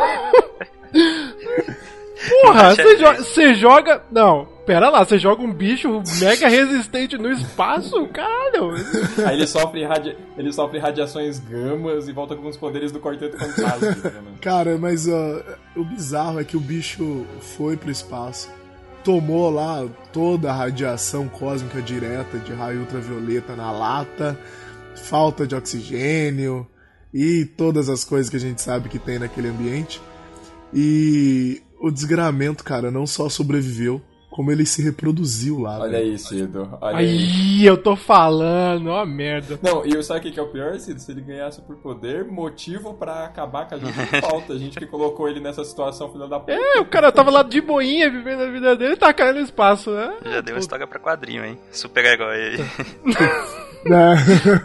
Porra, 2.41 2.73
você 2.73 2.97
joga, 2.97 3.53
joga. 3.53 4.03
Não, 4.09 4.47
pera 4.65 4.89
lá, 4.89 5.03
você 5.03 5.17
joga 5.17 5.43
um 5.43 5.51
bicho 5.51 6.01
mega 6.21 6.47
resistente 6.47 7.17
no 7.17 7.29
espaço? 7.29 8.07
Caralho. 8.07 8.75
Aí 9.27 9.35
ele 9.35 9.47
sofre, 9.47 9.83
radia... 9.83 10.17
ele 10.37 10.53
sofre 10.53 10.79
radiações 10.79 11.39
gamas 11.39 12.07
e 12.07 12.13
volta 12.13 12.35
com 12.35 12.47
os 12.47 12.55
poderes 12.55 12.91
do 12.91 13.01
Quarteto 13.01 13.37
Fantástico. 13.37 14.07
né? 14.07 14.23
Cara, 14.39 14.77
mas 14.77 15.07
ó, 15.07 15.41
o 15.75 15.83
bizarro 15.83 16.39
é 16.39 16.43
que 16.45 16.55
o 16.55 16.61
bicho 16.61 17.25
foi 17.57 17.75
pro 17.75 17.91
espaço, 17.91 18.49
tomou 19.03 19.49
lá 19.49 19.87
toda 20.11 20.49
a 20.49 20.55
radiação 20.55 21.27
cósmica 21.27 21.81
direta 21.81 22.37
de 22.39 22.53
raio 22.53 22.81
ultravioleta 22.81 23.55
na 23.55 23.71
lata, 23.71 24.39
falta 24.95 25.45
de 25.45 25.55
oxigênio 25.55 26.67
e 27.13 27.45
todas 27.45 27.89
as 27.89 28.03
coisas 28.03 28.29
que 28.29 28.37
a 28.37 28.39
gente 28.39 28.61
sabe 28.61 28.89
que 28.89 28.97
tem 28.97 29.19
naquele 29.19 29.49
ambiente. 29.49 30.01
E 30.73 31.61
o 31.79 31.91
desgramento, 31.91 32.63
cara, 32.63 32.89
não 32.89 33.05
só 33.05 33.29
sobreviveu, 33.29 34.01
como 34.33 34.51
ele 34.51 34.65
se 34.65 34.81
reproduziu 34.81 35.59
lá. 35.59 35.77
Olha 35.77 35.91
velho. 35.91 36.11
aí, 36.11 36.17
Cido. 36.17 36.67
Olha 36.81 36.97
aí. 36.97 37.07
Aí, 37.07 37.65
eu 37.65 37.77
tô 37.77 37.95
falando, 37.95 38.87
ó 38.87 39.05
merda. 39.05 39.59
Não, 39.61 39.85
e 39.85 40.03
sabe 40.03 40.27
o 40.27 40.33
que 40.33 40.39
é 40.39 40.41
o 40.41 40.47
pior, 40.47 40.77
Cido? 40.79 40.99
Se 40.99 41.11
ele 41.11 41.21
ganhasse 41.21 41.61
por 41.61 41.75
poder, 41.77 42.25
motivo 42.25 42.95
pra 42.95 43.25
acabar 43.25 43.69
com 43.69 43.75
a 43.75 43.77
gente 43.77 43.93
falta. 44.21 44.53
A 44.53 44.57
gente 44.57 44.79
que 44.79 44.87
colocou 44.87 45.29
ele 45.29 45.39
nessa 45.39 45.63
situação, 45.63 46.11
filha 46.11 46.27
da 46.27 46.39
puta. 46.39 46.51
É, 46.51 46.79
o 46.79 46.85
cara 46.85 47.11
tava 47.11 47.29
lá 47.29 47.43
de 47.43 47.61
boinha, 47.61 48.09
vivendo 48.09 48.41
a 48.41 48.51
vida 48.51 48.75
dele, 48.75 48.95
tá 48.95 49.13
caindo 49.13 49.35
no 49.35 49.45
espaço, 49.45 49.91
né? 49.91 50.15
Já 50.25 50.41
deu 50.41 50.55
uma 50.55 50.59
história 50.59 50.87
pra 50.87 50.99
quadrinho, 50.99 51.45
hein? 51.45 51.59
Super-herói 51.71 52.35
aí. 52.35 52.57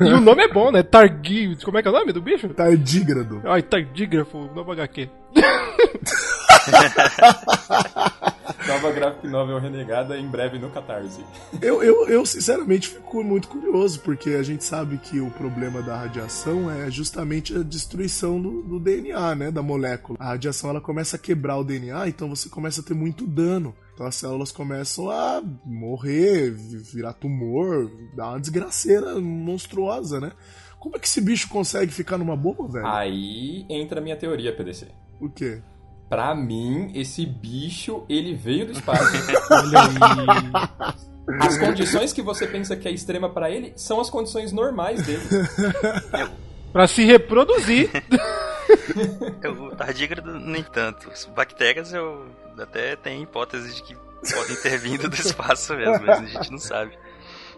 E 0.01 0.12
o 0.12 0.21
nome 0.21 0.45
é 0.45 0.49
bom, 0.49 0.71
né? 0.71 0.81
Targi. 0.81 1.59
Como 1.64 1.77
é 1.77 1.83
que 1.83 1.89
é 1.89 1.91
o 1.91 1.95
nome 1.95 2.12
do 2.12 2.23
bicho? 2.23 2.49
Tardígrado. 2.51 3.43
Ai, 3.45 3.62
tardígrafo, 3.62 4.49
nova 4.55 4.75
HQ. 4.75 5.09
Nova 8.69 8.93
graphic 8.93 9.27
novel 9.27 9.59
renegada 9.59 10.19
em 10.19 10.27
breve 10.29 10.59
no 10.59 10.69
Catarse. 10.71 11.25
Eu, 11.61 11.83
eu, 11.83 12.07
eu, 12.09 12.27
sinceramente 12.27 12.89
fico 12.89 13.25
muito 13.25 13.49
curioso, 13.49 14.01
porque 14.01 14.31
a 14.31 14.43
gente 14.43 14.62
sabe 14.62 14.99
que 14.99 15.19
o 15.21 15.31
problema 15.31 15.81
da 15.83 15.97
radiação 15.97 16.71
é 16.71 16.91
justamente 16.91 17.57
a 17.57 17.62
destruição 17.62 18.41
do, 18.41 18.62
do 18.62 18.79
DNA, 18.79 19.35
né? 19.35 19.51
Da 19.51 19.62
molécula. 19.62 20.19
A 20.21 20.29
radiação 20.29 20.71
ela 20.71 20.81
começa 20.81 21.16
a 21.16 21.19
quebrar 21.19 21.57
o 21.57 21.64
DNA, 21.64 22.09
então 22.09 22.29
você 22.29 22.49
começa 22.49 22.81
a 22.81 22.85
ter 22.85 22.95
muito 22.95 23.27
dano. 23.27 23.75
Então 23.95 24.07
as 24.07 24.14
células 24.14 24.53
começam 24.53 25.11
a 25.11 25.43
morrer, 25.64 26.51
vi- 26.53 26.79
virar 26.95 27.14
tumor, 27.14 27.91
dar 28.14 28.29
uma 28.31 28.41
desgraceira 28.41 29.19
monstruosa, 29.19 30.21
né? 30.21 30.33
Como 30.79 30.95
é 30.95 30.99
que 31.01 31.07
esse 31.07 31.21
bicho 31.21 31.49
consegue 31.49 31.91
ficar 31.91 32.16
numa 32.19 32.37
boa, 32.37 32.69
velho? 32.71 32.87
Aí 32.87 33.66
entra 33.69 33.99
a 33.99 34.03
minha 34.03 34.16
teoria, 34.16 34.55
PDC. 34.55 34.87
O 35.21 35.29
quê? 35.29 35.61
Pra 36.09 36.35
mim, 36.35 36.91
esse 36.95 37.27
bicho, 37.27 38.05
ele 38.09 38.35
veio 38.35 38.67
do 38.67 38.73
espaço. 38.73 39.13
As 41.41 41.59
condições 41.59 42.13
que 42.13 42.23
você 42.23 42.47
pensa 42.47 42.75
que 42.77 42.89
é 42.89 42.91
extrema 42.91 43.29
pra 43.29 43.51
ele 43.51 43.73
são 43.77 44.01
as 44.01 44.09
condições 44.09 44.51
normais 44.51 45.05
dele. 45.05 45.23
Pra 46.73 46.87
se 46.87 47.05
reproduzir. 47.05 47.91
O 49.59 49.75
tardígrado, 49.75 50.39
nem 50.39 50.63
tanto. 50.63 51.09
As 51.11 51.25
bactérias, 51.25 51.95
eu 51.95 52.27
até 52.59 52.97
tenho 52.97 53.23
hipótese 53.23 53.75
de 53.75 53.83
que 53.83 53.97
podem 54.35 54.57
ter 54.63 54.77
vindo 54.79 55.09
do 55.09 55.15
espaço 55.17 55.75
mesmo, 55.75 56.05
mas 56.07 56.21
a 56.21 56.27
gente 56.27 56.51
não 56.51 56.59
sabe. 56.59 56.99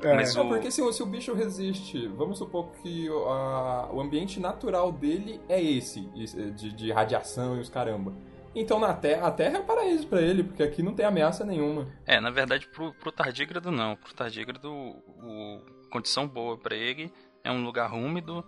É. 0.02 0.14
Mas 0.14 0.36
o... 0.36 0.44
porque 0.46 0.70
se, 0.70 0.80
o- 0.80 0.92
se 0.92 1.02
o 1.02 1.06
bicho 1.06 1.34
resiste, 1.34 2.06
vamos 2.16 2.38
supor 2.38 2.68
que 2.80 3.10
o, 3.10 3.28
a- 3.28 3.88
o 3.92 4.00
ambiente 4.00 4.38
natural 4.38 4.92
dele 4.92 5.40
é 5.48 5.60
esse, 5.60 6.08
esse, 6.16 6.36
de, 6.52 6.72
de 6.72 6.92
radiação 6.92 7.56
e 7.56 7.60
os 7.60 7.68
caramba. 7.68 8.12
Então 8.54 8.78
na 8.78 8.92
Terra, 8.92 9.28
a 9.28 9.30
Terra 9.30 9.58
é 9.58 9.60
um 9.60 9.66
paraíso 9.66 10.06
pra 10.06 10.20
ele, 10.20 10.42
porque 10.42 10.62
aqui 10.62 10.82
não 10.82 10.94
tem 10.94 11.06
ameaça 11.06 11.44
nenhuma. 11.44 11.86
É, 12.06 12.20
na 12.20 12.30
verdade, 12.30 12.66
pro, 12.66 12.92
pro 12.94 13.12
tardígrado 13.12 13.70
não. 13.70 13.96
Pro 13.96 14.14
tardígrado, 14.14 14.70
o, 14.70 15.60
condição 15.90 16.26
boa 16.26 16.56
pra 16.56 16.74
ele 16.74 17.12
é 17.44 17.50
um 17.50 17.64
lugar 17.64 17.92
úmido, 17.92 18.44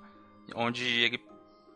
onde 0.54 0.84
ele 0.84 1.20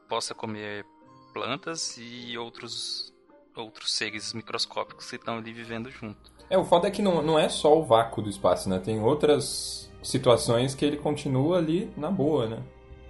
possa 0.09 0.35
comer 0.35 0.85
plantas 1.33 1.97
e 1.99 2.37
outros, 2.39 3.12
outros 3.55 3.93
seres 3.93 4.33
microscópicos 4.33 5.11
que 5.11 5.16
estão 5.16 5.39
ali 5.39 5.53
vivendo 5.53 5.91
junto. 5.91 6.33
É, 6.49 6.57
o 6.57 6.64
foda 6.64 6.89
é 6.89 6.91
que 6.91 7.03
não, 7.03 7.22
não 7.22 7.39
é 7.39 7.49
só 7.49 7.77
o 7.77 7.85
vácuo 7.85 8.22
do 8.22 8.31
espaço, 8.31 8.68
né? 8.68 8.79
Tem 8.79 9.01
outras 9.01 9.91
situações 10.03 10.74
que 10.74 10.85
ele 10.85 10.97
continua 10.97 11.59
ali 11.59 11.93
na 11.97 12.11
boa, 12.11 12.47
né? 12.47 12.62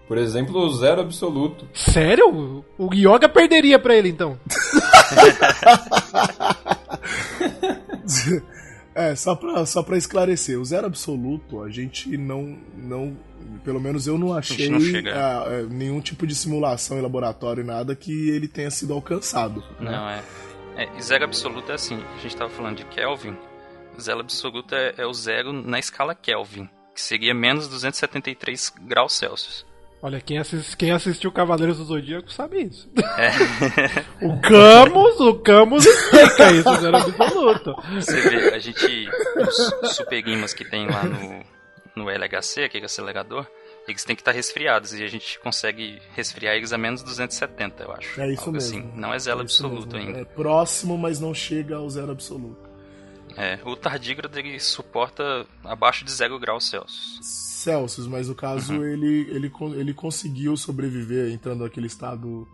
Por 0.06 0.18
exemplo, 0.18 0.58
o 0.60 0.72
zero 0.72 1.00
absoluto. 1.00 1.68
Sério? 1.74 2.64
O 2.78 2.94
Yoga 2.94 3.28
perderia 3.28 3.78
pra 3.78 3.94
ele 3.94 4.08
então. 4.08 4.38
É, 8.94 9.14
só 9.14 9.34
pra, 9.34 9.66
só 9.66 9.82
pra 9.82 9.98
esclarecer, 9.98 10.58
o 10.58 10.64
zero 10.64 10.86
absoluto, 10.86 11.62
a 11.62 11.68
gente 11.68 12.16
não, 12.16 12.58
não 12.74 13.14
pelo 13.62 13.78
menos 13.78 14.06
eu 14.06 14.16
não 14.16 14.32
achei 14.32 14.70
não 14.70 14.80
chega. 14.80 15.12
ah, 15.14 15.44
é, 15.52 15.62
nenhum 15.64 16.00
tipo 16.00 16.26
de 16.26 16.34
simulação 16.34 16.96
em 16.96 17.02
laboratório, 17.02 17.62
nada 17.62 17.94
que 17.94 18.30
ele 18.30 18.48
tenha 18.48 18.70
sido 18.70 18.94
alcançado. 18.94 19.62
né? 19.78 19.90
Não, 19.90 20.08
é. 20.08 20.22
é. 20.76 20.88
e 20.96 21.02
Zero 21.02 21.24
absoluto 21.24 21.70
é 21.70 21.74
assim, 21.74 22.02
a 22.16 22.22
gente 22.22 22.34
tava 22.34 22.48
falando 22.48 22.78
de 22.78 22.86
Kelvin, 22.86 23.36
zero 24.00 24.20
absoluto 24.20 24.74
é, 24.74 24.94
é 24.96 25.06
o 25.06 25.12
zero 25.12 25.52
na 25.52 25.78
escala 25.78 26.14
Kelvin, 26.14 26.66
que 26.94 27.00
seria 27.02 27.34
menos 27.34 27.68
273 27.68 28.72
graus 28.80 29.12
Celsius. 29.12 29.66
Olha, 30.06 30.20
quem, 30.20 30.38
assis- 30.38 30.76
quem 30.76 30.92
assistiu 30.92 31.32
Cavaleiros 31.32 31.78
do 31.78 31.84
Zodíaco 31.84 32.32
sabe 32.32 32.62
isso. 32.62 32.88
É. 33.18 33.30
O 34.24 34.40
Camus, 34.40 35.18
o 35.20 35.34
Camus 35.40 35.84
explica 35.84 36.52
isso, 36.52 36.74
zero 36.80 36.96
absoluto. 36.96 37.74
Você 37.94 38.20
vê, 38.28 38.54
a 38.54 38.58
gente. 38.60 39.08
Os 39.82 39.96
super 39.96 40.26
ímãs 40.28 40.54
que 40.54 40.64
tem 40.64 40.86
lá 40.88 41.02
no, 41.02 42.04
no 42.04 42.08
LHC, 42.10 42.62
aquele 42.62 42.86
acelerador, 42.86 43.46
eles 43.88 44.04
têm 44.04 44.14
que 44.14 44.22
estar 44.22 44.30
resfriados 44.30 44.94
e 44.94 45.02
a 45.02 45.08
gente 45.08 45.40
consegue 45.40 46.00
resfriar 46.14 46.54
eles 46.54 46.72
a 46.72 46.78
menos 46.78 47.02
270, 47.02 47.82
eu 47.82 47.92
acho. 47.92 48.20
É 48.20 48.30
isso 48.30 48.42
Algo 48.42 48.52
mesmo. 48.52 48.78
Assim. 48.78 48.92
Não 48.94 49.12
é 49.12 49.18
zero 49.18 49.38
É 49.40 49.42
absoluto 49.42 49.96
mesmo. 49.96 50.08
ainda. 50.08 50.20
É 50.20 50.24
próximo, 50.24 50.96
mas 50.96 51.18
não 51.18 51.34
chega 51.34 51.76
ao 51.76 51.90
zero 51.90 52.12
absoluto. 52.12 52.65
É, 53.36 53.58
o 53.64 53.76
tardígrado 53.76 54.38
ele 54.38 54.58
suporta 54.58 55.46
abaixo 55.64 56.04
de 56.04 56.12
0 56.12 56.38
graus 56.38 56.68
Celsius. 56.68 57.18
Celsius, 57.22 58.06
mas 58.06 58.28
no 58.28 58.34
caso 58.34 58.74
Uhum. 58.74 58.84
ele, 58.84 59.28
ele, 59.30 59.52
ele 59.76 59.94
conseguiu 59.94 60.56
sobreviver 60.56 61.32
entrando 61.32 61.64
naquele 61.64 61.86
estado 61.86 62.48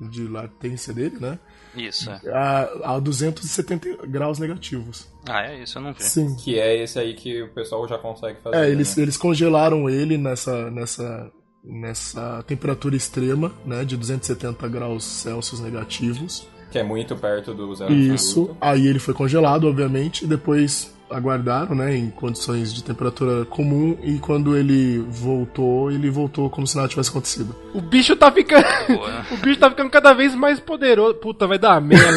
de 0.00 0.26
latência 0.26 0.92
dele, 0.92 1.16
né? 1.20 1.38
Isso, 1.74 2.10
é. 2.10 2.20
A, 2.32 2.94
a 2.96 2.98
270 2.98 4.06
graus 4.06 4.38
negativos. 4.38 5.08
Ah, 5.28 5.46
é 5.46 5.62
isso, 5.62 5.78
eu 5.78 5.82
não 5.82 5.92
vi. 5.92 6.02
Sim. 6.02 6.36
Que 6.36 6.58
é 6.58 6.82
esse 6.82 6.98
aí 6.98 7.14
que 7.14 7.42
o 7.42 7.48
pessoal 7.52 7.86
já 7.88 7.96
consegue 7.98 8.40
fazer. 8.42 8.56
É, 8.56 8.68
eles, 8.68 8.96
né? 8.96 9.02
eles 9.02 9.16
congelaram 9.16 9.88
ele 9.88 10.18
nessa, 10.18 10.70
nessa, 10.70 11.30
nessa 11.64 12.42
temperatura 12.46 12.96
extrema, 12.96 13.54
né? 13.64 13.84
De 13.84 13.96
270 13.96 14.68
graus 14.68 15.04
Celsius 15.04 15.60
negativos. 15.60 16.46
Que 16.72 16.78
é 16.78 16.82
muito 16.82 17.14
perto 17.14 17.52
do 17.52 17.74
zero 17.74 17.92
Isso. 17.92 18.40
absoluto. 18.40 18.56
Aí 18.60 18.86
ele 18.86 18.98
foi 18.98 19.12
congelado, 19.12 19.68
obviamente, 19.68 20.24
e 20.24 20.26
depois 20.26 20.90
aguardaram, 21.10 21.74
né, 21.74 21.94
em 21.94 22.08
condições 22.08 22.72
de 22.72 22.82
temperatura 22.82 23.44
comum, 23.44 23.98
e 24.02 24.18
quando 24.18 24.56
ele 24.56 24.98
voltou, 25.00 25.90
ele 25.90 26.10
voltou 26.10 26.48
como 26.48 26.66
se 26.66 26.74
nada 26.74 26.88
tivesse 26.88 27.10
acontecido. 27.10 27.54
O 27.74 27.80
bicho 27.82 28.16
tá 28.16 28.32
ficando. 28.32 28.64
Boa. 28.88 29.26
o 29.30 29.36
bicho 29.36 29.60
tá 29.60 29.68
ficando 29.68 29.90
cada 29.90 30.14
vez 30.14 30.34
mais 30.34 30.58
poderoso. 30.58 31.16
Puta, 31.16 31.46
vai 31.46 31.58
dar 31.58 31.80
merda. 31.80 32.16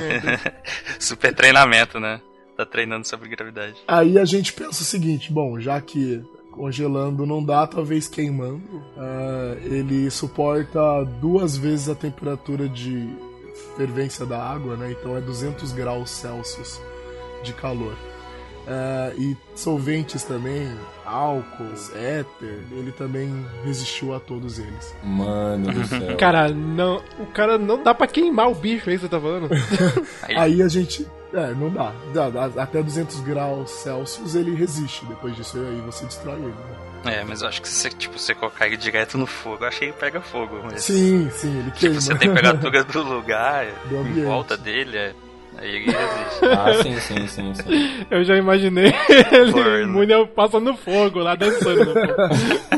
Super 0.98 1.34
treinamento, 1.34 2.00
né? 2.00 2.20
Tá 2.56 2.64
treinando 2.64 3.06
sobre 3.06 3.28
gravidade. 3.28 3.74
Aí 3.86 4.18
a 4.18 4.24
gente 4.24 4.54
pensa 4.54 4.80
o 4.80 4.86
seguinte, 4.86 5.30
bom, 5.30 5.60
já 5.60 5.78
que 5.78 6.24
congelando 6.50 7.26
não 7.26 7.44
dá, 7.44 7.66
talvez 7.66 8.08
queimando, 8.08 8.82
ah, 8.96 9.56
ele 9.62 10.10
suporta 10.10 11.04
duas 11.20 11.54
vezes 11.54 11.90
a 11.90 11.94
temperatura 11.94 12.66
de 12.66 13.06
fervência 13.76 14.24
da 14.26 14.42
água, 14.42 14.76
né? 14.76 14.92
Então 14.92 15.16
é 15.16 15.20
200 15.20 15.72
graus 15.72 16.10
Celsius 16.10 16.80
de 17.42 17.52
calor. 17.52 17.94
Ah, 18.68 19.12
e 19.16 19.36
solventes 19.54 20.24
também, 20.24 20.68
álcool, 21.04 21.72
éter, 21.94 22.58
ele 22.72 22.90
também 22.90 23.46
resistiu 23.64 24.12
a 24.12 24.18
todos 24.18 24.58
eles. 24.58 24.92
Mano 25.04 25.72
do 25.72 25.86
céu. 25.86 26.16
Cara, 26.16 26.48
não. 26.48 27.00
O 27.20 27.26
cara 27.26 27.56
não 27.58 27.80
dá 27.80 27.94
pra 27.94 28.08
queimar 28.08 28.50
o 28.50 28.54
bicho, 28.56 28.90
é 28.90 28.94
isso 28.94 29.08
que 29.08 29.14
você 29.14 29.16
tá 29.16 29.20
falando? 29.20 29.48
Aí 30.36 30.60
a 30.62 30.68
gente. 30.68 31.06
É, 31.32 31.52
não 31.54 31.70
dá. 31.70 31.92
Dá- 32.12 32.28
dá- 32.30 32.62
Até 32.62 32.82
200 32.82 33.20
graus 33.20 33.70
Celsius 33.70 34.34
ele 34.34 34.54
resiste. 34.54 35.04
Depois 35.06 35.36
disso 35.36 35.58
aí 35.58 35.82
você 35.84 36.04
destrói 36.06 36.36
ele. 36.36 36.46
né? 36.46 36.95
É, 37.08 37.24
mas 37.24 37.42
eu 37.42 37.48
acho 37.48 37.62
que 37.62 37.68
se 37.68 37.74
você, 37.74 37.90
tipo, 37.90 38.18
você 38.18 38.34
colocar 38.34 38.66
ele 38.66 38.76
direto 38.76 39.16
no 39.18 39.26
fogo, 39.26 39.64
eu 39.64 39.68
achei 39.68 39.92
que 39.92 39.98
pega 39.98 40.20
fogo. 40.20 40.60
Mas... 40.64 40.82
Sim, 40.84 41.28
sim, 41.30 41.58
ele 41.58 41.70
queima. 41.72 41.94
Tipo, 41.96 42.00
se 42.00 42.12
a 42.12 42.16
temperatura 42.16 42.82
do 42.84 43.02
lugar, 43.02 43.66
Do 43.88 43.96
em 44.06 44.24
volta 44.24 44.56
dele, 44.56 44.96
é... 44.96 45.12
aí 45.58 45.70
ele 45.76 45.86
resiste. 45.92 46.44
Ah, 46.44 46.74
sim, 46.82 46.98
sim, 47.00 47.26
sim, 47.26 47.54
sim. 47.54 48.06
Eu 48.10 48.24
já 48.24 48.36
imaginei 48.36 48.92
ele 49.32 49.52
Forno. 49.52 49.82
imune 50.04 50.26
passando 50.34 50.74
fogo 50.76 51.20
lá, 51.20 51.34
dançando 51.34 51.84
no 51.84 51.92
fogo. 51.92 52.76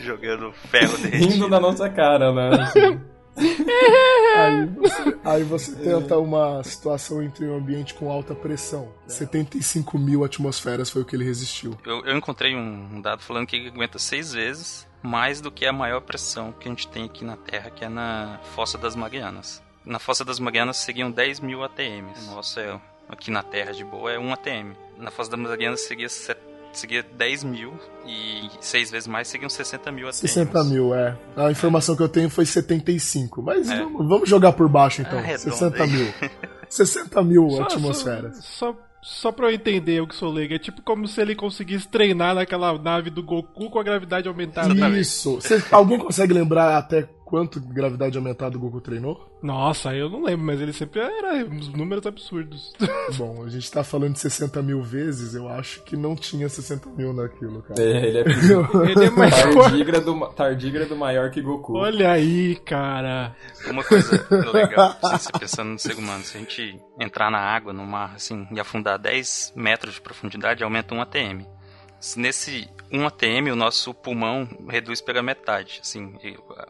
Jogando 0.00 0.52
ferro 0.70 0.96
Rindo 0.96 1.10
derretido. 1.10 1.48
na 1.48 1.60
nossa 1.60 1.88
cara, 1.88 2.32
né? 2.32 2.50
Assim. 2.62 3.00
aí, 4.36 4.66
você, 4.66 5.18
aí, 5.24 5.42
você 5.44 5.76
tenta 5.76 6.18
uma 6.18 6.62
situação 6.64 7.22
entre 7.22 7.46
um 7.46 7.56
ambiente 7.56 7.94
com 7.94 8.10
alta 8.10 8.34
pressão. 8.34 8.92
É. 9.06 9.10
75 9.10 9.98
mil 9.98 10.24
atmosferas 10.24 10.90
foi 10.90 11.02
o 11.02 11.04
que 11.04 11.14
ele 11.16 11.24
resistiu. 11.24 11.78
Eu, 11.84 12.04
eu 12.04 12.16
encontrei 12.16 12.54
um 12.54 13.00
dado 13.00 13.22
falando 13.22 13.46
que 13.46 13.56
ele 13.56 13.68
aguenta 13.68 13.98
seis 13.98 14.32
vezes 14.32 14.86
mais 15.02 15.40
do 15.40 15.50
que 15.50 15.64
a 15.64 15.72
maior 15.72 16.00
pressão 16.00 16.52
que 16.52 16.68
a 16.68 16.70
gente 16.70 16.88
tem 16.88 17.04
aqui 17.04 17.24
na 17.24 17.36
Terra, 17.36 17.70
que 17.70 17.84
é 17.84 17.88
na 17.88 18.40
Fossa 18.54 18.76
das 18.76 18.96
Marianas. 18.96 19.62
Na 19.84 19.98
Fossa 19.98 20.24
das 20.24 20.38
Marianas 20.38 20.76
seriam 20.78 21.10
10 21.10 21.40
mil 21.40 21.62
ATMs. 21.62 22.26
Nossa, 22.26 22.60
é, 22.60 22.80
aqui 23.08 23.30
na 23.30 23.42
Terra 23.42 23.72
de 23.72 23.84
boa 23.84 24.12
é 24.12 24.18
1 24.18 24.32
ATM. 24.32 24.74
Na 24.98 25.10
Fossa 25.10 25.30
das 25.30 25.40
Marianas 25.40 25.80
seria 25.80 26.08
70 26.08 26.57
seguia 26.78 27.02
10 27.02 27.44
mil 27.44 27.72
e 28.06 28.48
seis 28.60 28.90
vezes 28.90 29.06
mais 29.06 29.28
seguiam 29.28 29.48
60 29.48 29.90
mil 29.92 30.08
assim. 30.08 30.26
até. 30.26 30.34
60 30.34 30.64
mil, 30.64 30.94
é. 30.94 31.16
A 31.36 31.50
informação 31.50 31.96
que 31.96 32.02
eu 32.02 32.08
tenho 32.08 32.30
foi 32.30 32.46
75. 32.46 33.42
Mas 33.42 33.68
é. 33.68 33.78
vamos, 33.78 34.08
vamos, 34.08 34.28
jogar 34.28 34.52
por 34.52 34.68
baixo 34.68 35.02
então. 35.02 35.18
É, 35.18 35.36
60 35.36 35.86
mil. 35.86 36.06
60 36.68 37.24
mil 37.24 37.50
só, 37.50 37.62
atmosferas. 37.62 38.44
Só, 38.44 38.76
só, 39.02 39.32
pra 39.32 39.46
eu 39.46 39.54
entender 39.54 40.00
o 40.00 40.06
que 40.06 40.14
sou 40.14 40.30
leigo, 40.30 40.54
é 40.54 40.58
tipo 40.58 40.82
como 40.82 41.06
se 41.08 41.20
ele 41.20 41.34
conseguisse 41.34 41.88
treinar 41.88 42.34
naquela 42.34 42.76
nave 42.78 43.10
do 43.10 43.22
Goku 43.22 43.70
com 43.70 43.78
a 43.78 43.82
gravidade 43.82 44.28
aumentada. 44.28 44.74
Tá 44.74 44.88
Isso. 44.90 45.40
Cê, 45.40 45.62
alguém 45.70 45.98
consegue 45.98 46.32
lembrar 46.32 46.76
até 46.76 47.08
quanto 47.28 47.60
gravidade 47.60 48.16
aumentada 48.16 48.56
o 48.56 48.60
Goku 48.60 48.80
treinou? 48.80 49.28
Nossa, 49.42 49.94
eu 49.94 50.08
não 50.08 50.24
lembro, 50.24 50.46
mas 50.46 50.60
ele 50.62 50.72
sempre 50.72 50.98
era 50.98 51.44
uns 51.44 51.68
números 51.68 52.06
absurdos. 52.06 52.72
Bom, 53.18 53.44
a 53.44 53.50
gente 53.50 53.70
tá 53.70 53.84
falando 53.84 54.14
de 54.14 54.20
60 54.20 54.62
mil 54.62 54.82
vezes, 54.82 55.34
eu 55.34 55.46
acho 55.46 55.82
que 55.84 55.94
não 55.94 56.16
tinha 56.16 56.48
60 56.48 56.88
mil 56.90 57.12
naquilo, 57.12 57.62
cara. 57.62 57.80
É, 57.82 58.06
ele 58.08 58.18
é 58.18 58.22
Ele 58.90 59.04
é 59.04 59.10
mais 59.10 59.38
forte. 59.38 60.34
tardígrado, 60.34 60.96
maior 60.96 61.30
que 61.30 61.42
Goku. 61.42 61.76
Olha 61.76 62.12
aí, 62.12 62.56
cara. 62.64 63.36
Uma 63.66 63.84
coisa 63.84 64.26
legal, 64.50 64.96
assim, 65.02 65.28
você 65.30 65.38
pensando 65.38 65.68
no 65.72 65.78
ser 65.78 65.94
humano, 65.98 66.24
se 66.24 66.36
a 66.36 66.40
gente 66.40 66.80
entrar 66.98 67.30
na 67.30 67.38
água, 67.38 67.74
no 67.74 67.86
mar, 67.86 68.14
assim, 68.14 68.48
e 68.50 68.58
afundar 68.58 68.98
10 68.98 69.52
metros 69.54 69.94
de 69.94 70.00
profundidade, 70.00 70.64
aumenta 70.64 70.94
1 70.94 71.02
ATM. 71.02 71.57
Se 72.00 72.18
Nesse 72.18 72.68
1 72.92 73.06
ATM, 73.06 73.50
o 73.52 73.56
nosso 73.56 73.92
pulmão 73.92 74.48
reduz 74.68 75.00
pela 75.00 75.22
metade, 75.22 75.80
assim, 75.82 76.14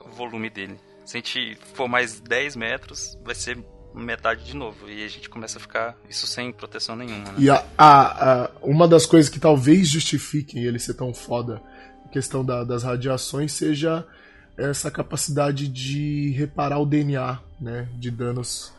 o 0.04 0.08
volume 0.10 0.48
dele. 0.50 0.78
Se 1.04 1.16
a 1.16 1.20
gente 1.20 1.56
for 1.74 1.88
mais 1.88 2.20
10 2.20 2.56
metros, 2.56 3.18
vai 3.24 3.34
ser 3.34 3.58
metade 3.94 4.44
de 4.44 4.54
novo. 4.56 4.88
E 4.88 5.04
a 5.04 5.08
gente 5.08 5.28
começa 5.28 5.58
a 5.58 5.60
ficar 5.60 5.96
isso 6.08 6.26
sem 6.26 6.52
proteção 6.52 6.94
nenhuma, 6.96 7.32
né? 7.32 7.34
E 7.38 7.50
a, 7.50 7.64
a- 7.76 8.44
a- 8.44 8.50
uma 8.62 8.86
das 8.88 9.06
coisas 9.06 9.30
que 9.30 9.40
talvez 9.40 9.88
justifiquem 9.88 10.64
ele 10.64 10.78
ser 10.78 10.94
tão 10.94 11.12
foda, 11.14 11.62
a 12.04 12.08
questão 12.08 12.44
da- 12.44 12.64
das 12.64 12.82
radiações, 12.82 13.52
seja 13.52 14.06
essa 14.56 14.90
capacidade 14.90 15.68
de 15.68 16.30
reparar 16.32 16.78
o 16.78 16.86
DNA, 16.86 17.38
né, 17.60 17.88
de 17.94 18.10
danos 18.10 18.72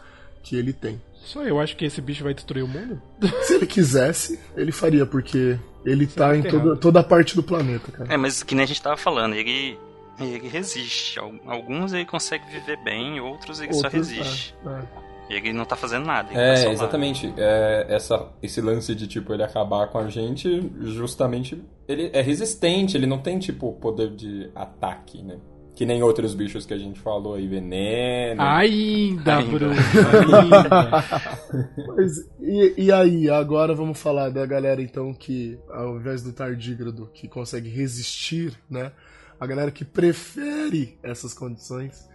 que 0.43 0.55
ele 0.55 0.73
tem. 0.73 1.01
Só 1.23 1.43
eu 1.43 1.59
acho 1.59 1.75
que 1.75 1.85
esse 1.85 2.01
bicho 2.01 2.23
vai 2.23 2.33
destruir 2.33 2.63
o 2.63 2.67
mundo? 2.67 3.01
Se 3.43 3.55
ele 3.55 3.65
quisesse, 3.67 4.39
ele 4.55 4.71
faria, 4.71 5.05
porque 5.05 5.59
ele 5.85 6.07
tá 6.07 6.35
em 6.35 6.41
tá 6.41 6.49
toda, 6.49 6.75
toda 6.77 6.99
a 6.99 7.03
parte 7.03 7.35
do 7.35 7.43
planeta, 7.43 7.91
cara. 7.91 8.11
É, 8.13 8.17
mas 8.17 8.41
que 8.43 8.55
nem 8.55 8.63
a 8.63 8.67
gente 8.67 8.81
tava 8.81 8.97
falando, 8.97 9.35
ele, 9.35 9.77
ele 10.19 10.47
resiste. 10.49 11.19
Al- 11.19 11.33
Alguns 11.45 11.93
ele 11.93 12.05
consegue 12.05 12.45
viver 12.51 12.77
bem, 12.83 13.19
outros 13.19 13.59
ele 13.61 13.73
só 13.73 13.85
Outros, 13.87 14.09
resiste. 14.09 14.55
é, 14.65 14.69
é. 14.69 15.09
E 15.31 15.35
ele 15.35 15.53
não 15.53 15.63
tá 15.63 15.75
fazendo 15.75 16.05
nada. 16.07 16.29
ele 16.33 16.39
tá 16.39 16.55
só 16.55 16.63
É, 16.63 16.65
lá. 16.65 16.73
exatamente. 16.73 17.31
É, 17.37 17.85
essa, 17.89 18.29
esse 18.41 18.59
lance 18.61 18.95
de, 18.95 19.05
tipo, 19.07 19.31
ele 19.31 19.43
acabar 19.43 19.85
com 19.87 19.99
a 19.99 20.09
gente, 20.09 20.71
justamente, 20.81 21.63
ele 21.87 22.09
é 22.13 22.21
resistente, 22.21 22.97
ele 22.97 23.05
não 23.05 23.19
tem, 23.19 23.37
tipo, 23.37 23.73
poder 23.73 24.09
de 24.15 24.49
ataque, 24.55 25.21
né? 25.21 25.37
Que 25.79 25.85
nem 25.85 26.03
outros 26.03 26.35
bichos 26.35 26.65
que 26.65 26.73
a 26.73 26.77
gente 26.77 26.99
falou 26.99 27.35
aí, 27.35 27.47
veneno. 27.47 28.41
Ainda, 28.41 29.37
Ainda. 29.37 29.49
Bruno. 29.49 29.75
Mas, 31.95 32.17
e, 32.41 32.73
e 32.77 32.91
aí, 32.91 33.29
agora 33.29 33.73
vamos 33.73 33.97
falar 33.97 34.27
da 34.27 34.45
galera 34.45 34.81
então 34.81 35.13
que, 35.13 35.57
ao 35.69 35.95
invés 35.95 36.21
do 36.21 36.33
tardígrado, 36.33 37.09
que 37.13 37.29
consegue 37.29 37.69
resistir, 37.69 38.59
né? 38.69 38.91
A 39.39 39.47
galera 39.47 39.71
que 39.71 39.85
prefere 39.85 40.99
essas 41.01 41.33
condições 41.33 42.09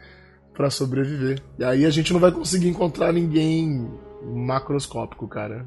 pra 0.52 0.68
sobreviver. 0.68 1.42
E 1.58 1.64
aí 1.64 1.86
a 1.86 1.90
gente 1.90 2.12
não 2.12 2.20
vai 2.20 2.32
conseguir 2.32 2.68
encontrar 2.68 3.14
ninguém 3.14 3.90
macroscópico, 4.24 5.28
cara. 5.28 5.66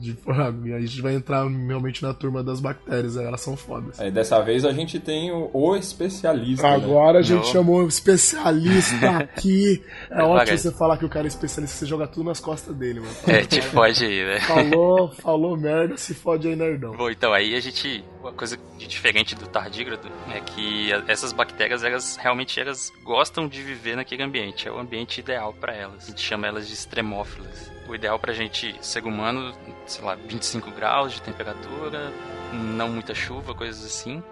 De, 0.00 0.16
a 0.74 0.80
gente 0.80 1.00
vai 1.02 1.14
entrar 1.14 1.46
realmente 1.46 2.02
na 2.02 2.14
turma 2.14 2.42
das 2.42 2.60
bactérias, 2.60 3.16
aí 3.16 3.26
elas 3.26 3.40
são 3.40 3.56
fodas. 3.56 3.98
Aí 3.98 4.10
dessa 4.10 4.40
vez 4.40 4.64
a 4.64 4.72
gente 4.72 5.00
tem 5.00 5.32
o, 5.32 5.50
o 5.52 5.76
especialista. 5.76 6.68
Agora 6.68 7.14
né? 7.14 7.18
a 7.18 7.22
gente 7.22 7.46
chamou 7.48 7.82
um 7.82 7.88
especialista 7.88 9.10
aqui. 9.18 9.82
É 10.10 10.16
Vai, 10.16 10.24
ótimo 10.24 10.46
vai. 10.46 10.58
você 10.58 10.72
falar 10.72 10.96
que 10.98 11.04
o 11.04 11.08
cara 11.08 11.26
é 11.26 11.28
especialista, 11.28 11.78
você 11.78 11.86
joga 11.86 12.06
tudo 12.06 12.26
nas 12.26 12.40
costas 12.40 12.74
dele, 12.74 13.00
mano. 13.00 13.12
É, 13.26 13.44
te 13.44 13.60
fode 13.60 14.04
aí, 14.04 14.24
né? 14.24 14.40
Falou, 14.40 15.10
falou 15.20 15.56
merda, 15.56 15.96
se 15.96 16.14
fode 16.14 16.46
aí, 16.46 16.54
nerdão. 16.54 16.96
Bom, 16.96 17.10
então 17.10 17.32
aí 17.32 17.54
a 17.54 17.60
gente. 17.60 18.04
Uma 18.20 18.32
coisa 18.32 18.58
de 18.76 18.86
diferente 18.86 19.34
do 19.36 19.46
tardígrado 19.46 20.08
é 20.34 20.40
que 20.40 20.90
essas 21.06 21.32
bactérias, 21.32 21.84
elas 21.84 22.16
realmente 22.16 22.58
elas 22.58 22.92
gostam 23.04 23.46
de 23.46 23.62
viver 23.62 23.96
naquele 23.96 24.22
ambiente. 24.22 24.66
É 24.66 24.72
o 24.72 24.78
ambiente 24.78 25.20
ideal 25.20 25.52
para 25.52 25.74
elas. 25.74 26.04
A 26.04 26.06
gente 26.08 26.20
chama 26.20 26.46
elas 26.46 26.66
de 26.66 26.74
extremófilas. 26.74 27.77
O 27.88 27.94
ideal 27.94 28.18
pra 28.18 28.32
gente, 28.34 28.76
ser 28.82 29.02
humano, 29.04 29.54
sei 29.86 30.04
lá, 30.04 30.14
25 30.14 30.70
graus 30.72 31.12
de 31.12 31.22
temperatura, 31.22 32.12
não 32.52 32.90
muita 32.90 33.14
chuva, 33.14 33.54
coisas 33.54 33.84
assim. 33.84 34.22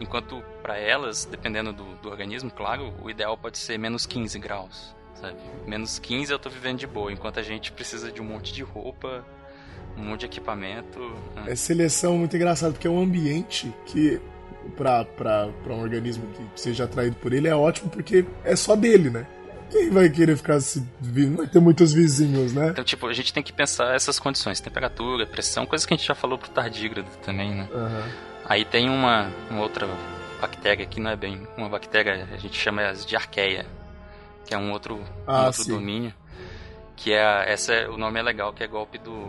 Enquanto 0.00 0.42
para 0.60 0.76
elas, 0.76 1.24
dependendo 1.24 1.72
do, 1.72 1.84
do 1.96 2.10
organismo, 2.10 2.50
claro, 2.50 2.92
o 3.00 3.08
ideal 3.08 3.38
pode 3.38 3.58
ser 3.58 3.78
menos 3.78 4.04
15 4.04 4.38
graus. 4.40 4.94
Sabe? 5.14 5.36
Menos 5.64 6.00
15 6.00 6.32
eu 6.32 6.38
tô 6.38 6.50
vivendo 6.50 6.78
de 6.78 6.86
boa, 6.88 7.12
enquanto 7.12 7.38
a 7.38 7.42
gente 7.42 7.70
precisa 7.70 8.10
de 8.10 8.20
um 8.20 8.24
monte 8.24 8.52
de 8.52 8.64
roupa, 8.64 9.24
um 9.96 10.02
monte 10.02 10.20
de 10.20 10.26
equipamento. 10.26 10.98
né? 11.36 11.44
É 11.46 11.54
seleção 11.54 12.18
muito 12.18 12.34
engraçada, 12.34 12.72
porque 12.72 12.88
é 12.88 12.90
um 12.90 13.00
ambiente 13.00 13.72
que, 13.86 14.20
pra 14.76 15.48
um 15.68 15.80
organismo 15.80 16.26
que 16.32 16.60
seja 16.60 16.84
atraído 16.84 17.14
por 17.16 17.32
ele, 17.32 17.46
é 17.46 17.54
ótimo 17.54 17.90
porque 17.90 18.26
é 18.44 18.56
só 18.56 18.74
dele, 18.74 19.08
né? 19.08 19.24
Quem 19.70 19.90
vai 19.90 20.08
querer 20.08 20.36
ficar 20.36 20.60
se. 20.60 20.86
vi- 21.00 21.26
Não 21.26 21.38
vai 21.38 21.46
ter 21.46 21.60
muitos 21.60 21.92
vizinhos, 21.92 22.52
né? 22.52 22.68
Então, 22.68 22.84
tipo, 22.84 23.06
a 23.06 23.12
gente 23.12 23.32
tem 23.32 23.42
que 23.42 23.52
pensar 23.52 23.94
essas 23.94 24.18
condições, 24.18 24.60
temperatura, 24.60 25.26
pressão, 25.26 25.66
coisas 25.66 25.84
que 25.86 25.94
a 25.94 25.96
gente 25.96 26.06
já 26.06 26.14
falou 26.14 26.38
pro 26.38 26.48
tardígrado 26.50 27.08
também, 27.24 27.54
né? 27.54 27.68
Aham. 27.74 28.02
Aí 28.46 28.64
tem 28.64 28.88
uma, 28.90 29.30
uma 29.50 29.62
outra 29.62 29.88
bactéria 30.40 30.84
que 30.86 31.00
não 31.00 31.10
é 31.10 31.16
bem 31.16 31.40
uma 31.56 31.68
bactéria, 31.68 32.28
a 32.32 32.36
gente 32.36 32.56
chama 32.58 32.92
de 32.92 33.16
arqueia, 33.16 33.66
que 34.46 34.54
é 34.54 34.58
um 34.58 34.70
outro, 34.72 34.96
um 34.96 35.04
Ah, 35.26 35.46
outro 35.46 35.62
sim. 35.64 35.72
domínio, 35.72 36.12
que 36.94 37.12
é, 37.12 37.50
essa 37.52 37.72
é- 37.72 37.88
o 37.88 37.96
nome 37.96 38.20
é 38.20 38.22
legal, 38.22 38.52
que 38.52 38.62
é 38.62 38.66
golpe 38.66 38.98
do 38.98 39.28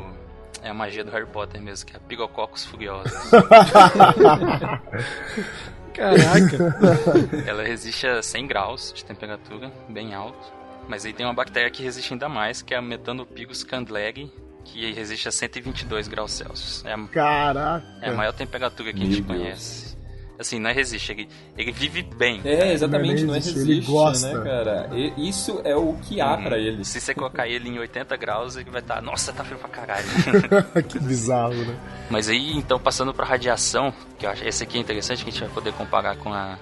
é 0.62 0.70
a 0.70 0.74
magia 0.74 1.03
do 1.03 1.12
Harry 1.12 1.28
Potter 1.28 1.62
mesmo, 1.62 1.86
que 1.88 1.94
é 1.94 1.98
a 1.98 1.99
Pigococcus 1.99 2.66
furiosa. 2.66 3.10
Caraca. 5.95 6.76
Ela 7.47 7.63
resiste 7.63 8.05
a 8.07 8.22
100 8.22 8.47
graus 8.47 8.93
de 8.93 9.03
temperatura, 9.05 9.72
bem 9.89 10.13
alto. 10.13 10.53
Mas 10.88 11.05
aí 11.05 11.13
tem 11.13 11.26
uma 11.26 11.34
bactéria 11.34 11.69
que 11.72 11.81
resiste 11.81 12.13
ainda 12.13 12.30
mais, 12.30 12.61
que 12.61 12.73
é 12.73 12.77
a 12.77 12.81
Metanopygus 12.81 13.63
candleri, 13.63 14.31
que 14.63 14.91
resiste 14.93 15.27
a 15.27 15.31
122 15.31 16.07
graus 16.07 16.31
Celsius. 16.34 16.84
É 16.85 16.93
a, 16.93 17.07
Caraca. 17.07 17.85
é 18.01 18.09
a 18.09 18.13
maior 18.13 18.34
temperatura 18.34 18.91
que 18.93 18.99
a 19.01 19.03
Meu 19.03 19.11
gente 19.13 19.23
Deus. 19.23 19.39
conhece. 19.39 19.94
Assim, 20.38 20.60
não 20.60 20.70
é 20.70 20.74
resiste, 20.74 21.12
ele, 21.14 21.30
ele 21.57 21.72
vive 21.72 22.02
bem. 22.03 22.41
É, 22.44 22.74
exatamente, 22.74 23.22
Não 23.22 23.28
não 23.28 23.36
é 23.36 23.38
resiste, 23.38 23.60
ele 23.60 23.82
gosta. 23.82 24.34
né, 24.38 24.44
cara? 24.44 24.90
E- 24.94 25.30
isso 25.30 25.62
é 25.64 25.76
o 25.76 25.94
que 25.94 26.20
há 26.20 26.36
Uhum. 26.36 26.44
pra 26.44 26.57
ele. 26.57 26.84
Se 26.84 26.99
você 26.99 27.14
colocar 27.14 27.48
ele 27.48 27.70
em 27.70 27.80
80 27.80 28.16
graus, 28.18 28.57
ele 28.57 28.70
vai 28.70 28.82
estar, 28.82 29.02
nossa, 29.02 29.32
tá 29.32 29.44
frio 29.44 29.57
pra 29.57 29.70
caralho. 29.70 30.06
que 30.90 30.99
bizarro, 30.99 31.53
né? 31.56 31.76
Mas 32.10 32.28
aí, 32.30 32.52
então, 32.57 32.78
passando 32.80 33.14
pra 33.14 33.26
radiação, 33.26 33.94
que 34.20 34.26
eu 34.26 34.30
acho 34.30 34.44
esse 34.45 34.64
aqui 34.64 34.78
é 34.78 34.82
interessante, 34.82 35.24
que 35.24 35.30
a 35.30 35.34
gente 35.34 35.44
vai 35.44 35.53
poder 35.53 35.72
comparar 35.74 36.16
com 36.18 36.34
a 36.34 36.57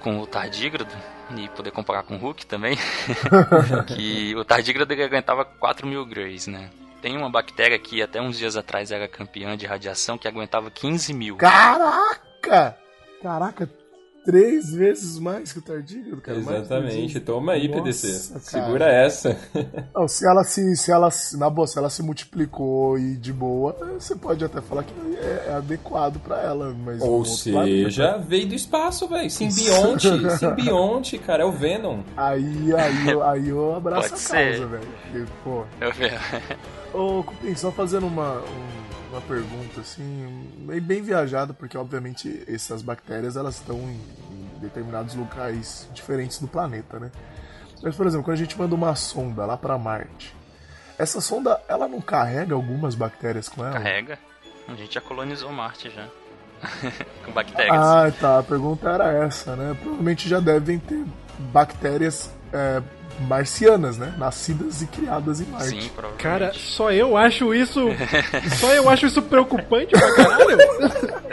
com 0.00 0.18
o 0.18 0.26
tardígrado 0.26 0.92
e 1.36 1.48
poder 1.50 1.70
comparar 1.70 2.02
com 2.02 2.16
o 2.16 2.18
Hulk 2.18 2.44
também, 2.46 2.76
que 3.86 4.34
o 4.36 4.44
tardígrado 4.44 4.92
ele 4.92 5.04
aguentava 5.04 5.44
4 5.44 5.86
mil 5.86 6.04
graus, 6.04 6.48
né? 6.48 6.70
Tem 7.00 7.16
uma 7.16 7.30
bactéria 7.30 7.78
que 7.78 8.02
até 8.02 8.20
uns 8.20 8.36
dias 8.38 8.56
atrás 8.56 8.90
era 8.90 9.06
campeã 9.08 9.56
de 9.56 9.64
radiação 9.66 10.18
que 10.18 10.26
aguentava 10.28 10.70
15 10.72 11.12
mil. 11.14 11.36
Caraca! 11.36 12.76
Caraca, 13.22 13.68
três 14.24 14.72
vezes 14.72 15.18
mais 15.18 15.52
que 15.52 15.58
o 15.58 15.62
tardígrado, 15.62 16.20
cara. 16.20 16.38
Exatamente. 16.38 17.18
Toma 17.20 17.52
aí, 17.52 17.68
Nossa, 17.68 17.82
PDC. 17.82 18.28
cara. 18.28 18.40
Segura 18.40 18.84
essa. 18.86 19.36
Não, 19.94 20.06
se 20.08 20.26
ela 20.28 20.44
se, 20.44 20.76
se 20.76 20.90
ela 20.92 21.10
se- 21.10 21.36
na 21.36 21.48
boa, 21.50 21.66
se 21.66 21.76
ela 21.78 21.90
se 21.90 22.02
multiplicou 22.02 22.98
e 22.98 23.16
de 23.16 23.32
boa, 23.32 23.76
você 23.98 24.14
pode 24.16 24.44
até 24.44 24.60
falar 24.60 24.84
que 24.84 24.94
é, 25.16 25.46
é 25.48 25.54
adequado 25.54 26.18
pra 26.20 26.40
ela, 26.40 26.74
mas 26.84 27.00
Ou 27.02 27.10
outro 27.18 27.32
seja, 27.32 27.58
planeta. 27.58 28.18
veio 28.28 28.46
do 28.48 28.54
espaço, 28.54 29.08
velho. 29.08 29.30
Simbionte, 29.30 30.08
simbionte, 30.38 31.18
cara. 31.18 31.42
É 31.42 31.46
o 31.46 31.52
Venom. 31.52 32.02
aí, 32.16 32.72
aí, 32.74 33.20
aí 33.24 33.48
eu 33.50 33.74
abraço 33.74 34.10
Pode 34.10 34.14
a 34.14 34.16
ser. 34.18 34.58
causa, 34.58 34.66
velho. 34.66 35.28
Pô, 35.44 35.64
Eu 35.80 35.92
vejo. 35.92 36.16
Ô, 36.94 37.22
Cupim, 37.24 37.54
só 37.54 37.70
fazendo 37.72 38.06
uma, 38.06 38.34
um- 38.40 38.91
uma 39.12 39.20
pergunta, 39.20 39.80
assim, 39.80 40.50
bem, 40.60 40.80
bem 40.80 41.02
viajada, 41.02 41.52
porque 41.52 41.76
obviamente 41.76 42.42
essas 42.48 42.80
bactérias 42.82 43.36
elas 43.36 43.56
estão 43.56 43.76
em, 43.78 44.00
em 44.30 44.58
determinados 44.58 45.14
locais 45.14 45.88
diferentes 45.92 46.38
do 46.38 46.48
planeta, 46.48 46.98
né? 46.98 47.10
Mas, 47.82 47.94
por 47.94 48.06
exemplo, 48.06 48.24
quando 48.24 48.34
a 48.34 48.38
gente 48.38 48.58
manda 48.58 48.74
uma 48.74 48.94
sonda 48.94 49.44
lá 49.44 49.56
pra 49.56 49.76
Marte, 49.76 50.34
essa 50.98 51.20
sonda, 51.20 51.60
ela 51.68 51.88
não 51.88 52.00
carrega 52.00 52.54
algumas 52.54 52.94
bactérias 52.94 53.48
com 53.48 53.62
ela? 53.64 53.72
Carrega. 53.72 54.18
A 54.68 54.74
gente 54.74 54.94
já 54.94 55.00
colonizou 55.00 55.50
Marte 55.52 55.90
já. 55.90 56.06
com 57.24 57.32
bactérias. 57.32 57.76
Ah, 57.76 58.12
tá. 58.18 58.38
A 58.38 58.42
pergunta 58.42 58.88
era 58.88 59.12
essa, 59.12 59.56
né? 59.56 59.76
Provavelmente 59.80 60.28
já 60.28 60.38
devem 60.38 60.78
ter 60.78 61.04
bactérias 61.38 62.32
é, 62.52 62.80
marcianas, 63.20 63.96
né? 63.98 64.14
Nascidas 64.18 64.82
e 64.82 64.86
criadas 64.86 65.40
em 65.40 65.44
Marte. 65.46 65.68
Sim, 65.68 65.88
provavelmente. 65.94 66.22
Cara, 66.22 66.52
só 66.54 66.90
eu 66.92 67.16
acho 67.16 67.54
isso. 67.54 67.80
Só 68.58 68.72
eu 68.72 68.88
acho 68.88 69.06
isso 69.06 69.22
preocupante 69.22 69.92
pra 69.92 70.14
caralho. 70.14 70.58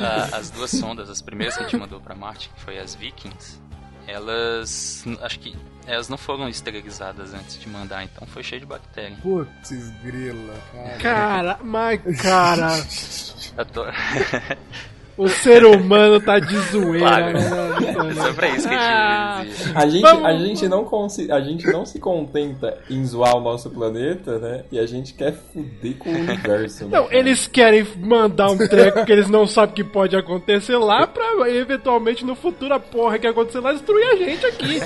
Ah, 0.00 0.28
as 0.36 0.50
duas 0.50 0.70
sondas, 0.70 1.08
as 1.08 1.22
primeiras 1.22 1.56
que 1.56 1.62
a 1.62 1.66
gente 1.66 1.78
mandou 1.78 1.98
pra 1.98 2.14
Marte, 2.14 2.50
que 2.54 2.60
foi 2.60 2.78
as 2.78 2.94
Vikings, 2.94 3.58
elas. 4.06 5.02
acho 5.22 5.40
que. 5.40 5.56
Elas 5.86 6.10
não 6.10 6.18
foram 6.18 6.46
esterilizadas 6.46 7.32
antes 7.32 7.58
de 7.58 7.66
mandar, 7.66 8.04
então 8.04 8.26
foi 8.28 8.42
cheio 8.42 8.60
de 8.60 8.66
bactéria. 8.66 9.16
Putz, 9.22 9.70
grila, 10.02 10.54
cara. 10.74 10.98
Cara, 10.98 11.58
mas, 11.64 12.20
cara, 12.20 12.68
Eu 13.56 13.64
tô- 13.64 13.86
o 15.18 15.28
ser 15.28 15.64
humano 15.66 16.20
tá 16.20 16.38
de 16.38 16.56
zoeira, 16.70 16.98
Claro. 16.98 17.32
né? 17.32 18.14
Só 18.14 18.32
pra 18.32 18.48
isso 18.48 18.68
que 18.68 18.74
a 18.74 18.78
Ah, 18.78 19.42
gente 19.44 19.50
existe. 19.50 19.72
A 19.76 19.86
gente, 19.88 20.02
Vamos- 20.02 20.24
a, 20.24 20.32
gente 20.38 20.68
não 20.68 20.88
a 21.30 21.40
gente 21.40 21.66
não 21.66 21.84
se 21.86 21.98
contenta 21.98 22.78
em 22.88 23.04
zoar 23.04 23.36
o 23.36 23.40
nosso 23.40 23.68
planeta, 23.70 24.38
né? 24.38 24.64
E 24.72 24.78
a 24.78 24.86
gente 24.86 25.14
quer 25.14 25.32
fuder 25.34 25.96
com 25.98 26.10
o 26.10 26.14
universo. 26.14 26.84
né, 26.84 26.90
Não, 26.96 27.04
cara? 27.06 27.16
eles 27.18 27.46
querem 27.46 27.86
mandar 27.98 28.50
um 28.50 28.56
treco 28.58 29.04
que 29.04 29.12
eles 29.12 29.28
não 29.28 29.46
sabem 29.46 29.74
que 29.74 29.84
pode 29.84 30.16
acontecer 30.16 30.76
lá 30.76 31.06
pra 31.06 31.48
eventualmente 31.50 32.24
no 32.24 32.34
futuro 32.34 32.72
a 32.74 32.80
porra 32.80 33.18
que 33.18 33.26
acontecer 33.26 33.60
lá 33.60 33.72
destruir 33.72 34.04
a 34.08 34.16
gente 34.16 34.46
aqui. 34.46 34.80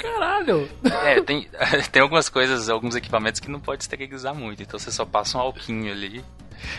Caralho. 0.00 0.68
É, 1.04 1.20
tem, 1.20 1.46
tem 1.92 2.02
algumas 2.02 2.28
coisas, 2.28 2.68
alguns 2.68 2.96
equipamentos 2.96 3.40
que 3.40 3.50
não 3.50 3.60
pode 3.60 3.82
esterilizar 3.82 4.34
muito, 4.34 4.62
então 4.62 4.78
você 4.78 4.90
só 4.90 5.04
passa 5.04 5.38
um 5.38 5.40
alquinho 5.40 5.90
ali 5.92 6.22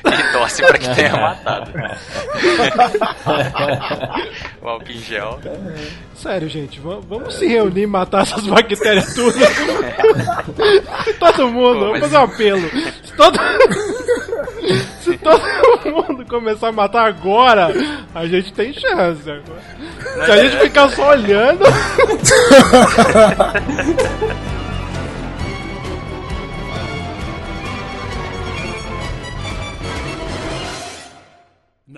e 0.06 0.32
torce 0.34 0.62
pra 0.66 0.78
que 0.78 0.90
tenha 0.96 1.12
matado. 1.16 1.72
o 4.62 4.68
álcool 4.70 4.92
em 4.92 5.00
gel. 5.00 5.40
Sério, 6.16 6.50
gente, 6.50 6.80
va- 6.80 7.00
vamos 7.08 7.36
se 7.36 7.48
reunir 7.48 7.84
e 7.84 7.88
matar 7.88 8.24
essas 8.24 8.46
bactérias 8.48 9.14
tudo. 9.14 9.38
se 11.04 11.14
todo 11.20 11.48
mundo, 11.50 11.80
Pô, 11.80 11.86
vamos 11.86 12.00
fazer 12.00 12.18
um 12.18 12.24
apelo. 12.24 12.70
Se 13.04 13.14
todo... 13.16 13.40
se 15.02 15.18
todo 15.18 15.42
mundo 15.86 16.26
começar 16.26 16.70
a 16.70 16.72
matar 16.72 17.06
agora, 17.08 17.70
a 18.14 18.26
gente 18.28 18.52
tem 18.54 18.74
chance. 18.74 19.22
Se 19.24 20.32
a 20.32 20.38
gente 20.44 20.58
ficar 20.58 20.90
só 20.90 21.12
olhando. 21.12 21.64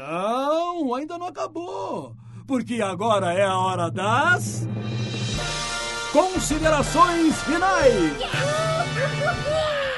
Não, 0.09 0.95
ainda 0.95 1.19
não 1.19 1.27
acabou. 1.27 2.15
Porque 2.47 2.81
agora 2.81 3.31
é 3.31 3.45
a 3.45 3.55
hora 3.55 3.91
das. 3.91 4.67
Considerações 6.11 7.39
finais! 7.43 8.17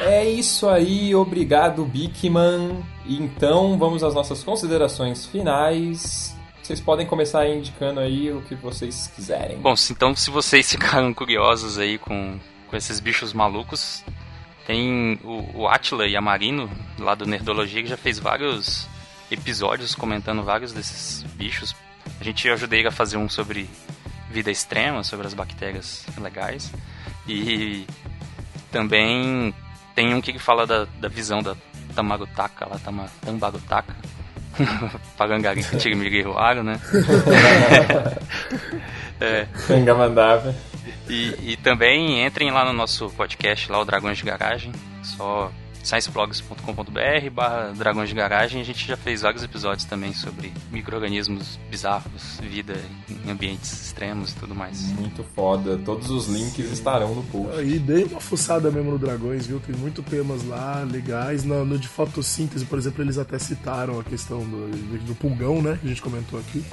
É 0.02 0.30
isso 0.30 0.68
aí, 0.68 1.16
obrigado 1.16 1.86
Bigman. 1.86 2.84
Então 3.06 3.78
vamos 3.78 4.04
às 4.04 4.14
nossas 4.14 4.44
considerações 4.44 5.26
finais. 5.26 6.36
Vocês 6.62 6.82
podem 6.82 7.06
começar 7.08 7.48
indicando 7.48 8.02
aí 8.02 8.34
o 8.34 8.42
que 8.42 8.56
vocês 8.56 9.08
quiserem. 9.16 9.60
Bom, 9.60 9.76
então 9.90 10.14
se 10.14 10.30
vocês 10.30 10.68
ficaram 10.72 11.14
curiosos 11.14 11.78
aí 11.78 11.98
com, 11.98 12.38
com 12.68 12.76
esses 12.76 13.00
bichos 13.00 13.32
malucos, 13.32 14.04
tem 14.68 15.18
o, 15.24 15.62
o 15.62 15.68
Atila 15.70 16.06
e 16.06 16.18
a 16.18 16.22
Marino, 16.22 16.70
lá 17.00 17.16
do 17.16 17.26
Nerdologia, 17.26 17.82
que 17.82 17.88
já 17.88 17.98
fez 17.98 18.20
vários 18.20 18.91
episódios 19.32 19.96
comentando 19.96 20.44
vários 20.44 20.74
desses 20.74 21.24
bichos. 21.36 21.74
A 22.20 22.24
gente 22.24 22.48
ajudei 22.50 22.86
a 22.86 22.92
fazer 22.92 23.18
um 23.18 23.30
sobre 23.30 23.70
vida 24.30 24.52
extrema, 24.52 25.04
sobre 25.04 25.26
as 25.26 25.34
bactérias 25.34 26.06
legais. 26.20 26.72
E 27.28 27.88
também 28.72 29.54
tem 29.96 30.14
um 30.14 30.22
que 30.22 30.38
fala 30.38 30.68
da, 30.68 30.86
da 31.00 31.08
visão 31.08 31.42
da 31.42 31.56
Tamarutaka, 31.96 32.68
lá, 32.68 32.78
Tama, 32.80 33.08
Tambarutaka. 33.22 33.96
Pagangari 35.18 35.64
Tigre 35.80 36.26
né? 36.64 36.80
é. 39.20 39.48
E, 41.10 41.52
e 41.52 41.58
também 41.58 42.26
entrem 42.26 42.52
lá 42.52 42.66
no 42.66 42.74
nosso 42.74 43.10
podcast, 43.12 43.72
lá 43.72 43.80
o 43.80 43.86
Dragões 43.86 44.18
de 44.18 44.24
Garagem. 44.24 44.72
Só 45.04 45.52
scienceblogs.com.br 45.84 47.30
barra 47.32 47.74
Dragões 47.76 48.10
de 48.10 48.16
Garagem. 48.16 48.62
A 48.62 48.66
gente 48.66 48.88
já 48.88 48.98
fez 48.98 49.22
vários 49.22 49.44
episódios 49.44 49.86
também 49.86 50.14
sobre 50.14 50.52
micro-organismos 50.72 51.60
bizarros, 51.70 52.40
vida 52.42 52.76
em 53.10 53.32
ambientes 53.32 53.72
extremos 53.86 54.32
e 54.32 54.36
tudo 54.36 54.56
mais. 54.56 54.82
Muito 54.94 55.24
foda. 55.36 55.78
Todos 55.78 56.10
os 56.10 56.28
links 56.28 56.72
estarão 56.72 57.16
no 57.16 57.24
post. 57.24 57.60
Aí 57.60 57.80
dei 57.80 58.04
uma 58.04 58.22
fuçada 58.22 58.70
mesmo 58.72 58.92
no 58.92 59.00
Dragões, 59.00 59.48
viu? 59.48 59.60
Tem 59.60 59.76
muitos 59.76 60.04
temas 60.06 60.44
lá 60.46 60.86
legais. 60.90 61.44
No, 61.44 61.66
no, 61.66 61.78
de 61.78 61.88
fotossíntese, 61.88 62.66
por 62.66 62.78
exemplo, 62.78 63.04
eles 63.04 63.18
até 63.18 63.38
citaram 63.40 64.00
a 64.00 64.04
questão 64.04 64.40
do, 64.40 65.06
do 65.06 65.16
pulgão, 65.16 65.62
né? 65.62 65.78
Que 65.80 65.88
a 65.88 65.90
gente 65.90 66.02
comentou 66.02 66.40
aqui. 66.40 66.64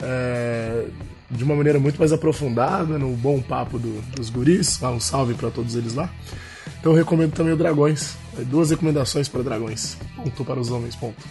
É, 0.00 0.88
de 1.30 1.44
uma 1.44 1.54
maneira 1.54 1.78
muito 1.78 1.98
mais 1.98 2.12
aprofundada, 2.12 2.98
no 2.98 3.16
bom 3.16 3.40
papo 3.40 3.78
do, 3.78 4.02
dos 4.14 4.28
guris. 4.30 4.82
Ah, 4.82 4.90
um 4.90 5.00
salve 5.00 5.34
para 5.34 5.50
todos 5.50 5.74
eles 5.76 5.94
lá. 5.94 6.10
Então 6.82 6.90
eu 6.90 6.98
recomendo 6.98 7.32
também 7.32 7.52
o 7.52 7.56
Dragões. 7.56 8.16
Duas 8.46 8.70
recomendações 8.70 9.28
para 9.28 9.40
Dragões. 9.44 9.96
Ponto 10.16 10.44
para 10.44 10.58
os 10.58 10.68
homens, 10.68 10.96
ponto. 10.96 11.22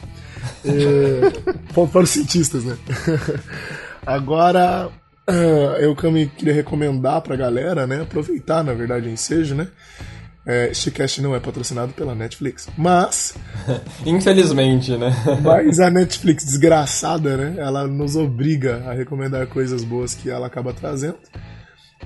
É, 0.63 1.51
ponto 1.75 1.91
para 1.91 2.03
os 2.03 2.09
cientistas, 2.09 2.63
né? 2.63 2.77
Agora, 4.07 4.89
ah, 5.27 5.77
eu 5.77 5.93
também 5.93 6.29
queria 6.29 6.53
recomendar 6.53 7.19
para 7.19 7.33
a 7.33 7.37
galera, 7.37 7.85
né? 7.85 8.01
Aproveitar, 8.01 8.63
na 8.63 8.73
verdade, 8.73 9.09
em 9.09 9.17
seja, 9.17 9.53
né? 9.53 9.67
É, 10.45 10.71
este 10.71 10.89
cast 10.89 11.21
não 11.21 11.35
é 11.35 11.39
patrocinado 11.41 11.91
pela 11.91 12.15
Netflix, 12.15 12.69
mas. 12.77 13.35
Infelizmente, 14.07 14.95
né? 14.95 15.13
mas 15.43 15.81
a 15.81 15.89
Netflix, 15.89 16.45
desgraçada, 16.45 17.35
né? 17.35 17.55
Ela 17.57 17.85
nos 17.87 18.15
obriga 18.15 18.85
a 18.87 18.93
recomendar 18.93 19.45
coisas 19.47 19.83
boas 19.83 20.15
que 20.15 20.29
ela 20.29 20.47
acaba 20.47 20.73
trazendo. 20.73 21.17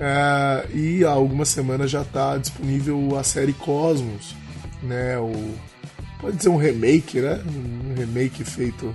É, 0.00 0.66
e 0.74 1.04
há 1.04 1.10
algumas 1.10 1.48
semanas 1.48 1.90
já 1.90 2.02
está 2.02 2.36
disponível 2.36 3.16
a 3.18 3.22
série 3.22 3.52
Cosmos, 3.52 4.34
né? 4.82 5.18
O, 5.18 5.32
pode 6.20 6.36
dizer 6.36 6.48
um 6.48 6.56
remake, 6.56 7.20
né? 7.20 7.40
Um 7.46 7.94
remake 7.94 8.44
feito 8.44 8.94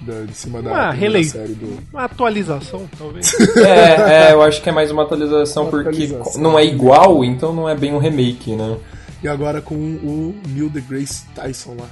da, 0.00 0.22
de 0.22 0.34
cima 0.34 0.60
da, 0.60 0.92
série 1.24 1.54
do. 1.54 1.78
Uma 1.92 2.04
atualização, 2.04 2.88
talvez. 2.98 3.32
é, 3.56 4.30
é, 4.30 4.32
eu 4.32 4.42
acho 4.42 4.60
que 4.60 4.68
é 4.68 4.72
mais 4.72 4.90
uma 4.90 5.02
atualização 5.02 5.64
uma 5.64 5.70
porque 5.70 5.88
atualização. 5.88 6.42
não 6.42 6.58
é 6.58 6.64
igual, 6.64 7.24
então 7.24 7.54
não 7.54 7.68
é 7.68 7.76
bem 7.76 7.92
um 7.92 7.98
remake, 7.98 8.54
né? 8.56 8.76
E 9.22 9.28
agora 9.28 9.60
com 9.60 9.74
o 9.74 10.34
Neil 10.48 10.68
deGrasse 10.68 11.24
Tyson 11.34 11.76
lá. 11.78 11.88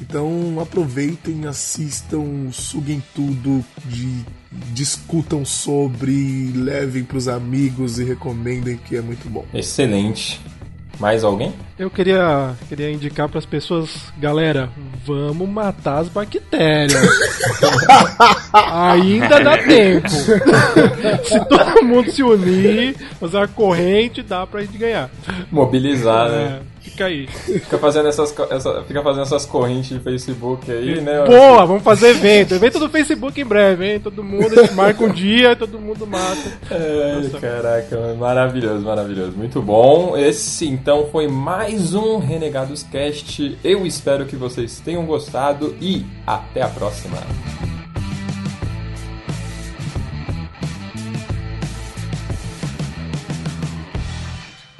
Então 0.00 0.58
aproveitem, 0.60 1.46
assistam, 1.46 2.50
suguem 2.50 3.02
tudo, 3.14 3.62
de, 3.84 4.24
discutam 4.72 5.44
sobre, 5.44 6.52
levem 6.54 7.04
para 7.04 7.16
os 7.16 7.28
amigos 7.28 7.98
e 7.98 8.04
recomendem 8.04 8.76
que 8.76 8.96
é 8.96 9.00
muito 9.00 9.28
bom. 9.28 9.44
Excelente. 9.52 10.40
Mais 11.00 11.24
alguém? 11.24 11.52
Eu 11.78 11.90
queria, 11.90 12.54
queria 12.68 12.92
indicar 12.92 13.28
para 13.28 13.38
as 13.38 13.46
pessoas, 13.46 13.90
galera, 14.18 14.70
vamos 15.04 15.48
matar 15.48 15.98
as 15.98 16.08
bactérias. 16.08 17.02
Ainda 18.52 19.40
dá 19.40 19.58
tempo. 19.58 20.08
se 20.08 21.44
todo 21.46 21.84
mundo 21.84 22.10
se 22.10 22.22
unir, 22.22 22.94
fazer 23.18 23.38
uma 23.38 23.48
corrente, 23.48 24.22
dá 24.22 24.46
pra 24.46 24.60
gente 24.60 24.78
ganhar. 24.78 25.10
Mobilizar, 25.50 26.28
é. 26.28 26.30
né? 26.30 26.60
Fica 26.92 27.06
aí. 27.06 27.26
Fica 27.26 27.78
fazendo 27.78 28.08
essas, 28.08 28.34
essa, 28.50 28.82
fica 28.84 29.02
fazendo 29.02 29.22
essas 29.22 29.46
correntes 29.46 29.88
de 29.88 30.00
Facebook 30.00 30.70
aí, 30.70 31.00
né? 31.00 31.24
Boa, 31.24 31.64
vamos 31.64 31.82
fazer 31.82 32.10
evento. 32.10 32.54
Evento 32.54 32.78
do 32.78 32.90
Facebook 32.90 33.40
em 33.40 33.44
breve, 33.46 33.92
hein? 33.94 34.00
Todo 34.00 34.22
mundo, 34.22 34.60
a 34.60 34.62
gente 34.62 34.74
marca 34.74 35.02
um 35.02 35.08
dia 35.10 35.52
e 35.52 35.56
todo 35.56 35.80
mundo 35.80 36.06
mata. 36.06 36.52
É, 36.70 37.30
caraca, 37.40 38.14
maravilhoso, 38.14 38.84
maravilhoso. 38.84 39.32
Muito 39.32 39.62
bom. 39.62 40.18
Esse 40.18 40.68
então 40.68 41.08
foi 41.10 41.28
mais 41.28 41.94
um 41.94 42.18
Renegados 42.18 42.82
Cast. 42.82 43.58
Eu 43.64 43.86
espero 43.86 44.26
que 44.26 44.36
vocês 44.36 44.78
tenham 44.78 45.06
gostado 45.06 45.74
e 45.80 46.04
até 46.26 46.60
a 46.60 46.68
próxima. 46.68 47.16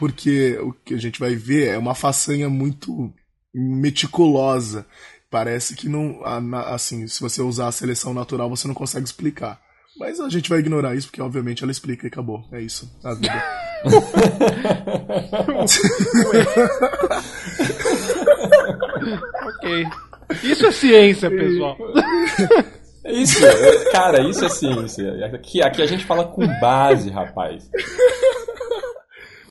Porque 0.02 0.58
o 0.58 0.72
que 0.72 0.94
a 0.94 0.98
gente 0.98 1.20
vai 1.20 1.36
ver 1.36 1.68
é 1.68 1.78
uma 1.78 1.94
façanha 1.94 2.48
muito 2.48 3.14
meticulosa. 3.54 4.84
Parece 5.30 5.76
que 5.76 5.88
não, 5.88 6.18
assim, 6.56 7.06
se 7.06 7.20
você 7.20 7.40
usar 7.40 7.68
a 7.68 7.72
seleção 7.72 8.12
natural, 8.12 8.50
você 8.50 8.66
não 8.66 8.74
consegue 8.74 9.06
explicar. 9.06 9.60
Mas 9.96 10.18
a 10.18 10.28
gente 10.28 10.48
vai 10.48 10.58
ignorar 10.58 10.96
isso, 10.96 11.06
porque 11.06 11.22
obviamente 11.22 11.62
ela 11.62 11.70
explica 11.70 12.04
e 12.04 12.08
acabou. 12.08 12.42
É 12.50 12.60
isso, 12.60 12.92
a 13.04 13.14
vida. 13.14 13.44
ok. 19.46 19.86
Isso 20.42 20.66
é 20.66 20.72
ciência, 20.72 21.30
pessoal. 21.30 21.76
Isso, 23.04 23.38
cara, 23.92 24.28
isso 24.28 24.44
é 24.44 24.48
ciência. 24.48 25.26
Aqui, 25.26 25.62
aqui 25.62 25.80
a 25.80 25.86
gente 25.86 26.04
fala 26.04 26.24
com 26.24 26.44
base, 26.58 27.08
rapaz. 27.08 27.70